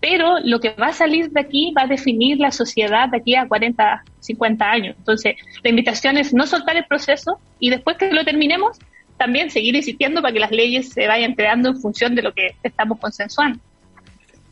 pero 0.07 0.39
lo 0.45 0.61
que 0.61 0.69
va 0.75 0.89
a 0.89 0.93
salir 0.93 1.31
de 1.31 1.41
aquí 1.41 1.73
va 1.75 1.85
a 1.85 1.87
definir 1.87 2.39
la 2.39 2.51
sociedad 2.51 3.09
de 3.09 3.17
aquí 3.17 3.37
a 3.37 3.49
40, 3.49 4.05
50 4.21 4.71
años. 4.71 4.97
Entonces, 4.99 5.37
la 5.63 5.71
invitación 5.71 6.19
es 6.19 6.35
no 6.35 6.47
soltar 6.47 6.77
el 6.77 6.85
proceso 6.85 7.39
y 7.59 7.71
después 7.71 7.97
que 7.97 8.13
lo 8.13 8.23
terminemos, 8.23 8.79
también 9.17 9.51
seguir 9.51 9.75
insistiendo 9.75 10.21
para 10.21 10.35
que 10.35 10.41
las 10.41 10.51
leyes 10.51 10.91
se 10.91 11.07
vayan 11.07 11.35
creando 11.35 11.71
en 11.71 11.81
función 11.81 12.15
de 12.15 12.21
lo 12.21 12.35
que 12.35 12.55
estamos 12.63 13.01
consensuando. 13.01 13.61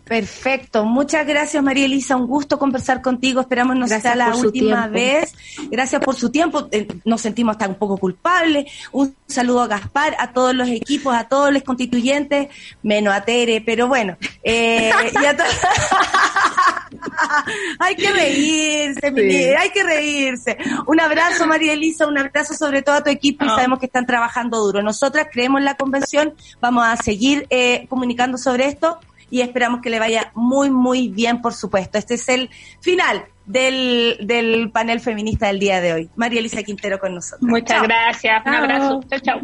Perfecto, 0.04 0.84
muchas 0.84 1.26
gracias 1.26 1.62
María 1.62 1.86
Elisa, 1.86 2.16
un 2.16 2.26
gusto 2.26 2.58
conversar 2.58 3.00
contigo, 3.00 3.40
esperamos 3.40 3.76
no 3.76 3.86
sea 3.86 4.16
la 4.16 4.34
última 4.34 4.88
vez. 4.88 5.32
Gracias 5.70 6.02
por 6.02 6.16
su 6.16 6.30
tiempo, 6.30 6.68
eh, 6.72 6.88
nos 7.04 7.20
sentimos 7.20 7.52
hasta 7.52 7.68
un 7.68 7.76
poco 7.76 7.96
culpables. 7.96 8.70
Un 8.90 9.14
saludo 9.26 9.62
a 9.62 9.68
Gaspar, 9.68 10.16
a 10.18 10.32
todos 10.32 10.54
los 10.54 10.68
equipos, 10.68 11.14
a 11.14 11.28
todos 11.28 11.52
los 11.52 11.62
constituyentes, 11.62 12.48
menos 12.82 13.14
a 13.14 13.22
Tere, 13.22 13.62
pero 13.64 13.86
bueno, 13.86 14.16
eh, 14.42 14.90
y 15.12 15.24
a 15.24 15.36
hay 17.78 17.94
que 17.94 18.12
reírse, 18.12 19.56
hay 19.56 19.70
que 19.70 19.84
reírse. 19.84 20.58
Un 20.86 21.00
abrazo, 21.00 21.46
María 21.46 21.72
Elisa, 21.72 22.06
un 22.06 22.18
abrazo 22.18 22.54
sobre 22.54 22.82
todo 22.82 22.96
a 22.96 23.04
tu 23.04 23.10
equipo 23.10 23.44
y 23.44 23.48
sabemos 23.48 23.78
que 23.78 23.86
están 23.86 24.04
trabajando 24.04 24.58
duro. 24.58 24.82
Nosotras 24.82 25.28
creemos 25.30 25.60
en 25.60 25.64
la 25.64 25.76
convención, 25.76 26.34
vamos 26.60 26.84
a 26.84 26.96
seguir 26.96 27.46
eh, 27.50 27.86
comunicando 27.88 28.36
sobre 28.36 28.66
esto 28.66 28.98
y 29.32 29.40
esperamos 29.40 29.80
que 29.80 29.88
le 29.88 29.98
vaya 29.98 30.30
muy, 30.34 30.70
muy 30.70 31.08
bien, 31.08 31.40
por 31.40 31.54
supuesto. 31.54 31.96
Este 31.96 32.14
es 32.14 32.28
el 32.28 32.50
final 32.80 33.24
del, 33.46 34.18
del 34.20 34.70
panel 34.70 35.00
feminista 35.00 35.46
del 35.46 35.58
día 35.58 35.80
de 35.80 35.94
hoy. 35.94 36.10
María 36.16 36.40
Elisa 36.40 36.62
Quintero 36.62 36.98
con 36.98 37.14
nosotros. 37.14 37.40
Muchas 37.40 37.82
gracias. 37.82 38.42
Un 38.44 38.54
abrazo. 38.54 39.00
Chao, 39.08 39.20
chao. 39.20 39.40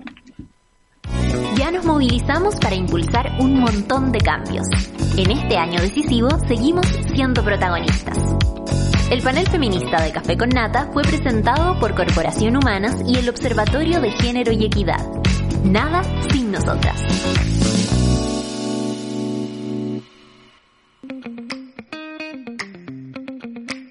Ya 1.57 1.71
nos 1.71 1.87
movilizamos 1.87 2.57
para 2.57 2.75
impulsar 2.75 3.33
un 3.41 3.61
montón 3.61 4.13
de 4.13 4.19
cambios. 4.21 4.67
En 5.17 5.31
este 5.31 5.57
año 5.57 5.81
decisivo 5.81 6.29
seguimos 6.47 6.87
siendo 7.15 7.43
protagonistas. 7.43 8.19
El 9.11 9.23
panel 9.23 9.49
feminista 9.49 10.03
de 10.03 10.13
Café 10.13 10.37
con 10.37 10.51
Nata 10.51 10.91
fue 10.93 11.03
presentado 11.03 11.81
por 11.81 11.95
Corporación 11.95 12.59
Humanas 12.59 13.03
y 13.07 13.17
el 13.17 13.31
Observatorio 13.31 14.03
de 14.03 14.11
Género 14.11 14.53
y 14.53 14.67
Equidad. 14.67 15.01
Nada 15.65 16.03
sin 16.31 16.53
nosotras. 16.53 17.58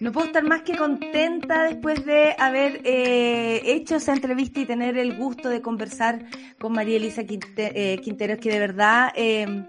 No 0.08 0.14
puedo 0.14 0.28
estar 0.28 0.46
más 0.46 0.62
que 0.62 0.78
contenta 0.78 1.64
después 1.64 2.06
de 2.06 2.34
haber 2.40 2.80
eh, 2.86 3.62
hecho 3.66 3.98
esa 3.98 4.14
entrevista 4.14 4.62
y 4.62 4.66
tener 4.66 4.98
el 4.98 5.18
gusto 5.18 5.50
de 5.50 5.62
conversar 5.62 6.24
con 6.62 6.72
María 6.72 6.96
Elisa 6.96 7.24
eh, 7.28 8.00
Quinteros, 8.02 8.38
que 8.38 8.50
de 8.50 8.58
verdad 8.58 9.12
eh, 9.18 9.68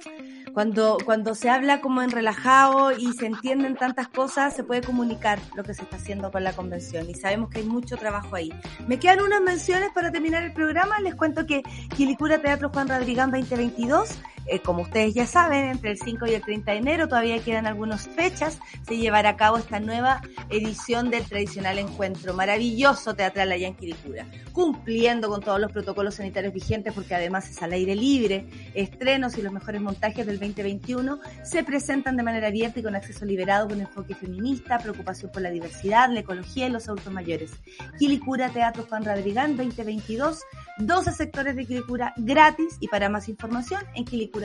cuando, 0.55 0.97
cuando 1.05 1.35
se 1.35 1.51
habla 1.51 1.81
como 1.81 2.03
en 2.03 2.13
relajado 2.13 2.93
y 2.93 3.15
se 3.15 3.27
entienden 3.27 3.75
tantas 3.75 4.07
cosas, 4.07 4.55
se 4.55 4.63
puede 4.63 4.81
comunicar 4.81 5.41
lo 5.57 5.65
que 5.65 5.75
se 5.75 5.83
está 5.83 5.97
haciendo 5.97 6.31
con 6.31 6.45
la 6.45 6.53
convención 6.53 7.11
y 7.11 7.15
sabemos 7.15 7.51
que 7.51 7.59
hay 7.59 7.67
mucho 7.67 7.97
trabajo 7.97 8.37
ahí. 8.37 8.53
Me 8.87 9.01
quedan 9.01 9.23
unas 9.23 9.41
menciones 9.41 9.91
para 9.93 10.13
terminar 10.13 10.45
el 10.45 10.53
programa. 10.53 11.01
Les 11.01 11.17
cuento 11.17 11.47
que 11.47 11.65
Quilicura 11.97 12.41
Teatro 12.41 12.71
Juan 12.71 12.87
Radrigán 12.87 13.33
2022 13.33 14.21
eh, 14.49 14.61
como 14.61 14.83
ustedes 14.83 15.15
ya 15.15 15.27
saben, 15.27 15.67
entre 15.67 15.91
el 15.91 15.99
5 15.99 16.27
y 16.27 16.35
el 16.35 16.43
30 16.43 16.73
de 16.73 16.79
enero 16.79 17.09
todavía 17.09 17.39
quedan 17.43 17.67
algunas 17.67 18.09
fechas, 18.09 18.59
se 18.87 18.97
llevará 18.97 19.31
a 19.31 19.37
cabo 19.37 19.59
esta 19.59 19.81
nueva 19.81 20.23
edición 20.49 21.11
del 21.11 21.25
tradicional 21.25 21.79
encuentro 21.79 22.35
maravilloso 22.35 23.15
teatral 23.15 23.53
allá 23.53 23.69
en 23.69 23.75
Quilicura, 23.75 24.27
cumpliendo 24.53 25.29
con 25.29 25.41
todos 25.41 25.61
los 25.61 25.71
protocolos 25.73 26.15
sanitarios 26.15 26.55
vigentes 26.55 26.95
porque 26.95 27.15
además 27.15 27.51
es 27.51 27.63
al 27.63 27.73
aire 27.73 27.95
libre, 27.95 28.49
estrenos 28.75 29.37
y 29.37 29.43
los 29.43 29.53
mejores 29.53 29.81
montajes 29.81 30.27
del 30.27 30.39
2021 30.39 31.21
se 31.45 31.63
presentan 31.65 32.17
de 32.17 32.23
manera 32.23 32.49
abierta 32.49 32.81
y 32.81 32.83
con 32.83 32.97
acceso 32.97 33.25
liberado 33.25 33.69
con 33.69 33.81
enfoque 33.81 34.15
feminista, 34.15 34.79
preocupación 34.79 35.31
por 35.31 35.43
la 35.43 35.51
diversidad, 35.51 36.11
la 36.11 36.21
ecología 36.21 36.67
y 36.67 36.71
los 36.71 36.89
adultos 36.89 37.13
mayores. 37.13 37.53
Quilicura 37.99 38.49
Teatro 38.49 38.87
Juan 38.89 39.05
Radrigán 39.05 39.57
2022, 39.57 40.41
12 40.79 41.13
sectores 41.13 41.57
de 41.57 41.67
Quilicura 41.67 42.15
gratis 42.17 42.77
y 42.81 42.89
para 42.89 43.09
más 43.09 43.29
información 43.29 43.83
en 43.95 44.05
Quilicura 44.05 44.38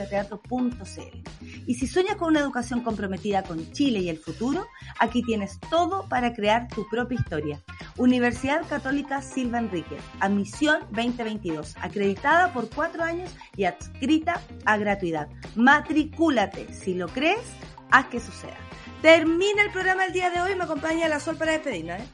y 1.66 1.74
si 1.74 1.86
sueñas 1.86 2.16
con 2.16 2.28
una 2.28 2.40
educación 2.40 2.82
comprometida 2.82 3.42
con 3.42 3.70
Chile 3.72 4.00
y 4.00 4.08
el 4.08 4.18
futuro, 4.18 4.66
aquí 4.98 5.22
tienes 5.22 5.58
todo 5.70 6.08
para 6.08 6.34
crear 6.34 6.68
tu 6.68 6.88
propia 6.88 7.18
historia. 7.18 7.62
Universidad 7.96 8.66
Católica 8.68 9.22
Silva 9.22 9.58
Enríquez, 9.58 10.02
admisión 10.20 10.80
2022, 10.90 11.76
acreditada 11.80 12.52
por 12.52 12.68
cuatro 12.68 13.04
años 13.04 13.30
y 13.56 13.64
adscrita 13.64 14.40
a 14.64 14.76
gratuidad. 14.76 15.28
Matricúlate, 15.54 16.72
si 16.72 16.94
lo 16.94 17.08
crees, 17.08 17.44
haz 17.90 18.06
que 18.06 18.20
suceda. 18.20 18.56
Termina 19.02 19.62
el 19.62 19.70
programa 19.70 20.06
el 20.06 20.12
día 20.12 20.30
de 20.30 20.40
hoy, 20.40 20.54
me 20.54 20.64
acompaña 20.64 21.08
la 21.08 21.20
Sol 21.20 21.36
para 21.36 21.52
despedirnos, 21.52 22.00
¿eh? 22.00 22.04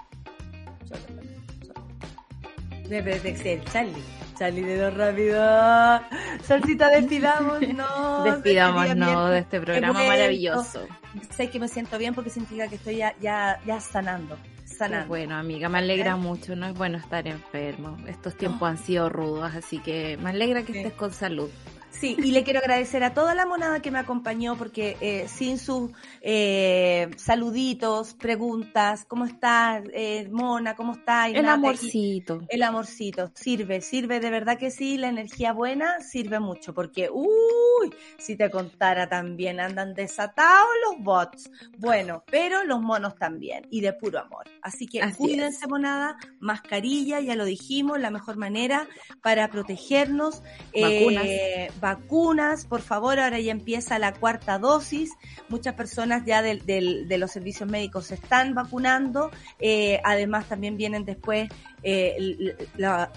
Sol, 0.87 0.99
Sol, 0.99 1.81
Charlie. 2.93 3.63
Charlie 3.73 3.95
de 4.01 4.20
lo 4.49 4.91
rápido. 4.91 6.01
Solcita, 6.47 6.89
despidamos, 6.89 7.61
no. 7.75 8.25
Despidámonos 8.25 9.31
de 9.31 9.39
este 9.39 9.61
programa 9.61 10.03
maravilloso. 10.05 10.87
Sé 11.31 11.51
que 11.51 11.61
me 11.61 11.69
siento 11.69 11.99
bien 11.99 12.15
porque 12.15 12.31
significa 12.31 12.67
que 12.69 12.77
estoy 12.77 12.97
ya, 12.97 13.15
ya, 13.21 13.61
ya 13.67 13.81
sanando. 13.81 14.39
Sanando. 14.65 15.09
bueno, 15.09 15.37
amiga, 15.37 15.69
me 15.69 15.79
alegra 15.79 16.17
mucho. 16.17 16.57
No 16.57 16.67
es 16.67 16.75
bueno 16.75 16.97
estar 16.97 17.27
enfermo. 17.29 17.99
Estos 18.07 18.35
tiempos 18.35 18.67
han 18.67 18.79
sido 18.79 19.11
rudos, 19.11 19.55
así 19.55 19.79
que 19.79 20.17
me 20.17 20.31
alegra 20.31 20.63
que 20.63 20.79
estés 20.79 20.95
con 20.95 21.13
salud. 21.13 21.51
Sí, 21.91 22.17
y 22.19 22.31
le 22.31 22.45
quiero 22.45 22.61
agradecer 22.61 23.03
a 23.03 23.13
toda 23.13 23.35
la 23.35 23.47
monada 23.47 23.81
que 23.81 23.91
me 23.91 23.99
acompañó 23.99 24.57
porque 24.57 24.97
eh, 25.01 25.27
sin 25.29 25.59
sus 25.59 25.91
eh, 26.21 27.11
saluditos, 27.17 28.15
preguntas, 28.15 29.05
¿cómo 29.07 29.27
estás, 29.27 29.83
eh, 29.93 30.29
Mona? 30.31 30.77
¿Cómo 30.77 30.93
estás? 30.93 31.31
El 31.35 31.47
amorcito. 31.47 32.41
El 32.49 32.63
amorcito, 32.63 33.31
sirve, 33.35 33.81
sirve, 33.81 34.21
de 34.21 34.31
verdad 34.31 34.57
que 34.57 34.71
sí, 34.71 34.97
la 34.97 35.09
energía 35.09 35.53
buena 35.53 36.01
sirve 36.01 36.39
mucho 36.41 36.73
porque, 36.73 37.11
uy, 37.13 37.93
si 38.19 38.37
te 38.37 38.51
contara 38.51 39.09
también, 39.09 39.61
andan 39.61 39.93
desatados 39.93 40.69
los 40.89 41.05
bots. 41.05 41.51
Bueno, 41.79 42.23
pero 42.31 42.65
los 42.65 42.81
monos 42.81 43.17
también 43.17 43.67
y 43.71 43.81
de 43.81 43.93
puro 43.93 44.21
amor. 44.21 44.45
Así 44.63 44.87
que 44.87 45.01
cuídense, 45.17 45.67
monada, 45.67 46.17
mascarilla, 46.39 47.21
ya 47.21 47.35
lo 47.35 47.45
dijimos, 47.45 48.01
la 48.01 48.11
mejor 48.11 48.37
manera 48.37 48.89
para 49.23 49.51
protegernos. 49.51 50.43
Vacunas 50.73 51.27
vacunas, 51.81 52.65
por 52.67 52.81
favor, 52.83 53.19
ahora 53.19 53.41
ya 53.41 53.53
empieza 53.53 53.99
la 53.99 54.13
cuarta 54.13 54.59
dosis, 54.59 55.13
muchas 55.49 55.75
personas 55.75 56.25
ya 56.25 56.43
de, 56.43 57.07
los 57.19 57.31
servicios 57.31 57.69
médicos 57.69 58.07
se 58.07 58.15
están 58.15 58.55
vacunando, 58.55 59.31
eh, 59.59 60.01
además 60.05 60.47
también 60.49 60.77
vienen 60.77 61.05
después 61.05 61.49
eh, 61.83 62.57
la 62.77 63.13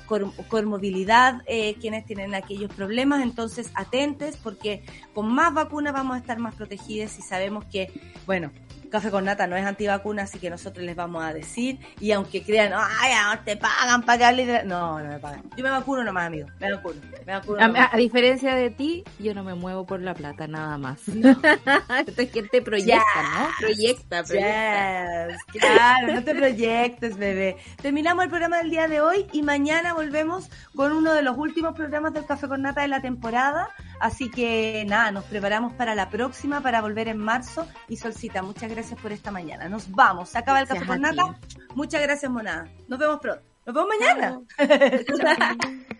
comorbilidad, 0.47 1.41
eh, 1.47 1.75
quienes 1.81 2.05
tienen 2.05 2.33
aquellos 2.33 2.73
problemas, 2.73 3.21
entonces 3.21 3.69
atentes 3.75 4.37
porque 4.37 4.83
con 5.13 5.33
más 5.33 5.53
vacunas 5.53 5.93
vamos 5.93 6.15
a 6.15 6.19
estar 6.19 6.39
más 6.39 6.55
protegidas 6.55 7.17
y 7.19 7.21
sabemos 7.21 7.65
que, 7.65 7.91
bueno, 8.25 8.51
Café 8.93 9.09
con 9.09 9.25
Nata 9.25 9.47
no 9.47 9.55
es 9.55 9.65
antivacuna, 9.65 10.21
así 10.21 10.37
que 10.37 10.51
nosotros 10.51 10.85
les 10.85 10.95
vamos 10.95 11.23
a 11.23 11.33
decir. 11.33 11.79
Y 11.99 12.11
aunque 12.11 12.43
crean, 12.43 12.73
ay, 12.75 13.11
no 13.25 13.39
te 13.43 13.57
pagan 13.57 14.03
para 14.03 14.25
darle. 14.25 14.63
No, 14.65 14.99
no 14.99 15.09
me 15.09 15.17
pagan. 15.17 15.41
Yo 15.57 15.63
me 15.63 15.71
vacuno 15.71 16.03
nomás, 16.03 16.27
amigo. 16.27 16.47
Me 16.59 16.71
vacuno. 16.71 17.01
Me 17.25 17.33
vacuno 17.33 17.59
a, 17.59 17.97
diferencia 17.97 18.53
de 18.53 18.69
ti, 18.69 19.03
yo 19.17 19.33
no 19.33 19.43
me 19.43 19.55
muevo 19.55 19.87
por 19.87 19.99
la 19.99 20.13
plata, 20.13 20.45
nada 20.45 20.77
más. 20.77 21.07
No. 21.07 21.31
es 22.05 22.29
que 22.29 22.43
te 22.43 22.61
proyecta, 22.61 23.23
¿no? 23.33 23.47
Proyecta, 23.59 24.23
proyecta. 24.23 25.37
Claro, 25.53 26.13
no 26.13 26.23
te 26.23 26.35
proyectes, 26.35 27.17
bebé. 27.17 27.57
Terminamos 27.81 28.25
el 28.25 28.29
programa 28.29 28.57
del 28.57 28.69
día 28.69 28.87
de 28.87 29.01
hoy 29.01 29.25
y 29.31 29.41
mañana 29.41 29.95
volvemos 29.95 30.51
con 30.75 30.91
uno 30.91 31.15
de 31.15 31.23
los 31.23 31.35
últimos 31.35 31.73
programas 31.73 32.13
del 32.13 32.27
Café 32.27 32.47
con 32.47 32.61
Nata 32.61 32.81
de 32.81 32.89
la 32.89 33.01
temporada. 33.01 33.69
Así 33.99 34.29
que 34.29 34.85
nada, 34.87 35.11
nos 35.11 35.25
preparamos 35.25 35.73
para 35.73 35.95
la 35.95 36.09
próxima, 36.09 36.61
para 36.61 36.81
volver 36.81 37.07
en 37.07 37.17
marzo. 37.17 37.67
Y 37.87 37.97
Solcita, 37.97 38.41
muchas 38.41 38.69
gracias 38.69 38.99
por 38.99 39.11
esta 39.11 39.31
mañana. 39.31 39.69
Nos 39.69 39.89
vamos. 39.91 40.29
Se 40.29 40.37
acaba 40.37 40.59
el 40.61 40.67
café 40.67 40.85
con 40.85 41.01
nata. 41.01 41.39
Muchas 41.75 42.01
gracias, 42.01 42.31
Monada. 42.31 42.67
Nos 42.87 42.99
vemos 42.99 43.19
pronto. 43.19 43.43
Nos 43.65 43.75
vemos 43.75 43.89
mañana. 43.99 44.39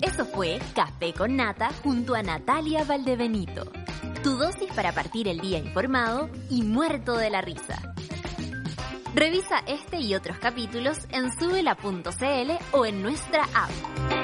Eso 0.00 0.24
fue 0.26 0.60
Café 0.74 1.12
con 1.12 1.36
Nata 1.36 1.70
junto 1.82 2.14
a 2.14 2.22
Natalia 2.22 2.84
Valdebenito. 2.84 3.70
Tu 4.22 4.36
dosis 4.36 4.72
para 4.72 4.92
partir 4.92 5.28
el 5.28 5.40
día 5.40 5.58
informado 5.58 6.30
y 6.50 6.62
muerto 6.62 7.16
de 7.16 7.30
la 7.30 7.40
risa. 7.40 7.94
Revisa 9.14 9.58
este 9.66 9.98
y 9.98 10.14
otros 10.14 10.38
capítulos 10.38 10.98
en 11.10 11.30
subela.cl 11.38 12.50
o 12.72 12.86
en 12.86 13.02
nuestra 13.02 13.44
app. 13.44 14.23